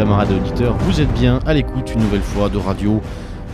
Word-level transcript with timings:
camarades 0.00 0.32
auditeurs. 0.32 0.78
Vous 0.78 1.02
êtes 1.02 1.12
bien 1.12 1.40
à 1.44 1.52
l'écoute 1.52 1.92
une 1.94 2.00
nouvelle 2.00 2.22
fois 2.22 2.48
de 2.48 2.56
Radio 2.56 3.02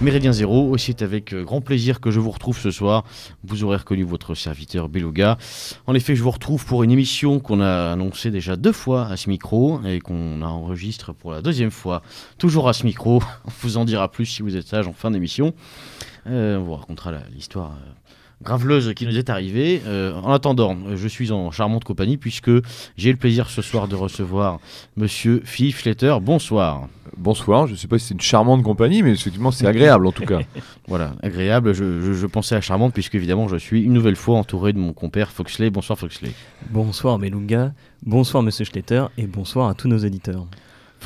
Méridien 0.01 0.33
Zéro. 0.33 0.71
Aussi, 0.71 0.95
c'est 0.97 1.03
avec 1.03 1.35
euh, 1.35 1.43
grand 1.43 1.61
plaisir 1.61 1.99
que 1.99 2.13
je 2.13 2.21
vous 2.21 2.31
retrouve 2.31 2.57
ce 2.57 2.71
soir. 2.71 3.03
Vous 3.43 3.65
aurez 3.65 3.79
reconnu 3.79 4.05
votre 4.05 4.37
serviteur 4.37 4.89
Beluga. 4.89 5.39
En 5.89 5.95
effet, 5.97 6.15
je 6.15 6.23
vous 6.23 6.31
retrouve 6.31 6.65
pour 6.65 6.85
une 6.85 6.93
émission 6.93 7.41
qu'on 7.41 7.61
a 7.61 7.91
annoncée 7.91 8.31
déjà 8.31 8.55
deux 8.55 8.71
fois 8.71 9.09
à 9.09 9.17
ce 9.17 9.29
micro 9.29 9.81
et 9.85 9.99
qu'on 9.99 10.41
a 10.41 10.47
enregistré 10.47 11.13
pour 11.15 11.33
la 11.33 11.43
deuxième 11.43 11.73
fois, 11.73 12.01
toujours 12.39 12.69
à 12.69 12.75
ce 12.75 12.87
micro. 12.87 13.21
On 13.47 13.51
vous 13.63 13.77
en 13.77 13.85
dira 13.85 14.09
plus 14.09 14.27
si 14.27 14.43
vous 14.43 14.55
êtes 14.55 14.69
sage 14.69 14.87
en 14.87 14.93
fin 14.93 15.11
d'émission. 15.11 15.53
Euh, 16.29 16.59
on 16.59 16.63
vous 16.63 16.75
racontera 16.75 17.13
l'histoire 17.35 17.73
euh, 17.73 17.91
graveleuse 18.43 18.93
qui 18.95 19.07
nous 19.07 19.17
est 19.17 19.31
arrivée. 19.31 19.83
Euh, 19.87 20.15
en 20.15 20.33
attendant, 20.33 20.77
je 20.95 21.09
suis 21.09 21.33
en 21.33 21.51
charmante 21.51 21.85
compagnie 21.85 22.17
puisque 22.17 22.51
j'ai 22.97 23.11
le 23.11 23.17
plaisir 23.17 23.51
ce 23.51 23.63
soir 23.63 23.89
de 23.89 23.97
recevoir 23.97 24.61
Monsieur 24.97 25.43
Philippe 25.45 25.77
Schletter. 25.77 26.17
Bonsoir. 26.21 26.89
Bonsoir, 27.17 27.67
je 27.67 27.73
ne 27.73 27.77
sais 27.77 27.89
pas 27.89 27.99
si 27.99 28.09
c'est 28.09 28.15
une 28.15 28.21
charmante 28.21 28.63
compagnie, 28.63 29.03
mais 29.03 29.13
effectivement 29.13 29.51
c'est 29.51 29.67
agréable 29.67 30.07
en 30.07 30.13
tout 30.13 30.27
cas. 30.27 30.41
voilà, 30.89 31.13
agréable. 31.23 31.73
Je, 31.73 32.13
je, 32.13 32.27
pensais 32.27 32.55
à 32.55 32.61
charmante 32.61 32.93
puisque 32.93 33.15
évidemment 33.15 33.49
je 33.49 33.57
suis 33.57 33.83
une 33.83 33.93
nouvelle 33.93 34.17
fois 34.17 34.39
entouré 34.39 34.73
de 34.73 34.79
mon 34.79 34.93
compère 34.93 35.31
Foxley. 35.31 35.71
Bonsoir 35.71 35.99
Foxley. 35.99 36.33
Bonsoir 36.71 37.19
Melunga, 37.19 37.73
bonsoir 38.05 38.43
Monsieur 38.43 38.65
Schletter 38.65 39.05
et 39.17 39.27
bonsoir 39.27 39.69
à 39.69 39.75
tous 39.75 39.89
nos 39.89 39.99
éditeurs. 39.99 40.47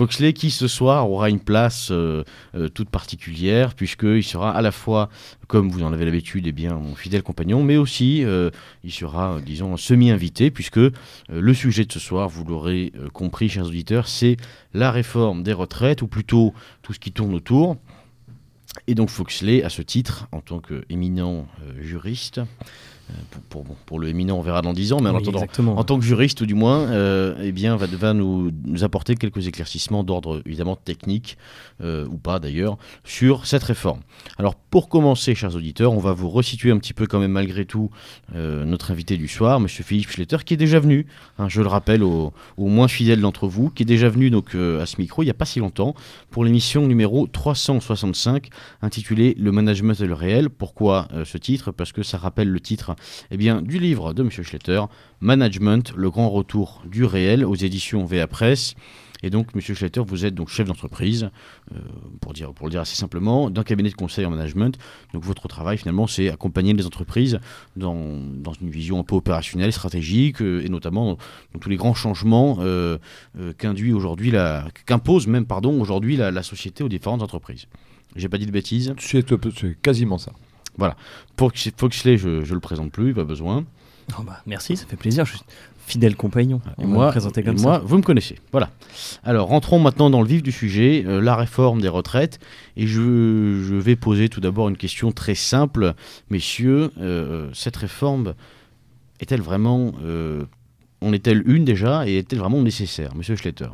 Foxley 0.01 0.33
qui 0.33 0.51
ce 0.51 0.67
soir 0.67 1.11
aura 1.11 1.29
une 1.29 1.41
place 1.41 1.91
euh, 1.91 2.25
euh, 2.55 2.71
toute 2.71 2.89
particulière 2.89 3.75
puisqu'il 3.75 4.25
sera 4.25 4.51
à 4.51 4.63
la 4.63 4.73
fois, 4.73 5.11
comme 5.47 5.69
vous 5.69 5.83
en 5.83 5.93
avez 5.93 6.07
l'habitude, 6.07 6.47
eh 6.47 6.53
bien, 6.53 6.75
mon 6.77 6.95
fidèle 6.95 7.23
compagnon, 7.23 7.63
mais 7.63 7.77
aussi 7.77 8.25
euh, 8.25 8.49
il 8.83 8.93
sera, 8.93 9.39
disons, 9.45 9.77
semi-invité 9.77 10.51
puisque 10.51 10.81
le 11.29 11.53
sujet 11.53 11.85
de 11.85 11.93
ce 11.93 11.99
soir, 11.99 12.31
vous 12.31 12.47
l'aurez 12.47 12.95
compris, 13.13 13.51
chers 13.51 13.67
auditeurs, 13.67 14.09
c'est 14.09 14.39
la 14.73 14.91
réforme 14.91 15.43
des 15.43 15.53
retraites 15.53 16.01
ou 16.01 16.07
plutôt 16.07 16.55
tout 16.81 16.95
ce 16.95 16.99
qui 16.99 17.13
tourne 17.13 17.35
autour. 17.35 17.77
Et 18.87 18.95
donc 18.95 19.11
Foxley, 19.11 19.63
à 19.65 19.69
ce 19.69 19.83
titre, 19.83 20.29
en 20.33 20.41
tant 20.41 20.61
qu'éminent 20.61 21.47
juriste, 21.79 22.41
pour, 23.49 23.65
pour, 23.65 23.99
le 23.99 24.09
éminent, 24.09 24.37
on 24.37 24.43
verra 24.43 24.63
dans 24.63 24.73
10 24.73 24.93
ans, 24.93 25.01
mais 25.01 25.11
en, 25.11 25.17
en 25.17 25.85
tant 25.85 25.99
que 25.99 26.05
juriste, 26.05 26.41
ou 26.41 26.47
du 26.47 26.55
moins, 26.55 26.81
euh, 26.89 27.35
eh 27.43 27.53
bien, 27.53 27.77
va, 27.77 27.87
va 27.87 28.13
nous, 28.13 28.51
nous, 28.65 28.85
apporter 28.85 29.15
quelques 29.15 29.47
éclaircissements 29.47 30.05
d'ordre 30.05 30.43
évidemment 30.47 30.77
technique, 30.77 31.37
euh, 31.83 32.07
ou 32.07 32.17
pas 32.17 32.39
d'ailleurs, 32.39 32.79
sur 33.05 33.47
cette 33.47 33.63
réforme. 33.63 34.01
Alors, 34.39 34.55
pour 34.55 34.89
commencer, 34.89 35.35
chers 35.35 35.55
auditeurs, 35.57 35.93
on 35.93 35.99
va 35.99 36.13
vous 36.13 36.31
resituer 36.31 36.71
un 36.71 36.79
petit 36.79 36.95
peu, 36.95 37.07
quand 37.07 37.19
même, 37.19 37.33
malgré 37.33 37.65
tout, 37.65 37.91
euh, 38.35 38.65
notre 38.65 38.91
invité 38.91 39.17
du 39.17 39.29
soir, 39.29 39.59
M. 39.59 39.69
Philippe 39.69 40.11
Schletter, 40.11 40.39
qui 40.45 40.55
est 40.55 40.59
déjà 40.59 40.81
venu, 40.81 41.07
hein, 41.39 41.49
je 41.49 41.61
le 41.61 41.69
rappelle, 41.69 42.03
au, 42.03 42.33
moins 42.59 42.89
fidèle 42.89 43.21
d'entre 43.21 43.49
vous, 43.49 43.71
qui 43.71 43.83
est 43.83 43.87
déjà 43.87 44.09
venu 44.09 44.31
donc, 44.31 44.55
à 44.55 44.87
ce 44.87 45.01
micro 45.01 45.23
il 45.23 45.27
n'y 45.27 45.31
a 45.31 45.35
pas 45.35 45.45
si 45.45 45.59
longtemps, 45.59 45.95
pour 46.31 46.45
l'émission 46.45 46.87
numéro 46.87 47.27
365, 47.27 48.49
intitulée 48.83 49.35
Le 49.39 49.51
management 49.53 50.01
et 50.01 50.07
le 50.07 50.15
réel. 50.15 50.51
Pourquoi 50.51 51.09
ce 51.25 51.37
titre? 51.37 51.73
Parce 51.73 51.93
que 51.93 52.03
ça 52.03 52.19
rappelle 52.19 52.49
le 52.49 52.61
titre 52.61 52.95
eh 53.31 53.37
bien, 53.37 53.63
du 53.63 53.79
livre 53.79 54.13
de 54.15 54.23
M. 54.23 54.31
Schletter, 54.31 54.83
Management, 55.21 55.93
le 55.97 56.11
grand 56.11 56.31
retour 56.31 56.83
du 56.87 57.05
réel 57.05 57.45
aux 57.45 57.55
éditions 57.55 58.05
VA 58.05 58.27
Presse. 58.27 58.75
Et 59.23 59.31
donc, 59.31 59.49
M. 59.55 59.61
Schletter, 59.61 60.01
vous 60.07 60.25
êtes 60.25 60.35
donc 60.35 60.49
chef 60.49 60.67
d'entreprise, 60.67 61.31
euh, 61.75 61.79
pour, 62.21 62.33
dire, 62.33 62.53
pour 62.53 62.67
le 62.67 62.71
dire 62.71 62.81
assez 62.81 62.97
simplement, 62.97 63.51
d'un 63.51 63.63
cabinet 63.63 63.91
de 63.91 63.95
conseil 63.95 64.25
en 64.25 64.31
management. 64.31 64.79
Donc, 65.13 65.25
votre 65.25 65.47
travail, 65.49 65.77
finalement, 65.77 66.07
c'est 66.07 66.31
accompagner 66.31 66.73
les 66.73 66.87
entreprises 66.87 67.39
dans, 67.77 67.95
dans, 67.95 68.53
une 68.55 68.71
vision 68.71 68.99
un 68.99 69.05
peu 69.05 69.17
opérationnelle, 69.17 69.73
stratégique, 69.73 70.41
euh, 70.41 70.65
et 70.65 70.69
notamment 70.69 71.19
dans, 71.53 71.61
tous 71.61 71.69
les 71.69 71.77
grands 71.77 71.95
changements 71.95 72.59
euh, 72.61 72.99
qu'induit 73.59 73.93
aujourd'hui, 73.93 74.33
qu'impose 74.87 75.27
même, 75.27 75.47
pardon, 75.47 75.81
aujourd'hui 75.81 76.17
la, 76.17 76.31
la, 76.31 76.43
société 76.43 76.83
aux 76.83 76.89
différentes 76.89 77.23
entreprises. 77.23 77.67
J'ai 78.17 78.29
pas 78.29 78.39
dit 78.39 78.47
de 78.47 78.51
bêtises? 78.51 78.95
C'est 78.99 79.25
quasiment 79.83 80.19
ça. 80.19 80.33
Voilà. 80.81 80.97
Pour 81.37 81.53
Foxley, 81.77 82.17
je 82.17 82.29
ne 82.29 82.55
le 82.55 82.61
présente 82.61 82.91
plus, 82.91 83.15
pas 83.15 83.25
besoin. 83.25 83.65
Oh 84.19 84.23
bah, 84.23 84.41
merci, 84.47 84.77
ça 84.77 84.87
fait 84.87 84.97
plaisir. 84.97 85.25
Je 85.27 85.37
suis 85.37 85.41
fidèle 85.87 86.17
compagnon. 86.17 86.61
Et 86.81 86.87
moi, 86.87 87.09
présenter 87.11 87.43
comme 87.43 87.61
moi, 87.61 87.83
vous 87.85 87.99
me 87.99 88.03
connaissez. 88.03 88.39
Voilà. 88.51 88.71
Alors, 89.25 89.49
rentrons 89.49 89.79
maintenant 89.79 90.09
dans 90.09 90.23
le 90.23 90.27
vif 90.27 90.43
du 90.43 90.53
sujet, 90.53 91.05
euh, 91.07 91.21
la 91.21 91.37
réforme 91.37 91.81
des 91.83 91.89
retraites. 91.89 92.39
Et 92.77 92.87
je, 92.87 93.61
je 93.63 93.75
vais 93.75 93.95
poser 93.95 94.29
tout 94.29 94.41
d'abord 94.41 94.69
une 94.69 94.77
question 94.77 95.13
très 95.13 95.35
simple. 95.35 95.95
Messieurs, 96.31 96.93
euh, 96.99 97.51
cette 97.53 97.77
réforme 97.77 98.35
est-elle 99.21 99.43
vraiment. 99.43 99.93
Euh, 100.03 100.45
en 101.03 101.13
est-elle 101.13 101.43
une 101.47 101.65
déjà 101.65 102.09
Et 102.09 102.19
est-elle 102.19 102.39
vraiment 102.39 102.63
nécessaire? 102.63 103.15
Monsieur 103.15 103.37
Schletter 103.37 103.69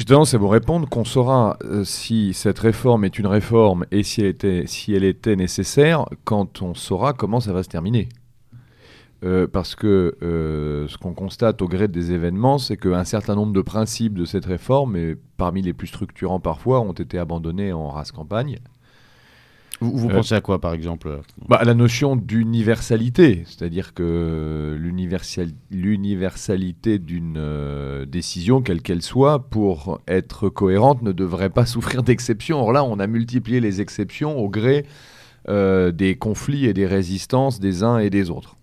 j'ai 0.00 0.06
tendance 0.06 0.32
à 0.32 0.38
vous 0.38 0.48
répondre 0.48 0.88
qu'on 0.88 1.04
saura 1.04 1.58
euh, 1.62 1.84
si 1.84 2.32
cette 2.32 2.58
réforme 2.58 3.04
est 3.04 3.18
une 3.18 3.26
réforme 3.26 3.84
et 3.90 4.02
si 4.02 4.22
elle 4.22 4.28
était, 4.28 4.62
si 4.66 4.94
elle 4.94 5.04
était 5.04 5.36
nécessaire 5.36 6.06
quand 6.24 6.62
on 6.62 6.72
saura 6.72 7.12
comment 7.12 7.38
ça 7.38 7.52
va 7.52 7.62
se 7.62 7.68
terminer. 7.68 8.08
Euh, 9.24 9.46
parce 9.46 9.74
que 9.74 10.16
euh, 10.22 10.88
ce 10.88 10.96
qu'on 10.96 11.12
constate 11.12 11.60
au 11.60 11.68
gré 11.68 11.86
des 11.86 12.12
événements, 12.12 12.56
c'est 12.56 12.78
qu'un 12.78 13.04
certain 13.04 13.34
nombre 13.34 13.52
de 13.52 13.60
principes 13.60 14.14
de 14.14 14.24
cette 14.24 14.46
réforme, 14.46 14.96
et 14.96 15.16
parmi 15.36 15.60
les 15.60 15.74
plus 15.74 15.88
structurants 15.88 16.40
parfois, 16.40 16.80
ont 16.80 16.92
été 16.92 17.18
abandonnés 17.18 17.74
en 17.74 17.90
race 17.90 18.10
campagne. 18.10 18.58
Vous, 19.80 20.10
euh, 20.10 20.12
pensez 20.12 20.34
à 20.34 20.42
quoi, 20.42 20.60
par 20.60 20.74
exemple 20.74 21.22
bah, 21.48 21.56
À 21.56 21.64
la 21.64 21.72
notion 21.72 22.14
d'universalité, 22.14 23.44
c'est-à-dire 23.46 23.94
que 23.94 24.76
l'universalité 24.78 26.98
d'une 26.98 27.38
euh, 27.38 28.04
décision, 28.04 28.60
quelle 28.60 28.82
qu'elle 28.82 29.00
soit, 29.00 29.48
pour 29.48 30.02
être 30.06 30.50
cohérente, 30.50 31.00
ne 31.02 31.12
devrait 31.12 31.48
pas 31.48 31.64
souffrir 31.66 32.02
d'exceptions. 32.02 32.60
Or 32.60 32.72
là, 32.72 32.84
on 32.84 32.98
a 32.98 33.06
multiplié 33.06 33.60
les 33.60 33.80
exceptions 33.80 34.38
au 34.38 34.50
gré 34.50 34.84
euh, 35.48 35.92
des 35.92 36.16
conflits 36.16 36.66
et 36.66 36.74
des 36.74 36.86
résistances 36.86 37.58
des 37.58 37.82
uns 37.82 37.96
et 37.98 38.10
des 38.10 38.28
autres. 38.28 38.56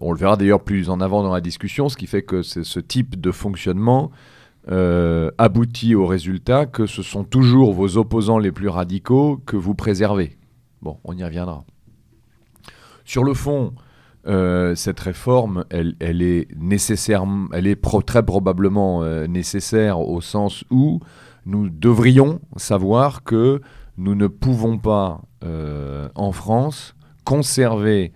on 0.00 0.12
le 0.12 0.18
verra 0.18 0.36
d'ailleurs 0.36 0.64
plus 0.64 0.90
en 0.90 1.00
avant 1.00 1.22
dans 1.22 1.32
la 1.32 1.40
discussion, 1.40 1.88
ce 1.88 1.96
qui 1.96 2.08
fait 2.08 2.22
que 2.22 2.42
ce 2.42 2.80
type 2.80 3.20
de 3.20 3.30
fonctionnement 3.30 4.10
euh, 4.70 5.30
aboutit 5.38 5.94
au 5.94 6.06
résultat 6.06 6.66
que 6.66 6.86
ce 6.86 7.02
sont 7.02 7.24
toujours 7.24 7.72
vos 7.72 7.96
opposants 7.96 8.38
les 8.38 8.52
plus 8.52 8.68
radicaux 8.68 9.40
que 9.46 9.56
vous 9.56 9.74
préservez. 9.74 10.36
Bon, 10.82 10.98
on 11.04 11.16
y 11.16 11.24
reviendra. 11.24 11.64
Sur 13.06 13.24
le 13.24 13.32
fond, 13.32 13.72
euh, 14.26 14.74
cette 14.74 15.00
réforme, 15.00 15.64
elle, 15.70 15.96
est 16.00 16.48
nécessaire, 16.54 17.24
elle 17.54 17.66
est 17.66 17.80
très 18.06 18.22
probablement 18.22 19.02
euh, 19.02 19.26
nécessaire 19.26 20.00
au 20.00 20.20
sens 20.20 20.64
où 20.70 21.00
nous 21.46 21.70
devrions 21.70 22.40
savoir 22.56 23.24
que 23.24 23.62
nous 23.96 24.14
ne 24.14 24.26
pouvons 24.26 24.76
pas, 24.76 25.22
en 26.14 26.32
France, 26.32 26.94
conserver 27.24 28.12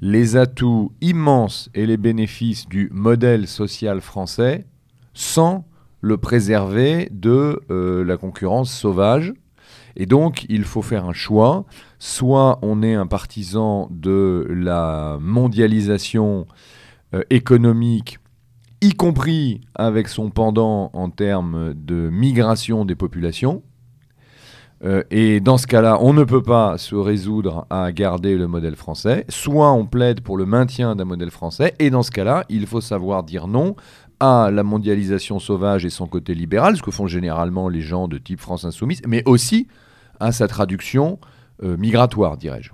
les 0.00 0.36
atouts 0.36 0.92
immenses 1.00 1.68
et 1.74 1.84
les 1.84 1.98
bénéfices 1.98 2.66
du 2.68 2.88
modèle 2.92 3.46
social 3.46 4.00
français 4.00 4.66
sans 5.12 5.66
le 6.00 6.16
préserver 6.16 7.08
de 7.10 7.60
euh, 7.70 8.04
la 8.04 8.16
concurrence 8.16 8.72
sauvage. 8.72 9.32
Et 9.96 10.06
donc, 10.06 10.46
il 10.48 10.64
faut 10.64 10.82
faire 10.82 11.04
un 11.04 11.12
choix. 11.12 11.64
Soit 11.98 12.58
on 12.62 12.82
est 12.82 12.94
un 12.94 13.06
partisan 13.06 13.88
de 13.90 14.46
la 14.50 15.18
mondialisation 15.20 16.46
euh, 17.14 17.22
économique, 17.30 18.18
y 18.80 18.92
compris 18.92 19.60
avec 19.74 20.08
son 20.08 20.30
pendant 20.30 20.90
en 20.94 21.10
termes 21.10 21.74
de 21.74 22.08
migration 22.10 22.84
des 22.84 22.94
populations. 22.94 23.62
Euh, 24.82 25.02
et 25.10 25.40
dans 25.40 25.58
ce 25.58 25.66
cas-là, 25.66 25.98
on 26.00 26.14
ne 26.14 26.24
peut 26.24 26.42
pas 26.42 26.78
se 26.78 26.94
résoudre 26.94 27.66
à 27.68 27.92
garder 27.92 28.36
le 28.36 28.46
modèle 28.46 28.76
français. 28.76 29.26
Soit 29.28 29.72
on 29.72 29.86
plaide 29.86 30.22
pour 30.22 30.38
le 30.38 30.46
maintien 30.46 30.96
d'un 30.96 31.04
modèle 31.04 31.30
français. 31.30 31.74
Et 31.78 31.90
dans 31.90 32.02
ce 32.02 32.10
cas-là, 32.10 32.44
il 32.48 32.66
faut 32.66 32.80
savoir 32.80 33.22
dire 33.22 33.46
non 33.46 33.76
à 34.20 34.50
la 34.52 34.62
mondialisation 34.62 35.38
sauvage 35.38 35.84
et 35.84 35.90
son 35.90 36.06
côté 36.06 36.34
libéral, 36.34 36.76
ce 36.76 36.82
que 36.82 36.90
font 36.90 37.06
généralement 37.06 37.68
les 37.68 37.80
gens 37.80 38.06
de 38.06 38.18
type 38.18 38.40
France 38.40 38.64
Insoumise, 38.64 39.00
mais 39.06 39.22
aussi 39.26 39.66
à 40.20 40.30
sa 40.32 40.46
traduction 40.46 41.18
euh, 41.62 41.76
migratoire, 41.76 42.36
dirais-je. 42.36 42.70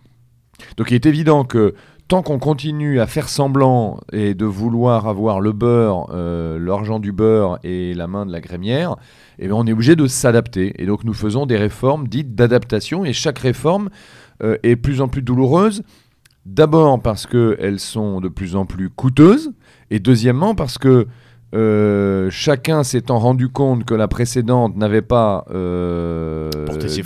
Donc 0.76 0.90
il 0.90 0.94
est 0.94 1.06
évident 1.06 1.44
que 1.44 1.74
tant 2.08 2.22
qu'on 2.22 2.38
continue 2.38 3.00
à 3.00 3.06
faire 3.06 3.28
semblant 3.28 4.00
et 4.12 4.34
de 4.34 4.44
vouloir 4.44 5.08
avoir 5.08 5.40
le 5.40 5.52
beurre, 5.52 6.08
euh, 6.12 6.58
l'argent 6.58 6.98
du 6.98 7.12
beurre 7.12 7.58
et 7.62 7.94
la 7.94 8.06
main 8.06 8.26
de 8.26 8.32
la 8.32 8.40
grémière, 8.40 8.96
eh 9.38 9.46
bien 9.46 9.56
on 9.56 9.66
est 9.66 9.72
obligé 9.72 9.96
de 9.96 10.06
s'adapter. 10.06 10.80
Et 10.82 10.86
donc 10.86 11.04
nous 11.04 11.14
faisons 11.14 11.46
des 11.46 11.56
réformes 11.56 12.08
dites 12.08 12.34
d'adaptation, 12.34 13.04
et 13.04 13.12
chaque 13.12 13.38
réforme 13.38 13.90
euh, 14.42 14.56
est 14.62 14.76
plus 14.76 15.00
en 15.00 15.08
plus 15.08 15.22
douloureuse. 15.22 15.82
D'abord 16.44 17.00
parce 17.02 17.26
qu'elles 17.26 17.80
sont 17.80 18.20
de 18.20 18.28
plus 18.28 18.54
en 18.54 18.66
plus 18.66 18.88
coûteuses, 18.88 19.52
et 19.90 19.98
deuxièmement 19.98 20.54
parce 20.54 20.78
que 20.78 21.08
euh, 21.56 22.28
chacun 22.30 22.84
s'étant 22.84 23.18
rendu 23.18 23.48
compte 23.48 23.84
que 23.84 23.94
la 23.94 24.08
précédente 24.08 24.76
n'avait 24.76 25.02
pas 25.02 25.44
euh, 25.50 26.50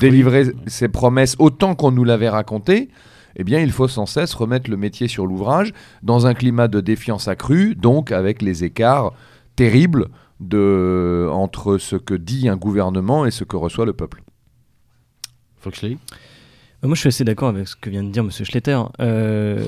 délivré 0.00 0.46
ses 0.66 0.88
promesses 0.88 1.36
autant 1.38 1.74
qu'on 1.74 1.92
nous 1.92 2.04
l'avait 2.04 2.28
raconté, 2.28 2.88
eh 3.36 3.44
bien, 3.44 3.60
il 3.60 3.70
faut 3.70 3.88
sans 3.88 4.06
cesse 4.06 4.34
remettre 4.34 4.68
le 4.68 4.76
métier 4.76 5.08
sur 5.08 5.26
l'ouvrage 5.26 5.72
dans 6.02 6.26
un 6.26 6.34
climat 6.34 6.68
de 6.68 6.80
défiance 6.80 7.28
accrue, 7.28 7.76
donc 7.76 8.12
avec 8.12 8.42
les 8.42 8.64
écarts 8.64 9.12
terribles 9.56 10.08
de, 10.40 11.28
entre 11.32 11.78
ce 11.78 11.96
que 11.96 12.14
dit 12.14 12.48
un 12.48 12.56
gouvernement 12.56 13.26
et 13.26 13.30
ce 13.30 13.44
que 13.44 13.56
reçoit 13.56 13.86
le 13.86 13.92
peuple. 13.92 14.22
Foxley? 15.60 15.98
Euh, 16.82 16.88
Moi, 16.88 16.94
je 16.94 17.00
suis 17.00 17.08
assez 17.08 17.24
d'accord 17.24 17.48
avec 17.48 17.68
ce 17.68 17.76
que 17.76 17.90
vient 17.90 18.02
de 18.02 18.10
dire 18.10 18.24
M. 18.24 18.30
Schletter. 18.30 18.80
euh, 19.00 19.64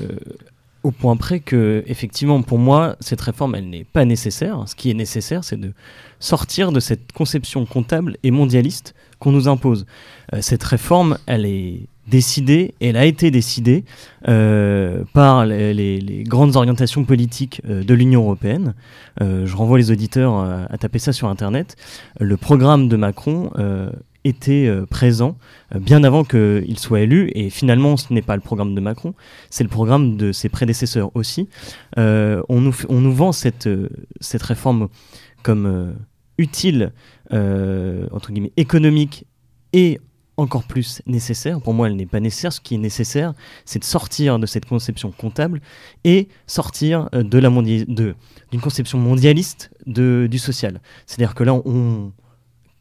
au 0.83 0.91
point 0.91 1.15
près 1.15 1.39
que, 1.39 1.83
effectivement, 1.87 2.41
pour 2.41 2.59
moi, 2.59 2.95
cette 2.99 3.21
réforme, 3.21 3.55
elle 3.55 3.69
n'est 3.69 3.85
pas 3.85 4.05
nécessaire. 4.05 4.63
Ce 4.67 4.75
qui 4.75 4.91
est 4.91 4.93
nécessaire, 4.93 5.43
c'est 5.43 5.59
de 5.59 5.73
sortir 6.19 6.71
de 6.71 6.79
cette 6.79 7.11
conception 7.13 7.65
comptable 7.65 8.17
et 8.23 8.31
mondialiste 8.31 8.93
qu'on 9.19 9.31
nous 9.31 9.47
impose. 9.47 9.85
Euh, 10.33 10.39
cette 10.41 10.63
réforme, 10.63 11.17
elle 11.25 11.45
est 11.45 11.87
décidée, 12.07 12.73
elle 12.81 12.97
a 12.97 13.05
été 13.05 13.31
décidée 13.31 13.85
euh, 14.27 15.03
par 15.13 15.45
les, 15.45 15.73
les- 15.73 16.23
grandes 16.23 16.57
orientations 16.57 17.05
politiques 17.05 17.61
euh, 17.69 17.81
de 17.83 17.93
l'Union 17.93 18.23
européenne. 18.23 18.73
Euh, 19.21 19.45
je 19.45 19.55
renvoie 19.55 19.77
les 19.77 19.89
auditeurs 19.89 20.35
à 20.69 20.77
taper 20.77 20.99
ça 20.99 21.13
sur 21.13 21.29
Internet. 21.29 21.77
Le 22.19 22.35
programme 22.35 22.89
de 22.89 22.97
Macron 22.97 23.49
était 24.23 24.67
euh, 24.67 24.85
présent 24.85 25.37
euh, 25.73 25.79
bien 25.79 26.03
avant 26.03 26.23
qu'il 26.23 26.79
soit 26.79 27.01
élu, 27.01 27.31
et 27.35 27.49
finalement 27.49 27.97
ce 27.97 28.13
n'est 28.13 28.21
pas 28.21 28.35
le 28.35 28.41
programme 28.41 28.75
de 28.75 28.81
Macron, 28.81 29.13
c'est 29.49 29.63
le 29.63 29.69
programme 29.69 30.17
de 30.17 30.31
ses 30.31 30.49
prédécesseurs 30.49 31.11
aussi. 31.15 31.49
Euh, 31.97 32.41
on, 32.49 32.61
nous, 32.61 32.75
on 32.89 33.01
nous 33.01 33.13
vend 33.13 33.31
cette, 33.31 33.69
cette 34.21 34.43
réforme 34.43 34.89
comme 35.43 35.95
utile, 36.37 36.93
entre 37.31 38.31
guillemets, 38.31 38.53
économique 38.55 39.25
et 39.73 39.99
encore 40.37 40.63
plus 40.63 41.01
nécessaire. 41.05 41.59
Pour 41.61 41.73
moi, 41.73 41.87
elle 41.87 41.95
n'est 41.95 42.05
pas 42.05 42.21
nécessaire. 42.21 42.53
Ce 42.53 42.61
qui 42.61 42.75
est 42.75 42.79
nécessaire, 42.79 43.33
c'est 43.65 43.79
de 43.79 43.83
sortir 43.83 44.39
de 44.39 44.45
cette 44.45 44.65
conception 44.65 45.11
comptable 45.11 45.61
et 46.05 46.29
sortir 46.47 47.09
de 47.11 47.37
la 47.37 47.49
d'une 47.49 48.61
conception 48.61 48.97
mondialiste 48.97 49.69
de, 49.85 50.27
du 50.31 50.39
social. 50.39 50.81
C'est-à-dire 51.05 51.35
que 51.35 51.43
là, 51.43 51.53
on, 51.53 52.13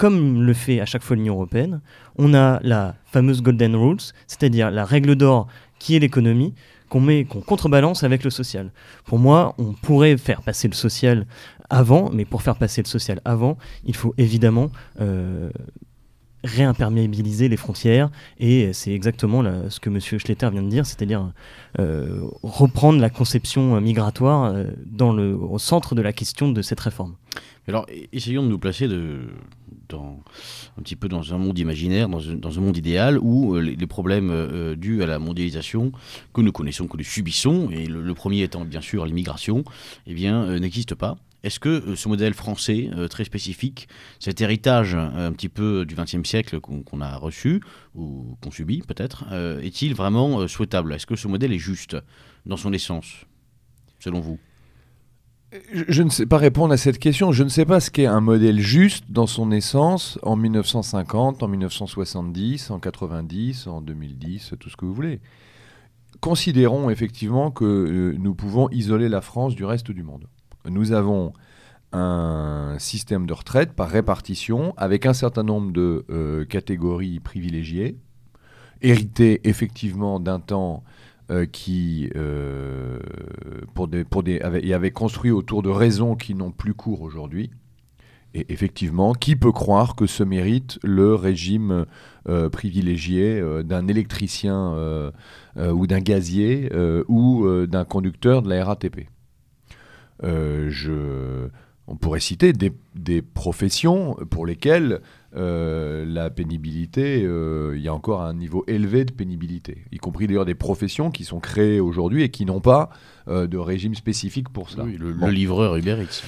comme 0.03 0.43
le 0.43 0.53
fait 0.53 0.81
à 0.81 0.85
chaque 0.85 1.05
fois 1.05 1.15
l'Union 1.15 1.35
européenne, 1.35 1.81
on 2.19 2.35
a 2.35 2.59
la 2.65 2.97
fameuse 3.05 3.41
Golden 3.41 3.77
Rules, 3.77 4.01
c'est-à-dire 4.27 4.69
la 4.73 4.85
règle 4.85 5.15
d'or 5.15 5.47
qui 5.79 5.95
est 5.95 6.01
l'économie, 6.01 6.55
qu'on 6.89 7.01
met, 7.01 7.25
qu'on 7.25 7.41
contrebalance 7.41 8.03
avec 8.03 8.25
le 8.25 8.31
social. 8.31 8.73
Pour 9.05 9.21
moi, 9.21 9.55
on 9.59 9.75
pourrait 9.75 10.17
faire 10.17 10.43
passer 10.43 10.67
le 10.67 10.75
social 10.75 11.25
avant, 11.71 12.11
mais 12.13 12.25
pour 12.25 12.43
faire 12.43 12.57
passer 12.57 12.83
le 12.83 12.89
social 12.89 13.21
avant, 13.25 13.57
il 13.85 13.95
faut 13.95 14.13
évidemment 14.19 14.73
euh, 15.01 15.51
réimperméabiliser 16.43 17.49
les 17.49 17.57
frontières, 17.57 18.11
et 18.41 18.73
c'est 18.73 18.93
exactement 18.93 19.45
ce 19.69 19.79
que 19.79 19.89
M. 19.89 20.01
Schletter 20.01 20.51
vient 20.51 20.65
de 20.65 20.69
dire, 20.69 20.85
c'est-à-dire 20.85 21.33
euh, 21.79 22.23
reprendre 22.43 22.99
la 23.01 23.09
conception 23.09 23.81
migratoire 23.81 24.53
euh, 24.53 25.39
au 25.49 25.59
centre 25.61 25.95
de 25.95 26.03
la 26.03 26.13
question 26.13 26.51
de 26.51 26.61
cette 26.61 26.81
réforme. 26.81 27.15
Alors, 27.69 27.87
essayons 28.13 28.43
de 28.43 28.49
nous 28.49 28.59
placer 28.59 28.87
un 28.87 30.83
petit 30.83 30.97
peu 30.97 31.09
dans 31.09 31.33
un 31.33 31.39
monde 31.39 31.59
imaginaire, 31.59 32.09
dans 32.09 32.59
un, 32.59 32.61
monde 32.61 32.77
idéal 32.77 33.19
où 33.19 33.55
euh, 33.55 33.61
les, 33.61 33.87
problèmes 33.87 34.31
euh, 34.31 34.75
dus 34.75 35.03
à 35.03 35.07
la 35.07 35.19
mondialisation 35.19 35.93
que 36.35 36.41
nous 36.41 36.53
connaissons, 36.53 36.89
que 36.89 36.97
nous 36.97 37.05
subissons, 37.05 37.71
et 37.71 37.87
le, 37.87 38.15
premier 38.15 38.43
étant 38.43 38.65
bien 38.65 38.81
sûr 38.81 39.07
l'immigration, 39.07 39.65
eh 40.07 40.29
euh, 40.29 40.59
n'existent 40.59 40.97
pas. 40.97 41.17
Est-ce 41.43 41.59
que 41.59 41.69
euh, 41.69 41.97
ce 41.97 42.09
modèle 42.09 42.35
français 42.35 42.89
euh, 42.93 43.09
très 43.09 43.25
spécifique, 43.25 43.89
cet 44.21 44.41
héritage 44.41 44.95
euh, 44.95 45.29
un 45.29 45.33
petit 45.33 45.49
peu 45.49 45.85
du 45.85 45.95
XXe 45.95 46.29
siècle 46.29 46.61
qu'on 46.61 47.01
a 47.01 47.17
reçu, 47.17 47.61
ou 47.95 48.37
qu'on 48.41 48.51
subit 48.51 48.83
peut-être, 48.83 49.25
euh, 49.33 49.61
est-il 49.61 49.95
vraiment 49.95 50.41
euh, 50.41 50.49
souhaitable? 50.49 50.93
Est-ce 50.93 51.07
que 51.07 51.17
ce 51.17 51.29
modèle 51.29 51.53
est 51.53 51.59
juste 51.59 51.97
dans 52.47 52.57
son 52.57 52.73
essence, 52.73 53.27
selon 53.99 54.21
vous? 54.21 54.39
Je, 55.73 56.03
ne 56.03 56.09
sais 56.09 56.25
pas 56.25 56.39
répondre 56.39 56.73
à 56.73 56.79
cette 56.79 56.99
question. 56.99 57.31
Je 57.31 57.45
ne 57.45 57.51
sais 57.51 57.67
pas 57.67 57.81
ce 57.81 57.91
qu'est 57.91 58.07
un 58.07 58.21
modèle 58.21 58.59
juste 58.59 59.05
dans 59.11 59.27
son 59.27 59.51
essence 59.51 60.19
en 60.23 60.35
1950, 60.35 61.43
en 61.43 61.49
1970, 61.49 62.71
en 62.71 62.79
90, 62.79 63.67
en 63.67 63.83
2010, 63.83 64.55
tout 64.59 64.71
ce 64.71 64.77
que 64.77 64.87
vous 64.87 64.95
voulez. 64.95 65.21
Considérons 66.21 66.89
effectivement 66.89 67.51
que 67.51 67.65
euh, 67.65 68.17
nous 68.19 68.35
pouvons 68.35 68.71
isoler 68.71 69.11
la 69.11 69.21
France 69.21 69.55
du 69.55 69.65
reste 69.65 69.91
du 69.91 70.03
monde. 70.03 70.27
Nous 70.65 70.93
avons 70.93 71.35
un 71.93 72.77
système 72.79 73.27
de 73.27 73.35
retraite 73.35 73.73
par 73.73 73.91
répartition 73.91 74.73
avec 74.79 75.05
un 75.05 75.13
certain 75.13 75.43
nombre 75.43 75.73
de 75.73 76.07
euh, 76.09 76.47
catégories 76.47 77.21
privilégiées, 77.21 77.99
hérité 78.81 79.41
effectivement 79.45 80.19
d'un 80.19 80.41
temps 80.41 80.83
euh, 81.31 81.47
qui 81.47 82.11
euh, 82.17 82.99
pour 83.75 83.87
des, 83.87 84.03
pour 84.03 84.25
des, 84.25 84.41
et 84.63 84.75
avait 84.75 84.91
construit 84.91 85.31
autour 85.31 85.63
de 85.63 85.71
raisons 85.71 86.17
qui 86.17 86.35
n'ont 86.35 86.51
plus 86.51 86.75
cours 86.75 87.01
aujourd'hui. 87.03 87.51
Et 88.35 88.53
effectivement, 88.53 89.13
qui 89.13 89.37
peut 89.37 89.53
croire 89.53 89.95
que 89.95 90.07
se 90.07 90.25
mérite 90.25 90.81
le 90.83 91.15
régime 91.15 91.87
euh, 92.29 92.49
privilégié 92.49 93.39
euh, 93.39 93.63
d'un 93.63 93.87
électricien 93.87 94.75
ou 95.57 95.87
d'un 95.87 96.01
gazier 96.01 96.71
ou 97.09 97.47
d'un 97.67 97.85
conducteur 97.85 98.43
de 98.43 98.49
la 98.49 98.65
RATP 98.65 99.07
je, 100.23 101.49
On 101.87 101.97
pourrait 101.97 102.21
citer 102.21 102.53
des 102.53 103.23
professions 103.23 104.17
pour 104.29 104.45
lesquelles 104.45 105.01
euh, 105.35 106.05
la 106.07 106.29
pénibilité, 106.29 107.23
euh, 107.25 107.73
il 107.75 107.83
y 107.83 107.89
a 107.89 107.95
encore 107.95 108.21
un 108.21 108.35
niveau 108.35 108.65
élevé 108.67 109.07
de 109.07 109.13
pénibilité, 109.13 109.79
y 109.91 109.97
compris 109.97 110.27
d'ailleurs 110.27 110.45
des 110.45 110.55
professions 110.55 111.11
qui 111.11 111.25
sont 111.25 111.41
créées 111.41 111.81
aujourd'hui 111.81 112.23
et 112.23 112.29
qui 112.29 112.45
n'ont 112.45 112.61
pas 112.61 112.91
euh, 113.29 113.47
de 113.47 113.57
régime 113.57 113.95
spécifique 113.95 114.51
pour 114.51 114.69
cela. 114.69 114.85
Oui, 114.85 114.99
le, 114.99 115.15
Bon. 115.15 115.27
le 115.27 115.33
livreur 115.33 115.77
Uber 115.77 115.97
Eats. 116.03 116.23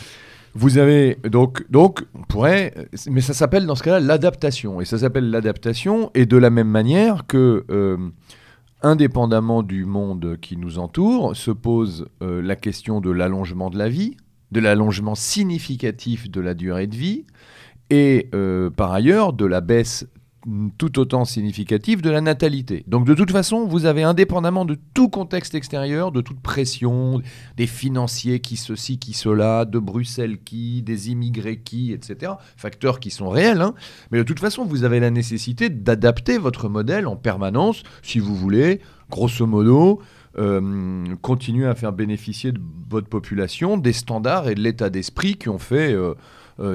Vous 0.55 0.79
avez 0.79 1.19
donc, 1.31 1.71
donc, 1.71 2.05
on 2.15 2.23
pourrait, 2.23 2.73
mais 3.11 3.21
ça 3.21 3.35
s'appelle 3.35 3.67
dans 3.67 3.75
ce 3.75 3.83
cas-là 3.83 4.01
l'adaptation. 4.01 4.81
Et 4.81 4.87
ça 4.87 4.97
s'appelle 4.97 5.29
l'adaptation, 5.29 6.11
et 6.15 6.25
de 6.25 6.37
la 6.39 6.49
même 6.49 6.69
manière 6.69 7.27
que, 7.27 7.67
indépendamment 8.81 9.63
du 9.63 9.85
monde 9.85 10.39
qui 10.41 10.57
nous 10.57 10.79
entoure, 10.79 11.35
se 11.35 11.51
pose 11.51 12.07
la 12.21 12.55
question 12.55 13.01
de 13.01 13.11
l'allongement 13.11 13.69
de 13.69 13.77
la 13.77 13.89
vie, 13.89 14.17
de 14.53 14.61
l'allongement 14.61 15.17
significatif 15.17 16.31
de 16.31 16.41
la 16.41 16.55
durée 16.55 16.87
de 16.87 16.95
vie, 16.95 17.25
et 17.91 18.29
euh, 18.35 18.71
par 18.71 18.93
ailleurs 18.93 19.33
de 19.33 19.47
la 19.47 19.61
baisse 19.61 20.07
tout 20.79 20.99
autant 20.99 21.25
significative 21.25 22.03
de 22.03 22.11
la 22.11 22.21
natalité. 22.21 22.85
Donc 22.87 23.07
de 23.07 23.15
toute 23.15 23.31
façon, 23.31 23.67
vous 23.67 23.87
avez 23.87 24.03
indépendamment 24.03 24.65
de 24.65 24.79
tout 24.93 25.09
contexte 25.09 25.55
extérieur, 25.55 26.13
de 26.13 26.21
toute 26.21 26.41
pression, 26.41 27.23
des 27.57 27.67
financiers 27.67 28.41
qui 28.41 28.57
ceci, 28.57 28.99
qui 28.99 29.15
cela, 29.15 29.65
de 29.65 29.79
Bruxelles 29.79 30.39
qui, 30.45 30.83
des 30.83 31.11
immigrés 31.11 31.61
qui, 31.61 31.93
etc. 31.93 32.33
Facteurs 32.57 33.01
qui 33.01 33.11
sont 33.11 33.31
réels. 33.31 33.63
hein. 33.63 33.75
Mais 34.11 34.19
de 34.19 34.23
toute 34.23 34.41
façon, 34.41 34.65
vous 34.65 34.85
avez 34.85 35.01
la 35.01 35.11
nécessité 35.11 35.71
d'adapter 35.71 36.39
votre 36.39 36.69
modèle 36.69 37.07
en 37.07 37.17
permanence, 37.17 37.83
si 38.03 38.19
vous 38.19 38.35
voulez, 38.35 38.81
grosso 39.11 39.47
modo, 39.47 40.01
euh, 40.37 41.05
continuer 41.23 41.67
à 41.67 41.75
faire 41.75 41.93
bénéficier 41.93 42.53
de 42.53 42.61
votre 42.91 43.09
population 43.09 43.77
des 43.79 43.93
standards 43.93 44.49
et 44.49 44.55
de 44.55 44.61
l'état 44.61 44.91
d'esprit 44.91 45.37
qui 45.37 45.49
ont 45.49 45.61
fait 45.61 45.93
euh, 45.93 46.15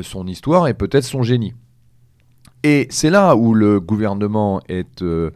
son 0.01 0.27
histoire 0.27 0.67
et 0.67 0.73
peut-être 0.73 1.05
son 1.05 1.23
génie. 1.23 1.53
Et 2.63 2.87
c'est 2.89 3.09
là 3.09 3.35
où 3.35 3.53
le 3.53 3.79
gouvernement 3.79 4.61
est 4.67 5.01
euh, 5.01 5.31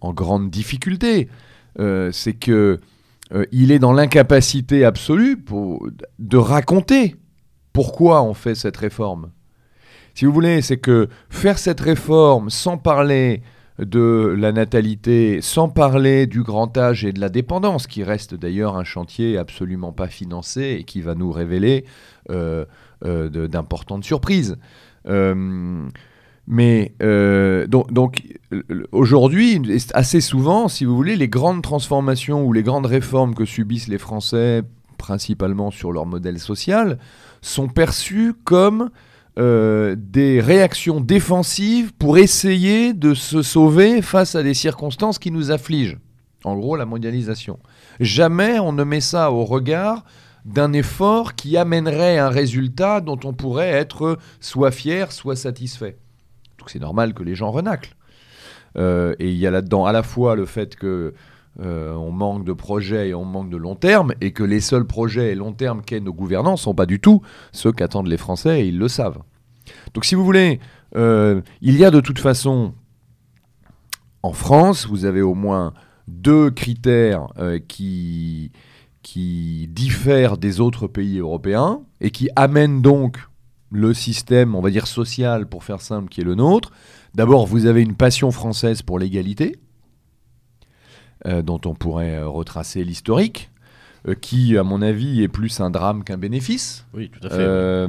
en 0.00 0.12
grande 0.12 0.50
difficulté. 0.50 1.28
Euh, 1.78 2.10
c'est 2.12 2.32
que 2.32 2.80
euh, 3.32 3.46
il 3.52 3.70
est 3.72 3.78
dans 3.78 3.92
l'incapacité 3.92 4.84
absolue 4.84 5.36
pour, 5.36 5.86
de 6.18 6.36
raconter 6.36 7.16
pourquoi 7.72 8.22
on 8.22 8.34
fait 8.34 8.54
cette 8.54 8.76
réforme. 8.76 9.30
Si 10.14 10.24
vous 10.24 10.32
voulez, 10.32 10.62
c'est 10.62 10.76
que 10.76 11.08
faire 11.30 11.58
cette 11.58 11.80
réforme 11.80 12.50
sans 12.50 12.78
parler 12.78 13.42
de 13.78 14.34
la 14.38 14.52
natalité, 14.52 15.40
sans 15.40 15.68
parler 15.68 16.26
du 16.26 16.42
grand 16.42 16.76
âge 16.78 17.04
et 17.04 17.12
de 17.12 17.20
la 17.20 17.28
dépendance, 17.28 17.88
qui 17.88 18.04
reste 18.04 18.34
d'ailleurs 18.34 18.76
un 18.76 18.84
chantier 18.84 19.36
absolument 19.36 19.92
pas 19.92 20.06
financé 20.06 20.76
et 20.78 20.84
qui 20.84 21.00
va 21.00 21.16
nous 21.16 21.32
révéler 21.32 21.84
euh, 22.30 22.34
euh, 22.34 22.64
d'importantes 23.04 24.04
surprises. 24.04 24.56
Euh, 25.06 25.88
mais 26.46 26.92
euh, 27.02 27.66
donc, 27.66 28.22
euh, 28.52 28.62
aujourd'hui, 28.92 29.60
assez 29.94 30.20
souvent, 30.20 30.68
si 30.68 30.84
vous 30.84 30.94
voulez, 30.94 31.16
les 31.16 31.28
grandes 31.28 31.62
transformations 31.62 32.44
ou 32.44 32.52
les 32.52 32.62
grandes 32.62 32.86
réformes 32.86 33.34
que 33.34 33.44
subissent 33.44 33.88
les 33.88 33.98
Français, 33.98 34.62
principalement 34.98 35.70
sur 35.70 35.90
leur 35.92 36.04
modèle 36.04 36.38
social, 36.38 36.98
sont 37.40 37.68
perçues 37.68 38.34
comme 38.44 38.90
euh, 39.38 39.96
des 39.98 40.40
réactions 40.40 41.00
défensives 41.00 41.94
pour 41.94 42.18
essayer 42.18 42.92
de 42.92 43.14
se 43.14 43.42
sauver 43.42 44.02
face 44.02 44.34
à 44.34 44.42
des 44.42 44.54
circonstances 44.54 45.18
qui 45.18 45.30
nous 45.30 45.50
affligent. 45.50 45.96
En 46.44 46.56
gros, 46.56 46.76
la 46.76 46.84
mondialisation. 46.84 47.58
Jamais 48.00 48.58
on 48.58 48.72
ne 48.72 48.84
met 48.84 49.00
ça 49.00 49.32
au 49.32 49.46
regard 49.46 50.04
d'un 50.44 50.72
effort 50.72 51.34
qui 51.34 51.56
amènerait 51.56 52.18
un 52.18 52.28
résultat 52.28 53.00
dont 53.00 53.18
on 53.24 53.32
pourrait 53.32 53.70
être 53.70 54.18
soit 54.40 54.70
fier, 54.70 55.12
soit 55.12 55.36
satisfait. 55.36 55.96
Donc 56.58 56.70
c'est 56.70 56.80
normal 56.80 57.14
que 57.14 57.22
les 57.22 57.34
gens 57.34 57.50
renaclent. 57.50 57.96
Euh, 58.76 59.14
et 59.18 59.30
il 59.30 59.36
y 59.36 59.46
a 59.46 59.50
là-dedans 59.50 59.86
à 59.86 59.92
la 59.92 60.02
fois 60.02 60.36
le 60.36 60.46
fait 60.46 60.76
que 60.76 61.14
euh, 61.60 61.94
on 61.94 62.10
manque 62.10 62.44
de 62.44 62.52
projets 62.52 63.10
et 63.10 63.14
on 63.14 63.24
manque 63.24 63.48
de 63.48 63.56
long 63.56 63.76
terme, 63.76 64.12
et 64.20 64.32
que 64.32 64.42
les 64.42 64.60
seuls 64.60 64.86
projets 64.86 65.32
et 65.32 65.34
long 65.34 65.52
terme 65.52 65.82
qu'aient 65.82 66.00
nos 66.00 66.12
gouvernants 66.12 66.56
sont 66.56 66.74
pas 66.74 66.86
du 66.86 67.00
tout 67.00 67.22
ceux 67.52 67.72
qu'attendent 67.72 68.08
les 68.08 68.16
Français, 68.16 68.62
et 68.62 68.68
ils 68.68 68.78
le 68.78 68.88
savent. 68.88 69.20
Donc 69.94 70.04
si 70.04 70.14
vous 70.14 70.24
voulez, 70.24 70.60
euh, 70.96 71.40
il 71.60 71.76
y 71.76 71.84
a 71.84 71.90
de 71.90 72.00
toute 72.00 72.18
façon, 72.18 72.74
en 74.22 74.32
France, 74.32 74.86
vous 74.86 75.04
avez 75.04 75.22
au 75.22 75.34
moins 75.34 75.72
deux 76.08 76.50
critères 76.50 77.28
euh, 77.38 77.58
qui, 77.58 78.50
qui 79.04 79.68
diffèrent 79.70 80.38
des 80.38 80.60
autres 80.60 80.88
pays 80.88 81.18
européens, 81.18 81.82
et 82.00 82.10
qui 82.10 82.28
amènent 82.34 82.82
donc 82.82 83.18
le 83.70 83.92
système, 83.92 84.54
on 84.54 84.60
va 84.60 84.70
dire 84.70 84.86
social, 84.86 85.46
pour 85.46 85.62
faire 85.62 85.80
simple, 85.80 86.08
qui 86.08 86.22
est 86.22 86.24
le 86.24 86.34
nôtre. 86.34 86.72
D'abord, 87.14 87.46
vous 87.46 87.66
avez 87.66 87.82
une 87.82 87.94
passion 87.94 88.32
française 88.32 88.82
pour 88.82 88.98
l'égalité, 88.98 89.56
euh, 91.26 91.42
dont 91.42 91.60
on 91.66 91.74
pourrait 91.74 92.16
euh, 92.16 92.28
retracer 92.28 92.82
l'historique, 92.82 93.50
euh, 94.08 94.14
qui, 94.14 94.56
à 94.56 94.62
mon 94.62 94.80
avis, 94.80 95.22
est 95.22 95.28
plus 95.28 95.60
un 95.60 95.70
drame 95.70 96.02
qu'un 96.02 96.18
bénéfice. 96.18 96.86
Oui, 96.94 97.10
tout 97.10 97.26
à 97.26 97.30
fait. 97.30 97.88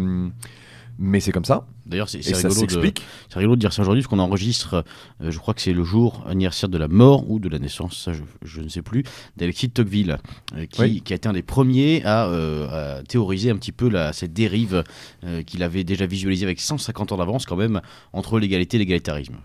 Mais 0.98 1.20
c'est 1.20 1.32
comme 1.34 1.44
ça, 1.46 1.68
D'ailleurs, 1.86 2.08
c'est 2.08 2.20
rigolo, 2.20 2.50
de- 2.50 2.54
s'explique. 2.60 3.02
c'est 3.30 3.38
rigolo 3.40 3.56
de 3.58 3.60
dire 3.60 3.74
ça 3.74 3.82
aujourd'hui, 3.82 4.02
parce 4.02 4.10
qu'on 4.10 4.20
enregistre, 4.20 4.86
euh, 5.22 5.30
je 5.30 5.38
crois 5.40 5.54
que 5.54 5.62
c'est 5.62 5.74
le 5.74 5.84
jour 5.84 6.24
anniversaire 6.28 6.70
de 6.70 6.78
la 6.78 6.88
mort 6.88 7.30
ou 7.30 7.38
de 7.40 7.50
la 7.50 7.60
naissance, 7.60 7.98
ça 8.06 8.14
je, 8.14 8.22
je 8.44 8.62
ne 8.62 8.70
sais 8.70 8.82
plus, 8.82 9.04
d'Alexis 9.36 9.68
de 9.68 9.74
Tocqueville, 9.74 10.18
euh, 10.56 10.66
qui, 10.68 10.82
Oui. 10.82 11.02
qui 11.04 11.12
a 11.14 11.18
été 11.18 11.28
un 11.28 11.34
des 11.34 11.42
premiers 11.44 12.02
à, 12.06 12.28
euh, 12.28 13.00
à 13.00 13.04
théoriser 13.04 13.50
un 13.52 13.58
petit 13.58 13.74
peu 13.74 13.90
la, 13.90 14.14
cette 14.14 14.34
dérive 14.34 14.84
qu'il 15.46 15.64
avait 15.64 15.84
déjà 15.84 16.06
visualisée 16.06 16.46
avec 16.46 16.60
150 16.62 17.12
ans 17.12 17.18
d'avance 17.18 17.46
quand 17.46 17.58
même 17.58 17.82
entre 18.14 18.40
l'égalité 18.40 18.78
et 18.78 18.80
l'égalitarisme. 18.80 19.36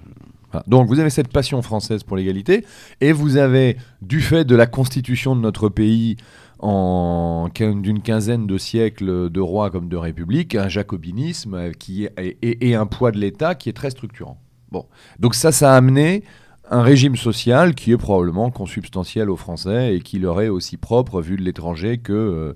Voilà. 0.53 0.65
Donc 0.69 0.89
vous 0.89 0.99
avez 0.99 1.11
cette 1.11 1.29
passion 1.29 1.61
française 1.63 2.03
pour 2.05 2.17
l'égalité, 2.17 2.65
et 3.01 3.13
vous 3.13 3.37
avez, 3.37 3.77
du 4.03 4.21
fait 4.21 4.45
de 4.45 4.55
la 4.57 4.67
constitution 4.67 5.35
de 5.37 5.41
notre 5.41 5.69
pays 5.69 6.17
en 6.61 7.49
d'une 7.55 8.03
quinzaine 8.03 8.47
de 8.47 8.59
siècles 8.59 9.31
de 9.31 9.41
rois 9.41 9.71
comme 9.71 9.89
de 9.89 9.97
républiques, 9.97 10.55
un 10.55 10.69
jacobinisme 10.69 11.73
qui 11.73 12.09
et 12.17 12.75
un 12.75 12.87
poids 12.87 13.11
de 13.11 13.19
l'État 13.19 13.55
qui 13.55 13.69
est 13.69 13.73
très 13.73 13.91
structurant. 13.91 14.39
Bon. 14.71 14.87
Donc 15.19 15.35
ça, 15.35 15.53
ça 15.53 15.75
a 15.75 15.77
amené 15.77 16.23
un 16.71 16.83
régime 16.83 17.17
social 17.17 17.75
qui 17.75 17.93
est 17.93 17.97
probablement 17.97 18.51
consubstantiel 18.51 19.29
aux 19.29 19.37
Français 19.37 19.97
et 19.97 20.01
qui 20.01 20.19
leur 20.19 20.41
est 20.41 20.49
aussi 20.49 20.77
propre 20.77 21.21
vu 21.21 21.37
de 21.37 21.43
l'étranger 21.43 21.99
que 21.99 22.13
euh, 22.13 22.55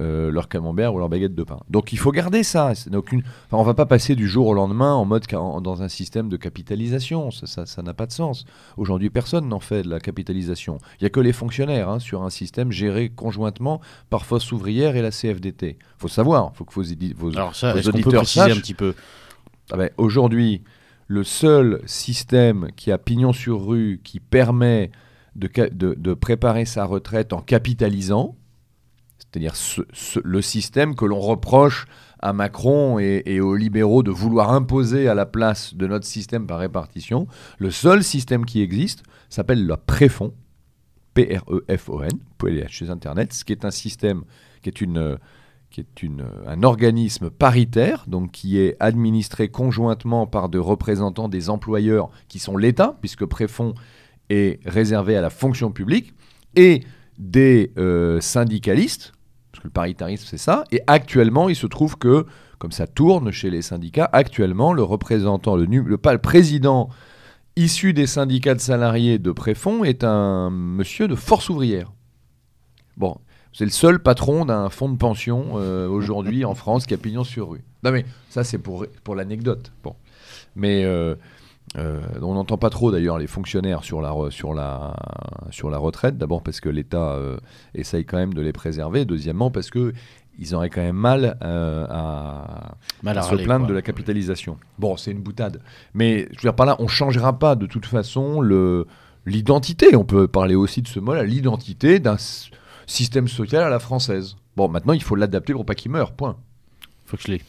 euh, 0.00 0.30
leur 0.30 0.48
camembert 0.48 0.94
ou 0.94 0.98
leur 0.98 1.08
baguette 1.08 1.34
de 1.34 1.42
pain. 1.42 1.58
Donc 1.70 1.92
il 1.92 1.98
faut 1.98 2.12
garder 2.12 2.42
ça. 2.42 2.74
C'est 2.74 2.94
aucune... 2.94 3.20
Enfin, 3.46 3.56
on 3.56 3.62
va 3.64 3.74
pas 3.74 3.86
passer 3.86 4.14
du 4.14 4.28
jour 4.28 4.46
au 4.46 4.54
lendemain 4.54 4.94
en 4.94 5.04
mode 5.04 5.24
en- 5.34 5.60
dans 5.60 5.82
un 5.82 5.88
système 5.88 6.28
de 6.28 6.36
capitalisation. 6.36 7.30
Ça- 7.30 7.64
n'a 7.82 7.94
pas 7.94 8.06
de 8.06 8.12
sens. 8.12 8.44
Aujourd'hui, 8.76 9.10
personne 9.10 9.48
n'en 9.48 9.60
fait 9.60 9.82
de 9.82 9.90
la 9.90 10.00
capitalisation. 10.00 10.78
Il 11.00 11.04
y 11.04 11.06
a 11.06 11.10
que 11.10 11.20
les 11.20 11.32
fonctionnaires 11.32 11.88
hein, 11.88 11.98
sur 11.98 12.22
un 12.22 12.30
système 12.30 12.70
géré 12.70 13.08
conjointement 13.08 13.80
par 14.10 14.24
Force 14.26 14.52
ouvrière 14.52 14.96
et 14.96 15.02
la 15.02 15.10
CFDT. 15.10 15.78
faut 15.96 16.08
savoir. 16.08 16.52
faut 16.54 16.64
que 16.64 16.72
vos, 16.74 16.82
vos- 17.16 17.30
Alors 17.36 17.54
ça, 17.56 17.72
vos 17.72 17.78
qu'on 17.90 17.92
peut 17.92 17.98
auditeurs 17.98 18.22
préciser 18.22 18.40
un 18.52 18.60
petit 18.60 18.74
peu 18.74 18.94
ah 19.72 19.76
ben, 19.76 19.90
Aujourd'hui, 19.98 20.62
le 21.08 21.24
seul 21.24 21.80
système 21.86 22.68
qui 22.76 22.92
a 22.92 22.98
pignon 22.98 23.32
sur 23.32 23.66
rue, 23.66 24.00
qui 24.04 24.20
permet 24.20 24.90
de, 25.36 25.48
ca- 25.54 25.70
de- 25.70 25.94
de 25.98 26.14
préparer 26.14 26.64
sa 26.66 26.84
retraite 26.84 27.32
en 27.32 27.40
capitalisant, 27.40 28.36
c'est-à-dire 29.30 29.56
ce- 29.56 29.82
ce- 29.92 30.20
le 30.24 30.40
système 30.42 30.94
que 30.94 31.04
l'on 31.04 31.20
reproche 31.20 31.86
à 32.20 32.32
Macron 32.32 32.98
et, 32.98 33.40
aux 33.40 33.54
libéraux 33.54 34.02
de 34.02 34.10
vouloir 34.10 34.52
imposer 34.52 35.08
à 35.08 35.14
la 35.14 35.26
place 35.26 35.74
de 35.74 35.86
notre 35.86 36.06
système 36.06 36.46
par 36.46 36.58
répartition, 36.58 37.28
le 37.58 37.70
seul 37.70 38.02
système 38.02 38.44
qui 38.44 38.60
existe 38.60 39.02
s'appelle 39.28 39.64
le 39.66 39.76
préfond, 39.76 40.32
P-R-E-F-O-N, 41.14 42.10
vous 42.12 42.34
pouvez 42.36 42.52
aller 42.52 42.66
chez 42.68 42.90
Internet, 42.90 43.32
ce 43.32 43.44
qui 43.44 43.52
est 43.52 43.64
un 43.64 43.70
système 43.70 44.22
qui 44.62 44.68
est 44.68 44.80
une 44.80 45.18
qui 45.70 45.80
est 45.80 46.02
une, 46.02 46.24
un 46.46 46.62
organisme 46.62 47.28
paritaire, 47.28 48.04
donc 48.08 48.30
qui 48.32 48.58
est 48.58 48.74
administré 48.80 49.48
conjointement 49.50 50.26
par 50.26 50.48
des 50.48 50.56
représentants 50.56 51.28
des 51.28 51.50
employeurs 51.50 52.08
qui 52.28 52.38
sont 52.38 52.56
l'État, 52.56 52.96
puisque 53.02 53.26
Préfond 53.26 53.74
est 54.30 54.60
réservé 54.66 55.14
à 55.14 55.20
la 55.20 55.28
fonction 55.28 55.70
publique, 55.70 56.14
et 56.56 56.82
des 57.18 57.70
euh, 57.76 58.18
syndicalistes, 58.22 59.12
parce 59.58 59.62
que 59.64 59.68
le 59.68 59.72
paritarisme 59.72 60.24
c'est 60.24 60.38
ça, 60.38 60.64
et 60.70 60.82
actuellement 60.86 61.48
il 61.48 61.56
se 61.56 61.66
trouve 61.66 61.96
que, 61.98 62.26
comme 62.58 62.70
ça 62.70 62.86
tourne 62.86 63.32
chez 63.32 63.50
les 63.50 63.62
syndicats, 63.62 64.08
actuellement 64.12 64.72
le 64.72 64.84
représentant, 64.84 65.56
le, 65.56 65.64
le, 65.64 65.98
le 66.00 66.18
président 66.18 66.88
issu 67.56 67.92
des 67.92 68.06
syndicats 68.06 68.54
de 68.54 68.60
salariés 68.60 69.18
de 69.18 69.32
Préfond 69.32 69.82
est 69.82 70.04
un 70.04 70.48
monsieur 70.50 71.08
de 71.08 71.16
force 71.16 71.48
ouvrière. 71.48 71.90
Bon, 72.96 73.18
c'est 73.52 73.64
le 73.64 73.72
seul 73.72 73.98
patron 74.00 74.44
d'un 74.44 74.68
fonds 74.68 74.88
de 74.88 74.96
pension 74.96 75.54
euh, 75.56 75.88
aujourd'hui 75.88 76.44
en 76.44 76.54
France 76.54 76.86
qui 76.86 76.94
a 76.94 76.98
pignon 76.98 77.24
sur 77.24 77.50
rue. 77.50 77.64
Non 77.82 77.90
mais 77.90 78.04
ça 78.28 78.44
c'est 78.44 78.58
pour, 78.58 78.86
pour 79.02 79.16
l'anecdote. 79.16 79.72
Bon. 79.82 79.96
Mais 80.54 80.84
euh, 80.84 81.16
euh, 81.76 82.00
on 82.22 82.34
n'entend 82.34 82.56
pas 82.56 82.70
trop 82.70 82.90
d'ailleurs 82.90 83.18
les 83.18 83.26
fonctionnaires 83.26 83.84
sur 83.84 84.00
la, 84.00 84.14
sur 84.30 84.54
la, 84.54 84.94
sur 85.50 85.70
la 85.70 85.78
retraite. 85.78 86.16
D'abord 86.16 86.42
parce 86.42 86.60
que 86.60 86.68
l'État 86.68 87.12
euh, 87.12 87.36
essaye 87.74 88.04
quand 88.04 88.16
même 88.16 88.34
de 88.34 88.40
les 88.40 88.52
préserver. 88.52 89.04
Deuxièmement 89.04 89.50
parce 89.50 89.70
que 89.70 89.92
ils 90.38 90.54
auraient 90.54 90.70
quand 90.70 90.82
même 90.82 90.96
mal 90.96 91.36
euh, 91.42 91.84
à, 91.90 92.76
Mal 93.02 93.18
à 93.18 93.20
à 93.20 93.24
se 93.24 93.30
râler, 93.30 93.44
plaindre 93.44 93.64
quoi. 93.64 93.70
de 93.70 93.74
la 93.74 93.82
capitalisation. 93.82 94.56
Bon, 94.78 94.96
c'est 94.96 95.10
une 95.10 95.20
boutade. 95.20 95.60
Mais 95.94 96.28
je 96.30 96.36
veux 96.36 96.42
dire 96.42 96.54
par 96.54 96.66
là, 96.66 96.76
on 96.78 96.88
changera 96.88 97.38
pas 97.38 97.54
de 97.54 97.66
toute 97.66 97.86
façon 97.86 98.40
l'identité. 99.26 99.96
On 99.96 100.04
peut 100.04 100.28
parler 100.28 100.54
aussi 100.54 100.80
de 100.80 100.88
ce 100.88 101.00
mot-là, 101.00 101.24
l'identité 101.24 101.98
d'un 101.98 102.16
système 102.86 103.28
social 103.28 103.62
à 103.62 103.68
la 103.68 103.78
française. 103.78 104.36
Bon, 104.56 104.68
maintenant, 104.68 104.92
il 104.92 105.02
faut 105.02 105.16
l'adapter 105.16 105.52
pour 105.52 105.66
pas 105.66 105.74
qu'il 105.74 105.90
meure. 105.90 106.12
Point. 106.12 106.36
Faut 107.04 107.16
que 107.16 107.22
je 107.24 107.32
l'ai. 107.32 107.42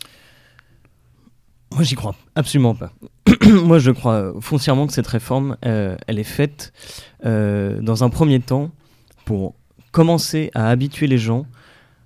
Moi, 1.71 1.83
j'y 1.83 1.95
crois 1.95 2.15
absolument 2.35 2.75
pas. 2.75 2.91
Moi, 3.47 3.79
je 3.79 3.91
crois 3.91 4.33
foncièrement 4.41 4.87
que 4.87 4.93
cette 4.93 5.07
réforme, 5.07 5.57
euh, 5.65 5.95
elle 6.07 6.19
est 6.19 6.23
faite 6.23 6.73
euh, 7.25 7.79
dans 7.81 8.03
un 8.03 8.09
premier 8.09 8.39
temps 8.39 8.71
pour 9.25 9.55
commencer 9.91 10.51
à 10.53 10.69
habituer 10.69 11.07
les 11.07 11.17
gens 11.17 11.45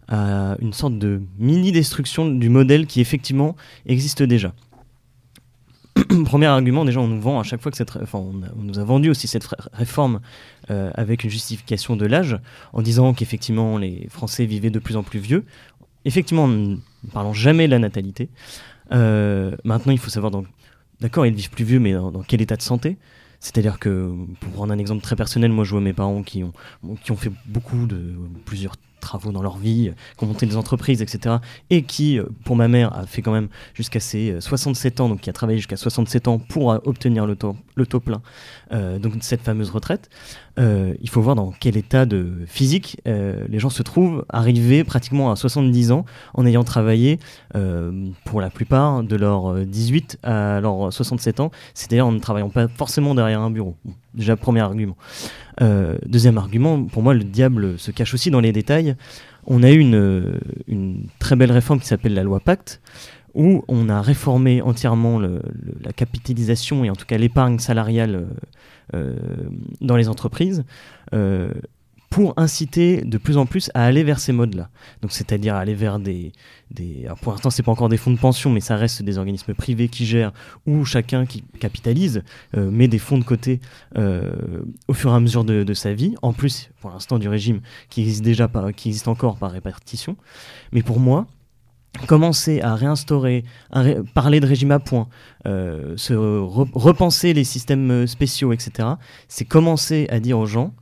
à 0.10 0.58
une 0.60 0.74
sorte 0.74 0.98
de 0.98 1.22
mini-destruction 1.40 2.30
du 2.30 2.50
modèle 2.50 2.88
qui 2.88 3.00
effectivement 3.00 3.56
existe 3.86 4.22
déjà. 4.22 4.54
Premier 6.26 6.48
argument, 6.48 6.86
déjà, 6.86 7.00
on 7.00 7.08
nous 7.08 7.22
vend 7.22 7.40
à 7.40 7.44
chaque 7.44 7.62
fois 7.62 7.72
que 7.72 7.78
cette, 7.78 7.96
enfin, 8.02 8.20
on, 8.20 8.34
nous 8.62 8.80
a 8.80 8.84
vendu 8.84 9.10
aussi 9.10 9.28
cette 9.28 9.48
réforme 9.72 10.20
euh, 10.72 10.92
avec 10.96 11.24
une 11.24 11.30
justification 11.30 11.96
de 11.96 12.06
l'âge, 12.06 12.38
en 12.74 12.82
disant 12.82 13.14
qu'effectivement 13.14 13.78
les 13.78 14.08
Français 14.10 14.46
vivaient 14.46 14.72
de 14.72 14.80
plus 14.80 14.98
en 14.98 15.04
plus 15.04 15.20
vieux. 15.20 15.46
Effectivement, 16.06 16.48
ne 16.48 16.78
parlons 17.14 17.34
jamais 17.34 17.68
de 17.68 17.72
la 17.72 17.80
natalité. 17.80 18.30
Euh, 18.92 19.56
maintenant, 19.64 19.92
il 19.92 20.00
faut 20.00 20.10
savoir, 20.10 20.32
d'accord, 21.00 21.26
ils 21.26 21.34
vivent 21.34 21.50
plus 21.50 21.66
vieux, 21.66 21.80
mais 21.80 21.94
dans, 21.94 22.24
quel 22.28 22.42
état 22.42 22.56
de 22.56 22.62
santé? 22.62 22.98
C'est-à-dire 23.40 23.80
que, 23.80 24.14
pour 24.40 24.52
prendre 24.54 24.74
un 24.74 24.78
exemple 24.78 25.02
très 25.02 25.16
personnel, 25.16 25.52
moi 25.52 25.66
je 25.66 25.72
vois 25.72 25.82
mes 25.82 25.94
parents 25.94 26.24
qui 26.24 26.44
ont, 26.44 26.54
qui 27.04 27.12
ont 27.12 27.18
fait 27.18 27.32
beaucoup 27.46 27.86
de 27.88 28.16
plusieurs 28.46 28.76
travaux 29.04 29.32
dans 29.32 29.44
leur 29.44 29.58
vie, 29.58 29.92
qui 30.18 30.24
ont 30.24 30.28
monté 30.28 30.46
des 30.46 30.58
entreprises, 30.58 31.02
etc. 31.02 31.36
Et 31.70 31.84
qui, 31.84 32.18
euh, 32.18 32.26
pour 32.46 32.56
ma 32.56 32.68
mère, 32.68 32.98
a 32.98 33.06
fait 33.06 33.22
quand 33.22 33.34
même 33.34 33.50
jusqu'à 33.76 34.00
ses 34.00 34.32
euh, 34.32 34.42
67 34.42 35.02
ans, 35.02 35.10
donc 35.10 35.22
qui 35.22 35.30
a 35.30 35.34
travaillé 35.34 35.60
jusqu'à 35.60 35.76
67 35.76 36.28
ans 36.28 36.40
pour 36.40 36.72
euh, 36.72 36.80
obtenir 36.86 37.28
le 37.28 37.36
taux, 37.36 37.56
le 37.76 37.86
taux 37.86 38.00
plein, 38.00 38.22
euh, 38.72 39.00
donc 39.00 39.14
cette 39.22 39.42
fameuse 39.42 39.70
retraite. 39.70 40.10
Euh, 40.60 40.94
il 41.02 41.10
faut 41.10 41.22
voir 41.22 41.36
dans 41.36 41.52
quel 41.60 41.78
état 41.78 42.06
de 42.06 42.32
physique 42.46 43.02
euh, 43.08 43.44
les 43.50 43.58
gens 43.58 43.72
se 43.72 43.82
trouvent 43.82 44.24
arrivés 44.30 44.84
pratiquement 44.84 45.32
à 45.32 45.36
70 45.36 45.92
ans 45.92 46.06
en 46.36 46.46
ayant 46.46 46.64
travaillé 46.64 47.20
pour 48.26 48.42
la 48.42 48.50
plupart 48.50 49.04
de 49.04 49.16
leurs 49.16 49.54
euh, 49.54 49.66
18 49.66 50.20
à 50.24 50.60
leurs 50.62 50.94
67 50.94 51.40
ans, 51.40 51.52
c'est-à-dire 51.74 52.06
en 52.06 52.12
ne 52.12 52.20
travaillant 52.20 52.50
pas 52.50 52.68
forcément 52.68 53.16
derrière 53.16 53.42
un 53.42 53.50
bureau. 53.50 53.76
Déjà, 54.14 54.36
premier 54.36 54.62
argument. 54.62 54.96
Deuxième 56.06 56.38
argument, 56.38 56.84
pour 56.84 57.02
moi, 57.02 57.14
le 57.14 57.24
diable 57.24 57.80
se 57.80 57.92
cache 57.92 58.14
aussi 58.14 58.30
dans 58.30 58.42
les 58.42 58.52
détails. 58.52 58.96
On 59.46 59.64
a 59.64 59.72
eu 59.72 59.80
une, 59.80 60.40
une 60.68 61.08
très 61.20 61.36
belle 61.36 61.52
réforme 61.52 61.80
qui 61.80 61.88
s'appelle 61.88 62.14
la 62.14 62.24
loi 62.24 62.40
Pacte, 62.40 62.82
où 63.34 63.64
on 63.68 63.90
a 63.90 64.02
réformé 64.02 64.62
entièrement 64.62 65.20
la 65.20 65.94
capitalisation 65.96 66.84
et 66.84 66.90
en 66.90 66.96
tout 66.96 67.06
cas 67.06 67.18
l'épargne 67.18 67.60
salariale 67.60 68.16
euh, 68.16 68.26
euh, 68.96 69.16
dans 69.82 69.96
les 69.96 70.10
entreprises. 70.10 70.64
euh, 71.14 71.52
pour 72.10 72.36
inciter 72.38 73.02
de 73.02 73.18
plus 73.18 73.38
en 73.38 73.48
plus 73.48 73.72
à 73.74 73.86
aller 73.86 74.04
vers 74.04 74.20
ces 74.20 74.34
modes-là. 74.34 74.70
Donc, 75.02 75.12
c'est-à-dire 75.12 75.56
aller 75.56 75.74
vers 75.74 75.98
des, 75.98 76.32
des 76.70 77.08
pour 77.24 77.32
l'instant, 77.32 77.50
c'est 77.50 77.64
pas 77.64 77.72
encore 77.72 77.90
des 77.90 77.98
fonds 77.98 78.12
de 78.12 78.20
pension, 78.20 78.52
mais 78.52 78.60
ça 78.60 78.76
reste 78.76 79.02
des 79.02 79.18
organismes 79.18 79.56
privés 79.56 79.88
qui 79.88 80.06
gèrent 80.06 80.32
ou 80.68 80.86
chacun 80.86 81.26
qui 81.26 81.44
capitalise 81.60 82.22
met 82.56 82.88
des 82.88 83.00
fonds 83.00 83.18
de 83.18 83.24
côté 83.24 83.62
au 83.96 84.94
fur 84.94 85.12
et 85.12 85.16
à 85.16 85.20
mesure 85.20 85.44
de, 85.44 85.74
sa 85.74 85.96
vie. 85.96 86.14
En 86.22 86.34
plus, 86.34 86.70
pour 86.82 86.92
l'instant, 86.92 87.18
du 87.18 87.28
régime 87.28 87.62
qui 87.90 88.02
existe 88.02 88.22
déjà 88.22 88.48
qui 88.76 88.90
existe 88.90 89.08
encore 89.08 89.38
par 89.38 89.50
répartition. 89.50 90.16
Mais 90.72 90.84
pour 90.84 91.00
moi, 91.00 91.26
commencer 92.08 92.62
à 92.62 92.76
réinstaurer, 92.76 93.44
parler 94.14 94.40
de 94.40 94.48
régime 94.48 94.72
à 94.72 94.80
points, 94.80 95.08
euh, 95.46 95.96
se 95.98 96.14
re- 96.14 96.70
repenser 96.74 97.34
les 97.34 97.44
systèmes 97.44 97.92
euh, 97.92 98.08
spéciaux, 98.08 98.52
etc., 98.52 98.90
c'est 99.28 99.46
commencer 99.46 100.08
à 100.10 100.20
dire 100.20 100.40
aux 100.40 100.46
gens 100.46 100.74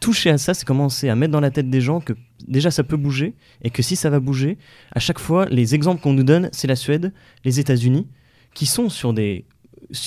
toucher 0.00 0.30
à 0.30 0.38
ça, 0.38 0.52
c'est 0.52 0.64
commencer 0.66 1.08
à 1.08 1.14
mettre 1.14 1.30
dans 1.32 1.38
la 1.40 1.52
tête 1.52 1.70
des 1.70 1.80
gens 1.80 2.00
que 2.00 2.12
déjà 2.48 2.72
ça 2.72 2.82
peut 2.82 2.96
bouger 2.96 3.36
et 3.62 3.70
que 3.70 3.82
si 3.82 3.94
ça 3.94 4.10
va 4.10 4.18
bouger, 4.18 4.58
à 4.90 4.98
chaque 4.98 5.20
fois, 5.20 5.46
les 5.46 5.76
exemples 5.76 6.02
qu'on 6.02 6.12
nous 6.12 6.24
donne, 6.24 6.48
c'est 6.50 6.66
la 6.66 6.74
Suède, 6.74 7.12
les 7.44 7.60
États-Unis, 7.60 8.08
qui 8.52 8.66
sont 8.66 8.88
sur 8.88 9.12
des, 9.12 9.44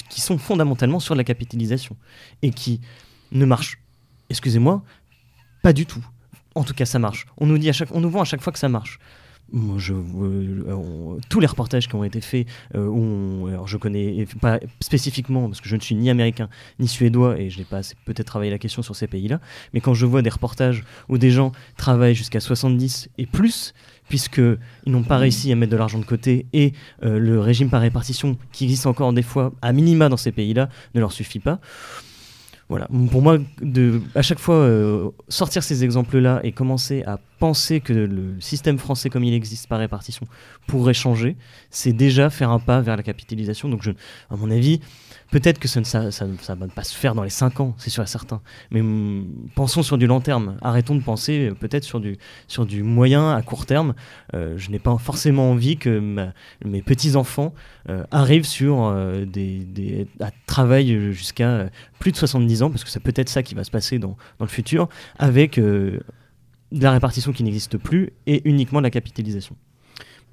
qui 0.09 0.19
sont 0.19 0.37
fondamentalement 0.37 0.99
sur 0.99 1.15
la 1.15 1.23
capitalisation 1.23 1.95
et 2.41 2.51
qui 2.51 2.81
ne 3.31 3.45
marchent, 3.45 3.79
excusez-moi, 4.29 4.83
pas 5.63 5.71
du 5.71 5.85
tout. 5.85 6.05
En 6.55 6.63
tout 6.65 6.73
cas, 6.73 6.85
ça 6.85 6.99
marche. 6.99 7.25
On 7.37 7.45
nous 7.45 7.57
dit 7.57 7.69
à 7.69 7.73
chaque, 7.73 7.95
on 7.95 8.01
nous 8.01 8.09
vend 8.09 8.21
à 8.21 8.25
chaque 8.25 8.41
fois 8.41 8.51
que 8.51 8.59
ça 8.59 8.67
marche. 8.69 8.99
Euh, 9.53 11.17
tous 11.29 11.39
les 11.39 11.47
reportages 11.47 11.87
qui 11.87 11.95
ont 11.95 12.03
été 12.03 12.19
faits, 12.19 12.47
euh, 12.75 13.47
alors 13.47 13.67
je 13.67 13.77
connais 13.77 14.25
pas 14.41 14.59
spécifiquement 14.79 15.47
parce 15.47 15.61
que 15.61 15.69
je 15.69 15.75
ne 15.75 15.81
suis 15.81 15.95
ni 15.95 16.09
américain 16.09 16.49
ni 16.79 16.87
suédois 16.87 17.39
et 17.39 17.49
je 17.49 17.59
n'ai 17.59 17.63
pas 17.63 17.81
peut-être 18.05 18.25
travaillé 18.25 18.51
la 18.51 18.57
question 18.57 18.81
sur 18.81 18.95
ces 18.95 19.07
pays-là, 19.07 19.39
mais 19.73 19.81
quand 19.81 19.93
je 19.93 20.05
vois 20.05 20.21
des 20.21 20.29
reportages 20.29 20.83
où 21.09 21.17
des 21.17 21.31
gens 21.31 21.51
travaillent 21.77 22.15
jusqu'à 22.15 22.39
70 22.39 23.09
et 23.17 23.27
plus, 23.27 23.73
puisqu'ils 24.09 24.57
n'ont 24.87 25.03
pas 25.03 25.17
réussi 25.17 25.51
à 25.51 25.55
mettre 25.55 25.71
de 25.71 25.77
l'argent 25.77 25.99
de 25.99 26.05
côté 26.05 26.47
et 26.53 26.73
euh, 27.03 27.19
le 27.19 27.39
régime 27.39 27.69
par 27.69 27.81
répartition 27.81 28.37
qui 28.51 28.65
existe 28.65 28.87
encore 28.87 29.13
des 29.13 29.23
fois 29.23 29.53
à 29.61 29.73
minima 29.73 30.09
dans 30.09 30.17
ces 30.17 30.31
pays-là 30.31 30.69
ne 30.95 30.99
leur 30.99 31.11
suffit 31.11 31.39
pas. 31.39 31.59
Voilà, 32.67 32.87
pour 33.11 33.21
moi, 33.21 33.37
à 34.15 34.21
chaque 34.23 34.39
fois, 34.39 34.55
euh, 34.55 35.11
sortir 35.29 35.61
ces 35.61 35.83
exemples-là 35.83 36.39
et 36.43 36.51
commencer 36.51 37.03
à 37.03 37.19
penser 37.37 37.79
que 37.79 37.93
le 37.93 38.41
système 38.41 38.79
français 38.79 39.11
comme 39.11 39.23
il 39.23 39.35
existe 39.35 39.67
par 39.67 39.77
répartition 39.77 40.25
pourrait 40.65 40.95
changer, 40.95 41.35
c'est 41.69 41.93
déjà 41.93 42.31
faire 42.31 42.49
un 42.49 42.57
pas 42.57 42.81
vers 42.81 42.97
la 42.97 43.03
capitalisation. 43.03 43.69
Donc, 43.69 43.83
je, 43.83 43.91
à 44.31 44.35
mon 44.35 44.49
avis, 44.49 44.81
Peut-être 45.31 45.59
que 45.59 45.67
ça 45.67 45.79
ne 45.81 46.55
va 46.55 46.67
pas 46.67 46.83
se 46.83 46.95
faire 46.95 47.15
dans 47.15 47.23
les 47.23 47.29
5 47.29 47.59
ans, 47.59 47.73
c'est 47.77 47.89
sûr 47.89 48.03
et 48.03 48.07
certain. 48.07 48.41
Mais 48.71 48.81
mm, 48.81 49.49
pensons 49.55 49.83
sur 49.83 49.97
du 49.97 50.07
long 50.07 50.21
terme. 50.21 50.57
Arrêtons 50.61 50.95
de 50.95 51.01
penser 51.01 51.49
euh, 51.49 51.53
peut-être 51.53 51.83
sur 51.83 51.99
du, 51.99 52.83
moyen 52.83 53.35
à 53.35 53.41
court 53.41 53.65
terme. 53.65 53.95
Euh, 54.33 54.57
je 54.57 54.69
n'ai 54.69 54.79
pas 54.79 54.97
forcément 54.97 55.51
envie 55.51 55.77
que 55.77 56.31
mes 56.63 56.81
petits-enfants 56.81 57.53
euh, 57.89 58.03
arrivent 58.11 58.45
sur 58.45 58.93
des, 59.25 60.07
à 60.19 60.29
travailler 60.45 61.11
jusqu'à 61.11 61.69
plus 61.99 62.11
de 62.11 62.17
70 62.17 62.63
ans, 62.63 62.69
parce 62.69 62.83
que 62.83 62.89
c'est 62.89 62.99
peut-être 62.99 63.29
ça 63.29 63.43
qui 63.43 63.55
va 63.55 63.63
se 63.63 63.71
passer 63.71 63.99
dans, 63.99 64.17
dans 64.39 64.45
le 64.45 64.47
futur, 64.47 64.89
avec 65.17 65.59
de 65.59 66.01
la 66.71 66.91
répartition 66.91 67.31
qui 67.31 67.43
n'existe 67.43 67.77
plus 67.77 68.11
et 68.27 68.47
uniquement 68.47 68.79
de 68.79 68.83
la 68.83 68.91
capitalisation. 68.91 69.55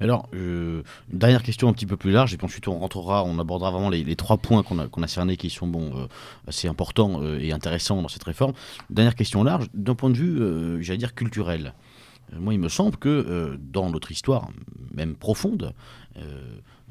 Alors, 0.03 0.29
une 0.33 0.83
dernière 1.13 1.45
question 1.45 1.69
un 1.69 1.73
petit 1.73 1.87
peu 1.87 1.97
plus 1.97 2.11
large, 2.11 2.35
et 2.35 2.37
puis 2.37 2.45
ensuite 2.45 2.67
on 2.67 2.77
rentrera, 2.77 3.23
on 3.23 3.39
abordera 3.39 3.71
vraiment 3.71 3.89
les, 3.89 4.17
trois 4.17 4.37
points 4.37 4.65
qu'on 4.65 4.81
a, 4.81 4.89
qu'on 4.89 5.05
a, 5.05 5.07
cernés 5.07 5.37
qui 5.37 5.49
sont 5.49 5.69
bon, 5.69 5.93
euh, 5.97 6.07
assez 6.49 6.67
importants 6.67 7.23
euh, 7.23 7.39
et 7.39 7.53
intéressants 7.53 8.03
dans 8.03 8.09
cette 8.09 8.25
réforme. 8.25 8.53
Dernière 8.91 9.15
question 9.15 9.45
large, 9.45 9.67
d'un 9.75 9.95
point 9.95 10.11
de 10.11 10.17
vue, 10.17 10.41
euh, 10.41 10.83
j'allais 10.83 10.99
dire, 10.99 11.15
culturel. 11.15 11.73
moi, 12.33 12.53
il 12.53 12.59
me 12.59 12.69
semble 12.69 12.97
que 12.97 13.57
dans 13.61 13.91
notre 13.91 14.11
histoire, 14.11 14.49
même 14.93 15.15
profonde, 15.15 15.73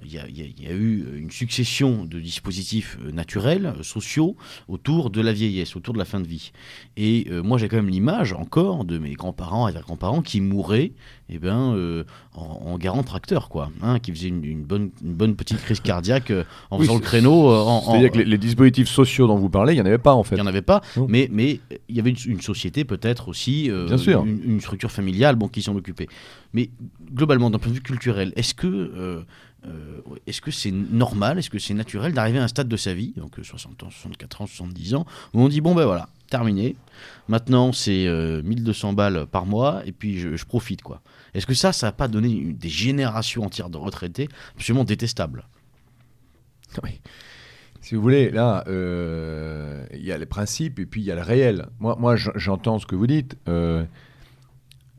il 0.04 0.14
y, 0.14 0.68
a, 0.68 0.74
eu 0.74 1.06
une 1.18 1.32
succession 1.32 2.06
de 2.06 2.20
dispositifs 2.20 2.98
euh, 3.04 3.12
naturels, 3.12 3.66
euh, 3.66 3.84
sociaux, 3.84 4.36
autour 4.68 5.10
de 5.10 5.22
la 5.22 5.34
vieillesse, 5.34 5.76
autour 5.76 5.94
de 5.94 6.00
la 6.00 6.06
fin 6.06 6.20
de 6.20 6.28
vie. 6.28 6.52
Et 6.98 7.28
euh, 7.30 7.44
moi, 7.44 7.58
j'ai 7.58 7.68
quand 7.68 7.76
même 7.76 7.90
l'image 7.90 8.34
encore 8.34 8.86
de 8.86 8.98
mes 8.98 9.14
grands-parents 9.14 9.68
et 9.68 9.74
grands-parents 9.74 10.22
qui 10.22 10.42
mouraient 10.42 10.92
eh 11.30 11.40
ben, 11.40 12.04
en, 12.34 12.78
garant 12.78 13.04
tracteur, 13.04 13.48
quoi, 13.48 13.72
hein, 13.82 14.00
qui 14.00 14.12
faisaient 14.12 14.28
une, 14.28 14.64
bonne, 14.64 14.90
une 15.02 15.14
bonne 15.14 15.36
petite 15.36 15.62
crise 15.62 15.80
cardiaque 15.80 16.34
en 16.70 16.78
faisant 16.80 16.96
le 16.96 17.00
créneau. 17.00 17.82
C'est-à-dire 17.86 18.12
que 18.12 18.18
les, 18.18 18.38
dispositifs 18.38 18.90
sociaux 18.90 19.28
dont 19.28 19.38
vous 19.38 19.50
parlez, 19.50 19.72
il 19.72 19.76
n'y 19.78 19.82
en 19.82 19.86
avait 19.86 19.98
pas 19.98 20.14
en 20.14 20.24
fait. 20.24 20.36
Il 20.36 20.40
n'y 20.40 20.44
en 20.44 20.48
avait 20.48 20.62
pas, 20.62 20.82
mais, 21.08 21.30
mais 21.32 21.62
il 21.88 21.96
y 21.96 22.02
avait 22.02 22.10
une, 22.10 22.42
société 22.42 22.84
peut-être 22.84 23.30
aussi, 23.30 23.70
Bien 23.88 23.98
sûr. 23.98 24.26
Une, 24.26 24.60
structure 24.60 24.92
familiale 24.92 25.38
bon, 25.38 25.48
qui 25.48 25.62
s'en 25.62 25.74
occupait. 25.74 26.08
Mais 26.54 26.70
globalement, 27.14 27.50
d'un 27.50 27.60
point 27.60 27.70
de 27.70 27.76
vue 27.76 27.82
culturel, 27.82 28.34
est-ce 28.36 28.54
que 28.54 29.24
euh, 29.68 30.02
est-ce 30.26 30.42
que 30.42 30.50
c'est 30.50 30.72
normal, 30.72 31.38
est-ce 31.38 31.50
que 31.50 31.60
c'est 31.60 31.76
naturel 31.76 32.14
d'arriver 32.14 32.40
à 32.40 32.44
un 32.44 32.48
stade 32.48 32.68
de 32.68 32.78
sa 32.78 32.94
vie, 32.96 33.14
donc 33.16 33.36
60 33.42 33.84
euh, 33.84 33.86
ans, 33.86 33.90
64 33.92 34.42
ans, 34.42 34.48
70 34.48 34.96
ans, 34.96 35.06
où 35.34 35.42
on 35.42 35.50
dit 35.50 35.62
bon 35.62 35.76
ben 35.76 35.86
voilà, 35.86 36.10
terminé, 36.30 36.76
maintenant 37.28 37.72
c'est 37.72 38.08
1200 38.44 38.90
euh, 38.90 38.94
balles 38.94 39.28
par 39.28 39.46
mois 39.46 39.84
et 39.86 39.92
puis 39.92 40.20
je, 40.20 40.46
profite 40.46 40.82
quoi. 40.82 41.02
Est-ce 41.36 41.46
que 41.46 41.54
ça, 41.54 41.74
ça 41.74 41.88
n'a 41.88 41.92
pas 41.92 42.08
donné 42.08 42.54
des 42.54 42.70
générations 42.70 43.44
entières 43.44 43.70
de 43.70 43.78
retraités 43.78 44.30
absolument 44.56 44.84
détestables? 44.84 45.46
Oui. 46.84 47.02
Si 47.82 47.96
vous 47.96 48.02
voulez, 48.02 48.30
là, 48.30 48.64
il 48.68 50.06
y 50.06 50.12
a 50.12 50.18
les 50.18 50.26
principes 50.26 50.80
et 50.80 50.86
puis 50.86 51.02
il 51.02 51.04
y 51.04 51.12
a 51.12 51.16
le 51.16 51.22
réel. 51.22 51.66
Moi, 51.80 51.98
moi 52.00 52.16
j'entends 52.16 52.80
ce 52.80 52.86
que 52.86 52.96
vous 52.96 53.08
dites. 53.08 53.36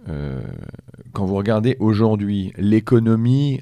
Quand 0.07 1.25
vous 1.25 1.35
regardez 1.35 1.77
aujourd'hui 1.79 2.53
l'économie 2.57 3.61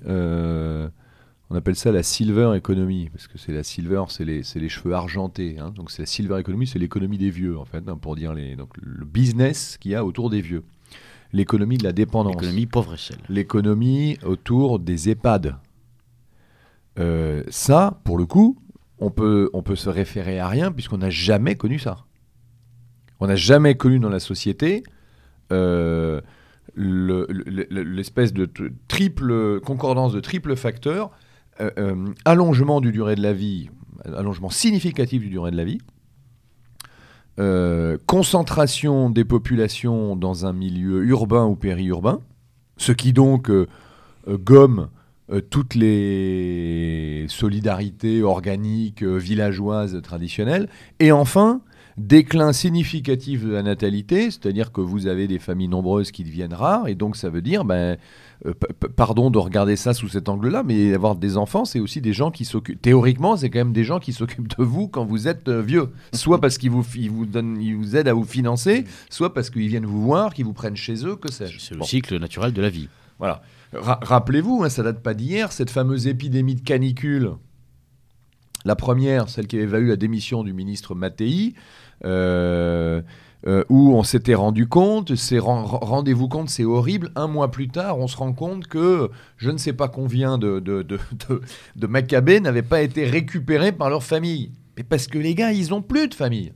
on 1.51 1.57
appelle 1.57 1.75
ça 1.75 1.91
la 1.91 2.05
silver 2.05 2.53
economy, 2.57 3.11
parce 3.11 3.27
que 3.27 3.37
c'est 3.37 3.53
la 3.53 3.65
silver, 3.65 4.05
c'est 4.09 4.25
les, 4.25 4.43
les, 4.55 4.69
cheveux 4.69 4.95
argentés. 4.95 5.59
Hein. 5.59 5.73
donc 5.75 5.91
c'est 5.91 6.03
la 6.03 6.07
silver 6.07 6.39
economy, 6.39 6.69
c'est 6.69 6.79
l'économie 6.79 7.19
des 7.19 7.31
vieux, 7.31 7.59
en 7.59 7.65
fait, 7.65 7.89
hein, 7.89 7.97
pour 8.01 8.15
dire 8.15 8.33
les, 8.33 8.55
donc, 8.55 8.71
le 8.81 9.05
business 9.05 9.77
qu'il 9.77 9.91
y 9.91 9.97
a 9.97 10.05
autour 10.05 10.31
des 10.31 10.41
vieux. 10.41 10.63
L'économie 11.33 11.77
de 11.77 11.83
la 11.83 11.93
dépendance. 11.93 12.35
L'économie 12.35 12.67
pauvre 12.67 12.95
L'économie 13.29 14.19
autour 14.25 14.79
des 14.79 15.11
EHPAD. 15.11 15.57
Euh, 17.01 17.43
ça, 17.49 18.01
pour 18.05 18.17
le 18.17 18.27
coup, 18.27 18.57
on 19.01 19.11
peut, 19.11 19.51
on 19.53 19.63
peut 19.63 19.77
se 19.77 19.89
référer 19.89 20.39
à 20.39 20.49
rien 20.49 20.71
puisqu'on 20.71 20.99
n'a 20.99 21.11
jamais 21.11 21.57
connu 21.57 21.81
ça. 21.81 22.05
On 23.19 23.27
n'a 23.27 23.37
jamais 23.37 23.75
connu 23.75 23.99
dans 23.99 24.09
la 24.09 24.21
société 24.21 24.83
euh, 25.53 26.21
l'espèce 26.77 28.33
de 28.33 28.49
triple 28.87 29.61
concordance 29.61 30.13
de 30.13 30.21
triple 30.21 30.55
facteur 30.55 31.11
euh, 31.61 31.71
euh, 31.79 32.07
allongement 32.25 32.81
du 32.81 32.93
durée 32.93 33.17
de 33.17 33.23
la 33.23 33.33
vie, 33.33 33.71
allongement 34.05 34.51
significatif 34.51 35.21
du 35.21 35.29
durée 35.31 35.51
de 35.51 35.57
la 35.57 35.65
vie, 35.65 35.79
concentration 38.07 39.09
des 39.09 39.25
populations 39.25 40.15
dans 40.15 40.45
un 40.45 40.53
milieu 40.53 41.03
urbain 41.05 41.47
ou 41.47 41.57
périurbain, 41.57 42.21
ce 42.77 42.93
qui 42.93 43.15
donc 43.15 43.51
gomme 44.29 44.91
toutes 45.49 45.75
les 45.75 47.25
solidarités 47.29 48.23
organiques 48.23 49.03
villageoises 49.03 50.03
traditionnelles, 50.03 50.69
et 50.99 51.13
enfin 51.13 51.63
déclin 52.07 52.53
significatif 52.53 53.45
de 53.45 53.51
la 53.51 53.63
natalité, 53.63 54.31
c'est-à-dire 54.31 54.73
que 54.73 54.81
vous 54.81 55.07
avez 55.07 55.29
des 55.29 55.39
familles 55.39 55.69
nombreuses 55.69 56.11
qui 56.11 56.25
deviennent 56.25 56.55
rares, 56.55 56.89
et 56.89 56.95
donc 56.95 57.17
ça 57.17 57.29
veut 57.31 57.43
dire 57.43 57.65
ben, 57.65 57.99
euh, 58.47 58.55
pardon 58.97 59.31
de 59.31 59.39
regarder 59.39 59.77
ça 59.77 59.93
sous 59.93 60.09
cet 60.09 60.29
angle-là, 60.29 60.63
mais 60.63 60.95
avoir 60.95 61.17
des 61.17 61.37
enfants, 61.37 61.65
c'est 61.65 61.81
aussi 61.81 62.01
des 62.01 62.13
gens 62.13 62.31
qui 62.31 62.45
s'occupent. 62.45 62.81
Théoriquement, 62.81 63.37
c'est 63.37 63.51
quand 63.51 63.59
même 63.59 63.73
des 63.73 63.85
gens 63.85 63.99
qui 63.99 64.13
s'occupent 64.13 64.57
de 64.57 64.65
vous 64.65 64.89
quand 64.89 65.05
vous 65.05 65.29
êtes 65.29 65.49
euh, 65.49 65.61
vieux. 65.61 65.91
Soit 66.13 66.41
parce 66.41 66.57
qu'ils 66.57 66.71
vous, 66.71 66.83
vous, 66.83 67.27
donnent, 67.27 67.61
ils 67.61 67.77
vous 67.77 67.97
aident 67.97 68.09
à 68.09 68.15
vous 68.15 68.25
financer, 68.25 68.85
soit 69.11 69.35
parce 69.35 69.51
qu'ils 69.51 69.69
viennent 69.69 69.87
vous 69.87 70.03
voir, 70.03 70.33
qu'ils 70.33 70.47
vous 70.47 70.55
prennent 70.55 70.77
chez 70.77 71.07
eux, 71.07 71.17
que 71.17 71.31
sais-je. 71.31 71.59
C'est 71.59 71.75
le 71.75 71.83
cycle 71.83 72.19
naturel 72.19 72.53
de 72.53 72.63
la 72.63 72.71
vie. 72.71 72.89
Voilà. 73.19 73.43
Rappelez-vous, 73.73 74.63
hein, 74.65 74.69
ça 74.69 74.83
date 74.83 75.03
pas 75.03 75.15
d'hier, 75.15 75.53
cette 75.53 75.71
fameuse 75.71 76.07
épidémie 76.07 76.55
de 76.55 76.63
canicule. 76.63 77.33
La 78.65 78.77
première, 78.77 79.29
celle 79.29 79.47
qui 79.47 79.57
avait 79.57 79.67
valu 79.67 79.89
la 79.89 79.97
démission 79.97 80.43
du 80.43 80.53
ministre 80.53 80.95
Mattei. 80.95 81.55
Euh, 82.05 83.03
euh, 83.47 83.65
où 83.71 83.95
on 83.95 84.03
s'était 84.03 84.35
rendu 84.35 84.67
compte, 84.67 85.15
c'est 85.15 85.39
rendez-vous 85.39 86.29
compte, 86.29 86.51
c'est 86.51 86.65
horrible. 86.65 87.11
Un 87.15 87.27
mois 87.27 87.51
plus 87.51 87.69
tard, 87.69 87.99
on 87.99 88.07
se 88.07 88.17
rend 88.17 88.35
compte 88.35 88.67
que 88.67 89.11
je 89.39 89.51
ne 89.51 89.57
sais 89.57 89.73
pas 89.73 89.89
combien 89.89 90.37
de, 90.37 90.61
de, 90.61 90.83
de, 90.83 90.99
de, 91.77 91.87
Maccabées 91.87 92.41
n'avaient 92.41 92.63
pas 92.63 92.83
été 92.83 93.07
récupérés 93.07 93.73
par 93.73 93.89
leur 93.89 94.03
famille. 94.03 94.53
Mais 94.77 94.83
parce 94.83 95.07
que 95.07 95.19
les 95.19 95.35
gars, 95.35 95.53
ils 95.53 95.71
n'ont 95.71 95.81
plus 95.81 96.09
de 96.09 96.15
famille. 96.15 96.53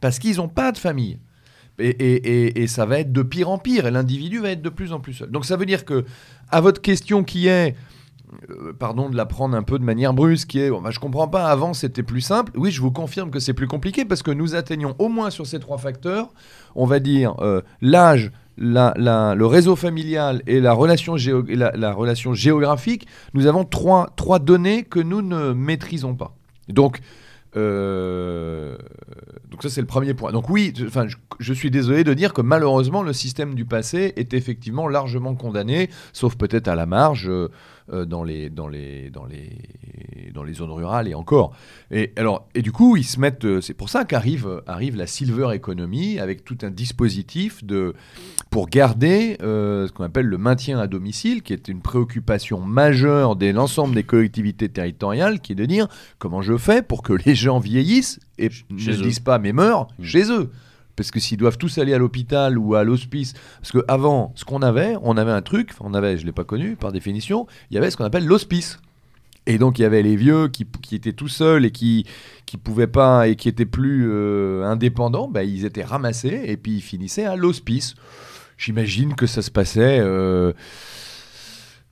Parce 0.00 0.18
qu'ils 0.18 0.38
n'ont 0.38 0.48
pas 0.48 0.72
de 0.72 0.78
famille. 0.78 1.20
Et, 1.78 1.88
et, 1.88 2.62
et, 2.62 2.66
ça 2.66 2.86
va 2.86 3.00
être 3.00 3.12
de 3.12 3.22
pire 3.22 3.50
en 3.50 3.58
pire, 3.58 3.86
et 3.86 3.90
l'individu 3.90 4.38
va 4.38 4.50
être 4.50 4.62
de 4.62 4.68
plus 4.68 4.92
en 4.92 5.00
plus 5.00 5.14
seul. 5.14 5.30
Donc 5.30 5.44
ça 5.44 5.56
veut 5.56 5.66
dire 5.66 5.84
que, 5.84 6.04
à 6.50 6.60
votre 6.60 6.80
question 6.80 7.24
qui 7.24 7.48
est, 7.48 7.74
pardon 8.78 9.08
de 9.08 9.16
la 9.16 9.26
prendre 9.26 9.56
un 9.56 9.62
peu 9.62 9.78
de 9.78 9.84
manière 9.84 10.14
brusque, 10.14 10.48
qui 10.48 10.60
est, 10.60 10.70
bon, 10.70 10.80
bah, 10.80 10.90
je 10.90 10.98
comprends 10.98 11.28
pas, 11.28 11.46
avant 11.46 11.74
c'était 11.74 12.02
plus 12.02 12.20
simple. 12.20 12.52
Oui, 12.56 12.70
je 12.70 12.80
vous 12.80 12.90
confirme 12.90 13.30
que 13.30 13.38
c'est 13.38 13.54
plus 13.54 13.68
compliqué 13.68 14.04
parce 14.04 14.22
que 14.22 14.30
nous 14.30 14.54
atteignons 14.54 14.94
au 14.98 15.08
moins 15.08 15.30
sur 15.30 15.46
ces 15.46 15.58
trois 15.58 15.78
facteurs, 15.78 16.28
on 16.74 16.86
va 16.86 17.00
dire 17.00 17.34
euh, 17.40 17.62
l'âge, 17.80 18.32
le 18.56 19.44
réseau 19.44 19.76
familial 19.76 20.42
et 20.46 20.60
la 20.60 20.72
relation, 20.72 21.16
la, 21.48 21.92
relation 21.92 22.34
géographique, 22.34 23.06
nous 23.34 23.46
avons 23.46 23.64
trois, 23.64 24.38
données 24.38 24.84
que 24.84 25.00
nous 25.00 25.22
ne 25.22 25.52
maîtrisons 25.52 26.14
pas. 26.14 26.34
Donc, 26.68 27.00
euh, 27.56 28.76
donc 29.50 29.62
ça 29.62 29.70
c'est 29.70 29.80
le 29.80 29.86
premier 29.86 30.14
point. 30.14 30.32
Donc 30.32 30.48
oui, 30.50 30.72
enfin 30.86 31.06
je, 31.38 31.52
suis 31.52 31.70
désolé 31.70 32.04
de 32.04 32.14
dire 32.14 32.32
que 32.32 32.42
malheureusement 32.42 33.02
le 33.02 33.12
système 33.12 33.54
du 33.54 33.64
passé 33.64 34.12
est 34.16 34.34
effectivement 34.34 34.88
largement 34.88 35.34
condamné, 35.34 35.90
sauf 36.12 36.36
peut-être 36.36 36.68
à 36.68 36.74
la 36.74 36.86
marge. 36.86 37.28
Euh, 37.28 37.48
dans, 37.92 38.24
les, 38.24 38.48
dans, 38.50 38.68
les, 38.68 39.10
dans, 39.10 39.26
les, 39.26 39.50
dans 40.34 40.42
les 40.42 40.52
zones 40.54 40.70
rurales 40.70 41.08
et 41.08 41.14
encore. 41.14 41.54
Et, 41.90 42.12
alors, 42.16 42.48
et 42.54 42.62
du 42.62 42.72
coup, 42.72 42.96
ils 42.96 43.04
se 43.04 43.20
mettent. 43.20 43.44
euh, 43.44 43.60
c'est 43.60 43.74
pour 43.74 43.88
ça 43.88 44.04
qu'arrive 44.04 44.46
euh, 44.46 44.60
arrive 44.66 44.96
la 44.96 45.06
silver 45.06 45.48
economy 45.54 46.18
avec 46.18 46.44
tout 46.44 46.56
un 46.62 46.70
dispositif 46.70 47.62
de, 47.64 47.94
pour 48.50 48.68
garder 48.68 49.36
euh, 49.42 49.86
ce 49.86 49.92
qu'on 49.92 50.04
appelle 50.04 50.26
le 50.26 50.38
maintien 50.38 50.78
à 50.78 50.86
domicile, 50.86 51.42
qui 51.42 51.52
est 51.52 51.68
une 51.68 51.82
préoccupation 51.82 52.60
majeure 52.60 53.36
de 53.36 53.46
l'ensemble 53.50 53.94
des 53.94 54.04
collectivités 54.04 54.68
territoriales, 54.68 55.40
qui 55.40 55.52
est 55.52 55.56
de 55.56 55.66
dire 55.66 55.88
comment 56.18 56.42
je 56.42 56.56
fais 56.56 56.82
pour 56.82 57.02
que 57.02 57.12
les 57.12 57.34
gens 57.34 57.58
vieillissent 57.58 58.18
et 58.38 58.50
Chez 58.50 58.92
ne 58.92 58.96
eux. 58.96 59.02
disent 59.02 59.20
pas 59.20 59.38
mais 59.38 59.52
meurent 59.52 59.88
Mm. 59.98 60.04
chez 60.04 60.30
eux. 60.32 60.50
Parce 60.96 61.10
que 61.10 61.20
s'ils 61.20 61.38
doivent 61.38 61.58
tous 61.58 61.78
aller 61.78 61.92
à 61.92 61.98
l'hôpital 61.98 62.58
ou 62.58 62.74
à 62.74 62.84
l'hospice, 62.84 63.34
parce 63.60 63.72
qu'avant, 63.72 64.32
ce 64.36 64.44
qu'on 64.44 64.62
avait, 64.62 64.96
on 65.02 65.16
avait 65.16 65.32
un 65.32 65.42
truc, 65.42 65.70
on 65.80 65.94
avait, 65.94 66.16
je 66.16 66.22
ne 66.22 66.26
l'ai 66.26 66.32
pas 66.32 66.44
connu 66.44 66.76
par 66.76 66.92
définition, 66.92 67.46
il 67.70 67.74
y 67.74 67.78
avait 67.78 67.90
ce 67.90 67.96
qu'on 67.96 68.04
appelle 68.04 68.26
l'hospice. 68.26 68.78
Et 69.46 69.58
donc 69.58 69.78
il 69.78 69.82
y 69.82 69.84
avait 69.84 70.02
les 70.02 70.16
vieux 70.16 70.48
qui, 70.48 70.66
étaient 70.92 71.12
tout 71.12 71.28
seuls 71.28 71.66
et 71.66 71.70
qui 71.70 72.06
qui 72.46 72.56
pouvaient 72.56 72.86
pas 72.86 73.28
et 73.28 73.36
qui 73.36 73.48
étaient 73.48 73.66
plus 73.66 74.08
euh, 74.08 74.64
indépendants, 74.64 75.28
bah, 75.28 75.44
ils 75.44 75.64
étaient 75.64 75.84
ramassés 75.84 76.42
et 76.46 76.56
puis 76.56 76.76
ils 76.76 76.82
finissaient 76.82 77.24
à 77.24 77.36
l'hospice. 77.36 77.94
J'imagine 78.56 79.14
que 79.14 79.26
ça 79.26 79.42
se 79.42 79.50
passait 79.50 79.98
euh, 80.00 80.52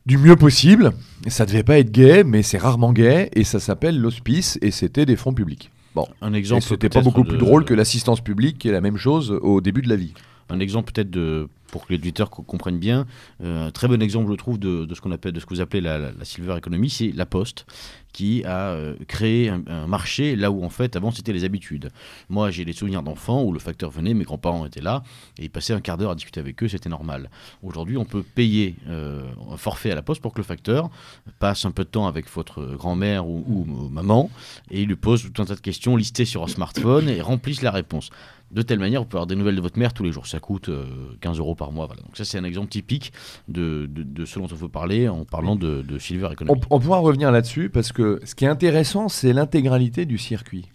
du 0.06 0.16
mieux 0.18 0.36
possible. 0.36 0.92
Ça 1.26 1.44
devait 1.44 1.64
pas 1.64 1.78
être 1.78 1.90
gay, 1.90 2.24
mais 2.24 2.42
c'est 2.42 2.58
rarement 2.58 2.92
gay 2.92 3.28
et 3.34 3.44
ça 3.44 3.60
s'appelle 3.60 4.00
l'hospice 4.00 4.58
et 4.62 4.70
c'était 4.70 5.06
des 5.06 5.16
fonds 5.16 5.34
publics. 5.34 5.71
Bon, 5.94 6.06
Un 6.20 6.32
exemple. 6.32 6.62
c'était 6.62 6.88
pas 6.88 7.02
beaucoup 7.02 7.22
de- 7.22 7.28
plus 7.28 7.38
drôle 7.38 7.64
que 7.64 7.74
l'assistance 7.74 8.20
publique 8.20 8.58
qui 8.58 8.68
est 8.68 8.72
la 8.72 8.80
même 8.80 8.96
chose 8.96 9.30
au 9.42 9.60
début 9.60 9.82
de 9.82 9.88
la 9.88 9.96
vie. 9.96 10.14
Un 10.48 10.58
exemple 10.60 10.92
peut-être 10.92 11.10
de 11.10 11.48
pour 11.70 11.86
que 11.86 11.92
les 11.94 11.98
auditeurs 11.98 12.28
co- 12.28 12.42
comprennent 12.42 12.78
bien, 12.78 13.06
euh, 13.42 13.68
un 13.68 13.70
très 13.70 13.88
bon 13.88 14.02
exemple 14.02 14.30
je 14.30 14.36
trouve 14.36 14.58
de, 14.58 14.84
de 14.84 14.94
ce 14.94 15.00
qu'on 15.00 15.10
appelle 15.12 15.32
de 15.32 15.40
ce 15.40 15.46
que 15.46 15.54
vous 15.54 15.60
appelez 15.62 15.80
la, 15.80 15.98
la- 15.98 16.12
la 16.12 16.24
silver 16.26 16.54
economy, 16.58 16.90
c'est 16.90 17.12
la 17.14 17.24
Poste 17.24 17.64
qui 18.12 18.44
a 18.44 18.70
euh, 18.70 18.94
créé 19.08 19.48
un, 19.48 19.86
marché 19.86 20.36
là 20.36 20.50
où 20.50 20.64
en 20.64 20.70
fait 20.70 20.96
avant 20.96 21.10
c'était 21.10 21.32
les 21.32 21.44
habitudes. 21.44 21.90
Moi 22.28 22.50
j'ai 22.50 22.64
des 22.64 22.72
souvenirs 22.72 23.02
d'enfants 23.02 23.42
où 23.42 23.52
le 23.52 23.58
facteur 23.58 23.90
venait, 23.90 24.14
mes 24.14 24.24
grands-parents 24.24 24.66
étaient 24.66 24.80
là 24.80 25.02
et 25.38 25.44
ils 25.44 25.50
passaient 25.50 25.72
un 25.72 25.80
quart 25.80 25.98
d'heure 25.98 26.10
à 26.10 26.14
discuter 26.14 26.40
avec 26.40 26.62
eux, 26.62 26.68
c'était 26.68 26.88
normal. 26.88 27.30
Aujourd'hui 27.62 27.96
on 27.96 28.04
peut 28.04 28.22
payer 28.22 28.76
euh, 28.88 29.22
un 29.50 29.56
forfait 29.56 29.90
à 29.90 29.94
la 29.94 30.02
Poste 30.02 30.20
pour 30.20 30.32
que 30.32 30.38
le 30.38 30.44
facteur 30.44 30.90
passe 31.38 31.64
un 31.64 31.70
peu 31.70 31.84
de 31.84 31.88
temps 31.88 32.06
avec 32.06 32.30
votre 32.30 32.76
grand-mère 32.76 33.26
ou, 33.26 33.44
ou 33.48 33.88
maman 33.88 34.30
et 34.70 34.82
il 34.82 34.88
lui 34.88 34.96
pose 34.96 35.30
tout 35.30 35.42
un 35.42 35.46
tas 35.46 35.54
de 35.54 35.60
questions 35.60 35.96
listées 35.96 36.24
sur 36.24 36.42
un 36.42 36.48
smartphone 36.48 37.08
et 37.08 37.20
remplisse 37.20 37.62
la 37.62 37.70
réponse. 37.70 38.10
De 38.52 38.60
telle 38.60 38.78
manière, 38.78 39.00
vous 39.00 39.06
pouvez 39.06 39.18
avoir 39.18 39.26
des 39.26 39.34
nouvelles 39.34 39.56
de 39.56 39.62
votre 39.62 39.78
mère 39.78 39.94
tous 39.94 40.02
les 40.02 40.12
jours. 40.12 40.26
Ça 40.26 40.38
coûte 40.38 40.68
euh, 40.68 40.84
15 41.22 41.38
euros 41.38 41.54
par 41.54 41.72
mois. 41.72 41.86
Donc 41.88 42.14
ça, 42.16 42.24
c'est 42.26 42.36
un 42.36 42.44
exemple 42.44 42.68
typique 42.68 43.12
de, 43.48 43.88
ce 44.26 44.38
dont 44.38 44.46
on 44.50 44.54
veut 44.54 44.68
parler 44.68 45.08
en 45.08 45.24
parlant 45.24 45.56
de, 45.56 45.98
Silver 45.98 46.26
On, 46.26 46.32
Economy. 46.32 46.60
on 46.68 46.78
pourra 46.80 46.98
revenir 46.98 47.32
là-dessus 47.32 47.70
parce 47.70 47.92
que 47.92 48.20
ce 48.24 48.34
qui 48.34 48.44
est 48.44 48.48
intéressant, 48.48 49.08
c'est 49.08 49.32
l'intégralité 49.32 50.04
du 50.04 50.18
circuit 50.18 50.70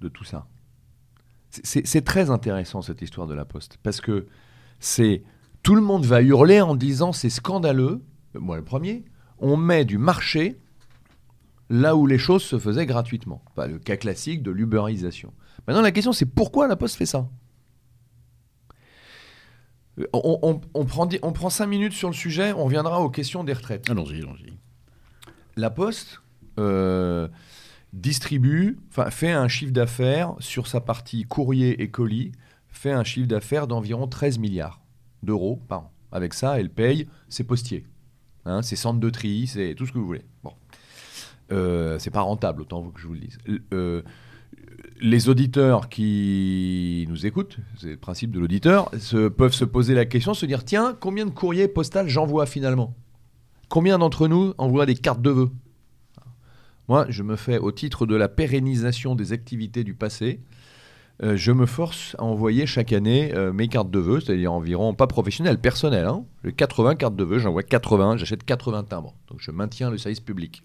de 0.00 0.08
tout 0.08 0.24
ça. 0.24 0.46
C'est- 1.50 2.04
très 2.04 2.30
intéressant 2.30 2.82
cette 2.82 3.02
histoire 3.02 3.26
de 3.26 3.34
la 3.34 3.44
Poste 3.44 3.78
parce 3.82 4.00
que 4.00 4.26
tout 5.62 5.74
le 5.74 5.82
monde 5.82 6.04
va 6.04 6.22
hurler 6.22 6.60
en 6.60 6.74
disant 6.74 7.12
c'est 7.12 7.30
scandaleux. 7.30 8.00
Moi 8.34 8.56
le 8.56 8.64
premier. 8.64 9.04
On 9.38 9.56
met 9.56 9.84
du 9.84 9.98
marché 9.98 10.58
là 11.68 11.96
où 11.96 12.06
les 12.06 12.18
choses 12.18 12.42
se 12.42 12.58
faisaient 12.58 12.86
gratuitement. 12.86 13.42
Pas 13.54 13.66
le 13.66 13.78
cas 13.78 13.96
classique 13.96 14.42
de 14.42 14.50
l'uberisation. 14.50 15.32
Maintenant 15.66 15.82
la 15.82 15.92
question 15.92 16.12
c'est 16.12 16.26
pourquoi 16.26 16.66
la 16.68 16.76
Poste 16.76 16.96
fait 16.96 17.06
ça. 17.06 17.28
Euh, 19.98 20.06
On, 20.12 20.38
on- 20.42 20.60
on 20.74 20.84
prend, 20.84 21.08
on 21.22 21.32
prend 21.32 21.50
cinq 21.50 21.66
minutes 21.66 21.92
sur 21.92 22.08
le 22.08 22.14
sujet, 22.14 22.52
on 22.52 22.64
reviendra 22.64 23.00
aux 23.00 23.10
questions 23.10 23.44
des 23.44 23.52
retraites. 23.52 23.88
Allons-y, 23.90 24.18
allons-y. 24.18 24.52
La 25.56 25.70
Poste 25.70 26.20
euh, 26.58 27.28
distribue, 27.92 28.78
enfin 28.88 29.10
fait 29.10 29.30
un 29.32 29.48
chiffre 29.48 29.72
d'affaires 29.72 30.34
sur 30.38 30.66
sa 30.66 30.80
partie 30.80 31.24
courrier 31.24 31.82
et 31.82 31.90
colis, 31.90 32.32
fait 32.68 32.92
un 32.92 33.04
chiffre 33.04 33.26
d'affaires 33.28 33.66
d'environ 33.66 34.06
13 34.06 34.38
milliards 34.38 34.80
d'euros 35.22 35.60
par 35.68 35.80
an. 35.80 35.92
Avec 36.12 36.34
ça, 36.34 36.58
elle 36.58 36.70
paye 36.70 37.08
ses 37.28 37.44
postiers, 37.44 37.86
hein, 38.44 38.62
ses 38.62 38.76
centres 38.76 39.00
de 39.00 39.10
tri, 39.10 39.46
c'est 39.46 39.74
tout 39.76 39.86
ce 39.86 39.92
que 39.92 39.98
vous 39.98 40.06
voulez. 40.06 40.24
Bon, 40.42 40.52
Euh, 41.52 41.98
c'est 41.98 42.10
pas 42.10 42.20
rentable, 42.22 42.62
autant 42.62 42.82
que 42.90 43.00
je 43.00 43.06
vous 43.08 43.14
le 43.14 43.20
dise. 43.20 43.38
Euh, 43.72 44.02
les 45.00 45.28
auditeurs 45.28 45.88
qui 45.88 47.06
nous 47.08 47.26
écoutent, 47.26 47.58
c'est 47.78 47.90
le 47.90 47.96
principe 47.96 48.30
de 48.30 48.38
l'auditeur, 48.38 48.90
peuvent 49.36 49.52
se 49.52 49.64
poser 49.64 49.94
la 49.94 50.04
question, 50.04 50.34
se 50.34 50.46
dire 50.46 50.64
tiens, 50.64 50.96
combien 50.98 51.26
de 51.26 51.30
courriers 51.30 51.68
postales 51.68 52.08
j'envoie 52.08 52.46
finalement? 52.46 52.94
Combien 53.68 53.98
d'entre 53.98 54.28
nous 54.28 54.54
envoient 54.58 54.86
des 54.86 54.94
cartes 54.94 55.22
de 55.22 55.30
vœux? 55.30 55.50
Moi, 56.88 57.06
je 57.08 57.22
me 57.22 57.36
fais, 57.36 57.58
au 57.58 57.70
titre 57.72 58.04
de 58.04 58.16
la 58.16 58.28
pérennisation 58.28 59.14
des 59.14 59.32
activités 59.32 59.84
du 59.84 59.94
passé, 59.94 60.40
euh, 61.22 61.36
je 61.36 61.52
me 61.52 61.66
force 61.66 62.16
à 62.18 62.22
envoyer 62.22 62.66
chaque 62.66 62.92
année 62.92 63.32
euh, 63.34 63.52
mes 63.52 63.68
cartes 63.68 63.90
de 63.90 63.98
vœux, 63.98 64.20
c'est-à-dire 64.20 64.52
environ, 64.52 64.94
pas 64.94 65.06
professionnelles, 65.06 65.58
personnelles. 65.58 66.06
Hein. 66.06 66.24
J'ai 66.44 66.52
80 66.52 66.94
cartes 66.94 67.16
de 67.16 67.24
vœux, 67.24 67.38
j'envoie 67.38 67.62
80, 67.62 68.16
j'achète 68.16 68.42
80 68.44 68.84
timbres. 68.84 69.14
Donc 69.28 69.38
je 69.40 69.50
maintiens 69.50 69.90
le 69.90 69.98
service 69.98 70.20
public. 70.20 70.62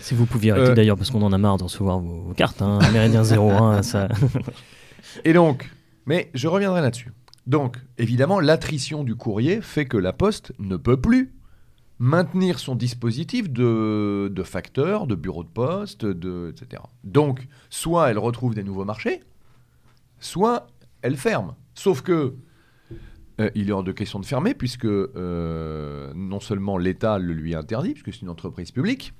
Si 0.00 0.14
vous 0.14 0.24
pouviez 0.24 0.52
arrêter 0.52 0.70
Euh, 0.70 0.74
d'ailleurs, 0.74 0.96
parce 0.96 1.10
qu'on 1.10 1.22
en 1.22 1.32
a 1.32 1.38
marre 1.38 1.58
de 1.58 1.64
recevoir 1.64 1.98
vos, 1.98 2.22
vos 2.22 2.34
cartes, 2.34 2.62
hein, 2.62 2.78
Méridien 2.92 3.24
01, 3.24 3.82
ça. 3.82 4.08
Et 5.24 5.34
donc, 5.34 5.70
mais 6.06 6.30
je 6.32 6.48
reviendrai 6.48 6.80
là-dessus. 6.80 7.12
Donc, 7.46 7.76
évidemment, 7.98 8.40
l'attrition 8.40 9.04
du 9.04 9.16
courrier 9.16 9.60
fait 9.60 9.84
que 9.84 9.98
la 9.98 10.14
Poste 10.14 10.52
ne 10.58 10.78
peut 10.78 10.96
plus 10.96 11.34
maintenir 11.98 12.58
son 12.58 12.74
dispositif 12.74 13.50
de, 13.50 14.32
de 14.34 14.42
facteur, 14.42 15.06
de 15.06 15.14
bureau 15.14 15.44
de 15.44 15.48
poste, 15.48 16.04
de, 16.04 16.50
etc. 16.50 16.82
Donc, 17.04 17.46
soit 17.70 18.10
elle 18.10 18.18
retrouve 18.18 18.54
des 18.54 18.64
nouveaux 18.64 18.84
marchés, 18.84 19.22
soit 20.24 20.66
elle 21.02 21.16
ferme. 21.16 21.54
Sauf 21.74 22.02
que 22.02 22.34
euh, 23.40 23.50
il 23.54 23.68
est 23.68 23.72
hors 23.72 23.82
de 23.82 23.92
question 23.92 24.20
de 24.20 24.26
fermer, 24.26 24.54
puisque 24.54 24.84
euh, 24.84 26.12
non 26.14 26.40
seulement 26.40 26.78
l'État 26.78 27.18
le 27.18 27.34
lui 27.34 27.54
interdit, 27.54 27.92
puisque 27.92 28.12
c'est 28.12 28.22
une 28.22 28.30
entreprise 28.30 28.70
publique, 28.70 29.12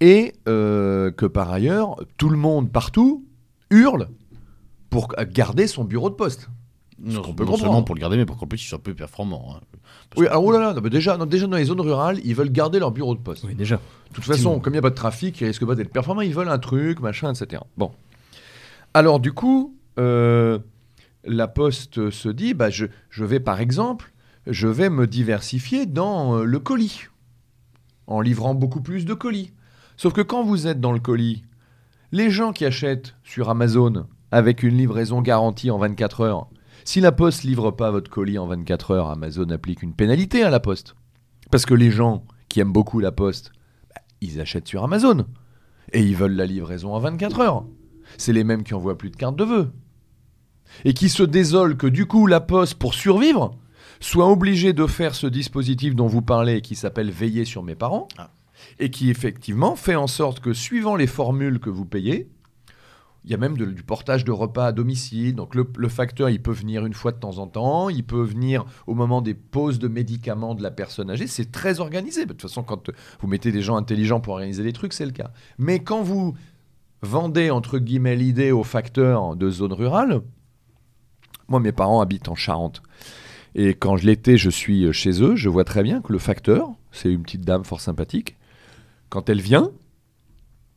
et 0.00 0.34
euh, 0.48 1.10
que 1.10 1.26
par 1.26 1.52
ailleurs, 1.52 1.96
tout 2.16 2.28
le 2.28 2.36
monde 2.36 2.72
partout 2.72 3.24
hurle 3.70 4.08
pour 4.90 5.08
garder 5.32 5.66
son 5.66 5.84
bureau 5.84 6.10
de 6.10 6.14
poste. 6.14 6.48
Non, 6.98 7.20
qu'on 7.20 7.34
peut 7.34 7.44
non 7.44 7.50
comprendre. 7.50 7.58
seulement 7.58 7.82
pour 7.82 7.94
le 7.94 8.00
garder, 8.00 8.16
mais 8.16 8.24
pour 8.24 8.38
qu'en 8.38 8.46
plus 8.46 8.62
il 8.62 8.66
soit 8.66 8.78
plus 8.82 8.94
performant. 8.94 9.54
hein. 9.54 9.60
Oui, 10.16 10.26
alors 10.28 10.44
oh 10.44 10.50
là 10.50 10.60
là, 10.60 10.72
non, 10.72 10.80
mais 10.80 10.88
déjà, 10.88 11.18
non, 11.18 11.26
déjà 11.26 11.46
dans 11.46 11.58
les 11.58 11.64
zones 11.66 11.82
rurales, 11.82 12.18
ils 12.24 12.34
veulent 12.34 12.50
garder 12.50 12.78
leur 12.78 12.90
bureau 12.90 13.14
de 13.14 13.20
poste. 13.20 13.44
Oui, 13.44 13.54
déjà. 13.54 13.76
De 13.76 14.14
toute 14.14 14.24
façon, 14.24 14.60
comme 14.60 14.72
il 14.72 14.76
n'y 14.76 14.78
a 14.78 14.82
pas 14.82 14.90
de 14.90 14.94
trafic, 14.94 15.38
ils 15.42 15.46
risquent 15.46 15.66
pas 15.66 15.74
d'être 15.74 15.92
performants, 15.92 16.22
ils 16.22 16.34
veulent 16.34 16.48
un 16.48 16.58
truc, 16.58 17.00
machin, 17.00 17.32
etc. 17.34 17.62
Bon. 17.76 17.92
Alors 18.94 19.20
du 19.20 19.32
coup, 19.32 19.75
euh, 19.98 20.58
la 21.24 21.48
Poste 21.48 22.10
se 22.10 22.28
dit, 22.28 22.54
bah, 22.54 22.70
je, 22.70 22.86
vais 23.18 23.40
par 23.40 23.60
exemple, 23.60 24.12
je 24.46 24.68
vais 24.68 24.90
me 24.90 25.06
diversifier 25.06 25.86
dans 25.86 26.38
euh, 26.38 26.44
le 26.44 26.58
colis, 26.58 27.08
en 28.06 28.20
livrant 28.20 28.54
beaucoup 28.54 28.80
plus 28.80 29.04
de 29.04 29.14
colis. 29.14 29.52
Sauf 29.96 30.12
que 30.12 30.20
quand 30.20 30.44
vous 30.44 30.66
êtes 30.66 30.80
dans 30.80 30.92
le 30.92 31.00
colis, 31.00 31.44
les 32.12 32.30
gens 32.30 32.52
qui 32.52 32.64
achètent 32.64 33.14
sur 33.24 33.50
Amazon 33.50 34.06
avec 34.30 34.62
une 34.62 34.76
livraison 34.76 35.22
garantie 35.22 35.70
en 35.70 35.78
24 35.78 36.20
heures, 36.20 36.48
si 36.84 37.00
la 37.00 37.10
Poste 37.10 37.42
livre 37.42 37.72
pas 37.72 37.90
votre 37.90 38.10
colis 38.10 38.38
en 38.38 38.46
24 38.46 38.90
heures, 38.92 39.10
Amazon 39.10 39.50
applique 39.50 39.82
une 39.82 39.94
pénalité 39.94 40.42
à 40.42 40.50
la 40.50 40.60
Poste. 40.60 40.94
Parce 41.50 41.66
que 41.66 41.74
les 41.74 41.90
gens 41.90 42.24
qui 42.48 42.60
aiment 42.60 42.72
beaucoup 42.72 43.00
la 43.00 43.12
Poste, 43.12 43.52
bah, 43.88 44.00
ils 44.20 44.40
achètent 44.40 44.68
sur 44.68 44.84
Amazon. 44.84 45.26
Et 45.92 46.02
ils 46.02 46.16
veulent 46.16 46.36
la 46.36 46.46
livraison 46.46 46.94
en 46.94 46.98
24 47.00 47.40
heures. 47.40 47.64
C'est 48.18 48.32
les 48.32 48.44
mêmes 48.44 48.62
qui 48.62 48.74
envoient 48.74 48.98
plus 48.98 49.10
de 49.10 49.16
cartes 49.16 49.36
de 49.36 49.44
vœux. 49.44 49.70
Et 50.84 50.94
qui 50.94 51.08
se 51.08 51.22
désolent 51.22 51.76
que 51.76 51.86
du 51.86 52.06
coup 52.06 52.26
la 52.26 52.40
Poste, 52.40 52.74
pour 52.74 52.94
survivre, 52.94 53.54
soit 54.00 54.30
obligée 54.30 54.72
de 54.72 54.86
faire 54.86 55.14
ce 55.14 55.26
dispositif 55.26 55.94
dont 55.94 56.06
vous 56.06 56.22
parlez 56.22 56.60
qui 56.60 56.74
s'appelle 56.74 57.10
Veiller 57.10 57.44
sur 57.44 57.62
mes 57.62 57.74
parents. 57.74 58.08
Ah. 58.18 58.30
Et 58.78 58.90
qui 58.90 59.10
effectivement 59.10 59.76
fait 59.76 59.96
en 59.96 60.06
sorte 60.06 60.40
que 60.40 60.52
suivant 60.52 60.96
les 60.96 61.06
formules 61.06 61.60
que 61.60 61.70
vous 61.70 61.84
payez, 61.84 62.28
il 63.24 63.30
y 63.30 63.34
a 63.34 63.38
même 63.38 63.56
de- 63.56 63.64
du 63.66 63.82
portage 63.82 64.24
de 64.24 64.30
repas 64.32 64.66
à 64.66 64.72
domicile. 64.72 65.34
Donc 65.34 65.54
le, 65.54 65.66
le 65.76 65.88
facteur, 65.88 66.30
il 66.30 66.40
peut 66.40 66.52
venir 66.52 66.86
une 66.86 66.92
fois 66.94 67.10
de 67.12 67.18
temps 67.18 67.38
en 67.38 67.46
temps. 67.48 67.88
Il 67.90 68.04
peut 68.04 68.22
venir 68.22 68.64
au 68.86 68.94
moment 68.94 69.20
des 69.20 69.34
pauses 69.34 69.78
de 69.78 69.88
médicaments 69.88 70.54
de 70.54 70.62
la 70.62 70.70
personne 70.70 71.10
âgée. 71.10 71.26
C'est 71.26 71.50
très 71.50 71.80
organisé. 71.80 72.22
De 72.24 72.32
toute 72.32 72.42
façon, 72.42 72.62
quand 72.62 72.90
vous 73.20 73.26
mettez 73.28 73.50
des 73.50 73.62
gens 73.62 73.76
intelligents 73.76 74.20
pour 74.20 74.34
organiser 74.34 74.62
des 74.62 74.72
trucs, 74.72 74.92
c'est 74.92 75.06
le 75.06 75.10
cas. 75.12 75.32
Mais 75.58 75.80
quand 75.80 76.02
vous 76.02 76.34
vendez, 77.02 77.50
entre 77.50 77.78
guillemets, 77.78 78.16
l'idée 78.16 78.52
aux 78.52 78.62
facteurs 78.64 79.34
de 79.36 79.50
zone 79.50 79.72
rurale, 79.72 80.22
moi, 81.48 81.60
mes 81.60 81.72
parents 81.72 82.00
habitent 82.00 82.28
en 82.28 82.34
Charente. 82.34 82.82
Et 83.54 83.70
quand 83.74 83.96
je 83.96 84.06
l'étais, 84.06 84.36
je 84.36 84.50
suis 84.50 84.92
chez 84.92 85.22
eux. 85.22 85.36
Je 85.36 85.48
vois 85.48 85.64
très 85.64 85.82
bien 85.82 86.02
que 86.02 86.12
le 86.12 86.18
facteur, 86.18 86.70
c'est 86.92 87.10
une 87.10 87.22
petite 87.22 87.42
dame 87.42 87.64
fort 87.64 87.80
sympathique. 87.80 88.36
Quand 89.08 89.30
elle 89.30 89.40
vient, 89.40 89.70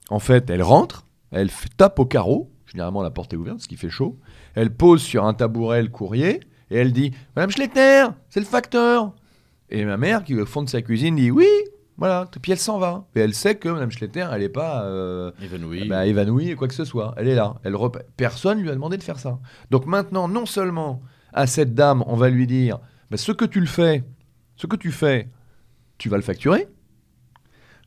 en 0.09 0.19
fait, 0.19 0.49
elle 0.49 0.63
rentre, 0.63 1.05
elle 1.31 1.49
tape 1.77 1.99
au 1.99 2.05
carreau. 2.05 2.51
Généralement, 2.67 3.01
la 3.01 3.09
porte 3.09 3.33
est 3.33 3.37
ouverte, 3.37 3.59
ce 3.59 3.67
qui 3.67 3.77
fait 3.77 3.89
chaud. 3.89 4.17
Elle 4.55 4.73
pose 4.73 5.01
sur 5.01 5.25
un 5.25 5.33
tabouret 5.33 5.81
le 5.81 5.89
courrier 5.89 6.39
et 6.71 6.77
elle 6.77 6.93
dit 6.93 7.11
Madame 7.35 7.51
Schletter, 7.51 8.05
c'est 8.29 8.39
le 8.39 8.45
facteur. 8.45 9.13
Et 9.69 9.85
ma 9.85 9.97
mère, 9.97 10.23
qui 10.23 10.33
est 10.33 10.41
au 10.41 10.45
fond 10.45 10.63
de 10.63 10.69
sa 10.69 10.81
cuisine, 10.81 11.15
dit 11.15 11.31
Oui, 11.31 11.47
Voilà, 11.99 12.27
puis 12.41 12.51
elle 12.53 12.57
s'en 12.59 12.79
va. 12.79 13.05
Et 13.15 13.19
elle 13.19 13.33
sait 13.33 13.55
que 13.55 13.69
Mme 13.69 13.91
Schletter, 13.91 14.25
elle 14.31 14.39
n'est 14.41 14.49
pas 14.49 14.83
euh, 14.85 15.31
Évanoui. 15.43 15.87
bah, 15.87 16.05
évanouie 16.07 16.49
et 16.49 16.55
quoi 16.55 16.67
que 16.67 16.73
ce 16.73 16.85
soit. 16.85 17.13
Elle 17.17 17.27
est 17.27 17.35
là. 17.35 17.55
Elle 17.63 17.75
rep- 17.75 18.01
Personne 18.17 18.61
lui 18.61 18.69
a 18.69 18.73
demandé 18.73 18.97
de 18.97 19.03
faire 19.03 19.19
ça. 19.19 19.37
Donc 19.69 19.85
maintenant, 19.85 20.27
non 20.27 20.45
seulement 20.45 21.01
à 21.33 21.45
cette 21.45 21.75
dame, 21.75 22.03
on 22.07 22.15
va 22.15 22.29
lui 22.29 22.47
dire 22.47 22.79
bah, 23.11 23.17
ce 23.17 23.31
que 23.33 23.45
tu 23.45 23.59
le 23.59 23.65
fais, 23.67 24.03
ce 24.55 24.65
que 24.65 24.75
tu 24.77 24.91
fais, 24.91 25.27
tu 25.97 26.07
vas 26.09 26.15
le 26.17 26.23
facturer. 26.23 26.67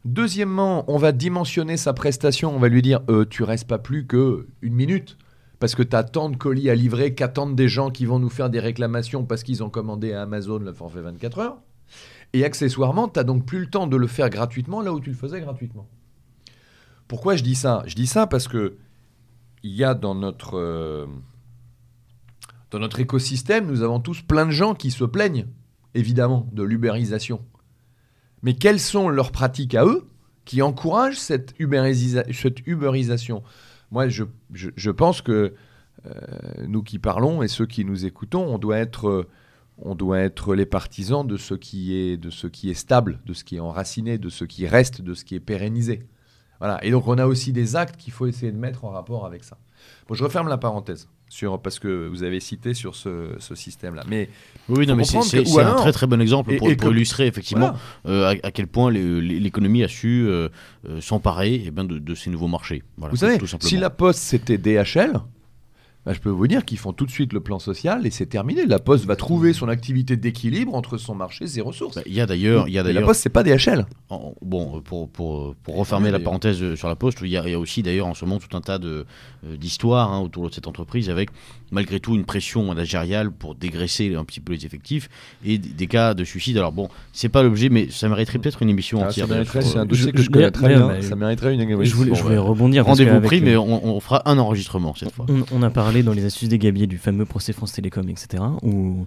Deuxièmement, 0.05 0.85
on 0.88 0.96
va 0.98 1.12
dimensionner 1.12 1.77
sa 1.77 1.92
prestation. 1.92 2.55
On 2.55 2.59
va 2.59 2.68
lui 2.68 2.83
dire 2.83 3.01
euh, 3.09 3.25
tu 3.25 3.44
restes 3.44 3.68
pas 3.68 3.79
plus 3.79 4.07
que 4.07 4.46
une 4.61 4.75
minute 4.75 5.16
parce 5.61 5.75
que 5.77 5.83
tu 5.83 5.94
as 5.94 6.03
tant 6.03 6.29
de 6.29 6.37
colis 6.37 6.68
à 6.70 6.75
livrer 6.75 7.14
qu'attendent 7.14 7.55
des 7.55 7.68
gens 7.68 7.90
qui 7.90 8.05
vont 8.05 8.18
nous 8.18 8.29
faire 8.31 8.51
des 8.51 8.59
réclamations 8.59 9.25
parce 9.25 9.44
qu'ils 9.44 9.62
ont 9.62 9.70
commandé 9.70 10.12
à 10.12 10.22
Amazon 10.22 10.59
le 10.59 10.72
forfait 10.72 11.01
24 11.01 11.38
heures. 11.38 11.59
Et 12.33 12.45
accessoirement, 12.45 13.09
tu 13.09 13.18
n'as 13.18 13.25
donc 13.25 13.45
plus 13.45 13.59
le 13.61 13.66
temps 13.66 13.87
de 13.87 13.97
le 13.97 14.07
faire 14.07 14.31
gratuitement 14.31 14.81
là 14.81 14.92
où 14.92 15.01
tu 15.01 15.11
le 15.11 15.16
faisais 15.16 15.40
gratuitement. 15.40 15.87
Pourquoi 17.09 17.37
je 17.37 17.42
dis 17.42 17.55
ça? 17.55 17.83
Je 17.87 17.95
dis 17.95 18.07
ça 18.07 18.27
parce 18.27 18.49
que 18.49 18.77
il 19.62 19.73
y 19.73 19.85
a 19.85 19.95
dans 19.95 20.14
notre, 20.14 20.57
euh, 20.59 21.07
dans 22.71 22.79
notre 22.79 23.01
écosystème, 23.01 23.66
nous 23.66 23.83
avons 23.83 24.01
tous 24.01 24.23
plein 24.23 24.47
de 24.47 24.51
gens 24.51 24.75
qui 24.75 24.90
se 24.90 25.05
plaignent, 25.05 25.47
évidemment, 25.95 26.49
de 26.53 26.62
l'ubérisation. 26.62 27.45
Mais 28.42 28.55
quelles 28.55 28.81
sont 28.81 29.09
leurs 29.09 29.31
pratiques 29.31 29.75
à 29.75 29.85
eux 29.85 30.09
qui 30.45 30.62
encouragent 30.62 31.18
cette, 31.21 31.55
ubérisa- 31.61 32.33
cette 32.33 32.66
ubérisation? 32.66 33.42
Moi, 33.90 34.09
je, 34.09 34.25
je- 34.53 34.71
je 34.75 34.90
pense 34.90 35.21
que 35.23 35.55
euh, 36.07 36.12
nous 36.66 36.83
qui 36.83 36.99
parlons 36.99 37.42
et 37.42 37.49
ceux 37.49 37.66
qui 37.66 37.85
nous 37.85 38.05
écoutons, 38.07 38.42
on 38.53 38.59
doit 38.59 38.79
être, 38.79 39.09
euh, 39.09 39.29
on 39.85 39.95
doit 39.95 40.18
être 40.21 40.55
les 40.55 40.66
partisans 40.66 41.27
de 41.27 41.37
ce, 41.37 41.55
qui 41.55 41.95
est, 41.97 42.16
de 42.16 42.31
ce 42.31 42.47
qui 42.47 42.71
est 42.71 42.75
stable, 42.75 43.18
de 43.27 43.33
ce 43.35 43.45
qui 43.45 43.57
est 43.57 43.61
enraciné, 43.61 44.18
de 44.18 44.29
ce 44.29 44.45
qui 44.45 44.66
reste, 44.66 45.03
de 45.03 45.14
ce 45.14 45.25
qui 45.25 45.35
est 45.35 45.40
pérennisé. 45.40 46.03
Voilà. 46.61 46.83
Et 46.85 46.90
donc, 46.92 47.09
on 47.09 47.18
a 47.18 47.27
aussi 47.27 47.53
des 47.53 47.75
actes 47.75 47.97
qu'il 47.97 48.12
faut 48.12 48.27
essayer 48.27 48.53
de 48.53 48.57
mettre 48.59 48.85
en 48.85 48.90
rapport 48.90 49.27
avec 49.27 49.42
ça. 49.42 49.59
Bon, 50.09 50.14
je 50.14 50.23
referme 50.23 50.49
la 50.49 50.59
parenthèse. 50.59 51.09
Sur, 51.29 51.61
parce 51.62 51.79
que 51.79 52.07
vous 52.09 52.25
avez 52.25 52.40
cité 52.40 52.75
sur 52.75 52.95
ce, 52.95 53.31
ce 53.38 53.55
système-là. 53.55 54.05
Mais 54.07 54.29
Oui, 54.68 54.87
non, 54.87 54.95
mais 54.97 55.05
c'est 55.05 55.16
un 55.16 55.59
alors- 55.61 55.77
très 55.81 55.90
très 55.90 56.07
bon 56.07 56.21
exemple 56.21 56.53
et- 56.53 56.59
pour, 56.59 56.68
et 56.71 56.77
pour 56.77 56.90
que- 56.90 56.95
illustrer 56.95 57.27
effectivement 57.27 57.73
voilà. 58.05 58.35
euh, 58.35 58.35
à, 58.42 58.47
à 58.49 58.51
quel 58.51 58.66
point 58.66 58.90
l'économie 58.90 59.83
a 59.83 59.88
su 59.88 60.27
euh, 60.27 60.51
euh, 60.87 61.01
s'emparer 61.01 61.62
eh 61.66 61.71
ben, 61.71 61.85
de, 61.85 61.99
de 61.99 62.14
ces 62.14 62.29
nouveaux 62.29 62.49
marchés. 62.49 62.83
Voilà, 62.99 63.12
Vous 63.12 63.16
tout- 63.16 63.21
savez, 63.27 63.38
tout 63.38 63.47
simplement. 63.47 63.68
si 63.71 63.79
la 63.79 63.88
Poste 63.88 64.21
c'était 64.21 64.59
DHL, 64.59 65.14
bah, 66.05 66.12
je 66.12 66.19
peux 66.21 66.31
vous 66.31 66.47
dire 66.49 66.65
qu'ils 66.65 66.79
font 66.79 66.93
tout 66.93 67.07
de 67.07 67.11
suite 67.11 67.33
le 67.33 67.41
plan 67.41 67.59
social 67.59 68.07
et 68.07 68.11
c'est 68.11 68.27
terminé. 68.27 68.67
La 68.67 68.79
Poste 68.81 69.05
va 69.05 69.15
trouver 69.17 69.53
son 69.53 69.69
activité 69.69 70.17
d'équilibre 70.17 70.75
entre 70.75 70.97
son 70.99 71.15
marché 71.15 71.45
et 71.45 71.49
ses 71.49 71.61
ressources. 71.61 71.97
Bah, 71.97 72.03
Il 72.07 72.12
y 72.15 72.21
a 72.21 72.27
d'ailleurs, 72.27 72.67
il 72.69 72.75
y 72.75 72.79
a 72.79 72.83
Mais 72.83 72.93
la 72.93 73.03
Poste 73.03 73.21
c'est 73.23 73.29
pas 73.31 73.43
DHL. 73.45 73.87
en- 74.11 74.35
bon, 74.43 74.77
euh, 74.77 74.81
pour, 74.81 75.09
pour, 75.09 75.55
pour 75.62 75.77
refermer 75.77 76.07
Oui, 76.07 76.12
la 76.12 76.19
parenthèse 76.21 76.61
euh, 76.62 76.75
sur 76.77 76.88
la 76.88 76.97
Poste, 76.97 77.19
il 77.23 77.29
y 77.29 77.37
a, 77.37 77.45
il 77.47 77.51
y 77.53 77.55
a 77.55 77.59
aussi 77.59 77.83
d'ailleurs 77.83 78.07
en 78.09 78.15
ce 78.15 78.25
moment 78.25 78.41
tout 78.41 78.57
un 78.57 78.61
tas 78.61 78.79
de 78.79 79.07
euh, 79.47 79.57
d'histoires 79.57 80.12
hein, 80.12 80.21
autour 80.21 80.49
de 80.49 80.55
cette 80.55 80.67
entreprise 80.67 81.09
avec 81.11 81.31
malgré 81.71 82.01
tout 82.01 82.15
une 82.15 82.25
pression 82.25 82.67
managériale 82.67 83.31
pour 83.31 83.55
dégraisser 83.55 84.15
un 84.15 84.25
petit 84.25 84.41
peu 84.41 84.53
les 84.53 84.67
effectifs 84.67 85.09
et 85.45 85.57
des, 85.59 85.69
des 85.71 85.87
cas 85.87 86.15
de 86.15 86.25
suicide. 86.25 86.59
Alors 86.59 86.73
bon, 86.73 86.88
c'est 87.12 87.29
pas 87.29 87.43
l'objet, 87.43 87.69
mais 87.69 87.88
ça 87.91 88.09
mériterait 88.09 88.38
peut-être 88.38 88.62
une 88.62 88.69
émission 88.71 88.99
Ah, 89.03 89.07
entière. 89.09 89.27
ça 89.29 89.35
mériterait, 89.35 89.61
d'ailleurs, 89.61 89.73
c'est 89.73 89.79
un 89.79 89.87
dossier 89.87 90.07
je- 90.09 90.11
que 90.11 90.23
je 90.23 90.31
connais 90.31 90.51
très 90.51 90.69
bien. 90.69 91.01
ça 91.01 91.17
mériterait 91.17 91.55
une 91.55 91.85
Je 91.85 91.95
voulais, 91.95 92.11
Bon, 92.11 92.17
je 92.17 92.23
voulais 92.23 92.38
rebondir. 92.38 92.85
Rendez-vous 92.87 93.21
pris, 93.21 93.41
le- 93.41 93.47
mais 93.47 93.57
on, 93.57 93.97
on 93.97 94.01
fera 94.01 94.29
un 94.31 94.38
enregistrement 94.38 94.95
cette 94.95 95.12
fois. 95.12 95.27
On, 95.29 95.45
on 95.53 95.62
a 95.62 95.71
parlé 95.71 95.91
dans 96.02 96.14
les 96.14 96.24
astuces 96.24 96.48
des 96.48 96.59
gabiers 96.59 96.87
du 96.87 96.96
fameux 96.96 97.26
procès 97.26 97.52
France 97.52 97.72
Télécom, 97.72 98.09
etc. 98.09 98.42
Où 98.62 99.07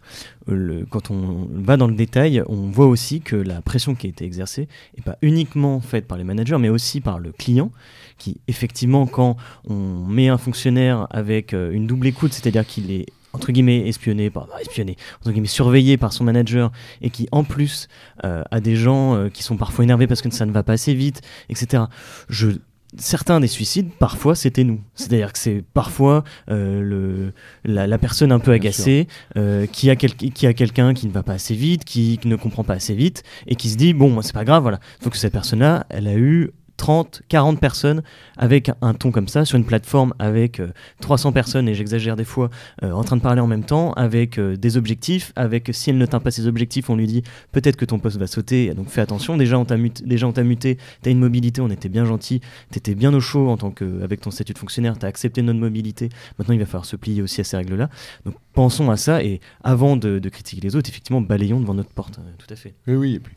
euh, 0.50 0.86
quand 0.92 1.10
on 1.10 1.48
va 1.52 1.78
dans 1.78 1.88
le 1.88 1.96
détail, 1.96 2.44
on 2.48 2.70
voit 2.70 2.86
aussi 2.86 3.22
que 3.22 3.36
la 3.36 3.64
pression 3.64 3.96
qui 3.96 4.06
a 4.06 4.10
été 4.12 4.26
exercée 4.26 4.68
n'est 4.96 5.04
pas 5.04 5.18
uniquement 5.24 5.80
faite 5.80 6.06
par 6.06 6.20
les 6.20 6.24
managers, 6.24 6.58
mais 6.60 6.70
aussi 6.70 7.02
par 7.02 7.18
le 7.18 7.32
client, 7.32 7.72
qui 8.20 8.38
effectivement, 8.48 9.08
quand 9.08 9.38
on 9.68 10.06
met 10.06 10.28
un 10.28 10.38
fonctionnaire 10.38 11.08
avec 11.10 11.56
euh, 11.56 11.72
une 11.72 11.88
double 11.88 12.06
écoute, 12.06 12.34
c'est-à-dire 12.34 12.68
qu'il 12.68 12.92
est 12.92 13.08
entre 13.34 13.52
guillemets 13.52 13.90
espionné 13.90 14.30
par 14.30 14.48
espionné 14.62 14.96
entre 15.20 15.32
guillemets 15.32 15.48
surveillé 15.48 15.98
par 15.98 16.14
son 16.14 16.24
manager 16.24 16.72
et 17.02 17.10
qui 17.10 17.28
en 17.34 17.44
plus 17.44 17.90
euh, 18.24 18.44
a 18.50 18.62
des 18.62 18.78
gens 18.78 19.28
qui 19.30 19.44
sont 19.44 19.58
parfois 19.58 19.84
énervés 19.84 20.08
parce 20.08 20.22
que 20.22 20.30
ça 20.30 20.46
ne 20.46 20.54
va 20.54 20.64
pas 20.64 20.72
assez 20.72 20.94
vite 20.94 21.22
etc 21.50 21.84
je 22.30 22.52
certains 22.98 23.40
des 23.40 23.48
suicides, 23.48 23.90
parfois, 24.00 24.36
c'était 24.36 24.64
nous. 24.64 24.80
C'est-à-dire 24.96 25.34
que 25.34 25.40
c'est 25.40 25.64
parfois 25.74 26.24
euh, 26.50 26.82
le, 26.82 27.34
la, 27.64 27.88
la 27.88 27.98
personne 27.98 28.32
un 28.32 28.40
peu 28.40 28.52
agacée 28.52 29.08
euh, 29.38 29.66
qui 29.66 29.90
a, 29.90 29.96
quel- 29.96 30.16
qui 30.16 30.48
a 30.48 30.54
quelqu'un 30.54 30.94
qui 30.94 31.08
ne 31.08 31.12
va 31.12 31.24
pas 31.24 31.34
assez 31.34 31.56
vite, 31.56 31.84
qui, 31.86 32.18
qui 32.18 32.28
ne 32.28 32.36
comprend 32.36 32.64
pas 32.64 32.74
assez 32.76 32.96
vite, 32.96 33.24
et 33.48 33.56
qui 33.56 33.70
se 33.70 33.78
dit, 33.78 33.94
bon, 33.94 34.22
c'est 34.22 34.34
pas 34.34 34.46
grave, 34.46 34.62
voilà. 34.64 34.80
Faut 35.02 35.10
que 35.10 35.18
cette 35.18 35.34
personne-là, 35.34 35.86
elle 35.90 36.08
a 36.08 36.16
eu 36.16 36.52
30, 36.78 37.24
40 37.30 37.60
personnes 37.60 38.04
avec 38.38 38.72
un 38.82 38.94
ton 38.94 39.12
comme 39.12 39.28
ça 39.28 39.46
sur 39.46 39.58
une 39.58 39.66
plateforme 39.66 40.14
avec 40.20 40.60
euh, 40.60 40.72
300 41.02 41.32
personnes, 41.32 41.70
et 41.70 41.76
j'exagère 41.76 42.16
des 42.16 42.26
fois, 42.26 42.50
euh, 42.84 42.92
en 42.92 43.04
train 43.04 43.18
de 43.18 43.22
parler 43.22 43.42
en 43.42 43.48
même 43.48 43.64
temps, 43.64 43.94
avec 43.94 44.38
euh, 44.38 44.56
des 44.56 44.78
objectifs, 44.78 45.32
avec 45.36 45.70
si 45.72 45.90
elle 45.90 45.98
ne 45.98 46.06
teint 46.06 46.20
pas 46.20 46.32
ses 46.32 46.48
objectifs, 46.48 46.90
on 46.90 46.96
lui 46.96 47.08
dit 47.08 47.24
peut-être 47.52 47.76
que 47.76 47.86
ton 47.86 48.00
poste 48.00 48.18
va 48.18 48.28
sauter, 48.28 48.74
donc 48.74 48.90
fais 48.90 49.02
attention, 49.02 49.38
déjà 49.38 49.58
on 49.58 49.66
t'a 49.66 49.78
muté, 49.78 50.78
t'as 51.02 51.12
une 51.12 51.20
mobilité, 51.20 51.62
on 51.62 51.70
était 51.70 51.90
bien 51.90 52.06
gentil, 52.06 52.42
t'étais 52.72 52.96
bien 52.96 53.14
au 53.14 53.20
chaud 53.20 53.50
en 53.50 53.58
tant 53.58 53.72
que, 53.72 54.04
avec 54.04 54.22
ton 54.22 54.32
statut 54.32 54.54
de 54.54 54.60
fonctionnaire, 54.60 54.98
t'as 54.98 55.08
accepté 55.08 55.42
notre 55.42 55.60
mobilité, 55.60 56.10
maintenant 56.38 56.54
il 56.54 56.60
va 56.60 56.66
falloir 56.66 56.86
se 56.86 56.96
plier 56.96 57.22
aussi 57.22 57.42
à 57.42 57.44
ces 57.44 57.58
règles-là. 57.58 57.90
Donc 58.26 58.36
pensons 58.54 58.90
à 58.90 58.98
ça, 58.98 59.24
et 59.24 59.40
avant 59.64 59.98
de, 59.98 60.20
critiquer 60.30 60.62
les 60.62 60.76
autres, 60.76 60.90
effectivement, 60.90 61.22
balayons 61.22 61.60
devant 61.60 61.76
notre 61.76 61.92
porte, 61.92 62.18
euh, 62.20 62.32
tout 62.38 62.52
à 62.52 62.56
fait. 62.56 62.74
Oui, 62.88 62.96
oui. 62.96 63.14
Et 63.16 63.20
puis, 63.20 63.36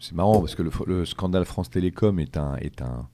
c'est 0.00 0.14
marrant 0.14 0.40
parce 0.40 0.54
que 0.54 0.62
le, 0.62 0.70
le 0.86 1.04
scandale 1.04 1.44
France 1.44 1.70
Télécom 1.70 2.18
est 2.20 2.36
un, 2.36 2.56
est 2.56 2.82
un. 2.82 3.08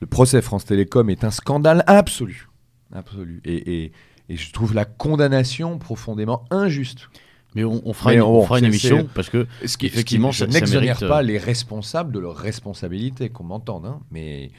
Le 0.00 0.06
procès 0.06 0.42
France 0.42 0.64
Télécom 0.64 1.08
est 1.10 1.24
un 1.24 1.30
scandale 1.30 1.82
absolu. 1.86 2.48
Absolu. 2.92 3.40
Et, 3.44 3.84
et, 3.84 3.92
et 4.28 4.36
je 4.36 4.52
trouve 4.52 4.74
la 4.74 4.84
condamnation 4.84 5.78
profondément 5.78 6.44
injuste. 6.50 7.08
Mais 7.54 7.64
on, 7.64 7.80
on 7.84 7.92
fera 7.94 8.10
Mais 8.10 8.16
une, 8.16 8.22
on 8.22 8.42
fera 8.44 8.58
une 8.58 8.66
émission 8.66 9.08
parce 9.14 9.30
que 9.30 9.46
Ce 9.64 9.76
qui, 9.78 9.86
Effectivement, 9.86 10.30
je 10.30 10.44
n'exonère 10.44 10.82
mérite, 10.96 11.08
pas 11.08 11.20
euh, 11.20 11.22
les 11.22 11.38
responsables 11.38 12.12
de 12.12 12.18
leur 12.18 12.36
responsabilité, 12.36 13.30
qu'on 13.30 13.44
m'entende. 13.44 13.86
hein, 13.86 14.00
mais 14.10 14.50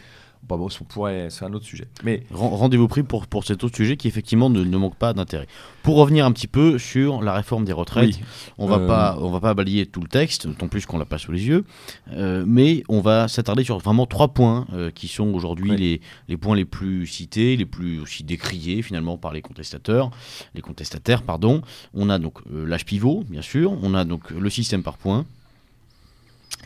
bon, 0.43 0.57
bon, 0.57 0.67
on 0.81 0.83
pourrait, 0.85 1.27
c'est 1.29 1.45
un 1.45 1.53
autre 1.53 1.65
sujet. 1.65 1.87
Mais 2.03 2.23
ren- 2.31 2.49
rendez-vous 2.49 2.87
pris 2.87 3.03
pour, 3.03 3.27
pour 3.27 3.43
cet 3.45 3.63
autre 3.63 3.75
sujet 3.75 3.97
qui 3.97 4.07
effectivement 4.07 4.49
ne, 4.49 4.63
ne 4.63 4.77
manque 4.77 4.95
pas 4.95 5.13
d'intérêt. 5.13 5.47
Pour 5.83 5.97
revenir 5.97 6.25
un 6.25 6.31
petit 6.31 6.47
peu 6.47 6.77
sur 6.77 7.21
la 7.21 7.33
réforme 7.33 7.65
des 7.65 7.71
retraites, 7.73 8.15
oui, 8.15 8.21
on 8.57 8.67
va 8.67 8.77
Euh, 8.77 8.87
pas 8.87 9.17
on 9.19 9.29
va 9.31 9.39
pas 9.39 9.53
balayer 9.53 9.85
tout 9.85 10.01
le 10.01 10.07
texte, 10.07 10.47
d'autant 10.47 10.67
plus 10.67 10.85
qu'on 10.85 10.97
l'a 10.97 11.05
pas 11.05 11.17
sous 11.17 11.31
les 11.31 11.47
yeux, 11.47 11.65
euh, 12.11 12.43
mais 12.47 12.83
on 12.89 13.01
va 13.01 13.27
s'attarder 13.27 13.63
sur 13.63 13.77
vraiment 13.79 14.05
trois 14.05 14.29
points 14.29 14.67
euh, 14.73 14.91
qui 14.91 15.07
sont 15.07 15.27
aujourd'hui 15.33 15.71
Oui. 15.71 15.77
les, 15.77 16.01
les 16.27 16.37
points 16.37 16.55
les 16.55 16.65
plus 16.65 17.07
cités, 17.07 17.55
les 17.57 17.65
plus 17.65 17.99
aussi 17.99 18.23
décriés 18.23 18.81
finalement 18.81 19.17
par 19.17 19.31
les 19.33 19.41
contestateurs, 19.41 20.11
les 20.55 20.61
contestataires 20.61 21.23
pardon. 21.23 21.61
On 21.93 22.09
a 22.09 22.19
donc 22.19 22.39
euh, 22.53 22.65
l'âge 22.65 22.85
pivot 22.85 23.23
bien 23.29 23.41
sûr, 23.41 23.73
on 23.81 23.93
a 23.93 24.05
donc 24.05 24.29
le 24.31 24.49
système 24.49 24.83
par 24.83 24.97
points. 24.97 25.25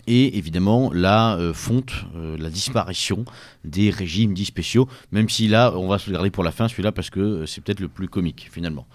Et 0.05 0.37
évidemment 0.37 0.91
la 0.93 1.35
euh, 1.37 1.53
fonte, 1.53 1.93
euh, 2.15 2.35
la 2.37 2.49
disparition 2.49 3.23
des 3.63 3.89
régimes 3.89 4.33
dits 4.33 4.45
spéciaux, 4.45 4.89
même 5.11 5.29
si 5.29 5.47
là 5.47 5.73
on 5.75 5.87
va 5.87 5.97
se 5.97 6.11
garder 6.11 6.29
pour 6.29 6.43
la 6.43 6.51
fin 6.51 6.67
celui-là 6.67 6.91
parce 6.91 7.09
que 7.09 7.19
euh, 7.19 7.45
c'est 7.45 7.61
peut-être 7.61 7.79
le 7.79 7.87
plus 7.87 8.09
comique 8.09 8.49
finalement. 8.51 8.85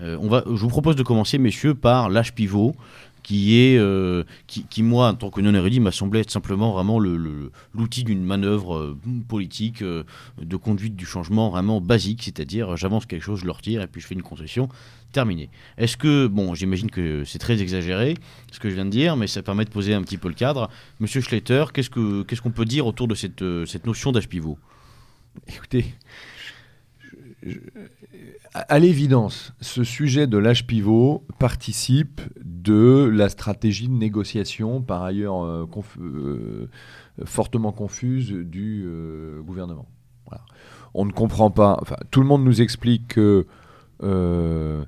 Je 0.00 0.16
vous 0.16 0.68
propose 0.68 0.96
de 0.96 1.02
commencer, 1.02 1.36
messieurs, 1.36 1.74
par 1.74 2.08
l'âge 2.08 2.32
pivot, 2.32 2.74
qui 3.30 3.60
est, 3.60 3.78
euh, 3.78 4.24
qui, 4.48 4.82
moi, 4.82 5.06
en 5.06 5.14
tant 5.14 5.30
que 5.30 5.40
non 5.40 5.54
érudit, 5.54 5.78
m'a 5.78 5.92
semblé 5.92 6.18
être 6.18 6.32
simplement 6.32 6.72
vraiment 6.72 6.98
l'outil 6.98 8.02
d'une 8.02 8.24
manœuvre 8.24 8.76
euh, 8.76 8.98
politique 9.28 9.82
euh, 9.82 10.02
de 10.42 10.56
conduite 10.56 10.96
du 10.96 11.06
changement 11.06 11.48
vraiment 11.48 11.80
basique, 11.80 12.24
c'est-à-dire 12.24 12.76
j'avance 12.76 13.06
quelque 13.06 13.22
chose, 13.22 13.38
je 13.38 13.44
le 13.44 13.52
retire 13.52 13.82
et 13.82 13.86
puis 13.86 14.00
je 14.00 14.08
fais 14.08 14.16
une 14.16 14.24
concession. 14.24 14.68
Terminé. 15.12 15.48
Est-ce 15.78 15.96
que, 15.96 16.26
bon, 16.26 16.56
j'imagine 16.56 16.90
que 16.90 17.22
c'est 17.24 17.38
très 17.38 17.62
exagéré 17.62 18.16
ce 18.50 18.58
que 18.58 18.68
je 18.68 18.74
viens 18.74 18.84
de 18.84 18.90
dire, 18.90 19.14
mais 19.14 19.28
ça 19.28 19.44
permet 19.44 19.64
de 19.64 19.70
poser 19.70 19.94
un 19.94 20.02
petit 20.02 20.18
peu 20.18 20.26
le 20.26 20.34
cadre. 20.34 20.68
Monsieur 20.98 21.20
Schletter, 21.20 21.66
qu'est-ce 21.72 21.90
que 21.90 22.24
qu'est-ce 22.24 22.42
qu'on 22.42 22.50
peut 22.50 22.64
dire 22.64 22.84
autour 22.84 23.06
de 23.06 23.14
cette, 23.14 23.44
cette 23.64 23.86
notion 23.86 24.10
d'âge 24.10 24.28
pivot 24.28 24.58
écoutez, 25.46 25.84
je- 27.42 27.58
à, 28.52 28.78
l'évidence, 28.78 29.52
ce 29.60 29.84
sujet 29.84 30.26
de 30.26 30.38
l'âge 30.38 30.66
pivot 30.66 31.24
participe 31.38 32.20
de 32.44 33.08
la 33.12 33.28
stratégie 33.28 33.88
de 33.88 33.94
négociation, 33.94 34.82
par 34.82 35.02
ailleurs 35.02 35.44
euh, 35.44 35.66
euh, 36.00 36.68
fortement 37.24 37.72
confuse, 37.72 38.30
du 38.32 38.84
euh, 38.86 39.40
gouvernement. 39.42 39.86
On 40.94 41.04
ne 41.04 41.12
comprend 41.12 41.50
pas. 41.50 41.80
Tout 42.10 42.20
le 42.20 42.26
monde 42.26 42.44
nous 42.44 42.60
explique 42.62 43.08
que 43.08 43.46
euh, 44.02 44.84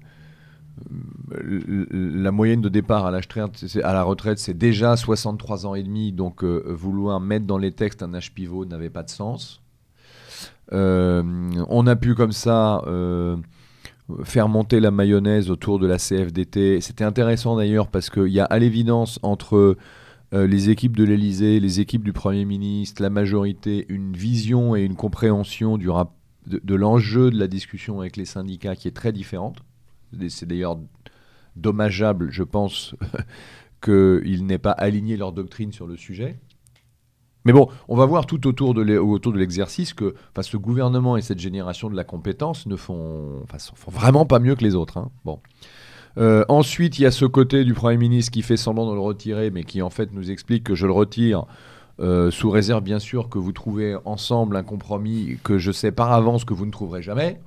la 1.41 2.33
moyenne 2.33 2.61
de 2.61 2.69
départ 2.69 3.07
à 3.07 3.09
à 3.09 3.93
la 3.93 4.03
retraite, 4.03 4.39
c'est 4.39 4.57
déjà 4.57 4.97
63 4.97 5.67
ans 5.67 5.75
et 5.75 5.83
demi. 5.83 6.13
Donc, 6.13 6.43
euh, 6.45 6.63
vouloir 6.69 7.21
mettre 7.21 7.47
dans 7.47 7.59
les 7.59 7.73
textes 7.73 8.03
un 8.03 8.15
âge 8.15 8.33
pivot 8.35 8.65
n'avait 8.65 8.91
pas 8.91 9.03
de 9.03 9.11
sens. 9.11 9.62
Euh, 10.73 11.23
on 11.69 11.87
a 11.87 11.97
pu 11.97 12.15
comme 12.15 12.33
ça 12.33 12.83
euh, 12.87 13.37
faire 14.25 14.49
monter 14.49 14.81
la 14.81 14.91
mayonnaise 14.91 15.51
autour 15.51 15.79
de 15.79 15.87
la 15.87 15.99
CFDT. 15.99 16.81
C'était 16.81 17.05
intéressant 17.05 17.57
d'ailleurs 17.57 17.89
parce 17.89 18.11
qu'il 18.11 18.29
y 18.29 18.41
a 18.41 18.45
à 18.45 18.59
l'évidence 18.59 19.19
entre 19.23 19.77
euh, 20.35 20.47
les 20.47 20.71
équipes 20.71 20.97
de 20.97 21.05
l'Élysée, 21.05 21.61
les 21.61 21.81
équipes 21.81 22.05
du 22.05 22.13
Premier 22.13 22.45
ministre, 22.45 23.03
la 23.03 23.11
majorité, 23.11 23.87
une 23.89 24.15
vision 24.15 24.77
et 24.77 24.83
une 24.83 24.97
compréhension 24.97 25.79
de 25.79 26.75
l'enjeu 26.75 27.31
de 27.31 27.39
la 27.39 27.49
discussion 27.49 28.01
avec 28.01 28.17
les 28.17 28.25
syndicats 28.25 28.77
qui 28.77 28.89
est 28.89 28.97
très 28.97 29.13
différente. 29.13 29.59
C'est 30.29 30.47
d'ailleurs 30.47 30.79
dommageable, 31.57 32.31
je 32.31 32.43
pense, 32.43 32.95
qu'ils 33.83 34.47
n'aient 34.47 34.59
pas 34.59 34.73
aligné 34.73 35.17
leur 35.17 35.33
doctrine 35.33 35.73
sur 35.73 35.87
le 35.87 35.97
sujet. 35.97 36.39
Mais 37.45 37.53
bon, 37.53 37.69
on 37.89 37.97
va 37.97 38.07
voir 38.07 38.27
tout 38.27 38.47
autour 38.47 38.75
de 38.75 39.39
l'exercice 39.39 39.95
que 39.95 40.15
ce 40.41 40.57
gouvernement 40.57 41.17
et 41.17 41.23
cette 41.23 41.41
génération 41.41 41.91
de 41.91 41.97
la 41.97 42.05
compétence 42.05 42.67
ne 42.67 42.77
font, 42.77 43.45
vraiment 43.89 44.27
pas 44.27 44.39
mieux 44.39 44.55
que 44.55 44.65
les 44.65 44.75
autres. 44.75 44.99
Hein. 44.99 45.11
Bon. 45.25 45.41
Euh, 46.19 46.45
ensuite, 46.49 46.99
il 46.99 47.03
y 47.03 47.07
a 47.07 47.11
ce 47.11 47.25
côté 47.25 47.65
du 47.65 47.75
Premier 47.75 47.97
ministre 47.97 48.33
qui 48.33 48.43
fait 48.43 48.57
semblant 48.57 48.89
de 48.89 48.95
le 48.95 49.01
retirer, 49.01 49.51
mais 49.51 49.65
qui 49.65 49.83
en 49.83 49.91
fait 49.91 50.13
nous 50.13 50.31
explique 50.31 50.65
que 50.65 50.75
je 50.75 50.87
le 50.87 50.93
retire, 50.93 51.47
euh, 52.01 52.31
sous 52.31 52.51
réserve 52.51 52.83
bien 52.83 52.99
sûr 52.99 53.29
que 53.29 53.39
vous 53.39 53.53
trouvez 53.53 53.97
ensemble 54.05 54.57
un 54.57 54.63
compromis 54.63 55.39
que 55.43 55.59
je 55.59 55.73
sais 55.73 55.93
par 55.93 56.13
avance 56.13 56.45
que 56.45 56.55
vous 56.55 56.67
ne 56.67 56.71
trouverez 56.71 57.03
jamais. 57.03 57.41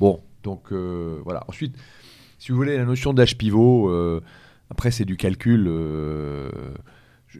Bon, 0.00 0.20
donc 0.42 0.72
euh, 0.72 1.20
voilà. 1.24 1.44
Ensuite, 1.48 1.76
si 2.38 2.52
vous 2.52 2.56
voulez, 2.56 2.76
la 2.76 2.84
notion 2.84 3.12
d'âge 3.12 3.36
pivot, 3.36 3.90
après 4.70 4.90
c'est 4.90 5.04
du 5.04 5.16
calcul 5.16 5.68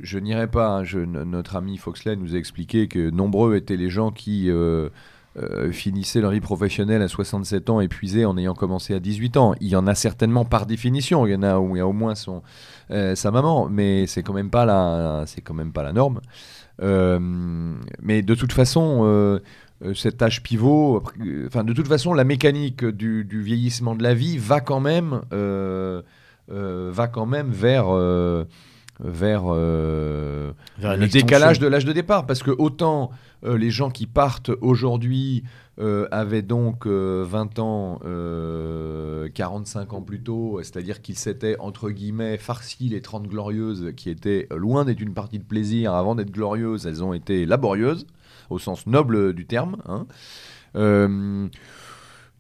je, 0.02 0.18
n'irai 0.18 0.46
pas. 0.46 0.78
Hein. 0.78 0.85
notre 1.07 1.57
ami 1.57 1.76
Foxley 1.76 2.16
nous 2.16 2.35
a 2.35 2.38
expliqué 2.38 2.88
que 2.88 3.11
nombreux 3.11 3.57
étaient 3.57 3.76
les 3.76 3.90
gens 3.90 4.11
qui 4.11 4.50
euh, 4.50 4.88
euh, 5.37 5.72
finissaient 5.72 6.20
leur 6.20 6.30
vie 6.30 6.40
professionnelle 6.40 7.02
à 7.02 7.09
67 7.09 7.70
ans 7.70 7.80
épuisés 7.80 8.24
en 8.24 8.37
ayant 8.37 8.54
commencé 8.54 8.94
à 8.94 9.00
18 9.00 9.37
ans. 9.37 9.54
Il 9.61 9.68
y 9.68 9.76
en 9.76 9.87
a 9.87 9.94
certainement 9.94 10.44
par 10.44 10.66
définition. 10.66 11.26
Il 11.26 11.33
y 11.33 11.35
en 11.37 11.42
a 11.42 11.59
où 11.59 11.76
il 11.76 11.78
y 11.78 11.83
a 11.83 11.87
au 11.87 11.92
moins 11.92 12.14
son, 12.14 12.42
euh, 12.90 13.14
sa 13.14 13.30
maman, 13.30 13.68
mais 13.68 14.07
c'est 14.07 14.22
quand 14.22 14.35
même 14.35 14.50
pas 14.50 14.64
la, 14.64 15.24
c'est 15.26 15.40
quand 15.40 15.54
même 15.54 15.72
pas 15.72 15.83
la 15.83 15.92
norme. 15.92 16.20
mais 16.80 18.22
de 18.22 18.35
toute 18.35 18.52
façon. 18.52 19.40
cet 19.94 20.22
âge 20.22 20.42
pivot, 20.42 21.02
enfin 21.46 21.62
de 21.62 21.72
toute 21.72 21.88
façon, 21.88 22.14
la 22.14 22.24
mécanique 22.24 22.85
du, 22.85 23.24
du, 23.24 23.42
vieillissement 23.42 23.94
de 23.94 24.02
la 24.02 24.14
vie 24.14 24.38
va 24.38 24.61
quand 24.61 24.80
même, 24.80 25.20
va 26.48 27.09
quand 27.09 27.26
même 27.26 27.50
vers 27.50 27.87
vers, 29.00 29.44
euh, 29.46 30.52
le 30.78 31.07
décalage 31.07 31.59
de 31.59 31.66
l'âge 31.66 31.85
de 31.85 31.92
départ. 31.92 32.26
Parce 32.26 32.42
que 32.42 32.50
autant 32.50 33.11
euh, 33.44 33.59
les 33.59 33.70
gens 33.70 33.90
qui 33.90 34.07
partent 34.07 34.50
aujourd'hui 34.61 35.44
euh, 35.80 36.07
avaient 36.11 36.42
donc 36.42 36.87
20 36.87 37.59
ans, 37.59 38.00
45 39.35 39.92
ans 39.92 40.02
plus 40.02 40.22
tôt, 40.22 40.61
c'est-à-dire 40.62 41.02
qu'ils 41.02 41.18
s'étaient, 41.18 41.59
entre 41.59 41.90
guillemets, 41.90 42.38
farci 42.38 42.88
les 42.88 43.00
30 43.00 43.26
glorieuses, 43.26 43.92
qui 43.96 44.11
étaient 44.11 44.46
loin 44.54 44.85
d'être 44.85 45.00
une 45.00 45.14
partie 45.14 45.38
de 45.38 45.44
plaisir 45.44 45.94
avant 45.94 46.14
d'être 46.14 46.30
glorieuses, 46.30 46.87
elles 46.87 47.02
ont 47.02 47.12
été 47.12 47.46
laborieuses, 47.46 48.07
au 48.50 48.59
sens 48.59 48.87
noble 48.87 49.33
du 49.33 49.46
terme. 49.46 49.76
Hein. 49.87 50.07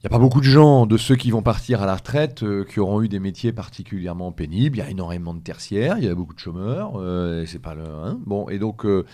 Il 0.04 0.08
n'y 0.08 0.16
a 0.16 0.18
pas 0.18 0.22
beaucoup 0.22 0.40
de 0.40 0.44
gens, 0.44 0.84
de 0.84 0.98
ceux 0.98 1.16
qui 1.16 1.30
vont 1.30 1.40
partir 1.40 1.82
à 1.82 1.86
la 1.86 1.94
retraite, 1.94 2.42
euh, 2.42 2.66
qui 2.66 2.78
auront 2.78 3.00
eu 3.00 3.08
des 3.08 3.20
métiers 3.20 3.54
particulièrement 3.54 4.32
pénibles. 4.32 4.76
Il 4.76 4.80
y 4.80 4.82
a 4.82 4.90
énormément 4.90 5.32
de 5.32 5.40
tertiaires, 5.40 5.96
il 5.96 6.04
y 6.04 6.08
a 6.08 6.14
beaucoup 6.14 6.34
de 6.34 6.38
chômeurs. 6.38 7.00
Euh, 7.00 7.46
c'est 7.46 7.58
pas 7.58 7.74
le, 7.74 7.84
hein. 7.86 8.18
bon, 8.26 8.46
et 8.50 8.58
donc, 8.58 8.84
euh, 8.84 9.04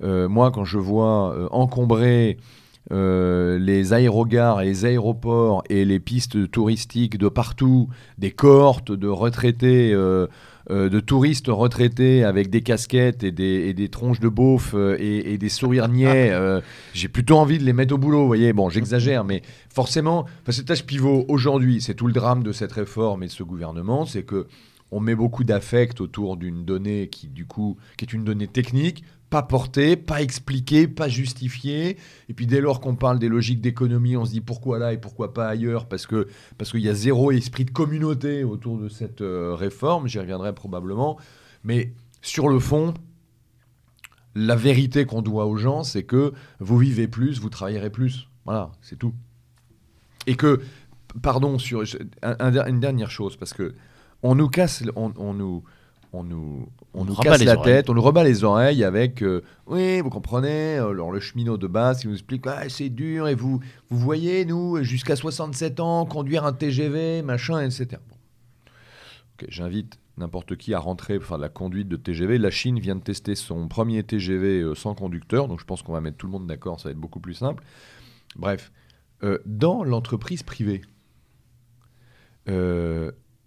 moi, 0.00 0.50
quand 0.50 0.64
je 0.64 0.78
vois 0.78 1.52
encombrer 1.52 2.38
les 2.90 3.92
aérogares 3.92 4.62
et 4.62 4.66
les 4.66 4.84
aéroports 4.84 5.62
et 5.68 5.84
les 5.84 6.00
pistes 6.00 6.50
touristiques 6.50 7.18
de 7.18 7.28
partout, 7.28 7.88
des 8.16 8.30
cohortes 8.30 8.92
de 8.92 9.08
retraités 9.08 9.94
euh, 10.70 10.90
de 10.90 11.00
touristes 11.00 11.46
retraités 11.48 12.24
avec 12.24 12.50
des 12.50 12.60
casquettes 12.60 13.24
et 13.24 13.32
des, 13.32 13.88
tronches 13.88 14.20
de 14.20 14.28
beauf 14.28 14.72
euh, 14.74 14.98
et, 14.98 15.38
des 15.38 15.48
sourires 15.48 15.88
niais, 15.88 16.30
ah. 16.30 16.36
euh, 16.36 16.60
j'ai 16.92 17.08
plutôt 17.08 17.38
envie 17.38 17.56
de 17.56 17.64
les 17.64 17.72
mettre 17.72 17.94
au 17.94 17.98
boulot. 17.98 18.20
Vous 18.20 18.26
voyez, 18.26 18.52
bon, 18.52 18.68
j'exagère, 18.68 19.24
mais 19.24 19.40
forcément, 19.72 20.26
cet 20.46 20.70
âge 20.70 20.84
pivot 20.84 21.24
aujourd'hui, 21.28 21.80
c'est 21.80 21.94
tout 21.94 22.06
le 22.06 22.12
drame 22.12 22.42
de 22.42 22.52
cette 22.52 22.72
réforme 22.72 23.22
et 23.22 23.28
de 23.28 23.32
ce 23.32 23.42
gouvernement, 23.44 24.04
c'est 24.04 24.24
que 24.24 24.46
on 24.90 25.00
met 25.00 25.14
beaucoup 25.14 25.44
d'affect 25.44 26.00
autour 26.00 26.36
d'une 26.36 26.64
donnée 26.64 27.08
qui, 27.08 27.28
du 27.28 27.46
coup, 27.46 27.76
qui 27.96 28.04
est 28.04 28.12
une 28.12 28.24
donnée 28.24 28.46
technique, 28.46 29.04
pas 29.30 29.42
porté, 29.42 29.96
pas 29.96 30.22
expliqué, 30.22 30.88
pas 30.88 31.08
justifié. 31.08 31.98
Et 32.28 32.34
puis 32.34 32.46
dès 32.46 32.60
lors 32.60 32.80
qu'on 32.80 32.96
parle 32.96 33.18
des 33.18 33.28
logiques 33.28 33.60
d'économie, 33.60 34.16
on 34.16 34.24
se 34.24 34.30
dit 34.30 34.40
pourquoi 34.40 34.78
là 34.78 34.92
et 34.92 34.98
pourquoi 34.98 35.34
pas 35.34 35.48
ailleurs, 35.48 35.86
parce 35.86 36.06
que 36.06 36.28
parce 36.56 36.70
qu'il 36.70 36.80
y 36.80 36.88
a 36.88 36.94
zéro 36.94 37.30
esprit 37.30 37.64
de 37.64 37.70
communauté 37.70 38.44
autour 38.44 38.78
de 38.78 38.88
cette 38.88 39.20
euh, 39.20 39.54
réforme. 39.54 40.08
J'y 40.08 40.18
reviendrai 40.18 40.54
probablement. 40.54 41.18
Mais 41.64 41.92
sur 42.22 42.48
le 42.48 42.58
fond, 42.58 42.94
la 44.34 44.56
vérité 44.56 45.04
qu'on 45.04 45.22
doit 45.22 45.46
aux 45.46 45.56
gens, 45.56 45.82
c'est 45.82 46.04
que 46.04 46.32
vous 46.60 46.78
vivez 46.78 47.08
plus, 47.08 47.40
vous 47.40 47.50
travaillerez 47.50 47.90
plus. 47.90 48.28
Voilà, 48.44 48.72
c'est 48.80 48.98
tout. 48.98 49.12
Et 50.26 50.36
que, 50.36 50.60
pardon, 51.22 51.58
sur 51.58 51.82
une 51.82 52.80
dernière 52.80 53.10
chose, 53.10 53.36
parce 53.36 53.52
que 53.52 53.74
on 54.22 54.34
nous 54.34 54.48
casse, 54.48 54.82
on 54.96 55.34
nous 55.34 55.62
on 56.12 56.24
nous, 56.24 56.68
on, 56.94 57.04
nous 57.04 57.14
casse 57.14 57.42
la 57.44 57.56
tête, 57.56 57.90
on 57.90 57.94
nous 57.94 58.02
rebat 58.02 58.24
les 58.24 58.44
oreilles 58.44 58.82
avec 58.82 59.22
euh, 59.22 59.42
oui, 59.66 60.00
vous 60.00 60.10
comprenez, 60.10 60.78
euh, 60.78 60.90
alors 60.90 61.10
le 61.10 61.20
cheminot 61.20 61.58
de 61.58 61.66
base 61.66 62.00
qui 62.00 62.08
nous 62.08 62.14
explique 62.14 62.46
ah, 62.46 62.68
c'est 62.68 62.88
dur 62.88 63.28
et 63.28 63.34
vous 63.34 63.60
vous 63.90 63.98
voyez 63.98 64.44
nous 64.44 64.82
jusqu'à 64.82 65.16
67 65.16 65.80
ans 65.80 66.06
conduire 66.06 66.44
un 66.44 66.52
TGV, 66.52 67.22
machin, 67.22 67.60
etc. 67.60 68.00
j'invite 69.48 69.98
n'importe 70.16 70.56
qui 70.56 70.74
à 70.74 70.80
rentrer 70.80 71.20
faire 71.20 71.36
de 71.36 71.42
la 71.42 71.48
conduite 71.48 71.88
de 71.88 71.96
TGV. 71.96 72.38
La 72.38 72.50
Chine 72.50 72.80
vient 72.80 72.96
de 72.96 73.02
tester 73.02 73.36
son 73.36 73.68
premier 73.68 74.02
TGV 74.02 74.62
euh, 74.62 74.74
sans 74.74 74.94
conducteur, 74.94 75.46
donc 75.46 75.60
je 75.60 75.64
pense 75.64 75.82
qu'on 75.82 75.92
va 75.92 76.00
mettre 76.00 76.16
tout 76.16 76.26
le 76.26 76.32
monde 76.32 76.46
d'accord, 76.46 76.80
ça 76.80 76.88
va 76.88 76.92
être 76.92 76.98
beaucoup 76.98 77.20
plus 77.20 77.34
simple. 77.34 77.62
Bref, 78.36 78.72
dans 79.46 79.82
l'entreprise 79.84 80.42
privée, 80.44 80.82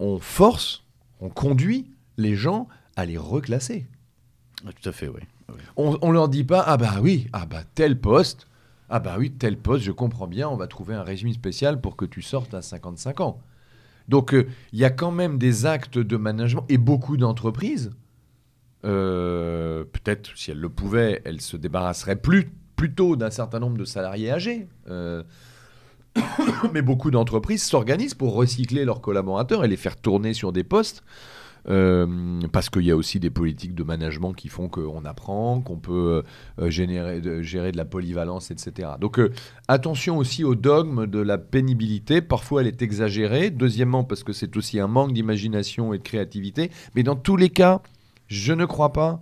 on 0.02 0.20
force, 0.20 0.84
on 1.22 1.30
conduit 1.30 1.90
les 2.18 2.36
gens 2.36 2.68
à 2.96 3.06
les 3.06 3.18
reclasser. 3.18 3.86
Ah, 4.66 4.72
tout 4.74 4.90
à 4.90 4.92
fait, 4.92 5.08
oui. 5.08 5.22
On, 5.76 5.98
on 6.02 6.12
leur 6.12 6.30
dit 6.30 6.44
pas, 6.44 6.64
ah 6.66 6.78
bah 6.78 6.96
oui, 7.02 7.28
ah 7.34 7.46
bah 7.46 7.64
tel 7.76 8.00
poste, 8.00 8.48
ah 8.90 9.00
bah 9.00 9.16
oui, 9.18 9.32
tel 9.32 9.58
poste, 9.58 9.84
je 9.84 9.92
comprends 9.92 10.28
bien, 10.28 10.50
on 10.50 10.56
va 10.56 10.68
trouver 10.68 10.96
un 10.96 11.04
régime 11.04 11.32
spécial 11.34 11.80
pour 11.80 11.96
que 11.96 12.06
tu 12.06 12.22
sortes 12.22 12.54
à 12.54 12.62
55 12.62 13.20
ans. 13.20 13.42
Donc 14.08 14.34
euh, 14.34 14.48
il 14.74 14.80
y 14.80 14.86
a 14.86 14.90
quand 14.90 15.12
même 15.12 15.38
des 15.38 15.66
actes 15.66 15.98
de 15.98 16.18
management 16.18 16.66
et 16.70 16.78
beaucoup 16.78 17.18
d'entreprises, 17.18 17.92
euh, 18.86 19.84
peut-être 19.84 20.36
si 20.36 20.52
elles 20.52 20.60
le 20.60 20.70
pouvaient, 20.70 21.22
elles 21.26 21.42
se 21.42 21.58
débarrasseraient 21.58 22.16
plus 22.16 22.50
plutôt 22.76 23.16
d'un 23.16 23.30
certain 23.30 23.60
nombre 23.60 23.78
de 23.78 23.86
salariés 23.86 24.32
âgés. 24.32 24.68
Euh, 24.90 25.22
mais 26.74 26.82
beaucoup 26.82 27.12
d'entreprises 27.12 27.64
s'organisent 27.64 28.14
pour 28.14 28.34
recycler 28.34 28.86
leurs 28.86 29.02
collaborateurs 29.02 29.64
et 29.64 29.68
les 29.68 29.78
faire 29.78 29.96
tourner 29.96 30.34
sur 30.34 30.52
des 30.52 30.64
postes 30.64 31.04
euh, 31.70 32.40
parce 32.52 32.70
qu'il 32.70 32.84
y 32.84 32.92
a 32.92 32.96
aussi 32.96 33.20
des 33.20 33.30
politiques 33.30 33.76
de 33.76 33.84
management 33.84 34.34
qui 34.34 34.48
font 34.48 34.68
qu'on 34.68 35.06
apprend, 35.06 35.62
qu'on 35.62 35.78
peut 35.78 36.24
euh, 36.60 36.70
générer, 36.70 37.22
gérer 37.44 37.72
de 37.72 37.78
la 37.78 37.86
polyvalence, 37.86 38.52
etc. 38.52 38.90
Donc 39.00 39.20
euh, 39.20 39.32
attention 39.68 40.18
aussi 40.18 40.44
au 40.44 40.56
dogme 40.56 41.06
de 41.06 41.20
la 41.20 41.38
pénibilité. 41.38 42.22
Parfois, 42.22 42.62
elle 42.62 42.68
est 42.68 42.82
exagérée. 42.82 43.52
Deuxièmement, 43.52 44.04
parce 44.04 44.24
que 44.24 44.34
c'est 44.34 44.58
aussi 44.58 44.80
un 44.80 44.88
manque 44.88 45.14
d'imagination 45.14 45.94
et 45.94 46.00
de 46.00 46.04
créativité. 46.04 46.72
Mais 46.96 47.04
dans 47.04 47.16
tous 47.16 47.38
les 47.38 47.50
cas, 47.50 47.82
je 48.28 48.54
ne 48.54 48.66
crois 48.66 48.94
pas 48.94 49.22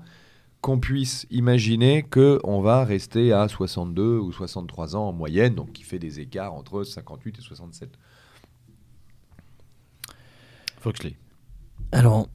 qu'on 0.62 0.80
puisse 0.80 1.26
imaginer 1.29 2.04
qu'on 2.04 2.62
va 2.62 2.84
rester 2.84 3.31
à 3.31 3.48
62 3.48 4.17
ou 4.17 4.31
63 4.31 4.96
ans 4.96 5.08
en 5.08 5.13
moyenne, 5.13 5.56
donc 5.56 5.71
qui 5.71 5.84
fait 5.84 6.00
des 6.00 6.19
écarts 6.19 6.54
entre 6.54 6.84
58 6.84 7.40
et 7.40 7.42
67. 7.42 7.90
Foxley. 10.79 11.15
Alors, 11.92 12.29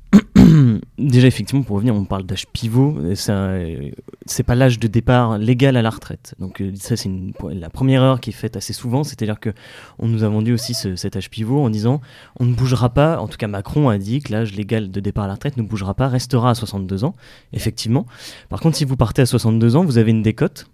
déjà, 0.99 1.27
effectivement, 1.27 1.63
pour 1.63 1.77
revenir, 1.77 1.95
on 1.95 2.05
parle 2.05 2.25
d'âge 2.25 2.47
pivot. 2.47 2.97
C'est 3.15 4.43
pas 4.43 4.55
l'âge 4.55 4.79
de 4.79 4.89
départ 4.89 5.39
légal 5.39 5.77
à 5.77 5.83
la 5.83 5.91
retraite. 5.91 6.35
Donc, 6.39 6.61
euh, 6.61 6.73
ça, 6.77 6.97
c'est 6.97 7.11
la 7.51 7.71
première 7.71 8.03
erreur 8.03 8.21
qui 8.21 8.31
est 8.31 8.35
faite 8.35 8.57
assez 8.57 8.73
souvent. 8.73 9.05
C'est-à-dire 9.05 9.39
qu'on 9.41 10.09
nous 10.09 10.25
a 10.25 10.29
vendu 10.29 10.53
aussi 10.53 10.75
cet 10.75 11.17
âge 11.17 11.31
pivot 11.31 11.63
en 11.63 11.71
disant 11.71 12.01
on 12.39 12.45
ne 12.45 12.55
bougera 12.55 12.91
pas. 12.91 13.19
En 13.19 13.29
tout 13.29 13.37
cas, 13.37 13.49
Macron 13.49 13.89
a 13.89 13.99
dit 13.99 14.21
que 14.21 14.33
l'âge 14.33 14.55
légal 14.55 14.91
de 14.91 15.01
départ 15.01 15.25
à 15.25 15.29
la 15.29 15.35
retraite 15.35 15.57
ne 15.57 15.63
bougera 15.63 15.95
pas, 15.95 16.09
restera 16.09 16.51
à 16.51 16.55
62 16.55 17.05
ans. 17.05 17.15
Effectivement. 17.53 18.07
Par 18.49 18.61
contre, 18.61 18.77
si 18.77 18.85
vous 18.85 18.97
partez 18.97 19.23
à 19.23 19.27
62 19.27 19.77
ans, 19.77 19.85
vous 19.85 19.99
avez 19.99 20.11
une 20.11 20.23
décote 20.23 20.67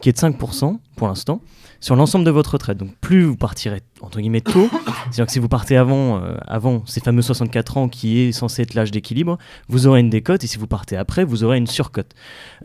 qui 0.00 0.08
est 0.08 0.12
de 0.12 0.18
5% 0.18 0.78
pour 0.96 1.08
l'instant 1.08 1.40
sur 1.82 1.96
l'ensemble 1.96 2.24
de 2.24 2.30
votre 2.30 2.52
retraite. 2.52 2.78
Donc 2.78 2.96
plus 3.00 3.24
vous 3.24 3.36
partirez 3.36 3.82
entre 4.00 4.20
guillemets 4.20 4.40
tôt, 4.40 4.70
c'est-à-dire 5.04 5.26
que 5.26 5.32
si 5.32 5.38
vous 5.38 5.48
partez 5.48 5.76
avant, 5.76 6.22
euh, 6.22 6.36
avant 6.46 6.84
ces 6.86 7.00
fameux 7.00 7.20
64 7.20 7.76
ans 7.76 7.88
qui 7.88 8.20
est 8.20 8.32
censé 8.32 8.62
être 8.62 8.74
l'âge 8.74 8.92
d'équilibre, 8.92 9.36
vous 9.68 9.86
aurez 9.86 10.00
une 10.00 10.08
décote 10.08 10.42
et 10.44 10.46
si 10.46 10.56
vous 10.56 10.66
partez 10.66 10.96
après, 10.96 11.24
vous 11.24 11.44
aurez 11.44 11.58
une 11.58 11.66
surcote. 11.66 12.14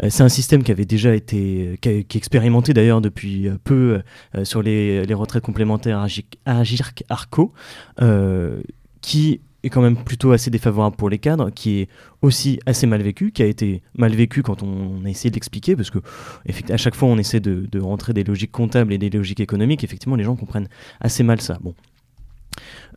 Euh, 0.04 0.08
c'est 0.10 0.24
un 0.24 0.30
système 0.30 0.64
qui 0.64 0.72
avait 0.72 0.86
déjà 0.86 1.14
été, 1.14 1.78
qui, 1.82 1.90
est 1.90 2.16
expérimenté 2.16 2.74
d'ailleurs 2.74 3.02
depuis 3.02 3.50
euh, 3.50 3.58
peu 3.64 4.02
sur 4.44 4.62
les, 4.62 5.04
les, 5.06 5.14
retraites 5.14 5.44
complémentaires 5.44 6.00
à 6.46 6.60
Agirc 6.60 7.04
Arco, 7.10 7.54
qui 9.02 9.42
est 9.68 9.70
quand 9.70 9.82
même 9.82 9.98
plutôt 9.98 10.32
assez 10.32 10.50
défavorable 10.50 10.96
pour 10.96 11.10
les 11.10 11.20
cadres, 11.20 11.50
qui 11.52 11.82
est 11.82 11.90
aussi 12.22 12.60
assez 12.66 12.88
mal 12.88 13.02
vécu, 13.02 13.32
qui 13.32 13.44
a 13.44 13.46
été 13.46 13.82
mal 13.96 14.14
vécu 14.14 14.42
quand 14.42 14.64
on 14.64 15.06
a 15.06 15.10
essayé 15.10 15.30
de 15.30 15.36
l'expliquer, 15.36 15.76
parce 15.76 15.90
que 15.90 16.00
à 16.70 16.78
chaque 16.78 16.96
fois 16.96 17.10
on 17.10 17.18
essaie 17.18 17.40
de, 17.40 17.80
rentrer 17.80 18.14
des 18.14 18.24
logiques 18.24 18.52
comptables 18.52 18.92
et 18.94 18.98
des 18.98 19.10
logiques 19.10 19.40
économiques, 19.40 19.84
effectivement 19.84 20.16
les 20.16 20.24
gens 20.24 20.36
comprennent 20.36 20.70
assez 21.00 21.24
mal 21.24 21.42
ça. 21.42 21.58
Bon. 21.62 21.76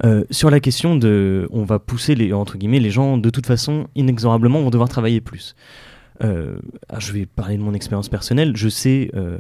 Euh, 0.04 0.24
sur 0.30 0.50
la 0.50 0.60
question 0.60 0.96
de, 0.96 1.46
on 1.50 1.64
va 1.64 1.78
pousser 1.78 2.14
les 2.14 2.32
entre 2.32 2.56
guillemets 2.56 2.80
les 2.80 2.90
gens 2.90 3.18
de 3.18 3.28
toute 3.28 3.44
façon 3.44 3.88
inexorablement 3.94 4.62
vont 4.62 4.70
devoir 4.70 4.88
travailler 4.88 5.20
plus. 5.20 5.54
Euh, 6.22 6.56
je 6.98 7.12
vais 7.12 7.26
parler 7.26 7.56
de 7.56 7.62
mon 7.62 7.74
expérience 7.74 8.08
personnelle. 8.08 8.56
Je 8.56 8.68
sais 8.68 9.10
euh, 9.14 9.38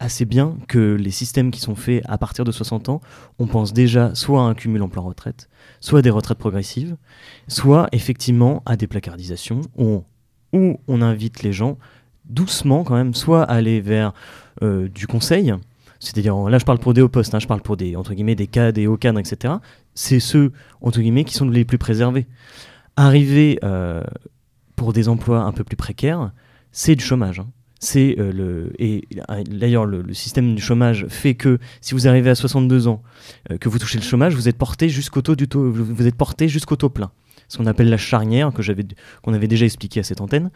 assez 0.00 0.24
bien 0.24 0.56
que 0.68 0.94
les 0.94 1.10
systèmes 1.10 1.50
qui 1.50 1.60
sont 1.60 1.74
faits 1.74 2.02
à 2.06 2.18
partir 2.18 2.44
de 2.44 2.52
60 2.52 2.88
ans, 2.88 3.00
on 3.38 3.46
pense 3.46 3.72
déjà 3.72 4.14
soit 4.14 4.40
à 4.40 4.44
un 4.44 4.54
cumul 4.54 4.82
emploi-retraite, 4.82 5.48
soit 5.80 6.00
à 6.00 6.02
des 6.02 6.10
retraites 6.10 6.38
progressives, 6.38 6.96
soit 7.46 7.88
effectivement 7.92 8.62
à 8.66 8.76
des 8.76 8.86
placardisations 8.86 9.62
où 9.76 10.04
on, 10.52 11.02
invite 11.02 11.42
les 11.42 11.52
gens 11.52 11.78
doucement 12.24 12.84
quand 12.84 12.94
même, 12.94 13.14
soit 13.14 13.42
à 13.44 13.54
aller 13.54 13.80
vers 13.80 14.12
euh, 14.62 14.88
du 14.88 15.06
conseil, 15.06 15.54
c'est-à-dire 16.00 16.36
là 16.48 16.58
je 16.58 16.64
parle 16.64 16.78
pour 16.78 16.94
des 16.94 17.02
hauts 17.02 17.08
postes, 17.08 17.34
hein, 17.34 17.38
je 17.38 17.46
parle 17.46 17.60
pour 17.60 17.76
des 17.76 17.96
entre 17.96 18.14
guillemets 18.14 18.34
des 18.34 18.46
cadres, 18.46 18.72
des 18.72 18.86
hauts 18.86 18.96
cadres, 18.96 19.18
etc. 19.18 19.54
C'est 19.94 20.20
ceux 20.20 20.52
entre 20.80 21.00
guillemets 21.00 21.24
qui 21.24 21.34
sont 21.34 21.48
les 21.48 21.64
plus 21.64 21.78
préservés. 21.78 22.26
Arriver 22.96 23.58
euh, 23.64 24.02
pour 24.76 24.92
des 24.92 25.08
emplois 25.08 25.42
un 25.42 25.52
peu 25.52 25.64
plus 25.64 25.76
précaires, 25.76 26.32
c'est 26.72 26.94
du 26.94 27.04
chômage. 27.04 27.40
Hein 27.40 27.48
c'est 27.78 28.16
euh, 28.18 28.32
le 28.32 28.72
et 28.78 29.06
d'ailleurs 29.48 29.86
le, 29.86 30.12
système 30.12 30.54
du 30.54 30.62
chômage 30.62 31.06
fait 31.08 31.34
que 31.34 31.58
si 31.80 31.94
vous 31.94 32.08
arrivez 32.08 32.30
à 32.30 32.34
62 32.34 32.88
ans 32.88 33.02
euh, 33.50 33.58
que 33.58 33.68
vous 33.68 33.78
touchez 33.78 33.98
le 33.98 34.04
chômage 34.04 34.34
vous 34.34 34.48
êtes 34.48 34.58
porté 34.58 34.88
jusqu'au 34.88 35.22
taux 35.22 35.36
du 35.36 35.48
taux 35.48 35.70
vous 35.70 36.06
êtes 36.06 36.16
porté 36.16 36.48
jusqu'au 36.48 36.76
taux 36.76 36.88
plein. 36.88 37.10
Ce 37.48 37.56
qu'on 37.56 37.66
appelle 37.66 37.88
la 37.88 37.96
charnière 37.96 38.52
que 38.52 38.62
j'avais 38.62 38.84
qu'on 39.22 39.32
avait 39.32 39.48
déjà 39.48 39.64
expliqué 39.64 40.00
à 40.00 40.02
cette 40.02 40.20
antenne. 40.20 40.50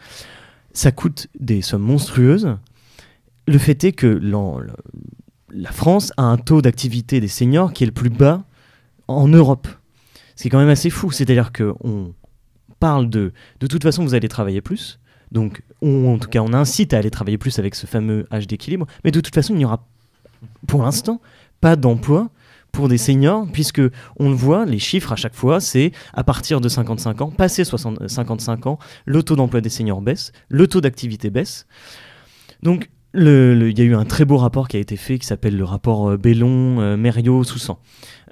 Ça 0.73 0.91
coûte 0.91 1.27
des 1.39 1.61
sommes 1.61 1.81
monstrueuses. 1.81 2.55
Le 3.47 3.57
fait 3.57 3.83
est 3.83 3.93
que 3.93 4.21
la 5.51 5.71
France 5.71 6.13
a 6.17 6.23
un 6.23 6.37
taux 6.37 6.61
d'activité 6.61 7.19
des 7.19 7.27
seniors 7.27 7.73
qui 7.73 7.83
est 7.83 7.87
le 7.87 7.93
plus 7.93 8.09
bas 8.09 8.43
en 9.07 9.27
Europe. 9.27 9.67
Ce 10.35 10.43
qui 10.43 10.47
est 10.47 10.51
quand 10.51 10.59
même 10.59 10.69
assez 10.69 10.89
fou. 10.89 11.11
C'est 11.11 11.29
à 11.29 11.33
dire 11.33 11.51
que 11.51 11.73
on 11.83 12.13
parle 12.79 13.09
de 13.09 13.33
de 13.59 13.67
toute 13.67 13.81
façon 13.81 14.03
vous 14.03 14.13
allez 14.13 14.27
travailler 14.27 14.61
plus 14.61 14.99
donc, 15.33 15.63
en 15.81 16.17
tout 16.19 16.29
cas, 16.29 16.39
on 16.39 16.53
incite 16.53 16.93
à 16.93 16.99
aller 16.99 17.09
travailler 17.09 17.39
plus 17.39 17.57
avec 17.57 17.73
ce 17.73 17.87
fameux 17.87 18.27
âge 18.31 18.45
d'équilibre. 18.45 18.85
Mais 19.03 19.11
de 19.11 19.19
toute 19.19 19.33
façon, 19.33 19.53
il 19.53 19.57
n'y 19.57 19.65
aura 19.65 19.85
pour 20.67 20.83
l'instant 20.83 21.19
pas 21.59 21.75
d'emploi 21.75 22.29
pour 22.71 22.87
des 22.87 22.97
seniors, 22.97 23.47
puisque 23.51 23.81
on 24.17 24.29
le 24.29 24.35
voit, 24.35 24.65
les 24.65 24.79
chiffres 24.79 25.11
à 25.11 25.15
chaque 25.15 25.33
fois, 25.35 25.59
c'est 25.59 25.91
à 26.13 26.23
partir 26.23 26.61
de 26.61 26.69
55 26.69 27.21
ans, 27.21 27.31
passé 27.31 27.63
55 27.65 28.67
ans, 28.67 28.79
le 29.05 29.23
taux 29.23 29.35
d'emploi 29.35 29.61
des 29.61 29.69
seniors 29.69 30.01
baisse, 30.01 30.31
le 30.49 30.67
taux 30.67 30.81
d'activité 30.81 31.29
baisse. 31.29 31.67
Donc, 32.61 32.89
il 33.15 33.77
y 33.77 33.81
a 33.81 33.85
eu 33.85 33.95
un 33.95 34.05
très 34.05 34.25
beau 34.25 34.37
rapport 34.37 34.67
qui 34.67 34.77
a 34.77 34.79
été 34.79 34.97
fait 34.97 35.19
qui 35.19 35.27
s'appelle 35.27 35.55
le 35.55 35.63
rapport 35.63 36.09
euh, 36.09 36.17
Bellon, 36.17 36.81
euh, 36.81 36.97
Mériot, 36.97 37.43
Soussan, 37.43 37.77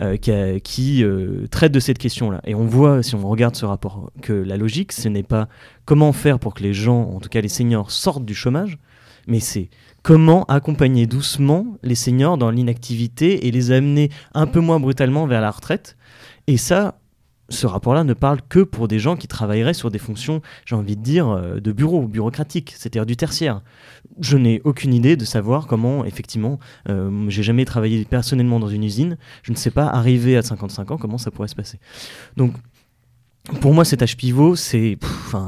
euh, 0.02 0.18
qui, 0.18 1.04
traite 1.52 1.72
de 1.72 1.80
cette 1.80 1.98
question-là. 1.98 2.42
Et 2.46 2.56
on 2.56 2.66
voit, 2.66 3.04
si 3.04 3.16
on 3.16 3.28
regarde 3.28 3.56
ce 3.56 3.66
rapport, 3.66 4.12
que 4.22 4.34
la 4.34 4.58
logique, 4.58 4.92
ce 4.92 5.08
n'est 5.08 5.24
pas 5.24 5.48
comment 5.86 6.14
faire 6.14 6.40
pour 6.40 6.54
que 6.54 6.64
les 6.64 6.74
gens, 6.74 7.02
en 7.02 7.20
tout 7.20 7.30
cas 7.30 7.42
les 7.42 7.50
seniors, 7.50 7.92
sortent 7.92 8.26
du 8.26 8.34
chômage, 8.34 8.78
mais 9.28 9.40
c'est 9.40 9.70
comment 10.02 10.46
accompagner 10.46 11.06
doucement 11.06 11.78
les 11.84 11.96
seniors 11.96 12.38
dans 12.38 12.50
l'inactivité 12.50 13.48
et 13.48 13.52
les 13.52 13.72
amener 13.72 14.10
un 14.34 14.48
peu 14.48 14.60
moins 14.60 14.80
brutalement 14.80 15.28
vers 15.28 15.42
la 15.42 15.52
retraite. 15.52 15.96
Et 16.48 16.58
ça, 16.58 17.01
ce 17.52 17.68
rapport-là 17.68 18.04
ne 18.04 18.14
parle 18.14 18.40
que 18.48 18.60
pour 18.60 18.88
des 18.88 19.00
gens 19.00 19.16
qui 19.16 19.28
travailleraient 19.28 19.74
sur 19.74 19.92
des 19.92 20.00
fonctions, 20.00 20.42
j'ai 20.66 20.76
envie 20.76 20.96
de 20.96 21.02
dire, 21.02 21.30
euh, 21.30 21.60
de 21.60 21.72
bureau, 21.72 22.08
bureaucratique, 22.08 22.74
c'est-à-dire 22.76 23.06
du 23.06 23.16
tertiaire. 23.16 23.62
Je 24.20 24.38
n'ai 24.38 24.62
aucune 24.64 24.94
idée 24.94 25.16
de 25.16 25.26
savoir 25.26 25.68
comment, 25.68 26.06
effectivement, 26.06 26.60
euh, 26.90 27.26
j'ai 27.30 27.44
jamais 27.44 27.66
travaillé 27.66 28.06
personnellement 28.06 28.60
dans 28.60 28.70
une 28.70 28.84
usine, 28.84 29.18
je 29.44 29.52
ne 29.52 29.58
sais 29.58 29.72
pas, 29.72 29.86
arriver 29.88 30.38
à 30.38 30.42
55 30.42 30.92
ans, 30.92 30.98
comment 30.98 31.18
ça 31.18 31.32
pourrait 31.32 31.48
se 31.48 31.56
passer. 31.56 31.80
Donc, 32.38 32.54
pour 33.60 33.74
moi, 33.74 33.86
cet 33.86 34.02
âge 34.04 34.18
pivot, 34.18 34.56
c'est, 34.56 34.98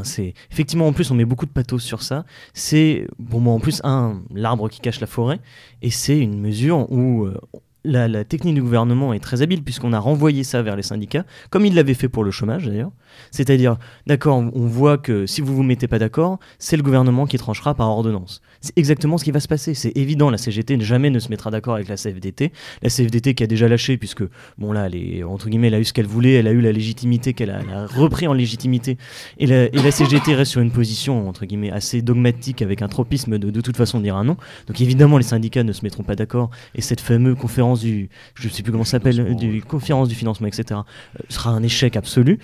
c'est 0.03 0.33
effectivement 0.51 0.87
en 0.87 0.93
plus 0.93 1.11
on 1.11 1.15
met 1.15 1.25
beaucoup 1.25 1.45
de 1.45 1.51
pathos 1.51 1.83
sur 1.83 2.01
ça. 2.01 2.25
C'est 2.53 3.07
pour 3.29 3.39
moi 3.39 3.53
en 3.53 3.59
plus 3.59 3.81
un 3.83 4.23
l'arbre 4.33 4.67
qui 4.67 4.79
cache 4.79 4.99
la 4.99 5.07
forêt, 5.07 5.39
et 5.83 5.91
c'est 5.91 6.17
une 6.17 6.39
mesure 6.39 6.91
où 6.91 7.25
euh, 7.25 7.39
la, 7.83 8.23
technique 8.23 8.55
du 8.55 8.61
gouvernement 8.61 9.13
est 9.13 9.19
très 9.19 9.41
habile 9.41 9.63
puisqu'on 9.63 9.93
a 9.93 9.99
renvoyé 9.99 10.43
ça 10.43 10.61
vers 10.61 10.75
les 10.75 10.83
syndicats, 10.83 11.25
comme 11.49 11.65
il 11.65 11.75
l'avait 11.75 11.93
fait 11.93 12.09
pour 12.09 12.23
le 12.23 12.31
chômage 12.31 12.65
d'ailleurs. 12.65 12.91
C'est-à-dire, 13.31 13.77
d'accord, 14.07 14.37
on 14.37 14.65
voit 14.65 14.97
que 14.97 15.25
si 15.25 15.41
vous 15.41 15.55
vous 15.55 15.63
mettez 15.63 15.87
pas 15.87 15.99
d'accord, 15.99 16.39
c'est 16.59 16.77
le 16.77 16.83
gouvernement 16.83 17.25
qui 17.25 17.37
tranchera 17.37 17.75
par 17.75 17.89
ordonnance. 17.89 18.41
C'est 18.61 18.77
exactement 18.77 19.17
ce 19.17 19.23
qui 19.23 19.31
va 19.31 19.39
se 19.39 19.47
passer. 19.47 19.73
C'est 19.73 19.95
évident, 19.97 20.29
la 20.29 20.37
CGT 20.37 20.79
jamais 20.81 21.09
ne 21.09 21.19
se 21.19 21.29
mettra 21.29 21.51
d'accord 21.51 21.75
avec 21.75 21.89
la 21.89 21.95
CFDT. 21.95 22.51
La 22.81 22.89
CFDT 22.89 23.33
qui 23.35 23.43
a 23.43 23.47
déjà 23.47 23.67
lâché 23.67 23.97
puisque, 23.97 24.23
bon 24.57 24.71
là, 24.71 24.87
elle 24.87 25.25
entre 25.25 25.49
guillemets, 25.49 25.67
elle 25.67 25.75
a 25.75 25.79
eu 25.79 25.85
ce 25.85 25.93
qu'elle 25.93 26.07
voulait, 26.07 26.33
elle 26.33 26.47
a 26.47 26.51
eu 26.51 26.61
la 26.61 26.71
légitimité 26.71 27.33
qu'elle 27.33 27.51
a, 27.51 27.85
repris 27.87 28.27
en 28.27 28.33
légitimité. 28.33 28.97
Et 29.37 29.47
la, 29.47 29.91
CGT 29.91 30.33
reste 30.33 30.51
sur 30.51 30.61
une 30.61 30.71
position, 30.71 31.27
entre 31.27 31.45
guillemets, 31.45 31.71
assez 31.71 32.01
dogmatique 32.01 32.61
avec 32.61 32.81
un 32.81 32.87
tropisme 32.87 33.37
de 33.37 33.51
de 33.51 33.61
toute 33.61 33.77
façon 33.77 33.99
dire 33.99 34.15
un 34.15 34.23
non. 34.23 34.37
Donc 34.67 34.81
évidemment, 34.81 35.17
les 35.17 35.23
syndicats 35.23 35.63
ne 35.63 35.73
se 35.73 35.83
mettront 35.83 36.03
pas 36.03 36.15
d'accord. 36.15 36.49
Et 36.73 36.81
cette 36.81 37.01
fameuse 37.01 37.37
conférence 37.37 37.72
du, 37.81 38.09
je 38.35 38.49
sais 38.49 38.63
plus 38.63 38.71
comment 38.71 38.83
s'appelle, 38.83 39.35
du 39.35 39.61
conférence 39.61 40.09
du 40.09 40.15
financement, 40.15 40.47
etc., 40.47 40.81
sera 41.29 41.51
un 41.51 41.63
échec 41.63 41.95
absolu. 41.95 42.39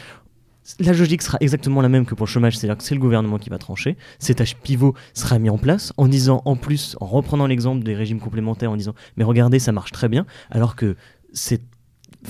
La 0.80 0.94
logique 0.94 1.22
sera 1.22 1.38
exactement 1.42 1.82
la 1.82 1.90
même 1.90 2.06
que 2.06 2.14
pour 2.14 2.28
le 2.28 2.32
chômage, 2.32 2.58
c'est-à-dire 2.58 2.78
que 2.78 2.84
c'est 2.84 2.94
le 2.94 3.02
gouvernement 3.02 3.40
qui 3.40 3.50
va 3.50 3.58
trancher. 3.58 3.98
Cet 4.20 4.40
âge 4.40 4.56
pivot 4.58 4.94
sera 5.14 5.40
mis 5.40 5.50
en 5.50 5.58
place 5.58 5.94
en 5.98 6.08
disant, 6.08 6.42
en 6.46 6.56
plus, 6.56 6.96
en 7.00 7.08
reprenant 7.08 7.48
l'exemple 7.48 7.84
des 7.84 7.96
régimes 7.96 8.20
complémentaires, 8.20 8.72
en 8.72 8.78
disant, 8.78 8.94
mais 9.18 9.24
regardez, 9.24 9.58
ça 9.58 9.72
marche 9.72 9.92
très 9.92 10.10
bien, 10.10 10.26
alors 10.52 10.76
que 10.76 10.96
c'est 11.34 11.62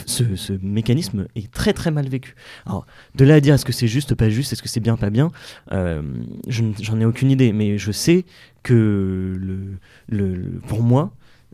ce, 0.05 0.53
mécanisme 0.61 1.27
est 1.35 1.51
très 1.51 1.73
très 1.73 1.91
mal 1.91 2.07
vécu. 2.07 2.35
Alors, 2.65 2.85
de 3.15 3.25
là 3.25 3.35
à 3.35 3.39
dire 3.39 3.55
est-ce 3.55 3.65
que 3.65 3.71
c'est 3.73 3.87
juste, 3.87 4.15
pas 4.15 4.29
juste, 4.29 4.53
est-ce 4.53 4.61
que 4.61 4.69
c'est 4.69 4.79
bien, 4.79 4.97
pas 4.97 5.09
bien, 5.09 5.31
euh, 5.71 6.01
j'en 6.47 6.99
ai 6.99 7.05
aucune 7.05 7.31
idée, 7.31 7.53
mais 7.53 7.77
je 7.77 7.91
sais 7.91 8.25
que 8.63 9.35
le, 9.39 9.79
le, 10.07 10.59
pour 10.67 10.83
moi, 10.83 11.13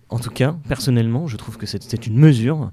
en 0.10 0.20
tout 0.20 0.30
cas, 0.30 0.56
personnellement, 0.68 1.28
je 1.28 1.38
trouve 1.38 1.58
que 1.58 1.66
c'est 1.66 2.08
une 2.08 2.18
mesure 2.18 2.72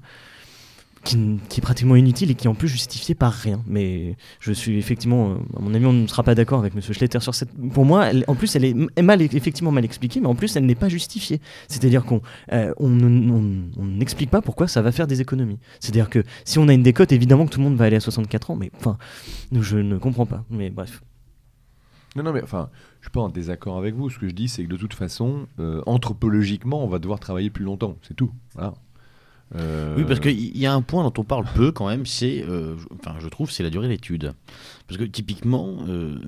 qui, 1.03 1.39
est 1.57 1.61
pratiquement 1.61 1.95
inutile 1.95 2.31
et 2.31 2.35
qui 2.35 2.47
est 2.47 2.49
en 2.49 2.55
plus 2.55 2.67
justifiée 2.67 3.15
par 3.15 3.33
rien. 3.33 3.61
Mais 3.67 4.15
je 4.39 4.51
suis 4.51 4.77
effectivement, 4.77 5.31
euh, 5.31 5.57
à 5.57 5.61
mon 5.61 5.73
avis, 5.73 5.85
on 5.85 5.93
ne 5.93 6.07
sera 6.07 6.23
pas 6.23 6.35
d'accord 6.35 6.59
avec 6.59 6.73
M. 6.75 6.81
Schletter 6.81 7.19
sur 7.19 7.35
cette. 7.35 7.49
Pour 7.73 7.85
moi, 7.85 8.09
en 8.27 8.35
plus, 8.35 8.55
elle 8.55 8.65
est 8.65 9.01
mal, 9.01 9.21
effectivement 9.21 9.71
mal 9.71 9.85
expliquée, 9.85 10.19
mais 10.19 10.27
en 10.27 10.35
plus, 10.35 10.55
elle 10.55 10.65
n'est 10.65 10.75
pas 10.75 10.89
justifiée. 10.89 11.41
C'est-à-dire 11.67 12.05
qu'on 12.05 12.21
euh, 12.53 12.73
on, 12.77 12.89
n'explique 12.89 14.29
pas 14.29 14.41
pourquoi 14.41 14.67
ça 14.67 14.81
va 14.81 14.91
faire 14.91 15.07
des 15.07 15.21
économies. 15.21 15.59
C'est-à-dire 15.79 16.09
que 16.09 16.23
si 16.45 16.59
on 16.59 16.67
a 16.67 16.73
une 16.73 16.83
décote, 16.83 17.11
évidemment 17.11 17.45
que 17.45 17.51
tout 17.51 17.59
le 17.59 17.65
monde 17.65 17.75
va 17.75 17.85
aller 17.85 17.97
à 17.97 18.01
64 18.01 18.51
ans, 18.51 18.55
mais 18.55 18.71
enfin, 18.77 18.97
je 19.51 19.77
ne 19.77 19.97
comprends 19.97 20.25
pas. 20.25 20.43
Mais 20.49 20.69
bref. 20.69 21.01
Non, 22.15 22.23
non, 22.23 22.33
mais 22.33 22.43
enfin, 22.43 22.69
je 22.99 23.05
suis 23.05 23.11
pas 23.11 23.21
en 23.21 23.29
désaccord 23.29 23.77
avec 23.77 23.95
vous. 23.95 24.09
Ce 24.09 24.19
que 24.19 24.27
je 24.27 24.33
dis, 24.33 24.47
c'est 24.47 24.63
que 24.63 24.69
de 24.69 24.77
toute 24.77 24.93
façon, 24.93 25.47
euh, 25.59 25.81
anthropologiquement, 25.85 26.83
on 26.83 26.87
va 26.87 26.99
devoir 26.99 27.19
travailler 27.19 27.49
plus 27.49 27.65
longtemps. 27.65 27.97
C'est 28.03 28.15
tout. 28.15 28.31
Euh, 29.55 29.95
oui, 29.97 30.03
parce 30.07 30.19
qu'il 30.19 30.57
y 30.57 30.65
a 30.65 30.73
un 30.73 30.81
point 30.81 31.03
dont 31.03 31.13
on 31.21 31.23
parle 31.23 31.45
peu 31.53 31.71
quand 31.71 31.87
même, 31.87 32.05
c'est, 32.05 32.43
euh, 32.47 32.75
enfin, 32.99 33.15
je 33.19 33.27
trouve, 33.27 33.51
c'est 33.51 33.61
la 33.61 33.69
durée 33.69 33.87
de 33.87 33.91
l'étude. 33.91 34.33
Parce 34.87 34.97
que 34.97 35.03
typiquement, 35.03 35.77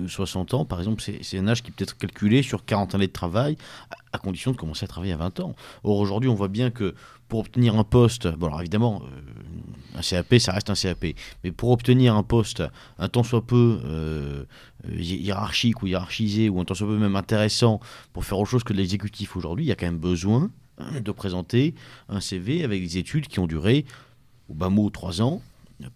60 0.06 0.54
ans, 0.54 0.64
par 0.64 0.78
exemple, 0.78 1.02
c'est 1.02 1.38
un 1.38 1.48
âge 1.48 1.62
qui 1.62 1.70
peut 1.70 1.82
être 1.82 1.98
calculé 1.98 2.42
sur 2.42 2.64
40 2.64 2.94
années 2.94 3.06
de 3.06 3.12
travail, 3.12 3.56
à, 4.12 4.18
condition 4.18 4.50
de 4.50 4.56
commencer 4.56 4.84
à 4.84 4.88
travailler 4.88 5.12
à 5.12 5.18
20 5.18 5.40
ans. 5.40 5.54
Or, 5.84 5.98
aujourd'hui, 5.98 6.30
on 6.30 6.34
voit 6.34 6.48
bien 6.48 6.70
que 6.70 6.94
pour 7.28 7.40
obtenir 7.40 7.76
un 7.76 7.84
poste, 7.84 8.28
bon, 8.28 8.46
alors 8.46 8.60
évidemment, 8.60 9.02
un 9.94 10.00
CAP, 10.00 10.38
ça 10.38 10.52
reste 10.52 10.70
un 10.70 10.74
CAP, 10.74 11.16
mais 11.44 11.52
pour 11.52 11.70
obtenir 11.70 12.14
un 12.14 12.22
poste 12.22 12.62
un 12.98 13.08
tant 13.08 13.22
soit 13.22 13.46
peu 13.46 13.80
euh, 13.84 14.44
hiérarchique 14.88 15.82
ou 15.82 15.86
hiérarchisé 15.86 16.48
ou 16.48 16.60
un 16.60 16.64
tant 16.64 16.74
soit 16.74 16.86
peu 16.86 16.96
même 16.96 17.16
intéressant 17.16 17.80
pour 18.12 18.24
faire 18.24 18.38
autre 18.38 18.50
chose 18.50 18.64
que 18.64 18.72
de 18.72 18.78
l'exécutif 18.78 19.36
aujourd'hui, 19.36 19.64
il 19.64 19.68
y 19.68 19.72
a 19.72 19.76
quand 19.76 19.86
même 19.86 19.98
besoin 19.98 20.50
de 20.78 21.10
présenter 21.10 21.74
un 22.08 22.20
CV 22.20 22.64
avec 22.64 22.82
des 22.82 22.98
études 22.98 23.28
qui 23.28 23.38
ont 23.38 23.46
duré 23.46 23.84
au 24.48 24.54
bas 24.54 24.68
mot 24.68 24.90
3 24.90 25.22
ans, 25.22 25.42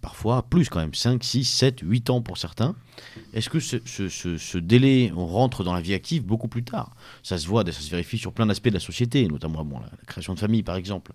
parfois 0.00 0.42
plus 0.42 0.68
quand 0.68 0.80
même, 0.80 0.94
5, 0.94 1.22
6, 1.22 1.44
7, 1.44 1.80
8 1.82 2.10
ans 2.10 2.20
pour 2.20 2.38
certains. 2.38 2.74
Est-ce 3.32 3.48
que 3.48 3.60
ce, 3.60 4.58
délai, 4.58 5.12
on 5.16 5.26
rentre 5.26 5.64
dans 5.64 5.72
la 5.72 5.80
vie 5.80 5.94
active 5.94 6.24
beaucoup 6.24 6.48
plus 6.48 6.64
tard? 6.64 6.94
Ça 7.22 7.38
se 7.38 7.46
voit, 7.46 7.64
ça 7.64 7.72
se 7.72 7.90
vérifie 7.90 8.18
sur 8.18 8.32
plein 8.32 8.46
d'aspects 8.46 8.68
de 8.68 8.74
la 8.74 8.80
société, 8.80 9.26
notamment 9.28 9.64
la, 9.80 9.90
création 10.06 10.34
de 10.34 10.38
famille 10.38 10.62
par 10.62 10.76
exemple. 10.76 11.12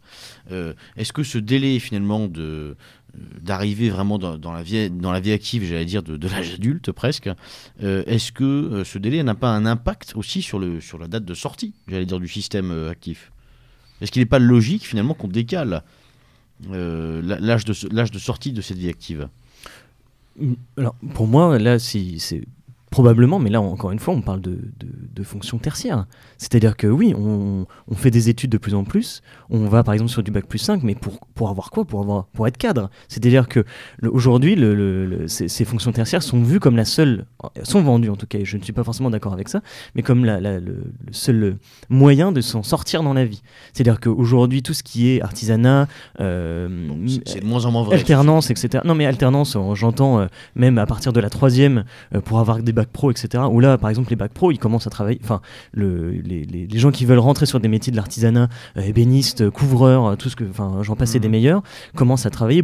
Euh, 0.51 0.73
est-ce 0.95 1.13
que 1.13 1.23
ce 1.23 1.37
délai 1.37 1.79
finalement 1.79 2.27
de, 2.27 2.75
d'arriver 3.41 3.89
vraiment 3.89 4.17
dans, 4.17 4.53
la 4.53 4.63
vie, 4.63 5.31
active, 5.31 5.63
j'allais 5.63 5.85
dire, 5.85 6.03
de, 6.03 6.27
l'âge 6.27 6.53
adulte 6.53 6.91
presque, 6.91 7.29
euh, 7.83 8.03
est-ce 8.05 8.31
que 8.31 8.43
euh, 8.43 8.83
ce 8.83 8.97
délai 8.97 9.23
n'a 9.23 9.35
pas 9.35 9.49
un 9.49 9.65
impact 9.65 10.13
aussi 10.15 10.41
sur, 10.41 10.59
la 10.59 11.07
date 11.07 11.25
de 11.25 11.33
sortie, 11.33 11.73
j'allais 11.87 12.05
dire, 12.05 12.19
du 12.19 12.27
système 12.27 12.71
euh, 12.71 12.89
actif? 12.89 13.31
Est-ce 14.01 14.11
qu'il 14.11 14.21
n'est 14.21 14.27
pas 14.27 14.39
logique 14.39 14.85
finalement 14.85 15.13
qu'on 15.13 15.27
décale 15.27 15.83
l'âge 16.69 17.65
de, 17.65 17.73
de 18.05 18.19
sortie 18.19 18.51
de 18.51 18.61
cette 18.61 18.77
vie 18.77 18.89
active 18.89 19.27
Alors, 20.77 20.95
pour 21.13 21.27
moi, 21.27 21.57
là, 21.59 21.79
c'est 21.79 22.17
Probablement, 22.95 23.39
mais 23.39 23.49
là, 23.49 23.59
encore 23.59 23.91
une 23.91 23.99
fois, 23.99 24.13
on 24.13 24.21
parle 24.21 24.39
de, 24.39 24.51
de, 24.51 24.87
de 25.13 25.23
fonction 25.23 25.57
tertiaire. 25.57 26.05
C'est-à-dire 26.37 26.77
que 26.77 26.87
oui, 26.87 27.13
on, 27.13 27.65
on, 27.89 27.95
fait 27.95 28.09
des 28.09 28.29
études 28.29 28.51
de 28.51 28.57
plus 28.57 28.73
en 28.73 28.85
plus. 28.85 29.21
On 29.49 29.65
va 29.65 29.83
par 29.83 29.93
exemple 29.93 30.09
sur 30.09 30.23
du 30.23 30.31
bac 30.31 30.45
plus 30.45 30.59
5, 30.59 30.81
mais 30.81 30.95
pour, 30.95 31.19
pour 31.33 31.49
avoir 31.49 31.71
quoi? 31.71 31.83
Pour, 31.83 31.99
avoir, 31.99 32.27
pour 32.27 32.47
être 32.47 32.55
cadre. 32.55 32.89
C'est-à-dire 33.09 33.49
que 33.49 33.65
aujourd'hui, 34.01 34.55
le, 34.55 34.75
le, 34.75 35.27
ces, 35.27 35.49
ces, 35.49 35.65
fonctions 35.65 35.91
tertiaires 35.91 36.23
sont 36.23 36.41
vues 36.41 36.61
comme 36.61 36.77
la 36.77 36.85
seule, 36.85 37.25
sont 37.63 37.81
vendues 37.81 38.09
en 38.09 38.15
tout 38.15 38.27
cas, 38.27 38.37
et 38.39 38.45
je 38.45 38.55
ne 38.55 38.63
suis 38.63 38.71
pas 38.71 38.85
forcément 38.85 39.09
d'accord 39.09 39.33
avec 39.33 39.49
ça, 39.49 39.59
mais 39.95 40.01
comme 40.01 40.23
la, 40.23 40.39
la, 40.39 40.61
le, 40.61 40.85
seul 41.11 41.57
moyen 41.89 42.31
de 42.31 42.39
s'en 42.39 42.63
sortir 42.63 43.03
dans 43.03 43.13
la 43.13 43.25
vie. 43.25 43.41
C'est-à-dire 43.73 43.99
qu'aujourd'hui, 43.99 44.63
tout 44.63 44.73
ce 44.73 44.83
qui 44.83 45.09
est 45.09 45.21
artisanat, 45.21 45.89
euh, 46.21 46.69
c'est 47.25 47.41
de 47.41 47.45
moins 47.45 47.65
en 47.65 47.71
moins 47.71 47.83
vrai. 47.83 47.97
Alternance, 47.97 48.51
etc. 48.51 48.83
Non, 48.85 48.95
mais 48.95 49.05
alternance, 49.05 49.57
j'entends 49.73 50.21
euh, 50.21 50.27
même 50.55 50.77
à 50.77 50.85
partir 50.85 51.11
de 51.11 51.19
la 51.19 51.29
troisième, 51.29 51.83
euh, 52.15 52.21
pour 52.21 52.39
avoir 52.39 52.63
des 52.63 52.71
bacs 52.71 52.84
pro, 52.91 53.11
etc. 53.11 53.43
Où 53.49 53.59
là, 53.59 53.77
par 53.77 53.89
exemple, 53.89 54.09
les 54.09 54.15
bacs 54.15 54.33
pro, 54.33 54.51
ils 54.51 54.57
commencent 54.57 54.87
à 54.87 54.89
travailler. 54.89 55.19
Enfin, 55.23 55.41
le, 55.73 56.11
les, 56.11 56.43
les, 56.43 56.67
les, 56.67 56.79
gens 56.79 56.91
qui 56.91 57.05
veulent 57.05 57.19
rentrer 57.19 57.45
sur 57.45 57.59
des 57.59 57.67
métiers 57.67 57.91
de 57.91 57.97
l'artisanat, 57.97 58.49
euh, 58.77 58.81
ébénistes, 58.81 59.49
couvreurs, 59.49 60.05
euh, 60.05 60.15
tout 60.15 60.29
ce 60.29 60.35
que. 60.35 60.43
Enfin, 60.49 60.79
j'en 60.81 60.95
passais 60.95 61.19
des 61.19 61.27
mhm. 61.27 61.31
meilleurs, 61.33 61.63
commencent 61.95 62.25
à 62.25 62.29
travailler 62.29 62.63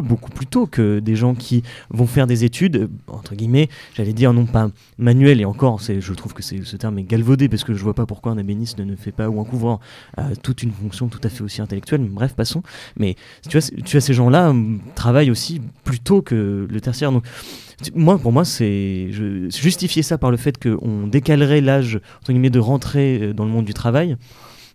beaucoup 0.00 0.30
plus 0.30 0.46
tôt 0.46 0.66
que 0.66 1.00
des 1.00 1.16
gens 1.16 1.34
qui 1.34 1.62
vont 1.90 2.06
faire 2.06 2.26
des 2.26 2.44
études 2.44 2.76
euh, 2.76 2.88
entre 3.08 3.34
guillemets 3.34 3.68
j'allais 3.94 4.12
dire 4.12 4.32
non 4.32 4.46
pas 4.46 4.70
manuel 4.98 5.40
et 5.40 5.44
encore 5.44 5.80
je 5.80 6.12
trouve 6.12 6.32
que 6.34 6.42
c'est 6.42 6.62
ce 6.64 6.76
terme 6.76 6.98
est 6.98 7.04
galvaudé 7.04 7.48
parce 7.48 7.64
que 7.64 7.74
je 7.74 7.82
vois 7.82 7.94
pas 7.94 8.06
pourquoi 8.06 8.32
un 8.32 8.38
ébéniste 8.38 8.78
ne 8.78 8.96
fait 8.96 9.12
pas 9.12 9.28
ou 9.28 9.40
un 9.40 9.44
couvreur 9.44 9.80
toute 10.42 10.62
une 10.62 10.72
fonction 10.72 11.08
tout 11.08 11.20
à 11.22 11.28
fait 11.28 11.42
aussi 11.42 11.60
intellectuelle 11.60 12.02
bref 12.10 12.34
passons 12.34 12.62
mais 12.96 13.16
tu 13.48 13.58
vois 13.58 13.68
tu 13.84 14.00
ces 14.00 14.14
gens 14.14 14.30
là 14.30 14.54
travaillent 14.94 15.30
aussi 15.30 15.60
plus 15.84 16.00
tôt 16.00 16.22
que 16.22 16.66
le 16.70 16.80
tertiaire 16.80 17.12
donc 17.12 17.24
moi, 17.94 18.18
pour 18.18 18.32
moi, 18.32 18.44
c'est 18.44 19.08
justifier 19.10 20.02
ça 20.02 20.18
par 20.18 20.30
le 20.30 20.36
fait 20.36 20.62
qu'on 20.62 21.06
décalerait 21.06 21.60
l'âge 21.60 22.00
de 22.28 22.58
rentrer 22.58 23.18
euh, 23.20 23.32
dans 23.32 23.44
le 23.44 23.50
monde 23.50 23.64
du 23.64 23.74
travail. 23.74 24.16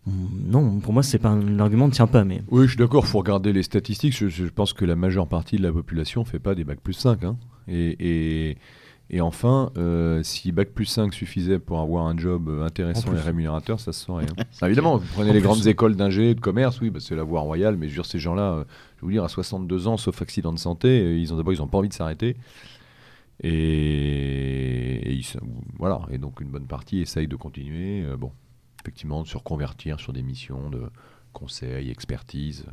Hmm, 0.08 0.50
non, 0.50 0.80
pour 0.80 0.94
moi, 0.94 1.04
c'est 1.04 1.20
pas 1.20 1.30
un 1.30 1.60
argument 1.60 1.88
ne 1.88 1.92
tient 1.92 2.08
pas. 2.08 2.24
Mais 2.24 2.42
oui, 2.50 2.64
je 2.64 2.70
suis 2.70 2.78
d'accord. 2.78 3.04
Il 3.06 3.10
faut 3.10 3.20
regarder 3.20 3.54
les 3.54 3.64
statistiques. 3.64 4.14
Je, 4.14 4.48
pense 4.48 4.74
que 4.74 4.86
la 4.86 4.96
majeure 4.96 5.28
partie 5.28 5.58
de 5.58 5.64
la 5.64 5.72
population 5.72 6.26
fait 6.26 6.40
pas 6.40 6.56
des 6.56 6.64
bacs 6.64 6.80
plus 6.80 6.94
5. 6.94 7.24
Hein. 7.24 7.38
Et, 7.68 7.96
et, 8.00 8.58
et, 9.10 9.22
enfin, 9.22 9.72
euh, 9.78 10.24
si 10.24 10.52
bac 10.52 10.70
plus 10.70 10.86
5 10.86 11.14
suffisait 11.14 11.60
pour 11.60 11.80
avoir 11.82 12.08
un 12.08 12.18
job 12.18 12.48
euh, 12.48 12.66
intéressant 12.66 13.14
et 13.14 13.20
rémunérateur, 13.20 13.80
ça 13.80 13.92
se 13.92 14.06
saurait. 14.06 14.26
Hein. 14.26 14.44
évidemment, 14.68 14.98
vous 14.98 15.08
prenez 15.14 15.34
les 15.34 15.42
grandes 15.42 15.68
écoles 15.68 15.96
d'ingé, 15.96 16.34
de 16.34 16.40
commerce, 16.40 16.80
oui, 16.82 16.90
bah, 16.90 17.00
c'est 17.02 17.16
la 17.16 17.24
voie 17.24 17.42
royale. 17.42 17.76
Mais 17.76 17.88
je 17.88 17.92
veux 17.92 17.98
dire, 17.98 18.06
ces 18.06 18.20
gens-là, 18.20 18.64
je 18.96 19.02
vais 19.02 19.06
vous 19.08 19.12
dire, 19.12 19.24
à 19.24 19.30
62 19.30 19.88
ans, 19.88 19.98
sauf 19.98 20.22
accident 20.22 20.54
de 20.54 20.60
santé, 20.60 21.20
ils 21.20 21.34
ont 21.34 21.38
d'abord, 21.38 21.54
ils 21.54 21.60
n'ont 21.60 21.68
pas 21.68 21.78
envie 21.78 21.90
de 21.90 21.94
s'arrêter. 21.94 22.38
Et, 23.44 25.22
voilà, 25.78 26.02
et 26.12 26.18
donc 26.18 26.42
une 26.42 26.50
bonne 26.50 26.66
partie 26.66 27.02
essaye 27.02 27.28
de 27.28 27.36
continuer, 27.36 28.04
euh, 28.04 28.18
bon, 28.18 28.32
effectivement, 28.88 29.22
de 29.22 29.28
se 29.28 29.38
reconvertir 29.38 30.00
sur 30.00 30.14
des 30.14 30.24
missions 30.24 30.70
de 30.70 30.84
conseil, 31.34 31.92
expertise. 31.92 32.66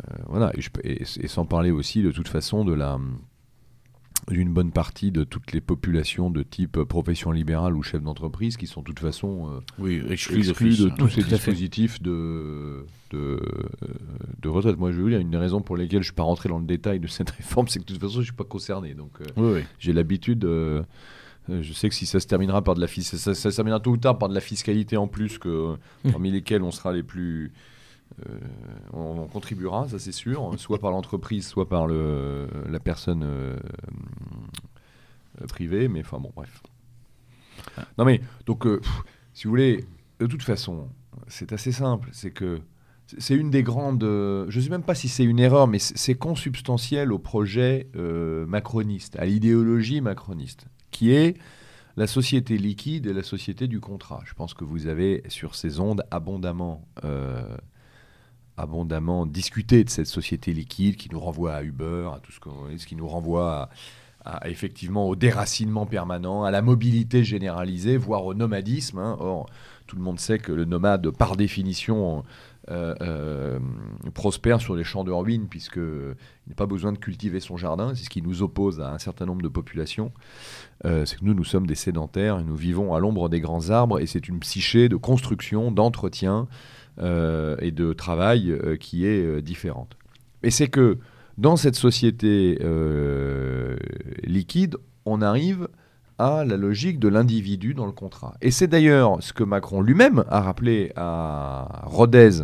Euh, 0.00 0.16
voilà, 0.26 0.52
et, 0.82 1.02
et, 1.02 1.28
sans 1.28 1.46
parler 1.46 1.70
aussi 1.70 2.02
de 2.02 2.10
toute 2.10 2.28
façon 2.28 2.64
de 2.64 2.74
la 2.74 2.98
d'une 4.28 4.52
bonne 4.52 4.72
partie 4.72 5.12
de 5.12 5.22
toutes 5.22 5.52
les 5.52 5.60
populations 5.60 6.30
de 6.30 6.42
type 6.42 6.82
profession 6.82 7.30
libérale 7.30 7.76
ou 7.76 7.82
chef 7.82 8.02
d'entreprise 8.02 8.56
qui 8.56 8.66
sont 8.66 8.80
de 8.80 8.86
toute 8.86 8.98
façon 8.98 9.48
euh, 9.48 9.60
oui, 9.78 10.02
exclus, 10.08 10.42
de, 10.42 10.88
tous 10.88 11.08
ces 11.08 11.22
dispositifs 11.22 12.02
de, 12.02 12.84
de, 13.12 13.40
de, 14.42 14.48
retraite. 14.48 14.76
Moi, 14.78 14.90
je 14.90 15.00
veux 15.00 15.10
dire, 15.10 15.20
une 15.20 15.30
des 15.30 15.36
raisons 15.36 15.60
pour 15.60 15.76
lesquelles 15.76 16.02
je 16.02 16.08
ne 16.08 16.12
suis 16.12 16.14
pas 16.14 16.24
rentré 16.24 16.48
dans 16.48 16.58
le 16.58 16.66
détail 16.66 16.98
de 16.98 17.06
cette 17.06 17.30
réforme, 17.38 17.68
c'est 17.68 17.78
que 17.78 17.84
de 17.84 17.92
toute 17.92 18.00
façon, 18.00 18.14
je 18.14 18.18
ne 18.20 18.24
suis 18.24 18.32
pas 18.32 18.44
concerné. 18.44 18.94
Donc, 18.94 19.12
euh, 19.38 19.62
j'ai 19.78 19.92
l'habitude. 19.92 20.44
Euh, 21.48 21.62
je 21.62 21.72
sais 21.72 21.88
que 21.88 21.94
si 21.94 22.06
ça 22.06 22.20
se 22.20 22.26
terminera 22.26 22.62
par 22.62 22.74
de 22.74 22.80
la 22.80 22.88
ça, 22.88 23.16
ça, 23.16 23.34
ça, 23.34 23.50
terminera 23.50 23.80
tôt 23.80 23.92
ou 23.92 23.96
tard 23.96 24.18
par 24.18 24.28
de 24.28 24.34
la 24.34 24.40
fiscalité 24.40 24.96
en 24.96 25.06
plus, 25.06 25.38
que, 25.38 25.76
mmh. 26.04 26.10
parmi 26.10 26.30
lesquelles 26.30 26.62
on 26.62 26.70
sera 26.70 26.92
les 26.92 27.02
plus 27.02 27.52
euh, 28.26 28.38
on, 28.92 29.26
contribuera, 29.26 29.88
ça 29.88 29.98
c'est 29.98 30.12
sûr, 30.12 30.54
soit 30.58 30.78
par 30.78 30.90
l'entreprise, 30.90 31.46
soit 31.46 31.68
par 31.68 31.86
le, 31.86 32.48
la 32.68 32.80
personne 32.80 33.22
euh, 33.24 33.56
euh, 35.42 35.46
privée, 35.46 35.88
mais 35.88 36.00
enfin 36.00 36.18
bon, 36.18 36.32
bref. 36.34 36.62
Non 37.98 38.04
mais, 38.04 38.22
donc, 38.46 38.66
si 39.34 39.44
vous 39.44 39.50
voulez, 39.50 39.84
de 40.20 40.26
toute 40.26 40.42
façon, 40.42 40.88
c'est 41.26 41.52
assez 41.52 41.72
simple, 41.72 42.08
c'est 42.12 42.30
que 42.30 42.60
c'est 43.18 43.36
une 43.36 43.50
des 43.50 43.62
grandes. 43.62 44.02
je 44.02 44.56
ne 44.56 44.62
sais 44.62 44.70
même 44.70 44.82
pas 44.82 44.94
si 44.94 45.08
c'est 45.08 45.24
une 45.24 45.38
erreur, 45.38 45.66
mais 45.66 45.78
c'est 45.78 46.14
consubstantiel 46.14 47.12
au 47.12 47.18
projet 47.18 47.88
macroniste, 47.94 49.16
à 49.16 49.26
l'idéologie 49.26 50.00
macroniste, 50.00 50.66
qui 50.96 51.12
est 51.12 51.36
la 51.98 52.06
société 52.06 52.56
liquide 52.56 53.06
et 53.06 53.12
la 53.12 53.22
société 53.22 53.68
du 53.68 53.80
contrat. 53.80 54.22
Je 54.24 54.32
pense 54.32 54.54
que 54.54 54.64
vous 54.64 54.86
avez 54.86 55.22
sur 55.28 55.54
ces 55.54 55.78
ondes 55.78 56.02
abondamment 56.10 56.88
abondamment 58.56 59.26
discuté 59.26 59.84
de 59.84 59.90
cette 59.90 60.06
société 60.06 60.54
liquide 60.54 60.96
qui 60.96 61.10
nous 61.10 61.20
renvoie 61.20 61.52
à 61.52 61.62
Uber, 61.62 62.08
à 62.14 62.20
tout 62.20 62.32
ce, 62.32 62.38
ce 62.78 62.86
qui 62.86 62.96
nous 62.96 63.06
renvoie 63.06 63.68
effectivement 64.44 65.06
au 65.06 65.16
déracinement 65.16 65.86
permanent, 65.86 66.44
à 66.44 66.50
la 66.50 66.62
mobilité 66.62 67.24
généralisée, 67.24 67.96
voire 67.96 68.24
au 68.24 68.34
nomadisme. 68.34 68.98
Hein. 68.98 69.44
Tout 69.86 69.96
le 69.96 70.02
monde 70.02 70.18
sait 70.18 70.38
que 70.38 70.52
le 70.52 70.64
nomade, 70.64 71.10
par 71.10 71.36
définition, 71.36 72.24
euh, 72.68 72.96
euh, 73.00 73.58
prospère 74.12 74.60
sur 74.60 74.74
les 74.74 74.82
champs 74.82 75.04
de 75.04 75.12
ruines, 75.12 75.46
puisqu'il 75.48 76.16
n'a 76.48 76.54
pas 76.56 76.66
besoin 76.66 76.92
de 76.92 76.98
cultiver 76.98 77.38
son 77.38 77.56
jardin. 77.56 77.94
C'est 77.94 78.04
ce 78.04 78.10
qui 78.10 78.22
nous 78.22 78.42
oppose 78.42 78.80
à 78.80 78.92
un 78.92 78.98
certain 78.98 79.24
nombre 79.24 79.42
de 79.42 79.48
populations. 79.48 80.10
Euh, 80.84 81.04
nous, 81.22 81.34
nous 81.34 81.44
sommes 81.44 81.66
des 81.66 81.76
sédentaires, 81.76 82.40
et 82.40 82.44
nous 82.44 82.56
vivons 82.56 82.94
à 82.94 82.98
l'ombre 82.98 83.28
des 83.28 83.40
grands 83.40 83.70
arbres, 83.70 84.00
et 84.00 84.06
c'est 84.06 84.28
une 84.28 84.40
psyché 84.40 84.88
de 84.88 84.96
construction, 84.96 85.70
d'entretien, 85.70 86.48
et 86.98 87.72
de 87.72 87.92
travail 87.92 88.58
qui 88.80 89.04
est 89.04 89.42
différente. 89.42 89.98
Et 90.42 90.50
c'est 90.50 90.68
que 90.68 90.96
dans 91.36 91.56
cette 91.56 91.76
société 91.76 92.58
liquide, 94.24 94.78
on 95.04 95.20
arrive 95.20 95.68
à 96.18 96.44
la 96.44 96.56
logique 96.56 96.98
de 96.98 97.08
l'individu 97.08 97.74
dans 97.74 97.86
le 97.86 97.92
contrat. 97.92 98.34
Et 98.40 98.50
c'est 98.50 98.66
d'ailleurs 98.66 99.18
ce 99.20 99.32
que 99.32 99.44
Macron 99.44 99.80
lui-même 99.80 100.24
a 100.28 100.40
rappelé 100.40 100.92
à 100.96 101.82
Rodez. 101.84 102.42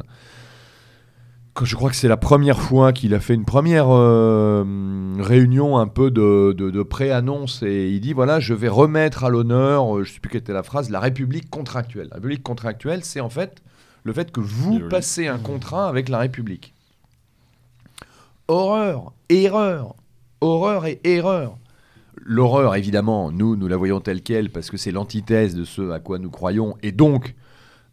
Je 1.63 1.77
crois 1.77 1.91
que 1.91 1.97
c'est 1.97 2.09
la 2.09 2.17
première 2.17 2.61
fois 2.61 2.93
qu'il 2.93 3.15
a 3.15 3.21
fait 3.21 3.35
une 3.35 3.45
première 3.45 3.89
réunion 3.89 5.77
un 5.79 5.87
peu 5.87 6.11
de, 6.11 6.53
de, 6.53 6.71
de 6.71 6.83
pré-annonce 6.83 7.63
et 7.63 7.91
il 7.91 8.01
dit 8.01 8.15
voilà 8.15 8.41
je 8.41 8.55
vais 8.55 8.69
remettre 8.69 9.25
à 9.25 9.29
l'honneur, 9.29 9.97
je 9.97 10.01
ne 10.01 10.05
sais 10.05 10.21
plus 10.21 10.31
quelle 10.31 10.41
était 10.41 10.55
la 10.55 10.63
phrase, 10.63 10.89
la 10.89 11.01
République 11.01 11.51
contractuelle. 11.51 12.09
La 12.09 12.17
République 12.17 12.43
contractuelle 12.43 13.05
c'est 13.05 13.21
en 13.21 13.29
fait 13.29 13.63
le 14.03 14.13
fait 14.13 14.33
que 14.33 14.41
vous 14.41 14.81
passez 14.89 15.29
un 15.29 15.39
contrat 15.39 15.89
avec 15.89 16.09
la 16.09 16.19
République. 16.19 16.75
Horreur, 18.49 19.13
erreur, 19.29 19.95
horreur 20.41 20.87
et 20.87 21.01
erreur. 21.05 21.59
L'horreur, 22.25 22.75
évidemment, 22.77 23.33
nous, 23.33 23.57
nous 23.57 23.69
la 23.69 23.77
voyons 23.77 24.01
telle 24.01 24.23
qu'elle 24.23 24.51
parce 24.51 24.71
que 24.71 24.77
c'est 24.77 24.93
l'antithèse 24.93 25.55
de 25.55 25.65
ce 25.65 25.91
à 25.91 25.99
quoi 25.99 26.19
nous 26.19 26.31
croyons. 26.31 26.77
Et 26.83 26.93
donc, 26.93 27.35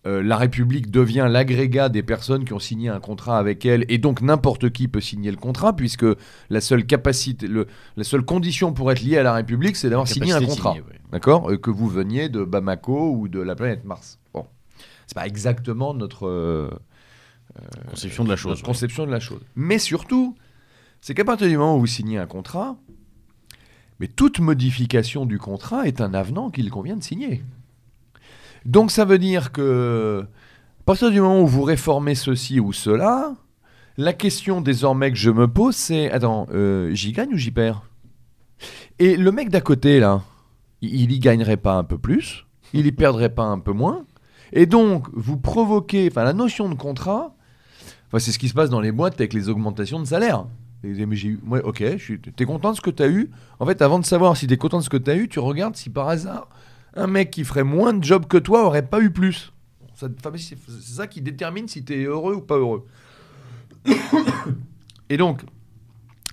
euh, 0.05 0.21
la 0.23 0.37
République 0.37 0.91
devient 0.91 1.27
l'agrégat 1.29 1.89
des 1.89 2.03
personnes 2.03 2.45
qui 2.45 2.53
ont 2.53 2.59
signé 2.59 2.89
un 2.89 2.99
contrat 2.99 3.37
avec 3.37 3.65
elle. 3.65 3.85
Et 3.89 3.97
donc, 3.97 4.21
n'importe 4.21 4.69
qui 4.69 4.87
peut 4.87 5.01
signer 5.01 5.31
le 5.31 5.37
contrat 5.37 5.75
puisque 5.75 6.05
la 6.49 6.61
seule 6.61 6.85
capacité, 6.85 7.47
la 7.47 8.03
seule 8.03 8.23
condition 8.23 8.71
pour 8.71 8.91
être 8.91 9.01
lié 9.01 9.17
à 9.17 9.23
la 9.23 9.33
République, 9.33 9.75
c'est 9.75 9.89
d'avoir 9.89 10.07
signé 10.07 10.31
un 10.31 10.41
contrat. 10.41 10.75
D'accord? 11.11 11.49
Euh, 11.49 11.57
Que 11.57 11.71
vous 11.71 11.87
veniez 11.87 12.29
de 12.29 12.43
Bamako 12.43 13.11
ou 13.11 13.27
de 13.27 13.39
la 13.39 13.55
planète 13.55 13.83
Mars. 13.83 14.19
Bon 14.33 14.45
c'est 15.09 15.15
pas 15.15 15.25
exactement 15.25 15.95
notre 15.95 16.27
euh, 16.27 16.69
conception 17.89 18.23
de 18.23 18.29
la 18.29 18.35
chose. 18.35 18.61
Conception 18.61 19.07
de 19.07 19.11
la 19.11 19.19
chose. 19.19 19.41
Mais 19.55 19.79
surtout, 19.79 20.35
c'est 21.01 21.15
qu'à 21.15 21.25
partir 21.25 21.47
du 21.47 21.57
moment 21.57 21.77
où 21.77 21.79
vous 21.79 21.87
signez 21.87 22.19
un 22.19 22.27
contrat, 22.27 22.77
mais 23.99 24.07
toute 24.07 24.39
modification 24.39 25.25
du 25.25 25.37
contrat 25.37 25.87
est 25.87 26.01
un 26.01 26.13
avenant 26.13 26.49
qu'il 26.49 26.69
convient 26.69 26.95
de 26.95 27.03
signer. 27.03 27.43
Donc 28.65 28.91
ça 28.91 29.05
veut 29.05 29.19
dire 29.19 29.51
que 29.51 30.25
à 30.81 30.83
partir 30.85 31.11
du 31.11 31.21
moment 31.21 31.41
où 31.41 31.47
vous 31.47 31.63
réformez 31.63 32.15
ceci 32.15 32.59
ou 32.59 32.73
cela, 32.73 33.33
la 33.97 34.13
question 34.13 34.61
désormais 34.61 35.11
que 35.11 35.17
je 35.17 35.29
me 35.29 35.47
pose, 35.47 35.75
c'est 35.75 36.11
attends, 36.11 36.47
euh, 36.51 36.93
j'y 36.93 37.11
gagne 37.11 37.33
ou 37.33 37.37
j'y 37.37 37.51
perds? 37.51 37.83
Et 38.97 39.15
le 39.15 39.31
mec 39.31 39.49
d'à 39.49 39.61
côté 39.61 39.99
là, 39.99 40.21
il 40.81 41.11
y 41.11 41.19
gagnerait 41.19 41.57
pas 41.57 41.75
un 41.75 41.83
peu 41.83 41.97
plus 41.97 42.45
Il 42.73 42.85
y 42.85 42.91
perdrait 42.91 43.33
pas 43.33 43.43
un 43.43 43.59
peu 43.59 43.71
moins 43.71 44.05
et 44.51 44.65
donc, 44.65 45.07
vous 45.13 45.37
provoquez, 45.37 46.07
enfin, 46.09 46.23
la 46.23 46.33
notion 46.33 46.69
de 46.69 46.75
contrat, 46.75 47.35
c'est 48.17 48.31
ce 48.31 48.39
qui 48.39 48.49
se 48.49 48.53
passe 48.53 48.69
dans 48.69 48.81
les 48.81 48.91
boîtes 48.91 49.15
avec 49.15 49.33
les 49.33 49.49
augmentations 49.49 49.99
de 49.99 50.05
salaire. 50.05 50.45
Et, 50.83 51.05
mais 51.05 51.15
j'ai 51.15 51.37
moi, 51.43 51.59
ok, 51.63 51.83
t'es 52.35 52.45
content 52.45 52.71
de 52.71 52.77
ce 52.77 52.81
que 52.81 52.89
tu 52.89 53.03
as 53.03 53.09
eu 53.09 53.29
En 53.59 53.65
fait, 53.65 53.81
avant 53.81 53.99
de 53.99 54.05
savoir 54.05 54.37
si 54.37 54.47
t'es 54.47 54.57
content 54.57 54.79
de 54.79 54.83
ce 54.83 54.89
que 54.89 54.97
tu 54.97 55.11
as 55.11 55.15
eu, 55.15 55.27
tu 55.27 55.39
regardes 55.39 55.75
si 55.75 55.89
par 55.89 56.07
hasard, 56.07 56.47
un 56.95 57.07
mec 57.07 57.31
qui 57.31 57.43
ferait 57.43 57.63
moins 57.63 57.93
de 57.93 58.03
job 58.03 58.25
que 58.27 58.37
toi 58.37 58.65
aurait 58.65 58.85
pas 58.85 59.01
eu 59.01 59.11
plus. 59.11 59.53
C'est 59.95 60.95
ça 60.95 61.07
qui 61.07 61.21
détermine 61.21 61.67
si 61.67 61.83
tu 61.83 61.93
es 61.93 62.05
heureux 62.05 62.35
ou 62.35 62.41
pas 62.41 62.57
heureux. 62.57 62.85
Et 65.09 65.17
donc, 65.17 65.41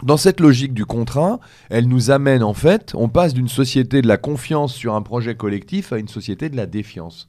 dans 0.03 0.17
cette 0.17 0.41
logique 0.41 0.75
du 0.75 0.85
contrat, 0.85 1.41
elle 1.69 1.89
nous 1.89 2.11
amène 2.11 2.43
en 2.43 2.55
fait, 2.55 2.95
on 2.95 3.09
passe 3.09 3.35
d'une 3.35 3.49
société 3.49 4.03
de 4.03 4.07
la 4.07 4.19
confiance 4.19 4.75
sur 4.75 4.95
un 4.95 5.03
projet 5.03 5.35
collectif 5.35 5.93
à 5.93 5.99
une 5.99 6.09
société 6.09 6.49
de 6.49 6.57
la 6.57 6.67
défiance. 6.67 7.29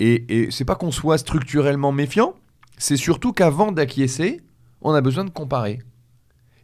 Et, 0.00 0.44
et 0.44 0.50
c'est 0.50 0.64
pas 0.64 0.74
qu'on 0.74 0.90
soit 0.90 1.18
structurellement 1.18 1.92
méfiant, 1.92 2.34
c'est 2.78 2.96
surtout 2.96 3.32
qu'avant 3.32 3.70
d'acquiescer, 3.70 4.40
on 4.80 4.92
a 4.94 5.00
besoin 5.00 5.24
de 5.24 5.30
comparer. 5.30 5.80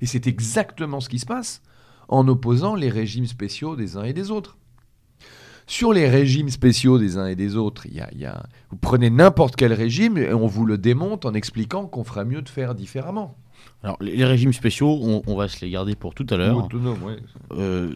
Et 0.01 0.07
c'est 0.07 0.27
exactement 0.27 1.01
ce 1.01 1.09
qui 1.09 1.19
se 1.19 1.27
passe 1.27 1.63
en 2.09 2.27
opposant 2.29 2.75
les 2.75 2.89
régimes 2.89 3.27
spéciaux 3.27 3.77
des 3.77 3.97
uns 3.97 4.05
et 4.05 4.13
des 4.13 4.31
autres. 4.31 4.57
Sur 5.67 5.93
les 5.93 6.09
régimes 6.09 6.49
spéciaux 6.49 6.99
des 6.99 7.19
uns 7.19 7.27
et 7.27 7.37
des 7.37 7.55
autres, 7.55 7.85
il 7.87 7.95
y 7.95 8.25
a, 8.25 8.43
vous 8.71 8.77
prenez 8.79 9.11
n'importe 9.11 9.55
quel 9.55 9.75
régime 9.75 10.17
et 10.17 10.33
on 10.33 10.47
vous 10.47 10.65
le 10.65 10.79
démonte 10.79 11.27
en 11.27 11.35
expliquant 11.35 11.87
qu'on 11.87 12.05
ferait 12.05 12.25
mieux 12.25 12.41
de 12.41 12.49
faire 12.49 12.75
différemment. 12.75 13.37
Alors, 13.83 13.97
les, 14.01 14.25
régimes 14.25 14.53
spéciaux, 14.53 15.23
on, 15.27 15.37
va 15.37 15.47
se 15.47 15.65
les 15.65 15.71
garder 15.71 15.95
pour 15.95 16.15
tout 16.15 16.27
à 16.31 16.37
l'heure. 16.37 16.69
Euh, 17.53 17.93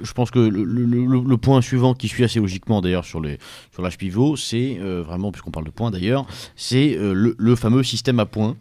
je, 0.00 0.12
pense 0.12 0.30
que 0.30 0.40
le, 0.40 1.36
point 1.36 1.60
suivant, 1.62 1.94
qui 1.94 2.08
suit 2.08 2.24
assez 2.24 2.40
logiquement 2.40 2.80
d'ailleurs 2.80 3.04
sur 3.04 3.20
l'âge 3.20 3.38
sur 3.72 3.88
pivot, 3.98 4.36
c'est 4.36 4.78
euh, 4.80 5.02
vraiment, 5.02 5.30
puisqu'on 5.30 5.52
parle 5.52 5.66
de 5.66 5.70
points 5.70 5.90
d'ailleurs, 5.90 6.26
c'est 6.56 6.96
euh, 6.96 7.34
le, 7.36 7.56
fameux 7.56 7.82
système 7.82 8.18
à 8.18 8.26
points. 8.26 8.56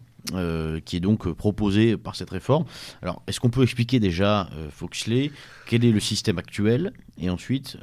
Qui 0.86 0.98
est 0.98 1.00
donc 1.00 1.32
proposé 1.34 1.98
par 1.98 2.16
cette 2.16 2.30
réforme. 2.30 2.66
Alors, 3.02 3.22
est-ce 3.28 3.40
qu'on 3.40 3.50
peut 3.50 3.64
expliquer 3.64 4.00
déjà, 4.00 4.50
Foxley, 4.72 5.32
quel 5.68 5.86
est 5.86 5.92
le 5.92 6.00
système 6.00 6.38
actuel 6.38 6.94
et 7.18 7.30
ensuite 7.30 7.78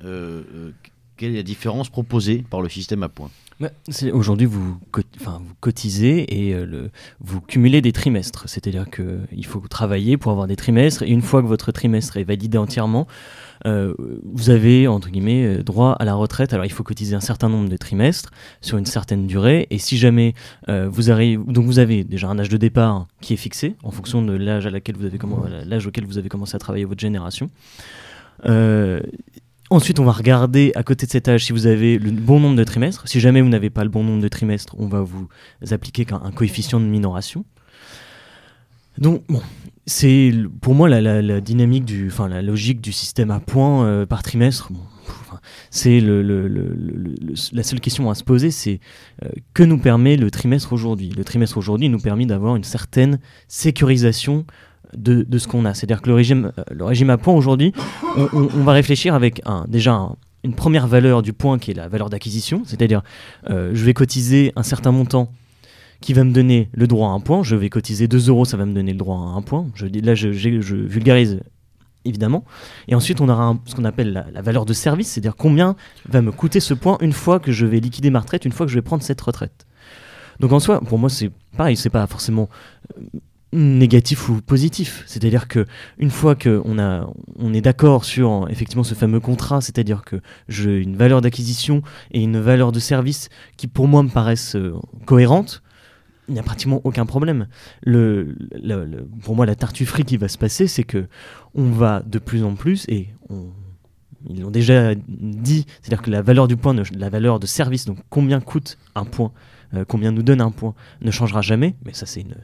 quelle 1.17 1.33
est 1.33 1.37
la 1.37 1.43
différence 1.43 1.89
proposée 1.89 2.45
par 2.49 2.61
le 2.61 2.69
système 2.69 3.03
à 3.03 3.09
points? 3.09 3.31
Aujourd'hui, 4.13 4.47
vous, 4.47 4.79
cotisez 5.61 6.49
et 6.49 6.55
euh, 6.55 6.91
vous 7.21 7.41
cumulez 7.41 7.81
des 7.81 7.93
trimestres. 7.93 8.45
C'est-à-dire 8.49 8.85
qu'il 8.91 9.47
faut 9.47 9.61
travailler 9.61 10.19
pour 10.19 10.31
avoir 10.31 10.47
des 10.47 10.57
trimestres. 10.57 11.03
Et 11.03 11.09
une 11.09 11.23
fois 11.23 11.41
que 11.41 11.47
votre 11.47 11.73
trimestre 11.73 12.19
est 12.19 12.25
validé 12.25 12.59
entièrement, 12.59 13.07
euh, 13.65 13.95
vous 14.25 14.51
avez, 14.51 14.87
entre 14.89 15.09
guillemets, 15.09 15.47
euh, 15.47 15.63
droit 15.63 15.93
à 15.93 16.05
la 16.05 16.15
retraite. 16.15 16.53
Alors, 16.53 16.67
il 16.67 16.73
faut 16.73 16.83
cotiser 16.83 17.15
un 17.15 17.21
certain 17.21 17.49
nombre 17.49 17.69
de 17.69 17.77
trimestres 17.77 18.31
sur 18.61 18.79
une 18.79 18.87
certaine 18.87 19.27
durée. 19.27 19.67
Et 19.71 19.79
si 19.79 19.97
jamais 19.97 20.35
vous 20.69 21.11
arrivez... 21.11 21.43
Donc, 21.47 21.65
vous 21.65 21.79
avez 21.79 22.05
déjà 22.05 22.29
un 22.29 22.39
âge 22.39 22.49
de 22.49 22.57
départ 22.57 23.07
qui 23.21 23.35
est 23.35 23.37
fixé 23.37 23.77
en 23.83 23.91
fonction 23.91 24.23
de 24.23 24.33
l'âge 24.33 24.67
à 24.67 24.71
laquelle 24.71 24.97
vous 24.97 25.05
avez 25.05 25.19
l'âge 25.65 25.87
auquel 25.87 26.05
vous 26.05 26.19
avez 26.19 26.29
commencé 26.29 26.55
à 26.57 26.59
travailler 26.59 26.85
votre 26.85 27.01
génération. 27.01 27.51
Ensuite, 29.69 29.99
on 29.99 30.05
va 30.05 30.13
regarder 30.13 30.71
à 30.77 30.85
côté 30.85 31.07
de 31.07 31.11
cet 31.11 31.27
âge 31.27 31.45
si 31.45 31.53
vous 31.53 31.67
avez 31.67 31.99
le 31.99 32.13
bon 32.13 32.39
nombre 32.39 32.57
de 32.57 32.63
trimestres. 32.63 33.09
Si 33.09 33.19
jamais 33.19 33.41
vous 33.41 33.49
n'avez 33.49 33.71
pas 33.71 33.83
le 33.83 33.91
bon 33.91 34.05
nombre 34.05 34.23
de 34.23 34.29
trimestres, 34.29 34.77
on 34.79 34.87
va 34.87 35.01
vous 35.01 35.29
appliquer 35.73 36.07
un, 36.13 36.31
coefficient 36.31 36.79
de 36.79 36.85
minoration. 36.85 37.45
Donc, 38.99 39.23
c'est 39.87 40.33
pour 40.61 40.75
moi 40.75 40.89
la, 40.89 41.41
dynamique 41.41 41.85
du, 41.85 42.09
enfin 42.09 42.29
la 42.29 42.43
logique 42.43 42.81
du 42.81 42.93
système 42.93 43.31
à 43.31 43.41
points 43.41 43.85
euh, 43.85 44.07
par 44.07 44.23
trimestre. 44.23 44.71
c'est 45.71 46.01
le, 46.01 46.49
la 47.53 47.63
seule 47.63 47.81
question 47.81 48.11
à 48.11 48.15
se 48.15 48.25
poser, 48.25 48.51
c'est 48.51 48.81
euh, 49.25 49.29
que 49.55 49.63
nous 49.63 49.79
permet 49.79 50.17
le 50.17 50.31
trimestre 50.31 50.73
aujourd'hui? 50.73 51.11
Le 51.17 51.25
trimestre 51.25 51.57
aujourd'hui 51.57 51.89
nous 51.89 52.01
permet 52.01 52.27
d'avoir 52.27 52.57
une 52.57 52.65
certaine 52.65 53.21
sécurisation 53.47 54.45
de, 54.97 55.25
ce 55.39 55.47
qu'on 55.47 55.65
a. 55.65 55.75
C'est-à-dire 55.75 56.03
que 56.03 56.09
le 56.09 56.15
régime, 56.15 56.53
euh, 56.59 56.63
le 56.71 56.85
régime 56.85 57.11
à 57.11 57.19
points 57.19 57.35
aujourd'hui, 57.35 57.73
on, 58.33 58.63
va 58.65 58.73
réfléchir 58.73 59.15
avec 59.15 59.41
déjà 59.69 60.09
une 60.43 60.55
première 60.55 60.87
valeur 60.87 61.23
du 61.23 61.33
point 61.33 61.59
qui 61.59 61.71
est 61.71 61.75
la 61.75 61.89
valeur 61.89 62.09
d'acquisition, 62.09 62.63
c'est-à-dire 62.65 63.03
je 63.49 63.85
vais 63.85 63.95
cotiser 63.95 64.53
un 64.57 64.63
certain 64.63 64.93
montant 64.93 65.31
qui 66.01 66.13
va 66.13 66.25
me 66.25 66.33
donner 66.33 66.69
le 66.73 66.87
droit 66.87 67.09
à 67.09 67.13
un 67.13 67.21
point, 67.21 67.43
je 67.43 67.57
vais 67.57 67.71
cotiser 67.71 68.09
2 68.09 68.29
euros, 68.29 68.45
ça 68.45 68.57
va 68.57 68.67
me 68.67 68.75
donner 68.75 68.93
le 68.93 68.99
droit 68.99 69.17
à 69.17 69.37
un 69.37 69.43
point. 69.43 69.67
Je, 69.75 69.87
là, 69.87 70.15
je, 70.15 70.29
vulgarise 70.29 71.41
évidemment. 72.05 72.45
Et 72.89 72.95
ensuite, 72.95 73.21
on 73.21 73.29
aura 73.29 73.57
ce 73.65 73.75
qu'on 73.75 73.85
appelle 73.85 74.27
la, 74.33 74.43
valeur 74.43 74.65
de 74.65 74.73
service, 74.73 75.09
c'est-à-dire 75.09 75.37
combien 75.37 75.75
va 76.09 76.23
me 76.23 76.33
coûter 76.33 76.61
ce 76.61 76.75
point 76.75 76.99
une 77.01 77.13
fois 77.13 77.41
que 77.41 77.51
je 77.51 77.67
vais 77.67 77.81
liquider 77.81 78.11
ma 78.11 78.21
retraite, 78.21 78.45
une 78.45 78.53
fois 78.53 78.67
que 78.67 78.71
je 78.71 78.79
vais 78.79 78.83
prendre 78.83 79.03
cette 79.03 79.21
retraite. 79.21 79.67
Donc 80.39 80.53
en 80.53 80.61
soi, 80.61 80.81
pour 80.81 80.99
moi, 80.99 81.11
c'est 81.11 81.31
pareil, 81.57 81.77
c'est 81.77 81.91
pas 81.91 82.07
forcément 82.07 82.49
euh, 82.97 83.03
négatif 83.53 84.29
ou 84.29 84.41
positif. 84.41 85.03
C'est-à-dire 85.07 85.49
que 85.49 85.67
une 85.99 86.11
fois 86.11 86.35
qu'on 86.35 86.79
on 87.39 87.55
est 87.55 87.61
d'accord 87.61 88.05
sur 88.05 88.47
effectivement 88.51 88.85
ce 88.85 88.95
fameux 88.95 89.21
contrat, 89.21 89.61
c'est-à-dire 89.61 90.03
que 90.05 90.17
j'ai 90.49 90.79
une 90.79 90.97
valeur 90.97 91.21
d'acquisition 91.21 91.83
et 92.13 92.23
une 92.23 92.39
valeur 92.39 92.71
de 92.71 92.79
service 92.79 93.29
qui 93.57 93.67
pour 93.67 93.89
moi 93.89 94.03
me 94.03 94.11
paraissent 94.11 94.57
euh, 94.57 94.75
cohérentes, 95.07 95.63
il 96.29 96.35
n'y 96.35 96.41
a 96.41 96.43
pratiquement 96.43 96.81
aucun 96.85 97.07
problème. 97.07 97.47
Le, 97.83 98.35
pour 99.23 99.37
moi, 99.37 99.47
la 99.47 99.55
tartufferie 99.55 100.05
qui 100.05 100.17
va 100.17 100.29
se 100.29 100.39
passer, 100.39 100.67
c'est 100.67 100.85
que 100.85 101.07
on 101.55 101.71
va 101.71 102.03
de 102.05 102.19
plus 102.19 102.45
en 102.45 102.55
plus 102.55 102.85
et 102.89 103.09
ils 104.29 104.41
l'ont 104.41 104.51
déjà 104.51 104.95
dit, 104.97 105.67
c'est-à-dire 105.81 106.03
que 106.03 106.11
la 106.11 106.23
valeur 106.23 106.49
du 106.49 106.57
point, 106.57 106.75
la 106.97 107.09
valeur 107.09 107.39
de 107.39 107.47
service, 107.47 107.85
donc 107.85 107.99
combien 108.11 108.41
coûte 108.41 108.79
un 108.95 109.05
point 109.05 109.33
euh, 109.75 109.85
combien 109.87 110.13
nous 110.13 110.23
donne 110.23 110.41
un 110.41 110.51
point, 110.51 110.75
ne 111.01 111.11
changera 111.11 111.41
jamais. 111.41 111.75
Mais 111.85 111.93
ça, 111.93 112.07
c'est 112.07 112.21
une, 112.21 112.35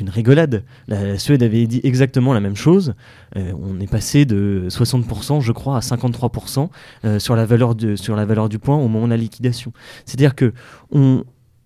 une 0.00 0.08
rigolade. 0.08 0.64
La, 0.88 1.18
Suède 1.18 1.42
avait 1.42 1.66
dit 1.66 1.80
exactement 1.84 2.32
la 2.32 2.40
même 2.40 2.56
chose. 2.56 2.94
Euh, 3.36 3.52
on 3.60 3.80
est 3.80 3.90
passé 3.90 4.24
de 4.24 4.66
60%, 4.68 5.40
je 5.40 5.52
crois, 5.52 5.76
à 5.76 5.80
53% 5.80 6.68
euh, 7.04 7.18
sur, 7.18 7.36
la 7.36 7.44
valeur 7.44 7.74
de, 7.74 7.96
sur 7.96 8.16
la 8.16 8.24
valeur 8.24 8.48
du 8.48 8.58
point 8.58 8.76
au 8.76 8.88
moment 8.88 9.06
de 9.06 9.10
la 9.10 9.16
liquidation. 9.16 9.72
C'est-à-dire 10.06 10.34
que 10.34 10.52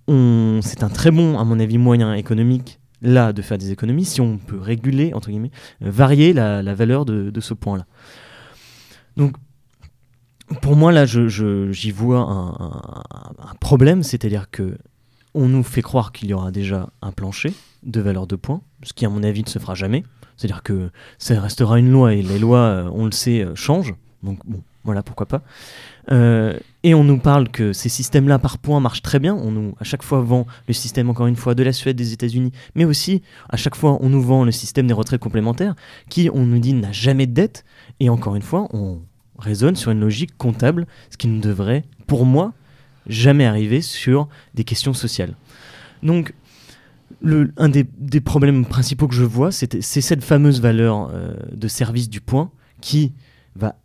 c'est 0.08 0.82
un 0.82 0.88
très 0.88 1.10
bon, 1.10 1.38
à 1.38 1.44
mon 1.44 1.60
avis, 1.60 1.78
moyen 1.78 2.14
économique 2.14 2.80
là 3.00 3.32
de 3.32 3.42
faire 3.42 3.58
des 3.58 3.70
économies 3.70 4.04
si 4.04 4.20
on 4.20 4.38
peut 4.38 4.58
réguler, 4.58 5.12
entre 5.14 5.30
guillemets, 5.30 5.50
varier 5.80 6.32
la, 6.32 6.74
valeur 6.74 7.04
de, 7.04 7.40
ce 7.40 7.54
point-là. 7.54 7.86
Donc 9.16 9.36
pour 10.62 10.76
moi, 10.76 10.92
là, 10.92 11.04
j'y 11.04 11.90
vois 11.90 12.20
un, 12.20 13.54
problème, 13.60 14.02
c'est-à-dire 14.02 14.50
que 14.50 14.78
on 15.34 15.46
nous 15.46 15.62
fait 15.62 15.82
croire 15.82 16.12
qu'il 16.12 16.30
y 16.30 16.34
aura 16.34 16.50
déjà 16.50 16.88
un 17.02 17.12
plancher 17.12 17.52
de 17.82 18.00
valeur 18.00 18.26
de 18.26 18.34
points, 18.34 18.62
ce 18.82 18.92
qui, 18.92 19.04
à 19.04 19.08
mon 19.08 19.22
avis, 19.22 19.42
ne 19.42 19.48
se 19.48 19.58
fera 19.58 19.74
jamais. 19.74 20.02
C'est-à-dire 20.36 20.62
que 20.62 20.90
ça 21.18 21.38
restera 21.40 21.78
une 21.78 21.90
loi 21.90 22.14
et 22.14 22.22
les 22.22 22.38
lois, 22.38 22.60
euh, 22.60 22.90
on 22.92 23.04
le 23.04 23.12
sait, 23.12 23.42
euh, 23.42 23.54
changent. 23.54 23.94
Donc, 24.22 24.38
bon, 24.46 24.62
voilà, 24.84 25.02
pourquoi 25.02 25.26
pas. 25.26 25.42
Euh, 26.10 26.58
et 26.82 26.94
on 26.94 27.04
nous 27.04 27.18
parle 27.18 27.48
que 27.48 27.72
ces 27.72 27.88
systèmes-là 27.88 28.38
par 28.38 28.58
points 28.58 28.80
marchent 28.80 29.02
très 29.02 29.18
bien. 29.18 29.34
On 29.34 29.50
nous, 29.50 29.74
à 29.80 29.84
chaque 29.84 30.02
fois, 30.02 30.20
vend 30.20 30.46
le 30.66 30.74
système, 30.74 31.10
encore 31.10 31.26
une 31.26 31.36
fois, 31.36 31.54
de 31.54 31.62
la 31.62 31.72
Suède, 31.72 31.96
des 31.96 32.12
États-Unis, 32.12 32.52
mais 32.74 32.84
aussi, 32.84 33.22
à 33.50 33.56
chaque 33.56 33.74
fois, 33.74 33.98
on 34.00 34.08
nous 34.08 34.22
vend 34.22 34.44
le 34.44 34.52
système 34.52 34.86
des 34.86 34.94
retraites 34.94 35.20
complémentaires, 35.20 35.74
qui, 36.08 36.30
on 36.32 36.46
nous 36.46 36.58
dit, 36.58 36.72
n'a 36.72 36.92
jamais 36.92 37.26
de 37.26 37.32
dette. 37.32 37.64
Et 38.00 38.08
encore 38.08 38.36
une 38.36 38.42
fois, 38.42 38.68
on, 38.72 39.00
raisonne 39.38 39.76
sur 39.76 39.90
une 39.90 40.00
logique 40.00 40.36
comptable, 40.36 40.86
ce 41.10 41.16
qui 41.16 41.28
ne 41.28 41.40
devrait, 41.40 41.84
pour 42.06 42.26
moi, 42.26 42.52
jamais 43.06 43.46
arriver 43.46 43.80
sur 43.80 44.28
des 44.54 44.64
questions 44.64 44.94
sociales. 44.94 45.36
Donc, 46.02 46.34
un 47.56 47.68
des, 47.68 48.20
problèmes 48.20 48.66
principaux 48.66 49.08
que 49.08 49.14
je 49.14 49.24
vois, 49.24 49.50
c'est 49.50 49.80
cette 49.80 50.24
fameuse 50.24 50.60
valeur 50.60 51.10
euh, 51.12 51.34
de 51.52 51.68
service 51.68 52.08
du 52.08 52.20
point 52.20 52.50
qui 52.80 53.12
va 53.56 53.76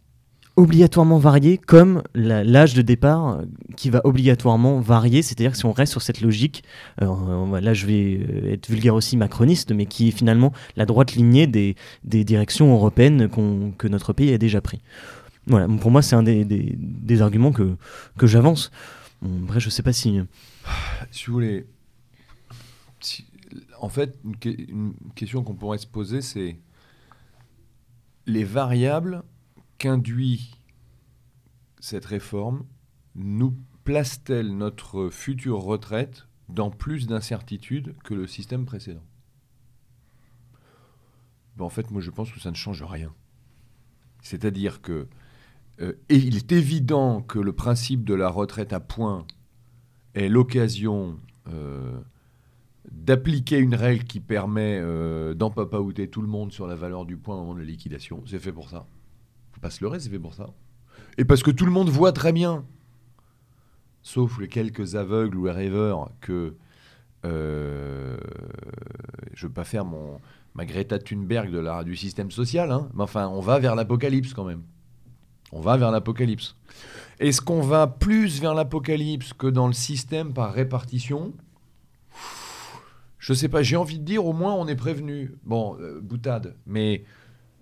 obligatoirement 0.55 1.17
varier 1.17 1.57
comme 1.57 2.03
l'âge 2.13 2.73
de 2.75 2.81
départ 2.81 3.29
euh, 3.29 3.45
qui 3.75 3.89
va 3.89 4.01
obligatoirement 4.03 4.79
varier, 4.79 5.21
c'est-à-dire 5.21 5.55
si 5.55 5.65
on 5.65 5.71
reste 5.71 5.91
sur 5.91 6.01
cette 6.01 6.21
logique, 6.21 6.63
euh, 7.01 7.59
là 7.59 7.73
je 7.73 7.87
vais 7.87 8.51
être 8.51 8.69
vulgaire 8.69 8.93
aussi 8.93 9.17
macroniste, 9.17 9.71
mais 9.71 9.85
qui 9.85 10.09
est 10.09 10.11
finalement 10.11 10.53
la 10.75 10.85
droite 10.85 11.13
lignée 11.15 11.47
des, 11.47 11.75
des 12.03 12.23
directions 12.23 12.71
européennes 12.71 13.29
que 13.77 13.87
notre 13.87 14.13
pays 14.13 14.33
a 14.33 14.37
déjà 14.37 14.61
pris. 14.61 14.81
Voilà, 15.47 15.67
pour 15.67 15.91
moi, 15.91 16.01
c'est 16.01 16.15
un 16.15 16.23
des, 16.23 16.45
des, 16.45 17.21
arguments 17.21 17.51
que, 17.51 17.75
que 18.17 18.27
j'avance. 18.27 18.71
Bon, 19.21 19.43
après, 19.43 19.59
je 19.59 19.69
sais 19.69 19.83
pas 19.83 19.91
si. 19.91 20.21
Si 21.11 21.25
vous 21.25 21.33
voulez. 21.33 21.65
en 23.81 23.89
fait, 23.89 24.17
une, 24.45 24.93
question 25.15 25.43
qu'on 25.43 25.53
pourrait 25.53 25.79
se 25.79 25.87
poser, 25.87 26.21
c'est 26.21 26.57
les 28.25 28.45
variables 28.45 29.23
qu'induit 29.83 30.55
cette 31.81 32.05
réforme 32.05 32.63
nous 33.15 33.53
place-t-elle 33.83 34.55
notre 34.55 35.09
future 35.09 35.59
retraite 35.59 36.25
dans 36.47 36.71
plus 36.71 37.05
d'incertitude 37.05 37.93
que 38.05 38.13
le 38.13 38.25
système 38.25 38.63
précédent? 38.63 39.03
Ben, 41.57 41.65
En 41.65 41.69
fait, 41.69 41.91
moi, 41.91 41.99
je 41.99 42.11
pense 42.11 42.31
que 42.31 42.39
ça 42.39 42.49
ne 42.49 42.55
change 42.55 42.81
rien. 42.81 43.13
C'est-à-dire 44.21 44.81
que 44.81 45.09
euh, 45.81 45.91
il 46.07 46.37
est 46.37 46.53
évident 46.53 47.21
que 47.21 47.39
le 47.39 47.51
principe 47.51 48.05
de 48.05 48.13
la 48.13 48.29
retraite 48.29 48.71
à 48.71 48.79
points 48.79 49.27
est 50.13 50.29
l'occasion 50.29 51.19
euh, 51.49 51.99
d'appliquer 52.89 53.57
une 53.57 53.75
règle 53.75 54.05
qui 54.05 54.21
permet 54.21 54.79
euh, 54.81 55.33
d'empapaouter 55.33 56.09
tout 56.09 56.21
le 56.21 56.29
monde 56.29 56.53
sur 56.53 56.67
la 56.67 56.75
valeur 56.75 57.05
du 57.05 57.17
point 57.17 57.35
au 57.35 57.39
moment 57.39 57.55
de 57.55 57.59
la 57.59 57.65
liquidation. 57.65 58.23
C'est 58.25 58.39
fait 58.39 58.53
pour 58.53 58.69
ça. 58.69 58.87
Pas 59.63 59.69
se 59.69 59.81
leurrer, 59.81 60.01
c'est 60.01 60.09
fait 60.09 60.19
pour 60.19 60.33
ça. 60.33 60.49
Et 61.17 61.23
parce 61.23 61.41
que 61.41 61.49
tout 61.49 61.65
le 61.65 61.71
monde 61.71 61.87
voit 61.87 62.11
très 62.11 62.33
bien, 62.33 62.65
sauf 64.01 64.37
les 64.37 64.49
quelques 64.49 64.95
aveugles 64.95 65.37
ou 65.37 65.45
les 65.45 65.51
rêveurs, 65.51 66.11
que 66.19 66.53
je 67.23 67.29
ne 67.29 68.17
veux 69.41 69.53
pas 69.53 69.63
faire 69.63 69.85
mon, 69.85 70.19
ma 70.53 70.65
Greta 70.65 70.99
Thunberg 70.99 71.49
de 71.49 71.59
la, 71.59 71.85
du 71.85 71.95
système 71.95 72.29
social, 72.29 72.73
hein. 72.73 72.89
mais 72.93 73.03
enfin, 73.03 73.29
on 73.29 73.39
va 73.39 73.59
vers 73.59 73.75
l'apocalypse 73.75 74.33
quand 74.33 74.43
même. 74.43 74.63
On 75.53 75.61
va 75.61 75.77
vers 75.77 75.91
l'apocalypse. 75.91 76.57
Est-ce 77.19 77.39
qu'on 77.39 77.61
va 77.61 77.87
plus 77.87 78.41
vers 78.41 78.55
l'apocalypse 78.55 79.31
que 79.31 79.47
dans 79.47 79.67
le 79.67 79.73
système 79.73 80.33
par 80.33 80.51
répartition? 80.51 81.31
Je 83.17 83.33
sais 83.33 83.47
pas, 83.47 83.63
j'ai 83.63 83.77
envie 83.77 83.99
de 83.99 84.03
dire 84.03 84.25
au 84.25 84.33
moins 84.33 84.53
on 84.53 84.67
est 84.67 84.75
prévenu. 84.75 85.31
Bon, 85.45 85.77
euh, 85.79 86.01
boutade, 86.01 86.57
mais 86.65 87.05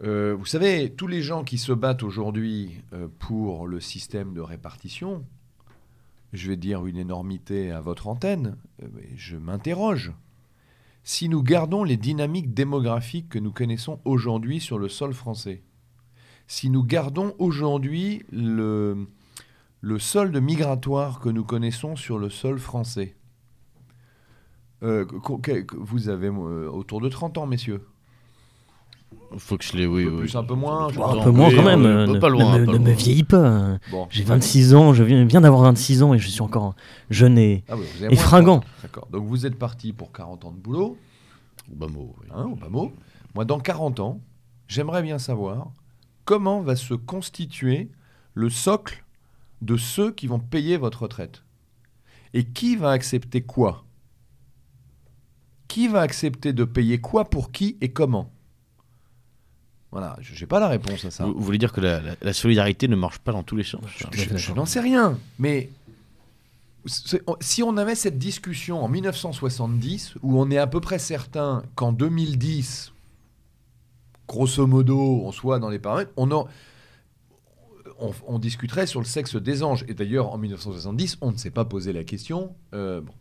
euh, 0.04 0.36
vous 0.38 0.46
savez, 0.46 0.92
tous 0.92 1.08
les 1.08 1.22
gens 1.22 1.44
qui 1.44 1.58
se 1.58 1.72
battent 1.72 2.04
aujourd'hui 2.04 2.82
euh, 2.94 3.08
pour 3.20 3.68
le 3.68 3.80
système 3.80 4.34
de 4.34 4.42
répartition, 4.42 5.26
je 6.34 6.50
vais 6.50 6.58
dire 6.58 6.86
une 6.86 6.98
énormité 6.98 7.72
à 7.72 7.82
votre 7.82 8.08
antenne, 8.08 8.58
mais 8.82 9.10
je 9.16 9.38
m'interroge. 9.38 10.14
Si 11.04 11.30
nous 11.30 11.44
gardons 11.44 11.84
les 11.84 11.98
dynamiques 11.98 12.54
démographiques 12.54 13.30
que 13.30 13.40
nous 13.40 13.52
connaissons 13.52 14.00
aujourd'hui 14.06 14.60
sur 14.60 14.78
le 14.78 14.88
sol 14.88 15.14
français, 15.14 15.64
si 16.48 16.70
nous 16.70 16.84
gardons 16.84 17.36
aujourd'hui 17.40 18.24
le, 18.32 19.08
le 19.82 20.00
solde 20.00 20.38
migratoire 20.38 21.20
que 21.20 21.30
nous 21.30 21.44
connaissons 21.44 21.96
sur 21.96 22.20
le 22.20 22.30
sol 22.30 22.60
français, 22.60 23.16
euh, 24.84 25.06
vous 25.74 26.10
avez 26.10 26.28
euh, 26.28 26.70
autour 26.70 27.02
de 27.02 27.10
30 27.10 27.38
ans, 27.38 27.46
messieurs. 27.46 27.86
Faut 29.38 29.58
que 29.58 29.64
je 29.64 29.74
l'ai, 29.78 29.88
oui. 29.88 30.06
Un 30.06 30.10
peu 30.10 30.18
plus, 30.18 30.36
un 30.36 30.44
peu 30.44 30.54
moins. 30.56 30.90
je 30.90 31.00
un 31.00 31.24
peu 31.24 31.32
moins 31.32 31.50
quand 31.56 31.64
même. 31.64 31.86
euh, 31.86 32.06
ne, 32.08 32.20
pas 32.20 32.28
loin, 32.30 32.54
ne 32.56 32.60
me- 32.60 32.66
pas 32.66 32.72
ne 32.74 32.78
me 32.80 32.86
loin. 32.86 32.94
vieillis 32.94 33.24
pas. 33.24 33.78
Bon. 33.90 34.08
J'ai 34.10 34.24
26 34.24 34.74
ans, 34.76 34.94
je 34.94 35.04
viens, 35.04 35.24
viens 35.26 35.40
d'avoir 35.42 35.62
26 35.64 36.04
ans 36.04 36.14
et 36.14 36.20
je 36.20 36.28
suis 36.28 36.42
encore 36.42 36.76
jeune 37.10 37.38
et, 37.38 37.64
Ah 37.70 37.76
oui, 37.78 37.86
et 38.10 38.16
fringant. 38.18 38.60
30. 38.60 38.72
D'accord. 38.84 39.08
Donc 39.12 39.26
vous 39.26 39.46
êtes 39.46 39.58
parti 39.58 39.94
pour 39.94 40.12
40 40.12 40.44
ans 40.46 40.52
de 40.52 40.58
boulot, 40.60 40.98
Au 41.72 41.76
bas 41.76 41.88
mot, 41.88 42.14
oui. 42.22 42.28
hein, 42.34 42.50
au 42.52 42.56
bas 42.56 42.68
mot. 42.70 42.92
Moi, 43.34 43.46
dans 43.46 43.60
40 43.60 44.02
ans, 44.02 44.20
j'aimerais 44.68 45.02
bien 45.02 45.18
savoir 45.18 45.72
comment 46.26 46.62
va 46.62 46.76
se 46.76 46.94
constituer 46.94 47.90
le 48.34 48.50
socle 48.50 49.06
de 49.62 49.78
ceux 49.78 50.12
qui 50.12 50.28
vont 50.28 50.40
payer 50.40 50.76
votre 50.76 51.04
retraite. 51.04 51.44
Et 52.34 52.44
qui 52.44 52.76
va 52.76 52.92
accepter 52.92 53.42
quoi? 53.42 53.86
Qui 55.68 55.88
va 55.88 56.02
accepter 56.02 56.52
de 56.54 56.64
payer 56.66 57.00
quoi 57.00 57.26
pour 57.26 57.52
qui 57.52 57.78
et 57.82 57.90
comment? 57.94 58.30
Voilà, 59.92 60.16
je 60.22 60.40
n'ai 60.40 60.48
pas 60.48 60.60
la 60.60 60.68
réponse 60.70 61.04
à 61.06 61.12
ça. 61.12 61.26
Vous, 61.26 61.34
vous 61.34 61.42
voulez 61.42 61.58
dire 61.58 61.74
que 61.74 61.82
la, 61.82 62.00
la- 62.00 62.16
la 62.22 62.34
solidarité 62.34 62.88
ne 62.88 62.96
marche 62.96 63.20
pas 63.20 63.32
dans 63.34 63.44
tous 63.44 63.58
les 63.58 63.64
sens 63.66 63.82
Je- 63.88 64.38
je 64.38 64.54
n'en 64.54 64.66
sais 64.66 64.80
rien, 64.80 65.18
mais 65.38 65.70
si 67.42 67.62
on 67.62 67.78
avait 67.78 67.96
cette 67.96 68.18
discussion 68.18 68.84
en 68.84 68.88
1970, 68.88 70.16
où 70.24 70.40
on 70.42 70.50
est 70.50 70.58
à 70.58 70.66
peu 70.68 70.80
près 70.80 70.98
certain 70.98 71.64
qu'en 71.76 71.92
2010, 71.92 72.92
grosso 74.28 74.66
modo, 74.66 75.22
on 75.26 75.32
soit 75.32 75.60
dans 75.60 75.70
les 75.70 75.78
paramètres, 75.80 76.12
on, 76.18 76.32
en- 76.32 76.48
on, 78.00 78.12
on 78.28 78.40
discuterait 78.40 78.88
sur 78.88 79.00
le 79.02 79.06
sexe 79.06 79.36
des 79.36 79.62
anges. 79.62 79.84
Et 79.88 79.94
d'ailleurs, 79.94 80.32
en 80.32 80.38
1970, 80.38 81.18
on 81.22 81.32
ne 81.34 81.38
s'est 81.38 81.52
pas 81.52 81.66
posé 81.66 81.94
la 81.94 82.04
question. 82.04 82.56
euh, 82.74 83.02
bon. 83.02 83.14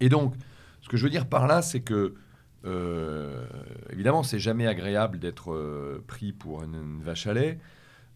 Et 0.00 0.08
donc, 0.08 0.34
ce 0.82 0.88
que 0.88 0.96
je 0.96 1.04
veux 1.04 1.10
dire 1.10 1.26
par 1.26 1.46
là, 1.46 1.62
c'est 1.62 1.80
que, 1.80 2.14
euh, 2.64 3.46
évidemment, 3.90 4.22
c'est 4.22 4.38
jamais 4.38 4.66
agréable 4.66 5.18
d'être 5.18 5.52
euh, 5.52 6.02
pris 6.06 6.32
pour 6.32 6.62
une, 6.62 7.00
vache 7.02 7.26
à 7.26 7.34
lait. 7.34 7.58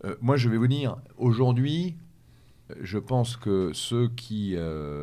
Euh, 0.05 0.17
moi, 0.21 0.37
je 0.37 0.49
vais 0.49 0.57
vous 0.57 0.67
dire, 0.67 0.97
aujourd'hui, 1.17 1.97
je 2.81 2.99
pense 2.99 3.37
que 3.37 3.73
ceux 3.75 4.09
qui, 4.09 4.57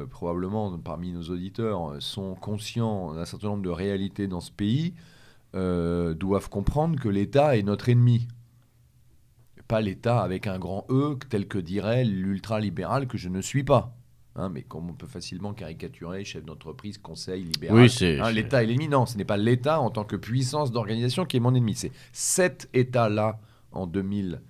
probablement 0.10 0.78
parmi 0.80 1.12
nos 1.12 1.24
auditeurs, 1.24 1.98
sont 2.00 2.34
conscients 2.36 3.14
d'un 3.14 3.26
certain 3.26 3.50
nombre 3.50 3.64
de 3.64 3.70
réalités 3.70 4.28
dans 4.28 4.40
ce 4.40 4.52
pays, 4.52 4.96
doivent 5.54 6.50
comprendre 6.50 7.00
que 7.00 7.10
l'État 7.10 7.58
est 7.58 7.64
notre 7.64 7.90
ennemi. 7.90 8.28
Pas 9.68 9.82
l'État 9.82 10.22
avec 10.22 10.48
un 10.48 10.58
grand 10.58 10.88
E, 10.90 11.20
tel 11.30 11.48
que 11.48 11.60
dirait 11.60 12.06
l'ultralibéral 12.06 13.08
que 13.08 13.20
je 13.20 13.30
ne 13.30 13.40
suis 13.40 13.64
pas. 13.64 13.99
Hein, 14.36 14.50
mais 14.50 14.62
comme 14.62 14.90
on 14.90 14.94
peut 14.94 15.08
facilement 15.08 15.54
caricaturer 15.54 16.24
chef 16.24 16.46
d'entreprise, 16.46 16.98
conseil 16.98 17.44
libéral. 17.44 17.78
Oui, 17.78 17.90
c'est- 17.90 18.20
Hein, 18.20 18.32
L'État 18.32 18.64
est 18.64 18.68
l'ennemi. 18.68 18.88
Non, 18.88 19.06
ce 19.06 19.18
n'est 19.18 19.26
pas 19.26 19.38
l'État 19.38 19.82
en 19.82 19.90
tant 19.90 20.04
que 20.06 20.16
puissance 20.16 20.72
d'organisation 20.72 21.26
qui 21.26 21.38
est 21.38 21.40
mon 21.42 21.54
ennemi. 21.56 21.76
C'est 21.76 21.92
cet 22.14 22.70
État-là 22.74 23.40
en 23.72 23.86
2000, 23.88 24.42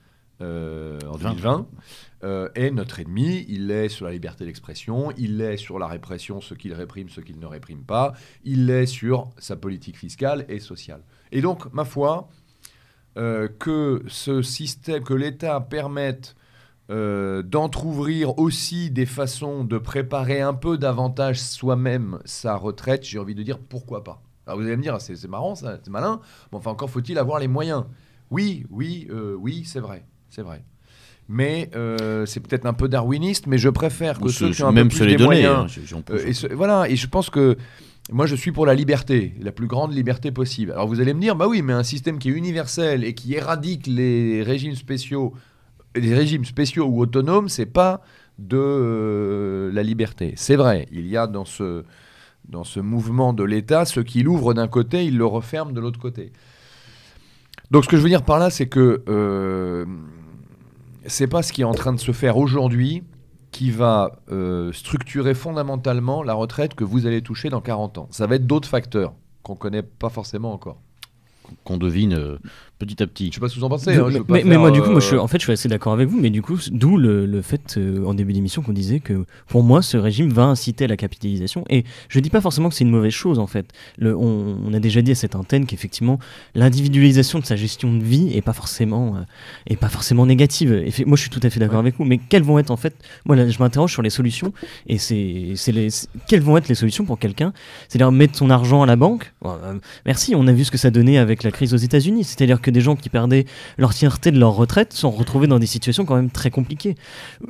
euh, 0.42 1.00
en 1.10 1.18
2020 1.18 1.68
euh, 2.24 2.50
est 2.56 2.72
notre 2.72 3.00
ennemi. 3.00 3.46
Il 3.48 3.72
est 3.72 3.88
sur 3.90 4.06
la 4.06 4.12
liberté 4.12 4.46
d'expression, 4.46 5.12
il 5.18 5.40
est 5.42 5.58
sur 5.58 5.80
la 5.80 5.88
répression, 5.88 6.42
ce 6.42 6.54
qu'il 6.54 6.74
réprime, 6.74 7.10
ce 7.10 7.22
qu'il 7.22 7.40
ne 7.40 7.46
réprime 7.46 7.84
pas, 7.84 8.14
il 8.44 8.70
est 8.70 8.86
sur 8.86 9.30
sa 9.38 9.56
politique 9.56 9.98
fiscale 9.98 10.46
et 10.50 10.60
sociale. 10.60 11.02
Et 11.32 11.42
donc, 11.42 11.72
ma 11.74 11.86
foi, 11.86 12.30
euh, 13.18 13.48
que 13.48 14.04
ce 14.08 14.42
système, 14.42 15.04
que 15.04 15.14
l'État 15.14 15.60
permette 15.62 16.36
euh, 16.90 17.44
d'entr'ouvrir 17.44 18.38
aussi 18.40 18.90
des 18.90 19.06
façons 19.06 19.64
de 19.64 19.78
préparer 19.78 20.42
un 20.42 20.54
peu 20.54 20.78
davantage 20.78 21.40
soi-même 21.40 22.20
sa 22.26 22.56
retraite, 22.56 23.04
j'ai 23.04 23.20
envie 23.20 23.36
de 23.36 23.44
dire 23.44 23.60
pourquoi 23.60 24.04
pas. 24.04 24.22
Alors 24.48 24.60
vous 24.60 24.66
allez 24.66 24.78
me 24.78 24.82
dire, 24.82 25.00
c'est 25.00 25.28
marrant, 25.28 25.54
ça, 25.56 25.78
c'est 25.84 25.92
malin, 25.92 26.20
mais 26.52 26.58
enfin 26.58 26.72
encore 26.72 26.90
faut-il 26.90 27.18
avoir 27.20 27.40
les 27.40 27.48
moyens. 27.48 27.84
Oui, 28.32 28.66
oui, 28.72 29.08
euh, 29.12 29.36
oui, 29.40 29.64
c'est 29.66 29.80
vrai, 29.80 30.06
c'est 30.30 30.42
vrai. 30.42 30.64
Mais 31.28 31.70
euh, 31.76 32.26
c'est 32.26 32.40
peut-être 32.40 32.66
un 32.66 32.74
peu 32.74 32.88
darwiniste, 32.90 33.46
mais 33.46 33.60
je 33.60 33.70
préfère 33.70 34.20
que 34.20 34.30
ceux 34.32 34.50
qui 34.56 34.64
ont 34.64 34.68
un 34.70 34.72
même 34.72 34.88
peu 34.90 34.96
plus 34.98 35.06
les 35.06 35.16
des 35.18 35.24
moyens, 35.24 35.56
hein, 35.66 35.68
et 36.28 36.34
ce- 36.34 36.48
voilà, 36.52 36.90
et 36.90 36.96
je 36.96 37.08
pense 37.08 37.30
que 37.30 37.56
moi 38.12 38.26
je 38.26 38.36
suis 38.36 38.52
pour 38.52 38.66
la 38.66 38.74
liberté, 38.74 39.36
la 39.40 39.52
plus 39.52 39.68
grande 39.68 39.94
liberté 39.94 40.32
possible. 40.32 40.72
Alors 40.72 40.88
vous 40.88 41.00
allez 41.02 41.14
me 41.14 41.22
dire, 41.22 41.36
bah 41.36 41.48
oui, 41.48 41.62
mais 41.62 41.74
un 41.74 41.84
système 41.84 42.18
qui 42.18 42.30
est 42.30 42.34
universel 42.34 43.04
et 43.04 43.14
qui 43.14 43.36
éradique 43.36 43.86
les 43.86 44.42
régimes 44.42 44.74
spéciaux, 44.74 45.34
les 45.96 46.14
régimes 46.14 46.46
spéciaux 46.46 46.86
ou 46.86 47.02
autonomes, 47.02 47.50
c'est 47.50 47.66
pas 47.66 48.02
de 48.38 48.58
euh, 48.58 49.72
la 49.74 49.84
liberté. 49.84 50.34
C'est 50.36 50.56
vrai, 50.56 50.88
il 50.92 51.08
y 51.08 51.18
a 51.18 51.28
dans 51.28 51.46
ce 51.46 51.84
dans 52.48 52.64
ce 52.64 52.80
mouvement 52.80 53.32
de 53.34 53.44
l'État, 53.44 53.86
ce 53.86 54.00
qui 54.00 54.24
l'ouvre 54.24 54.56
d'un 54.56 54.68
côté, 54.68 55.06
il 55.06 55.18
le 55.18 55.26
referme 55.26 55.72
de 55.72 55.80
l'autre 55.80 56.00
côté. 56.00 56.32
Donc 57.70 57.84
ce 57.84 57.90
que 57.90 57.98
je 57.98 58.02
veux 58.02 58.10
dire 58.10 58.24
par 58.24 58.40
là, 58.40 58.50
c'est 58.50 58.68
que 58.68 59.04
euh, 59.08 59.86
c'est 61.06 61.28
pas 61.28 61.44
ce 61.44 61.54
qui 61.54 61.62
est 61.62 61.66
en 61.66 61.74
train 61.74 61.94
de 61.94 62.00
se 62.00 62.12
faire 62.12 62.38
aujourd'hui 62.38 63.04
qui 63.52 63.72
va 63.72 64.20
euh, 64.32 64.72
structurer 64.72 65.34
fondamentalement 65.34 66.24
la 66.24 66.34
retraite 66.34 66.76
que 66.76 66.84
vous 66.84 67.06
allez 67.06 67.22
toucher 67.22 67.50
dans 67.50 67.62
40 67.62 67.98
ans. 67.98 68.08
Ça 68.12 68.28
va 68.28 68.36
être 68.36 68.48
d'autres 68.48 68.68
facteurs 68.68 69.14
qu'on 69.44 69.56
connaît 69.56 69.84
pas 69.84 70.10
forcément 70.10 70.54
encore. 70.54 70.82
Qu'on 71.64 71.78
devine 71.78 72.14
euh, 72.14 72.38
petit 72.80 73.02
à 73.04 73.08
petit. 73.08 73.28
Je 73.30 73.34
sais 73.36 73.40
pas 73.42 73.50
ce 73.50 73.56
que 73.56 73.60
vous 73.60 73.66
en 73.66 73.70
pensez. 73.70 73.94
Hein, 73.94 74.08
mais, 74.30 74.44
moi, 74.58 74.72
du 74.72 74.82
coup, 74.82 74.90
moi, 74.92 75.00
je, 75.02 75.06
suis- 75.08 75.16
euh, 75.16 75.22
en 75.22 75.28
fait, 75.28 75.38
je 75.40 75.44
suis 75.44 75.52
assez 75.52 75.68
d'accord 75.68 75.92
avec 75.94 76.08
vous, 76.08 76.20
mais 76.20 76.30
du 76.30 76.42
coup, 76.42 76.58
d'où 76.72 76.98
le, 76.98 77.26
le 77.26 77.42
fait, 77.42 77.76
euh, 77.78 78.06
en 78.06 78.14
début 78.14 78.32
d'émission, 78.34 78.62
qu'on 78.62 78.72
disait 78.74 79.00
que 79.02 79.26
pour 79.48 79.64
moi, 79.64 79.82
ce 79.82 79.98
régime 79.98 80.30
va 80.32 80.44
inciter 80.46 80.86
à 80.86 80.88
la 80.88 80.96
capitalisation. 80.98 81.66
Et 81.70 81.84
je 82.08 82.20
dis 82.20 82.30
pas 82.30 82.42
forcément 82.42 82.70
que 82.70 82.76
c'est 82.76 82.84
une 82.86 82.92
mauvaise 82.92 83.12
chose, 83.14 83.38
en 83.40 83.48
fait. 83.48 83.66
Le, 83.98 84.16
on, 84.16 84.58
on 84.66 84.74
a 84.74 84.80
déjà 84.80 85.02
dit 85.02 85.12
à 85.12 85.16
cette 85.16 85.36
antenne 85.36 85.66
qu'effectivement, 85.66 86.20
l'individualisation 86.56 87.40
de 87.40 87.46
sa 87.46 87.56
gestion 87.56 87.94
de 87.94 88.04
vie 88.04 88.32
est 88.36 88.42
pas 88.42 88.54
forcément, 88.54 89.16
euh, 89.16 89.20
est 89.68 89.76
pas 89.76 89.90
forcément 89.90 90.26
négative. 90.26 90.74
Et 90.74 90.92
fait- 90.92 91.06
moi, 91.06 91.16
je 91.18 91.22
suis 91.22 91.30
tout 91.30 91.40
à 91.44 91.50
fait 91.50 91.60
d'accord 91.60 91.76
Ouais. 91.78 91.80
avec 91.88 91.98
vous, 91.98 92.06
mais 92.06 92.18
quelles 92.18 92.44
vont 92.44 92.60
être, 92.60 92.72
en 92.72 92.78
fait, 92.78 92.94
moi, 93.26 93.36
là, 93.36 93.48
je 93.50 93.58
m'interroge 93.60 93.92
sur 93.92 94.02
les 94.02 94.10
solutions, 94.10 94.54
et 94.88 94.98
c'est, 94.98 95.54
c'est 95.56 95.72
les, 95.72 95.90
c'est- 95.90 96.08
quelles 96.28 96.42
vont 96.42 96.58
être 96.58 96.68
les 96.68 96.76
solutions 96.76 97.06
pour 97.06 97.18
quelqu'un? 97.20 97.54
C'est-à-dire 97.88 98.12
mettre 98.12 98.38
son 98.38 98.50
argent 98.50 98.82
à 98.84 98.86
la 98.86 98.96
banque? 98.96 99.34
Bon, 99.42 99.52
euh, 99.64 99.76
Merci, 100.06 100.36
on 100.36 100.46
a 100.48 100.52
vu 100.52 100.64
ce 100.66 100.72
que 100.72 100.78
ça 100.78 100.92
donnait 100.92 101.18
avec 101.18 101.39
la 101.44 101.52
crise 101.52 101.74
aux 101.74 101.78
États-Unis. 101.78 102.24
C'est-à-dire 102.24 102.62
que 102.62 102.72
des 102.72 102.82
gens 102.82 102.96
qui 102.96 103.10
perdaient 103.10 103.46
leur 103.78 103.90
de 103.92 104.40
leur 104.40 104.54
retraite 104.54 104.94
sont 104.94 105.12
retrouvés 105.12 105.48
dans 105.48 105.60
des 105.60 105.66
situations 105.66 106.06
quand 106.06 106.16
même 106.16 106.30
très 106.32 106.52
compliquées. 106.52 106.96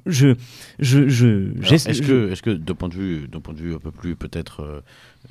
Je, 0.05 0.35
je, 0.79 1.07
je, 1.09 1.51
Est-ce 1.73 1.93
je- 1.93 2.03
que, 2.03 2.31
est-ce 2.31 2.41
que 2.41 2.49
d'un 2.51 2.75
point 2.75 2.89
de 2.89 2.95
vue, 2.95 3.27
d'un 3.27 3.39
point 3.41 3.53
de 3.53 3.59
vue 3.59 3.75
un 3.75 3.79
peu 3.79 3.91
plus 3.91 4.15
peut-être 4.15 4.61
euh, 4.61 4.81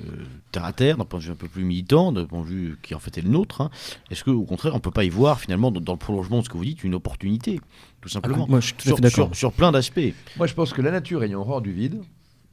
euh, 0.03 0.05
terre 0.51 0.65
à 0.65 0.73
terre, 0.73 0.97
d'un 0.97 1.05
point 1.05 1.19
de 1.19 1.25
vue 1.25 1.31
un 1.31 1.35
peu 1.35 1.47
plus 1.47 1.63
militant, 1.63 2.11
d'un 2.11 2.25
point 2.25 2.41
de 2.41 2.45
vue 2.47 2.77
qui 2.81 2.95
en 2.95 2.99
fait 2.99 3.17
est 3.17 3.21
le 3.21 3.29
nôtre, 3.29 3.61
hein, 3.61 3.69
est-ce 4.11 4.23
que 4.23 4.29
au 4.31 4.43
contraire 4.43 4.75
on 4.75 4.79
peut 4.79 4.91
pas 4.91 5.03
y 5.03 5.09
voir 5.09 5.39
finalement 5.39 5.71
dans, 5.71 5.81
dans 5.81 5.93
le 5.93 5.99
prolongement 5.99 6.39
de 6.39 6.43
ce 6.45 6.49
que 6.49 6.57
vous 6.57 6.65
dites 6.65 6.83
une 6.83 6.95
opportunité, 6.95 7.59
tout 8.01 8.09
simplement, 8.09 8.45
moi, 8.47 8.59
je 8.59 8.67
suis 8.67 8.75
tout 8.75 8.87
sur, 8.87 8.99
d'accord. 8.99 9.27
sur- 9.27 9.35
sur 9.35 9.51
plein 9.53 9.71
d'aspects. 9.71 10.13
Moi, 10.37 10.47
je 10.47 10.53
pense 10.53 10.71
que 10.73 10.81
la 10.81 10.91
nature 10.91 11.23
ayant 11.23 11.41
horreur 11.41 11.61
du 11.61 11.71
vide, 11.73 12.01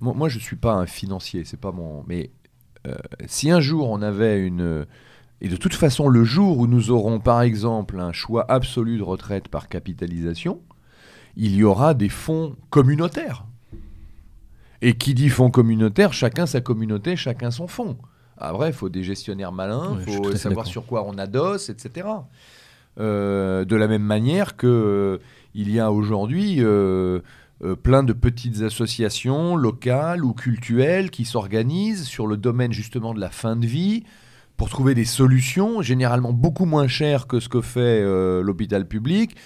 moi, 0.00 0.28
je 0.28 0.38
suis 0.38 0.56
pas 0.56 0.72
un 0.74 0.86
financier, 0.86 1.44
c'est 1.44 1.60
pas 1.60 1.72
mon. 1.72 2.04
Mais 2.08 2.30
euh, 2.86 2.94
si 3.26 3.50
un 3.50 3.60
jour 3.60 3.88
on 3.90 4.02
avait 4.02 4.40
une. 4.46 4.86
Et 5.40 5.48
de 5.48 5.56
toute 5.56 5.74
façon, 5.74 6.08
le 6.08 6.24
jour 6.24 6.58
où 6.58 6.66
nous 6.66 6.90
aurons, 6.90 7.20
par 7.20 7.42
exemple, 7.42 8.00
un 8.00 8.12
choix 8.12 8.50
absolu 8.50 8.98
de 8.98 9.02
retraite 9.02 9.48
par 9.48 9.68
capitalisation, 9.68 10.60
il 11.36 11.54
y 11.54 11.64
aura 11.64 11.94
des 11.94 12.08
fonds 12.08 12.56
communautaires. 12.70 13.44
Et 14.82 14.94
qui 14.94 15.14
dit 15.14 15.28
fonds 15.28 15.50
communautaires, 15.50 16.12
chacun 16.12 16.46
sa 16.46 16.60
communauté, 16.60 17.16
chacun 17.16 17.50
son 17.50 17.66
fonds. 17.66 17.96
Après, 18.38 18.68
il 18.68 18.72
faut 18.72 18.88
des 18.88 19.02
gestionnaires 19.02 19.52
malins, 19.52 19.98
il 20.06 20.14
faut 20.14 20.36
savoir 20.36 20.66
sur 20.66 20.86
quoi 20.86 21.04
on 21.06 21.16
adosse, 21.18 21.70
etc. 21.70 22.08
Euh, 22.98 23.64
de 23.64 23.76
la 23.76 23.88
même 23.88 24.02
manière 24.02 24.56
que 24.56 24.66
euh, 24.66 25.18
il 25.54 25.70
y 25.70 25.80
a 25.80 25.92
aujourd'hui 25.92 26.56
euh, 26.60 27.20
plein 27.82 28.02
de 28.02 28.12
petites 28.12 28.62
associations 28.62 29.56
locales 29.56 30.24
ou 30.24 30.32
cultuelles 30.32 31.10
qui 31.10 31.24
s'organisent 31.24 32.04
sur 32.04 32.26
le 32.26 32.36
domaine 32.36 32.72
justement 32.72 33.14
de 33.14 33.20
la 33.20 33.30
fin 33.30 33.56
de 33.56 33.66
vie 33.66 34.04
pour 34.56 34.68
trouver 34.68 34.94
des 34.94 35.04
solutions, 35.04 35.82
généralement 35.82 36.32
beaucoup 36.32 36.64
moins 36.64 36.88
chères 36.88 37.26
que 37.26 37.40
ce 37.40 37.48
que 37.48 37.60
fait 37.60 38.00
euh, 38.02 38.42
l'hôpital 38.42 38.86
public. 38.86 39.36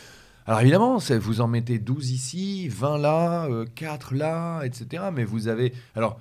Alors 0.46 0.60
évidemment, 0.60 0.98
vous 0.98 1.40
en 1.40 1.48
mettez 1.48 1.78
12 1.78 2.10
ici, 2.10 2.68
20 2.68 2.98
là, 2.98 3.48
4 3.74 4.14
là, 4.14 4.62
etc. 4.62 5.04
Mais 5.12 5.24
vous 5.24 5.48
avez... 5.48 5.72
Alors, 5.94 6.18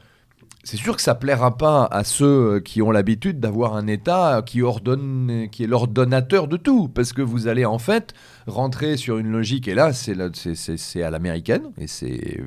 c'est 0.64 0.78
sûr 0.78 0.96
que 0.96 1.02
ça 1.02 1.16
plaira 1.16 1.58
pas 1.58 1.86
à 1.86 2.04
ceux 2.04 2.60
qui 2.60 2.82
ont 2.82 2.92
l'habitude 2.92 3.40
d'avoir 3.40 3.76
un 3.76 3.88
État 3.88 4.44
qui 4.46 4.62
ordonne, 4.62 5.48
qui 5.52 5.64
est 5.64 5.68
l'ordonnateur 5.68 6.48
de 6.48 6.58
tout, 6.58 6.90
parce 6.90 7.14
que 7.14 7.22
vous 7.22 7.48
allez 7.48 7.66
en 7.66 7.80
fait 7.80 8.14
rentrer 8.46 8.98
sur 8.98 9.18
une 9.18 9.32
logique, 9.32 9.68
et 9.68 9.74
là 9.74 9.94
c'est 9.94 11.04
à 11.04 11.10
l'américaine, 11.10 11.72
et 11.78 11.88
c'est 11.88 12.42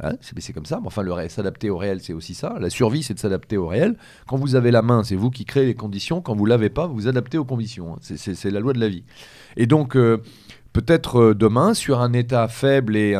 hein, 0.00 0.12
c'est 0.20 0.52
comme 0.52 0.66
ça. 0.66 0.78
Mais 0.80 0.86
enfin, 0.86 1.04
s'adapter 1.28 1.70
au 1.70 1.76
réel, 1.76 2.00
c'est 2.00 2.12
aussi 2.12 2.34
ça. 2.34 2.56
La 2.60 2.70
survie, 2.70 3.02
c'est 3.02 3.14
de 3.14 3.18
s'adapter 3.18 3.56
au 3.56 3.66
réel. 3.66 3.96
Quand 4.26 4.36
vous 4.36 4.54
avez 4.54 4.70
la 4.70 4.82
main, 4.82 5.02
c'est 5.04 5.16
vous 5.16 5.30
qui 5.30 5.44
créez 5.44 5.66
les 5.66 5.74
conditions. 5.74 6.20
Quand 6.20 6.34
vous 6.34 6.46
l'avez 6.46 6.70
pas, 6.70 6.86
vous 6.86 7.08
adaptez 7.08 7.38
aux 7.38 7.44
conditions. 7.44 7.96
C'est 8.00 8.50
la 8.50 8.60
loi 8.60 8.72
de 8.72 8.80
la 8.80 8.88
vie. 8.88 9.04
Et 9.56 9.66
donc, 9.66 9.96
euh, 9.96 10.18
peut-être 10.80 11.20
euh, 11.20 11.34
demain, 11.34 11.74
sur 11.74 12.00
un 12.00 12.12
État 12.12 12.46
faible 12.46 12.96
et 12.96 13.16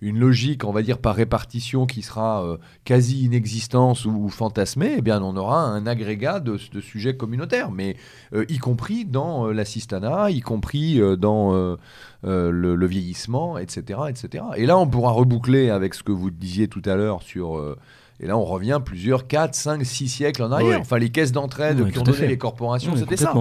une 0.00 0.18
logique, 0.18 0.64
on 0.64 0.72
va 0.72 0.82
dire, 0.82 0.96
par 0.96 1.14
répartition 1.14 1.84
qui 1.84 2.00
sera 2.00 2.42
euh, 2.42 2.56
quasi 2.84 3.24
inexistence 3.24 4.06
ou, 4.06 4.30
fantasmée, 4.30 4.94
eh 4.96 5.02
bien, 5.02 5.22
on 5.22 5.36
aura 5.36 5.62
un 5.62 5.86
agrégat 5.86 6.40
de, 6.40 6.56
sujets 6.56 7.14
communautaires, 7.14 7.70
mais 7.70 7.96
euh, 8.32 8.46
y 8.48 8.56
compris 8.56 9.04
dans 9.04 9.48
l'assistanat, 9.48 10.30
y 10.30 10.40
compris 10.40 11.00
dans 11.18 11.76
le, 12.22 12.86
vieillissement, 12.86 13.58
etc., 13.58 14.00
etc. 14.08 14.44
Et 14.56 14.64
là, 14.64 14.78
on 14.78 14.86
pourra 14.86 15.12
reboucler 15.12 15.68
avec 15.68 15.92
ce 15.92 16.02
que 16.02 16.12
vous 16.12 16.30
disiez 16.30 16.68
tout 16.68 16.82
à 16.86 16.96
l'heure 16.96 17.22
sur... 17.22 17.76
Et 18.20 18.26
là, 18.26 18.38
on 18.38 18.44
revient 18.44 18.80
plusieurs 18.84 19.26
4, 19.26 19.54
5, 19.54 19.84
6 19.84 20.08
siècles 20.08 20.44
en 20.44 20.52
arrière. 20.52 20.80
Enfin, 20.80 20.98
les 20.98 21.10
caisses 21.10 21.32
d'entraide 21.32 21.90
qui 21.90 21.98
ont 21.98 22.04
donné 22.04 22.28
les 22.28 22.38
corporations, 22.38 22.96
c'était 22.96 23.16
ça. 23.16 23.32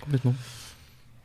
Complètement. 0.00 0.34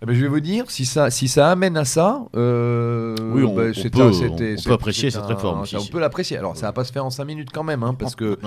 Eh 0.05 0.07
ben, 0.09 0.15
je 0.15 0.21
vais 0.21 0.27
vous 0.27 0.39
dire, 0.39 0.69
si 0.69 0.85
ça, 0.85 1.09
si 1.09 1.27
ça 1.27 1.49
amène 1.49 1.75
à 1.77 1.83
ça, 1.83 2.23
euh, 2.35 3.15
oui, 3.33 3.41
on, 3.41 3.55
ben, 3.55 3.73
peut, 3.73 4.71
apprécier 4.71 5.09
cette 5.09 5.25
réforme. 5.25 5.63
on 5.73 5.85
peut 5.87 5.99
l'apprécier. 5.99 6.37
Alors, 6.37 6.55
ça 6.55 6.67
va 6.67 6.73
pas 6.73 6.83
se 6.83 6.91
faire 6.91 7.03
en 7.03 7.09
5 7.09 7.25
minutes 7.25 7.49
quand 7.51 7.63
même, 7.63 7.81
hein, 7.81 7.95
parce 7.97 8.15
que. 8.15 8.37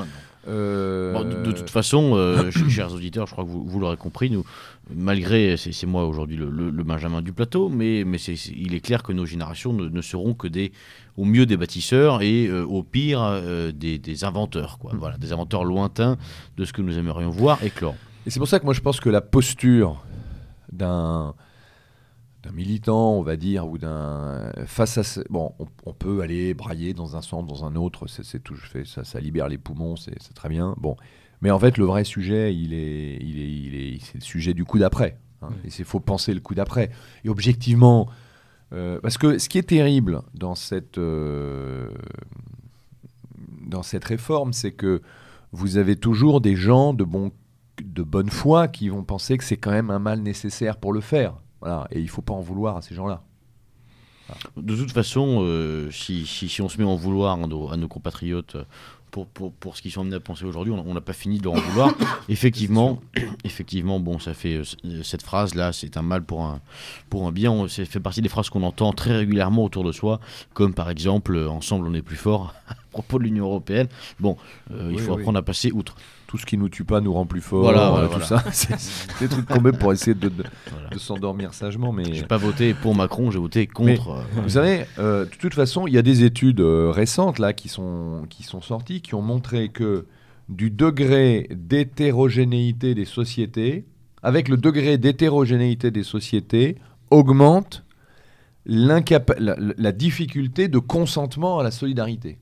Euh, 0.47 1.43
de, 1.43 1.51
toute 1.51 1.69
façon, 1.69 2.13
euh, 2.15 2.53
chers 2.69 2.95
auditeurs, 2.95 3.27
je 3.27 3.33
crois 3.33 3.43
que 3.43 3.51
vous, 3.51 3.65
vous 3.67 3.81
l'aurez 3.81 3.97
compris, 3.97 4.31
nous, 4.31 4.45
malgré, 4.95 5.57
c'est 5.57 5.85
moi 5.85 6.07
aujourd'hui 6.07 6.37
le, 6.37 6.71
Benjamin 6.85 7.23
du 7.23 7.33
plateau, 7.33 7.69
mais, 7.69 8.05
mais 8.07 8.19
il 8.19 8.73
est 8.73 8.81
clair 8.81 9.03
que 9.03 9.13
nos 9.13 9.27
générations 9.27 9.73
ne, 9.73 10.01
seront 10.01 10.35
que 10.35 10.47
des, 10.47 10.71
au 11.17 11.25
mieux 11.25 11.45
des 11.45 11.57
bâtisseurs 11.57 12.23
et 12.23 12.49
au 12.53 12.85
pire 12.85 13.43
des, 13.75 13.99
des, 13.99 14.25
inventeurs, 14.25 14.79
quoi. 14.79 14.95
Mm. 14.95 14.99
Voilà, 14.99 15.17
des 15.19 15.33
inventeurs 15.33 15.65
lointains 15.65 16.19
de 16.57 16.65
ce 16.65 16.73
que 16.73 16.83
nous 16.83 16.97
aimerions 16.97 17.31
voir 17.31 17.65
éclore. 17.65 17.97
Et 18.27 18.31
c'est 18.31 18.39
pour 18.39 18.49
ça 18.49 18.61
que 18.61 18.65
moi 18.65 18.75
je 18.75 18.81
pense 18.81 19.01
que 19.01 19.11
la 19.11 19.21
posture 19.21 20.05
d'un 20.73 21.35
militant, 22.53 23.13
on 23.13 23.23
va 23.23 23.37
dire, 23.37 23.69
ou 23.69 23.79
d'un 23.79 24.51
face 24.67 24.99
à 24.99 25.23
bon, 25.31 25.53
on, 25.85 25.93
peut 25.93 26.21
aller 26.21 26.55
brailler 26.55 26.95
dans 26.95 27.17
un 27.17 27.23
sens, 27.23 27.47
dans 27.47 27.65
un 27.65 27.77
autre, 27.77 28.07
c'est 28.07 28.43
tout, 28.43 28.57
fais 28.57 28.85
ça, 28.85 29.05
ça 29.05 29.21
libère 29.21 29.49
les 29.49 29.59
poumons, 29.59 29.97
c'est 29.97 30.35
très 30.35 30.49
bien. 30.49 30.75
Bon, 30.79 30.97
mais 31.41 31.51
en 31.51 31.59
fait, 31.59 31.79
le 31.79 31.85
vrai 31.85 32.05
sujet, 32.05 32.55
il 32.55 32.75
est, 32.75 33.19
il 33.21 33.39
est, 33.39 33.51
il 33.51 33.75
est, 33.75 33.99
c'est 34.03 34.17
le 34.17 34.25
sujet 34.25 34.55
du 34.55 34.65
coup 34.65 34.79
d'après. 34.79 35.19
Hein, 35.43 35.51
et 35.65 35.69
il 35.69 35.85
faut 35.85 36.01
penser 36.01 36.35
le 36.35 36.41
coup 36.41 36.55
d'après. 36.55 36.91
Et 37.25 37.29
objectivement, 37.29 38.09
euh, 38.73 39.01
parce 39.01 39.19
que 39.19 39.39
ce 39.39 39.49
qui 39.49 39.59
est 39.59 39.69
terrible 39.69 40.23
dans 40.35 40.55
cette 40.55 40.99
euh, 40.99 41.91
dans 43.67 43.83
cette 43.83 44.05
réforme, 44.05 44.53
c'est 44.53 44.73
que 44.73 45.03
vous 45.53 45.77
avez 45.77 45.97
toujours 45.97 46.41
des 46.41 46.57
gens 46.57 46.93
de 46.93 47.05
bon 47.05 47.33
de 47.83 48.03
bonne 48.03 48.31
foi 48.31 48.67
qui 48.67 48.89
vont 48.89 49.05
penser 49.05 49.39
que 49.39 49.45
c'est 49.45 49.57
quand 49.57 49.71
même 49.71 49.91
un 49.91 50.01
mal 50.01 50.21
nécessaire 50.21 50.79
pour 50.79 50.93
le 50.93 51.01
faire. 51.01 51.37
Voilà, 51.61 51.87
et 51.91 51.99
il 51.99 52.05
ne 52.05 52.09
faut 52.09 52.23
pas 52.23 52.35
en 52.35 52.41
vouloir 52.41 52.77
à 52.77 52.83
ces 52.83 52.95
gens-là. 52.95 53.23
De 54.57 54.77
toute 54.77 54.93
façon, 54.93 55.41
euh, 55.43 55.91
si, 55.91 56.27
si, 56.27 56.61
on 56.61 56.69
se 56.69 56.79
met 56.79 56.85
en 56.85 56.97
vouloir 56.97 57.41
à 57.41 57.47
nos, 57.47 57.89
compatriotes 57.89 58.57
euh, 58.57 58.65
pour, 59.11 59.27
pour, 59.27 59.53
pour, 59.53 59.77
ce 59.77 59.81
qu'ils 59.81 59.91
sont 59.91 60.03
amenés 60.03 60.17
à 60.17 60.21
penser 60.21 60.45
aujourd'hui, 60.45 60.73
on 60.73 60.93
n'a 60.93 61.01
pas 61.01 61.15
fini 61.15 61.39
de 61.39 61.45
leur 61.45 61.55
en 61.55 61.61
vouloir. 61.61 61.95
effectivement, 62.29 63.01
effectivement, 63.45 64.01
bon, 64.01 64.19
ça 64.19 64.35
fait 64.35 64.61
euh, 64.85 65.03
cette 65.03 65.23
phrase 65.23 65.55
là, 65.55 65.73
c'est 65.73 65.97
un 65.97 66.03
mal 66.03 66.23
pour 66.23 66.43
un 66.45 66.61
pour 67.09 67.27
un 67.27 67.33
bien. 67.33 67.69
Ça 67.69 67.87
fait 67.87 68.01
partie 68.01 68.21
des 68.21 68.29
phrases 68.29 68.51
qu'on 68.51 68.65
entend 68.65 68.93
très 68.93 69.17
régulièrement 69.17 69.65
autour 69.65 69.83
de 69.83 69.93
soi, 69.93 70.21
comme 70.53 70.75
par 70.75 70.91
exemple 70.91 71.39
"Ensemble, 71.39 71.89
on 71.89 71.95
est 71.95 72.03
plus 72.03 72.17
fort" 72.17 72.55
à 72.69 72.75
propos 72.91 73.19
de 73.19 73.25
l'Union 73.25 73.47
européenne. 73.47 73.89
Bon, 74.21 74.37
il 74.71 75.01
faut 75.01 75.15
apprendre 75.15 75.39
à 75.39 75.43
passer 75.43 75.73
outre 75.73 75.97
tout 76.29 76.37
ce 76.37 76.45
qui 76.45 76.59
nous 76.59 76.69
tue 76.69 76.85
pas 76.85 77.01
nous 77.01 77.15
rend 77.15 77.25
plus 77.25 77.41
fort, 77.41 77.63
voilà, 77.63 77.91
euh, 77.91 78.07
tout 78.07 78.21
ça. 78.21 78.45
c'est 78.53 78.77
des 79.19 79.29
trucs 79.29 79.47
qu'on 79.47 79.63
met 79.63 79.73
pour 79.73 79.95
essayer 79.95 80.15
de, 80.15 80.29
de, 80.29 80.99
s'endormir 80.99 81.55
sagement. 81.55 81.91
Mais 81.91 82.05
j'ai 82.13 82.25
pas 82.25 82.37
voté 82.37 82.75
pour 82.75 82.95
Macron, 82.95 83.31
j'ai 83.31 83.39
voté 83.39 83.67
contre. 83.67 84.11
Euh, 84.11 84.43
vous 84.43 84.51
savez, 84.51 84.85
euh, 84.99 85.25
de 85.25 85.31
toute 85.31 85.55
façon, 85.55 85.87
il 85.87 85.95
y 85.95 85.99
a 85.99 86.03
des 86.03 86.25
études 86.25 86.61
récentes 86.61 87.39
là 87.39 87.55
qui 87.55 87.69
sont 87.69 88.27
qui 88.29 88.43
sont 88.43 88.61
sorties 88.61 89.01
qui 89.01 89.15
ont 89.15 89.23
montré 89.23 89.71
que 89.71 90.07
du 90.51 90.71
degré 90.71 91.49
d'hétérogénéité 91.51 92.95
des 92.95 93.07
sociétés, 93.07 93.87
avec 94.23 94.49
le 94.49 94.59
degré 94.59 94.99
d'hétérogénéité 94.99 95.91
des 95.91 96.03
sociétés, 96.03 96.77
augmente 97.11 97.85
la, 98.67 99.01
la 99.39 99.93
difficulté 99.93 100.69
de 100.69 100.79
consentement 100.79 101.59
à 101.59 101.63
la 101.63 101.71
solidarité. 101.71 102.39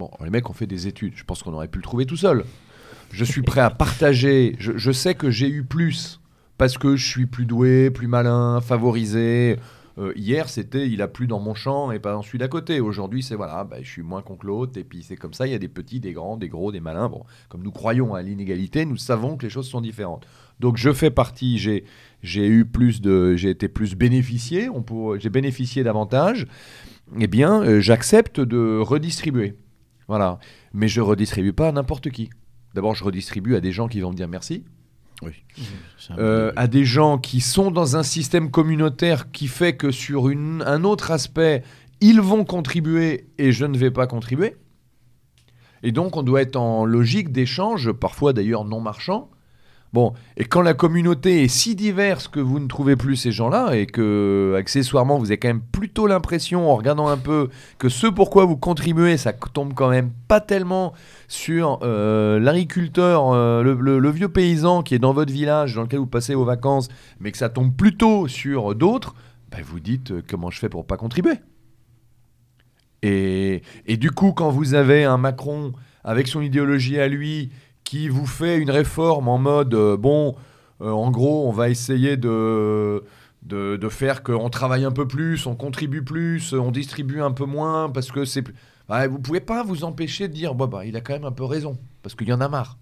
Bon, 0.00 0.10
les 0.24 0.30
mecs 0.30 0.48
ont 0.48 0.54
fait 0.54 0.66
des 0.66 0.86
études. 0.86 1.12
Je 1.14 1.24
pense 1.24 1.42
qu'on 1.42 1.52
aurait 1.52 1.68
pu 1.68 1.76
le 1.76 1.82
trouver 1.82 2.06
tout 2.06 2.16
seul. 2.16 2.46
Je 3.12 3.22
suis 3.22 3.42
prêt 3.42 3.60
à 3.60 3.68
partager. 3.68 4.56
Je, 4.58 4.92
sais 4.92 5.14
que 5.14 5.30
j'ai 5.30 5.50
eu 5.50 5.62
plus 5.62 6.20
parce 6.56 6.78
que 6.78 6.96
je 6.96 7.06
suis 7.06 7.26
plus 7.26 7.44
doué, 7.44 7.90
plus 7.90 8.06
malin, 8.06 8.62
favorisé. 8.62 9.58
Euh, 9.98 10.14
hier, 10.16 10.48
c'était 10.48 10.88
il 10.88 11.02
a 11.02 11.08
plu 11.08 11.26
dans 11.26 11.38
mon 11.38 11.52
champ 11.52 11.92
et 11.92 11.98
pas 11.98 12.12
dans 12.12 12.22
celui 12.22 12.38
d'à 12.38 12.48
côté. 12.48 12.80
Aujourd'hui, 12.80 13.22
c'est 13.22 13.34
voilà, 13.34 13.62
bah, 13.64 13.76
je 13.82 13.90
suis 13.90 14.00
moins 14.00 14.22
con 14.22 14.36
que 14.36 14.46
l'autre. 14.46 14.80
Et 14.80 14.84
puis 14.84 15.02
c'est 15.02 15.16
comme 15.16 15.34
ça. 15.34 15.46
Il 15.46 15.52
y 15.52 15.54
a 15.54 15.58
des 15.58 15.68
petits, 15.68 16.00
des 16.00 16.14
grands, 16.14 16.38
des 16.38 16.48
gros, 16.48 16.72
des 16.72 16.80
malins. 16.80 17.10
Bon, 17.10 17.24
comme 17.50 17.62
nous 17.62 17.70
croyons 17.70 18.14
à 18.14 18.22
l'inégalité, 18.22 18.86
nous 18.86 18.96
savons 18.96 19.36
que 19.36 19.44
les 19.44 19.50
choses 19.50 19.68
sont 19.68 19.82
différentes. 19.82 20.26
Donc 20.60 20.78
je 20.78 20.94
fais 20.94 21.10
partie. 21.10 21.58
J'ai 21.58 22.46
eu 22.46 22.64
plus 22.64 23.02
de, 23.02 23.36
j'ai 23.36 23.50
été 23.50 23.68
plus 23.68 23.96
bénéficié. 23.96 24.70
J'ai 25.18 25.28
bénéficié 25.28 25.82
davantage. 25.82 26.46
Eh 27.18 27.26
bien, 27.26 27.62
euh, 27.64 27.80
j'accepte 27.80 28.40
de 28.40 28.78
redistribuer. 28.78 29.56
Voilà. 30.10 30.40
Mais 30.72 30.88
je 30.88 31.00
redistribue 31.00 31.52
pas 31.52 31.68
à 31.68 31.72
n'importe 31.72 32.10
qui. 32.10 32.30
D'abord, 32.74 32.96
je 32.96 33.04
redistribue 33.04 33.54
à 33.54 33.60
des 33.60 33.70
gens 33.70 33.86
qui 33.86 34.00
vont 34.00 34.10
me 34.10 34.16
dire 34.16 34.26
merci. 34.26 34.64
Oui. 35.22 35.44
Euh, 36.18 36.52
à 36.56 36.66
des 36.66 36.84
gens 36.84 37.16
qui 37.16 37.40
sont 37.40 37.70
dans 37.70 37.96
un 37.96 38.02
système 38.02 38.50
communautaire 38.50 39.30
qui 39.30 39.46
fait 39.46 39.76
que 39.76 39.92
sur 39.92 40.28
une, 40.28 40.64
un 40.66 40.82
autre 40.82 41.12
aspect, 41.12 41.62
ils 42.00 42.20
vont 42.20 42.44
contribuer 42.44 43.28
et 43.38 43.52
je 43.52 43.64
ne 43.64 43.78
vais 43.78 43.92
pas 43.92 44.08
contribuer. 44.08 44.56
Et 45.84 45.92
donc, 45.92 46.16
on 46.16 46.24
doit 46.24 46.42
être 46.42 46.56
en 46.56 46.84
logique 46.84 47.30
d'échange, 47.30 47.92
parfois 47.92 48.32
d'ailleurs 48.32 48.64
non 48.64 48.80
marchand, 48.80 49.30
Bon, 49.92 50.12
et 50.36 50.44
quand 50.44 50.62
la 50.62 50.74
communauté 50.74 51.42
est 51.42 51.48
si 51.48 51.74
diverse 51.74 52.28
que 52.28 52.38
vous 52.38 52.60
ne 52.60 52.68
trouvez 52.68 52.94
plus 52.94 53.16
ces 53.16 53.32
gens-là, 53.32 53.74
et 53.74 53.86
que, 53.86 54.54
accessoirement, 54.56 55.18
vous 55.18 55.26
avez 55.26 55.38
quand 55.38 55.48
même 55.48 55.62
plutôt 55.62 56.06
l'impression, 56.06 56.70
en 56.70 56.76
regardant 56.76 57.08
un 57.08 57.16
peu, 57.16 57.48
que 57.78 57.88
ce 57.88 58.06
pourquoi 58.06 58.44
vous 58.44 58.56
contribuez, 58.56 59.16
ça 59.16 59.32
tombe 59.32 59.74
quand 59.74 59.90
même 59.90 60.12
pas 60.28 60.40
tellement 60.40 60.92
sur 61.26 61.80
euh, 61.82 62.38
l'agriculteur, 62.38 63.32
euh, 63.32 63.64
le, 63.64 64.10
vieux 64.10 64.28
paysan 64.28 64.84
qui 64.84 64.94
est 64.94 65.00
dans 65.00 65.12
votre 65.12 65.32
village, 65.32 65.74
dans 65.74 65.82
lequel 65.82 65.98
vous 65.98 66.06
passez 66.06 66.36
vos 66.36 66.44
vacances, 66.44 66.88
mais 67.18 67.32
que 67.32 67.38
ça 67.38 67.48
tombe 67.48 67.74
plutôt 67.74 68.28
sur 68.28 68.76
d'autres, 68.76 69.16
ben 69.50 69.60
vous 69.64 69.80
dites 69.80 70.12
euh, 70.12 70.22
comment 70.28 70.50
je 70.50 70.60
fais 70.60 70.68
pour 70.68 70.86
pas 70.86 70.96
contribuer? 70.96 71.34
Et, 73.02 73.62
et 73.86 73.96
du 73.96 74.12
coup, 74.12 74.32
quand 74.32 74.50
vous 74.50 74.74
avez 74.74 75.02
un 75.02 75.16
Macron 75.16 75.72
avec 76.04 76.28
son 76.28 76.42
idéologie 76.42 77.00
à 77.00 77.08
lui, 77.08 77.50
qui 77.90 78.08
vous 78.08 78.24
fait 78.24 78.56
une 78.56 78.70
réforme 78.70 79.26
en 79.26 79.36
mode 79.36 79.74
euh, 79.74 79.96
bon, 79.96 80.36
euh, 80.80 80.92
en 80.92 81.10
gros, 81.10 81.48
on 81.48 81.50
va 81.50 81.70
essayer 81.70 82.16
de, 82.16 83.02
de, 83.42 83.88
faire 83.88 84.22
qu'on 84.22 84.48
travaille 84.48 84.84
un 84.84 84.92
peu 84.92 85.08
plus, 85.08 85.44
on 85.46 85.56
contribue 85.56 86.04
plus, 86.04 86.52
on 86.52 86.70
distribue 86.70 87.20
un 87.20 87.32
peu 87.32 87.46
moins, 87.46 87.90
parce 87.90 88.12
que 88.12 88.24
c'est. 88.24 88.44
Bah, 88.88 89.08
vous 89.08 89.18
pouvez 89.18 89.40
pas 89.40 89.64
vous 89.64 89.82
empêcher 89.82 90.28
de 90.28 90.32
dire, 90.32 90.54
bah, 90.54 90.68
bah, 90.68 90.86
il 90.86 90.94
a 90.94 91.00
quand 91.00 91.14
même 91.14 91.24
un 91.24 91.32
peu 91.32 91.42
raison, 91.42 91.78
parce 92.04 92.14
qu'il 92.14 92.28
y 92.28 92.32
en 92.32 92.40
a 92.40 92.48
marre. 92.48 92.78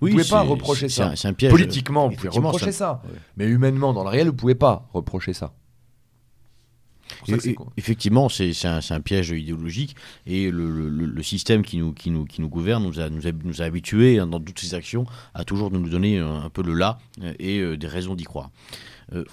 Oui, 0.00 0.12
vous 0.12 0.16
pouvez 0.16 0.30
pas 0.30 0.40
reprocher 0.40 0.88
ça. 0.88 1.08
Un, 1.10 1.28
un 1.28 1.32
piège. 1.34 1.50
Politiquement, 1.50 2.08
vous 2.08 2.16
pouvez 2.16 2.30
reprocher 2.30 2.72
ça. 2.72 3.02
Mais 3.36 3.44
humainement, 3.44 3.92
dans 3.92 4.04
le 4.04 4.08
réel, 4.08 4.28
vous 4.28 4.32
pouvez 4.32 4.54
pas 4.54 4.88
reprocher 4.94 5.34
ça 5.34 5.52
effectivement, 7.76 8.28
c'est 8.28 8.52
un, 8.64 9.00
piège 9.00 9.30
idéologique 9.30 9.96
et 10.26 10.50
le, 10.50 11.22
système 11.22 11.62
qui 11.62 11.78
nous, 11.78 11.92
qui, 11.92 12.10
nous, 12.10 12.24
qui 12.24 12.40
nous 12.40 12.48
gouverne 12.48 12.82
nous 12.84 13.00
a, 13.00 13.08
nous, 13.08 13.26
a, 13.26 13.30
nous 13.44 13.62
a 13.62 13.64
habitués 13.64 14.18
hein, 14.18 14.26
dans 14.26 14.40
toutes 14.40 14.58
ses 14.58 14.74
actions 14.74 15.06
à 15.32 15.44
toujours 15.44 15.70
nous 15.70 15.88
donner 15.88 16.18
un, 16.18 16.50
peu 16.50 16.62
le 16.62 16.74
là 16.74 16.98
et 17.38 17.60
euh, 17.60 17.76
des 17.76 17.86
raisons 17.86 18.14
d'y 18.14 18.24
croire. 18.24 18.50
Euh, 19.14 19.24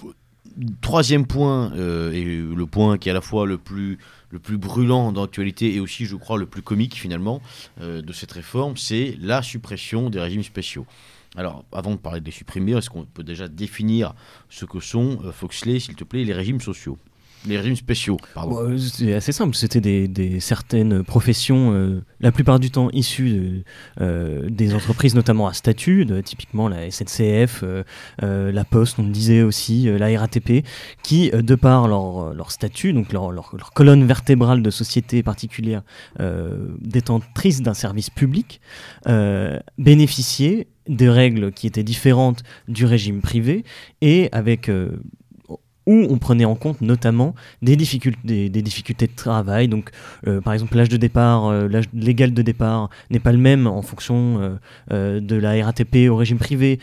troisième 0.80 1.26
point, 1.26 1.72
euh, 1.74 2.12
et 2.12 2.24
le 2.24 2.66
point 2.66 2.98
qui 2.98 3.08
est 3.08 3.12
à 3.12 3.14
la 3.14 3.20
fois 3.20 3.46
le 3.46 3.58
plus, 3.58 3.98
le 4.30 4.38
plus 4.38 4.58
brûlant 4.58 5.12
d'actualité 5.12 5.74
et 5.74 5.80
aussi, 5.80 6.04
je 6.04 6.16
crois, 6.16 6.38
le 6.38 6.46
plus 6.46 6.62
comique 6.62 6.94
finalement 6.94 7.40
euh, 7.80 8.02
de 8.02 8.12
cette 8.12 8.32
réforme, 8.32 8.76
c'est 8.76 9.16
la 9.20 9.42
suppression 9.42 10.10
des 10.10 10.20
régimes 10.20 10.42
spéciaux. 10.42 10.86
Alors, 11.36 11.64
avant 11.72 11.92
de 11.92 11.96
parler 11.96 12.20
de 12.20 12.26
les 12.26 12.32
supprimer, 12.32 12.72
est-ce 12.72 12.90
qu'on 12.90 13.04
peut 13.04 13.22
déjà 13.22 13.48
définir 13.48 14.14
ce 14.50 14.66
que 14.66 14.80
sont, 14.80 15.20
euh, 15.24 15.32
Foxley, 15.32 15.80
s'il 15.80 15.94
te 15.94 16.04
plaît, 16.04 16.24
les 16.24 16.34
régimes 16.34 16.60
sociaux? 16.60 16.98
Les 17.46 17.56
régimes 17.58 17.76
spéciaux, 17.76 18.16
pardon. 18.34 18.54
Bon, 18.68 18.78
c'est 18.78 19.14
assez 19.14 19.32
simple, 19.32 19.54
c'était 19.56 19.80
des, 19.80 20.08
des 20.08 20.40
certaines 20.40 21.02
professions, 21.02 21.72
euh, 21.72 22.02
la 22.20 22.30
plupart 22.32 22.60
du 22.60 22.70
temps 22.70 22.88
issues 22.92 23.30
de, 23.30 23.62
euh, 24.00 24.48
des 24.48 24.74
entreprises 24.74 25.14
notamment 25.14 25.46
à 25.48 25.52
statut, 25.52 26.04
de, 26.04 26.20
typiquement 26.20 26.68
la 26.68 26.90
SNCF, 26.90 27.62
euh, 27.62 27.82
euh, 28.22 28.52
la 28.52 28.64
Poste, 28.64 28.98
on 28.98 29.02
le 29.04 29.10
disait 29.10 29.42
aussi, 29.42 29.88
euh, 29.88 29.98
la 29.98 30.18
RATP, 30.18 30.64
qui, 31.02 31.30
euh, 31.34 31.42
de 31.42 31.54
par 31.54 31.88
leur, 31.88 32.32
leur 32.34 32.50
statut, 32.50 32.92
donc 32.92 33.12
leur, 33.12 33.32
leur- 33.32 33.50
colonne 33.74 34.04
vertébrale 34.06 34.62
de 34.62 34.70
société 34.70 35.22
particulière 35.22 35.82
détentrice 36.80 37.62
d'un 37.62 37.74
service 37.74 38.10
public, 38.10 38.60
bénéficiaient 39.78 40.66
des 40.88 41.08
règles 41.08 41.52
qui 41.52 41.66
étaient 41.66 41.84
différentes 41.84 42.42
du 42.68 42.84
régime 42.84 43.20
privé 43.20 43.64
et 44.00 44.28
avec 44.32 44.68
euh, 44.68 45.00
où 45.86 46.06
on 46.10 46.18
prenait 46.18 46.44
en 46.44 46.54
compte 46.54 46.80
notamment 46.80 47.34
des 47.60 47.76
difficultés, 47.76 48.48
de 48.48 49.16
travail. 49.16 49.68
Donc, 49.68 49.90
euh, 50.26 50.40
par 50.40 50.52
exemple, 50.52 50.76
l'âge 50.76 50.88
de 50.88 50.96
départ, 50.96 51.46
euh, 51.46 51.68
l'âge 51.68 51.86
légal 51.94 52.32
de 52.32 52.42
départ 52.42 52.88
n'est 53.10 53.18
pas 53.18 53.32
le 53.32 53.38
même 53.38 53.66
en 53.66 53.82
fonction 53.82 54.58
euh, 54.92 55.20
de 55.20 55.36
la 55.36 55.64
RATP 55.64 56.08
au 56.08 56.16
régime 56.16 56.38
privé. 56.38 56.78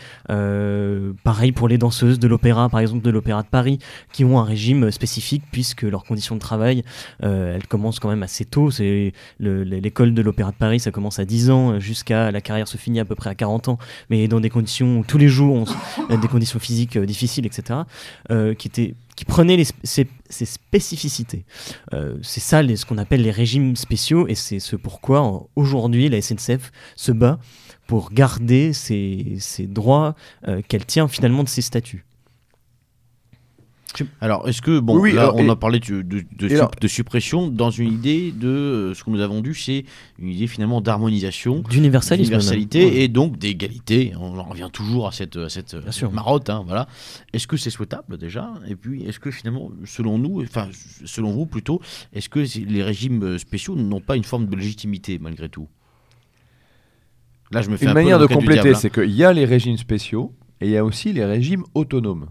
Pareil 1.24 1.52
pour 1.52 1.68
les 1.68 1.78
danseuses 1.78 2.18
de 2.18 2.28
l'opéra, 2.28 2.68
par 2.68 2.80
exemple 2.80 3.02
de 3.04 3.10
l'opéra 3.10 3.42
de 3.42 3.48
Paris, 3.48 3.78
qui 4.12 4.24
ont 4.24 4.38
un 4.38 4.44
régime 4.44 4.90
spécifique 4.90 5.42
puisque 5.50 5.82
leurs 5.82 6.04
conditions 6.04 6.34
de 6.34 6.40
travail, 6.40 6.82
elles 7.20 7.66
commencent 7.68 8.00
quand 8.00 8.08
même 8.08 8.22
assez 8.22 8.44
tôt. 8.44 8.70
C'est 8.70 9.12
le- 9.38 9.62
l'école 9.64 10.14
de 10.14 10.22
l'opéra 10.22 10.50
de 10.50 10.56
Paris, 10.56 10.80
ça 10.80 10.90
commence 10.90 11.18
à 11.18 11.24
10 11.24 11.50
ans 11.50 11.78
jusqu'à 11.80 12.30
la 12.30 12.40
carrière 12.40 12.68
se 12.68 12.76
finit 12.76 13.00
à 13.00 13.04
peu 13.04 13.14
près 13.14 13.30
à 13.30 13.34
40 13.34 13.68
ans, 13.68 13.78
mais 14.10 14.28
dans 14.28 14.40
des 14.40 14.50
conditions 14.50 14.98
où 15.00 15.04
tous 15.04 15.18
les 15.18 15.28
jours, 15.28 15.64
des 16.10 16.28
conditions 16.28 16.58
physiques 16.58 16.98
difficiles, 16.98 17.46
etc. 17.46 17.80
qui 18.58 18.68
étaient 18.68 18.89
qui 19.16 19.24
ces, 19.84 20.08
ces 20.28 20.44
spécificités. 20.46 21.44
Euh, 21.92 22.16
c'est 22.22 22.40
ça 22.40 22.62
ce 22.76 22.86
qu'on 22.86 22.98
appelle 22.98 23.22
les 23.22 23.30
régimes 23.30 23.76
spéciaux 23.76 24.26
et 24.28 24.34
c'est 24.34 24.60
ce 24.60 24.76
pourquoi 24.76 25.48
aujourd'hui 25.56 26.08
la 26.08 26.20
SNCF 26.20 26.72
se 26.96 27.12
bat 27.12 27.38
pour 27.86 28.12
garder 28.12 28.72
ses, 28.72 29.36
ses 29.38 29.66
droits 29.66 30.14
euh, 30.46 30.62
qu'elle 30.66 30.86
tient 30.86 31.08
finalement 31.08 31.42
de 31.42 31.48
ses 31.48 31.62
statuts. 31.62 32.04
Alors, 34.20 34.48
est-ce 34.48 34.62
que, 34.62 34.78
bon, 34.78 34.98
Oui, 34.98 35.12
là, 35.12 35.22
alors, 35.22 35.36
on 35.36 35.46
et- 35.46 35.50
a 35.50 35.56
parlé 35.56 35.80
de, 35.80 36.02
de, 36.02 36.20
de 36.36 36.46
et 36.46 36.48
sup- 36.50 36.56
alors- 36.58 36.70
de 36.80 36.88
suppression 36.88 37.48
dans 37.48 37.70
une 37.70 37.92
idée 37.92 38.30
de 38.32 38.48
euh, 38.48 38.94
ce 38.94 39.02
que 39.04 39.10
nous 39.10 39.20
avons 39.20 39.42
vu, 39.42 39.54
c'est 39.54 39.84
une 40.18 40.28
idée 40.28 40.46
finalement 40.46 40.80
d'harmonisation, 40.80 41.60
d'universalité. 41.68 42.84
Ouais. 42.84 42.94
et 43.02 43.08
donc 43.08 43.36
d'égalité. 43.38 44.12
On 44.20 44.38
en 44.38 44.44
revient 44.44 44.68
toujours 44.72 45.08
à 45.08 45.12
cette, 45.12 45.36
à 45.36 45.48
cette, 45.48 45.74
marotte. 46.12 46.50
hein, 46.50 46.62
voilà. 46.66 46.86
Est-ce 47.32 47.46
que 47.46 47.56
c'est 47.56 47.70
souhaitable 47.70 48.16
déjà? 48.18 48.52
Et 48.68 48.76
puis, 48.76 49.02
est-ce 49.04 49.18
que 49.18 49.30
finalement, 49.30 49.70
selon 49.84 50.18
nous, 50.18 50.42
enfin, 50.42 50.68
selon 51.04 51.32
vous 51.32 51.46
plutôt, 51.46 51.80
est-ce 52.12 52.28
que 52.28 52.40
les 52.68 52.82
régimes 52.82 53.22
euh, 53.24 53.38
spéciaux 53.38 53.74
n'ont 53.76 54.00
pas 54.00 54.16
une 54.16 54.24
forme 54.24 54.46
de 54.46 54.56
légitimité 54.56 55.18
malgré 55.18 55.48
tout? 55.48 55.68
Là, 57.50 57.62
je 57.62 57.70
me 57.70 57.76
fais 57.76 57.86
Une 57.86 57.90
un 57.90 57.94
peu 57.94 58.00
manière 58.00 58.18
de 58.20 58.26
compléter, 58.26 58.70
hein. 58.70 58.74
c'est 58.74 58.90
qu'il 58.90 59.10
y 59.10 59.24
a 59.24 59.32
les 59.32 59.44
régimes 59.44 59.76
spéciaux 59.76 60.32
et 60.60 60.66
il 60.66 60.70
y 60.70 60.76
a 60.76 60.84
aussi 60.84 61.12
les 61.12 61.24
régimes 61.24 61.64
autonomes. 61.74 62.26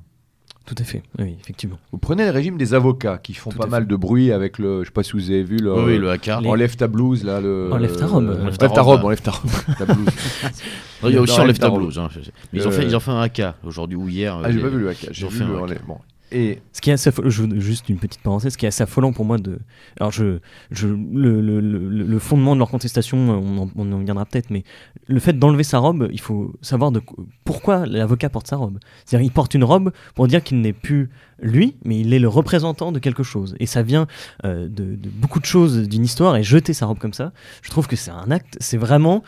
Tout 0.70 0.76
à 0.78 0.84
fait, 0.84 1.02
oui, 1.18 1.36
effectivement. 1.42 1.80
Vous 1.92 1.98
prenez 1.98 2.26
le 2.26 2.30
régime 2.30 2.56
des 2.56 2.76
avocats 2.76 3.18
qui 3.18 3.34
font 3.34 3.50
Tout 3.50 3.58
pas 3.58 3.66
mal 3.66 3.88
de 3.88 3.96
bruit 3.96 4.32
avec 4.32 4.60
le. 4.60 4.82
Je 4.84 4.90
sais 4.90 4.92
pas 4.92 5.02
si 5.02 5.14
vous 5.14 5.32
avez 5.32 5.42
vu 5.44 5.58
le. 5.58 5.74
Oui, 5.84 5.98
le 5.98 6.12
haka. 6.12 6.40
Les- 6.42 6.48
Enlève 6.48 6.76
ta 6.76 6.88
blouse 6.88 7.24
là. 7.24 7.42
Le, 7.42 7.72
Enlève 7.74 7.96
ta 7.96 8.06
robe. 8.06 8.26
Enlève 8.30 8.42
Enlève 8.42 8.58
ta 8.58 8.82
robe, 8.84 9.04
enlève 9.04 9.22
ta 9.22 9.32
robe. 9.32 9.50
ta 9.80 9.86
blouse. 9.86 10.08
Il 11.06 11.10
y 11.10 11.18
a 11.18 11.22
aussi 11.22 11.40
Enlève 11.40 11.58
ta 11.58 11.72
blouse. 11.72 11.98
hein. 11.98 12.10
Mais 12.54 12.60
ils, 12.60 12.68
ont 12.68 12.70
Euh, 12.70 12.72
fait, 12.72 12.84
ils 12.84 12.96
ont 12.96 13.00
fait 13.00 13.10
un 13.10 13.20
haka 13.22 13.56
aujourd'hui 13.66 13.98
ou 13.98 14.08
hier. 14.10 14.40
Ah, 14.44 14.52
j'ai 14.52 14.60
euh, 14.60 14.62
pas 14.62 14.68
vu 14.68 14.80
le 14.80 14.90
haka. 14.90 15.08
J'ai 15.10 15.28
vu 15.28 15.38
fait 15.40 15.44
le 15.44 15.50
bon. 15.88 15.98
Et 16.32 16.60
Ce 16.74 16.82
qui 16.82 16.90
est 16.92 16.94
assez 16.94 17.10
je- 17.26 17.60
juste 17.60 17.90
une 17.90 17.98
petite 17.98 18.22
parenthèse, 18.22 18.54
ce 18.54 18.58
qui 18.58 18.66
est 18.66 18.68
assez 18.68 18.84
affolant 18.84 19.12
pour 19.14 19.26
moi 19.26 19.38
de. 19.38 19.60
Alors, 20.00 20.12
je, 20.12 20.38
le, 20.72 22.20
fondement 22.20 22.54
de 22.54 22.60
leur 22.60 22.70
contestation, 22.70 23.18
on 23.18 23.58
en, 23.64 23.70
on 23.76 23.92
en 23.92 24.00
viendra 24.00 24.26
peut-être, 24.26 24.50
mais 24.50 24.64
le 25.08 25.20
fait 25.20 25.34
d'enlever 25.34 25.64
sa 25.64 25.80
robe, 25.80 26.08
il 26.12 26.20
faut 26.20 26.54
savoir 26.62 26.92
de, 26.92 27.00
qu- 27.00 27.16
pourquoi 27.46 27.86
l'avocat 27.86 28.30
porte 28.30 28.48
sa 28.48 28.58
robe. 28.58 28.80
C'est-à-dire, 29.06 29.26
il 29.26 29.32
porte 29.32 29.54
une 29.54 29.64
robe 29.64 29.92
pour 30.16 30.28
dire 30.28 30.44
qu'il 30.44 30.62
n'est 30.62 30.74
plus 30.74 31.10
lui, 31.42 31.78
mais 31.84 32.00
il 32.00 32.14
est 32.14 32.20
le 32.20 32.28
représentant 32.28 32.92
de 32.92 33.00
quelque 33.00 33.24
chose. 33.24 33.56
Et 33.60 33.66
ça 33.66 33.82
vient 33.82 34.06
euh, 34.46 34.68
de, 34.68 34.98
beaucoup 35.16 35.40
de 35.40 35.46
choses 35.46 35.88
d'une 35.88 36.04
histoire, 36.04 36.36
et 36.38 36.44
jeter 36.44 36.74
sa 36.74 36.86
robe 36.86 37.00
comme 37.00 37.14
ça, 37.14 37.32
je 37.62 37.70
trouve 37.72 37.88
que 37.88 37.96
c'est 37.96 38.12
un 38.12 38.30
acte, 38.32 38.58
c'est 38.60 38.78
vraiment. 38.78 39.24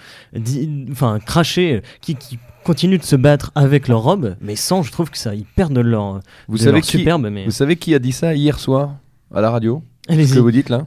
Enfin, 0.91 1.19
cracher, 1.19 1.75
euh, 1.75 1.81
qui. 2.01 2.15
qui 2.15 2.37
continuent 2.63 2.97
de 2.99 3.03
se 3.03 3.15
battre 3.15 3.51
avec 3.55 3.87
leur 3.87 4.01
robe, 4.01 4.35
mais 4.41 4.55
sans, 4.55 4.83
je 4.83 4.91
trouve 4.91 5.09
que 5.09 5.17
ça, 5.17 5.33
ils 5.35 5.45
perdent 5.45 5.73
de 5.73 5.81
leur, 5.81 6.19
vous 6.47 6.57
de 6.57 6.61
savez 6.61 6.73
leur 6.73 6.81
qui 6.81 6.97
superbe. 6.97 7.27
Mais... 7.31 7.45
Vous 7.45 7.51
savez 7.51 7.75
qui 7.75 7.93
a 7.95 7.99
dit 7.99 8.11
ça 8.11 8.33
hier 8.35 8.59
soir 8.59 8.95
à 9.33 9.41
la 9.41 9.49
radio 9.49 9.83
Ce 10.09 10.33
que 10.33 10.39
vous 10.39 10.51
dites 10.51 10.69
là 10.69 10.85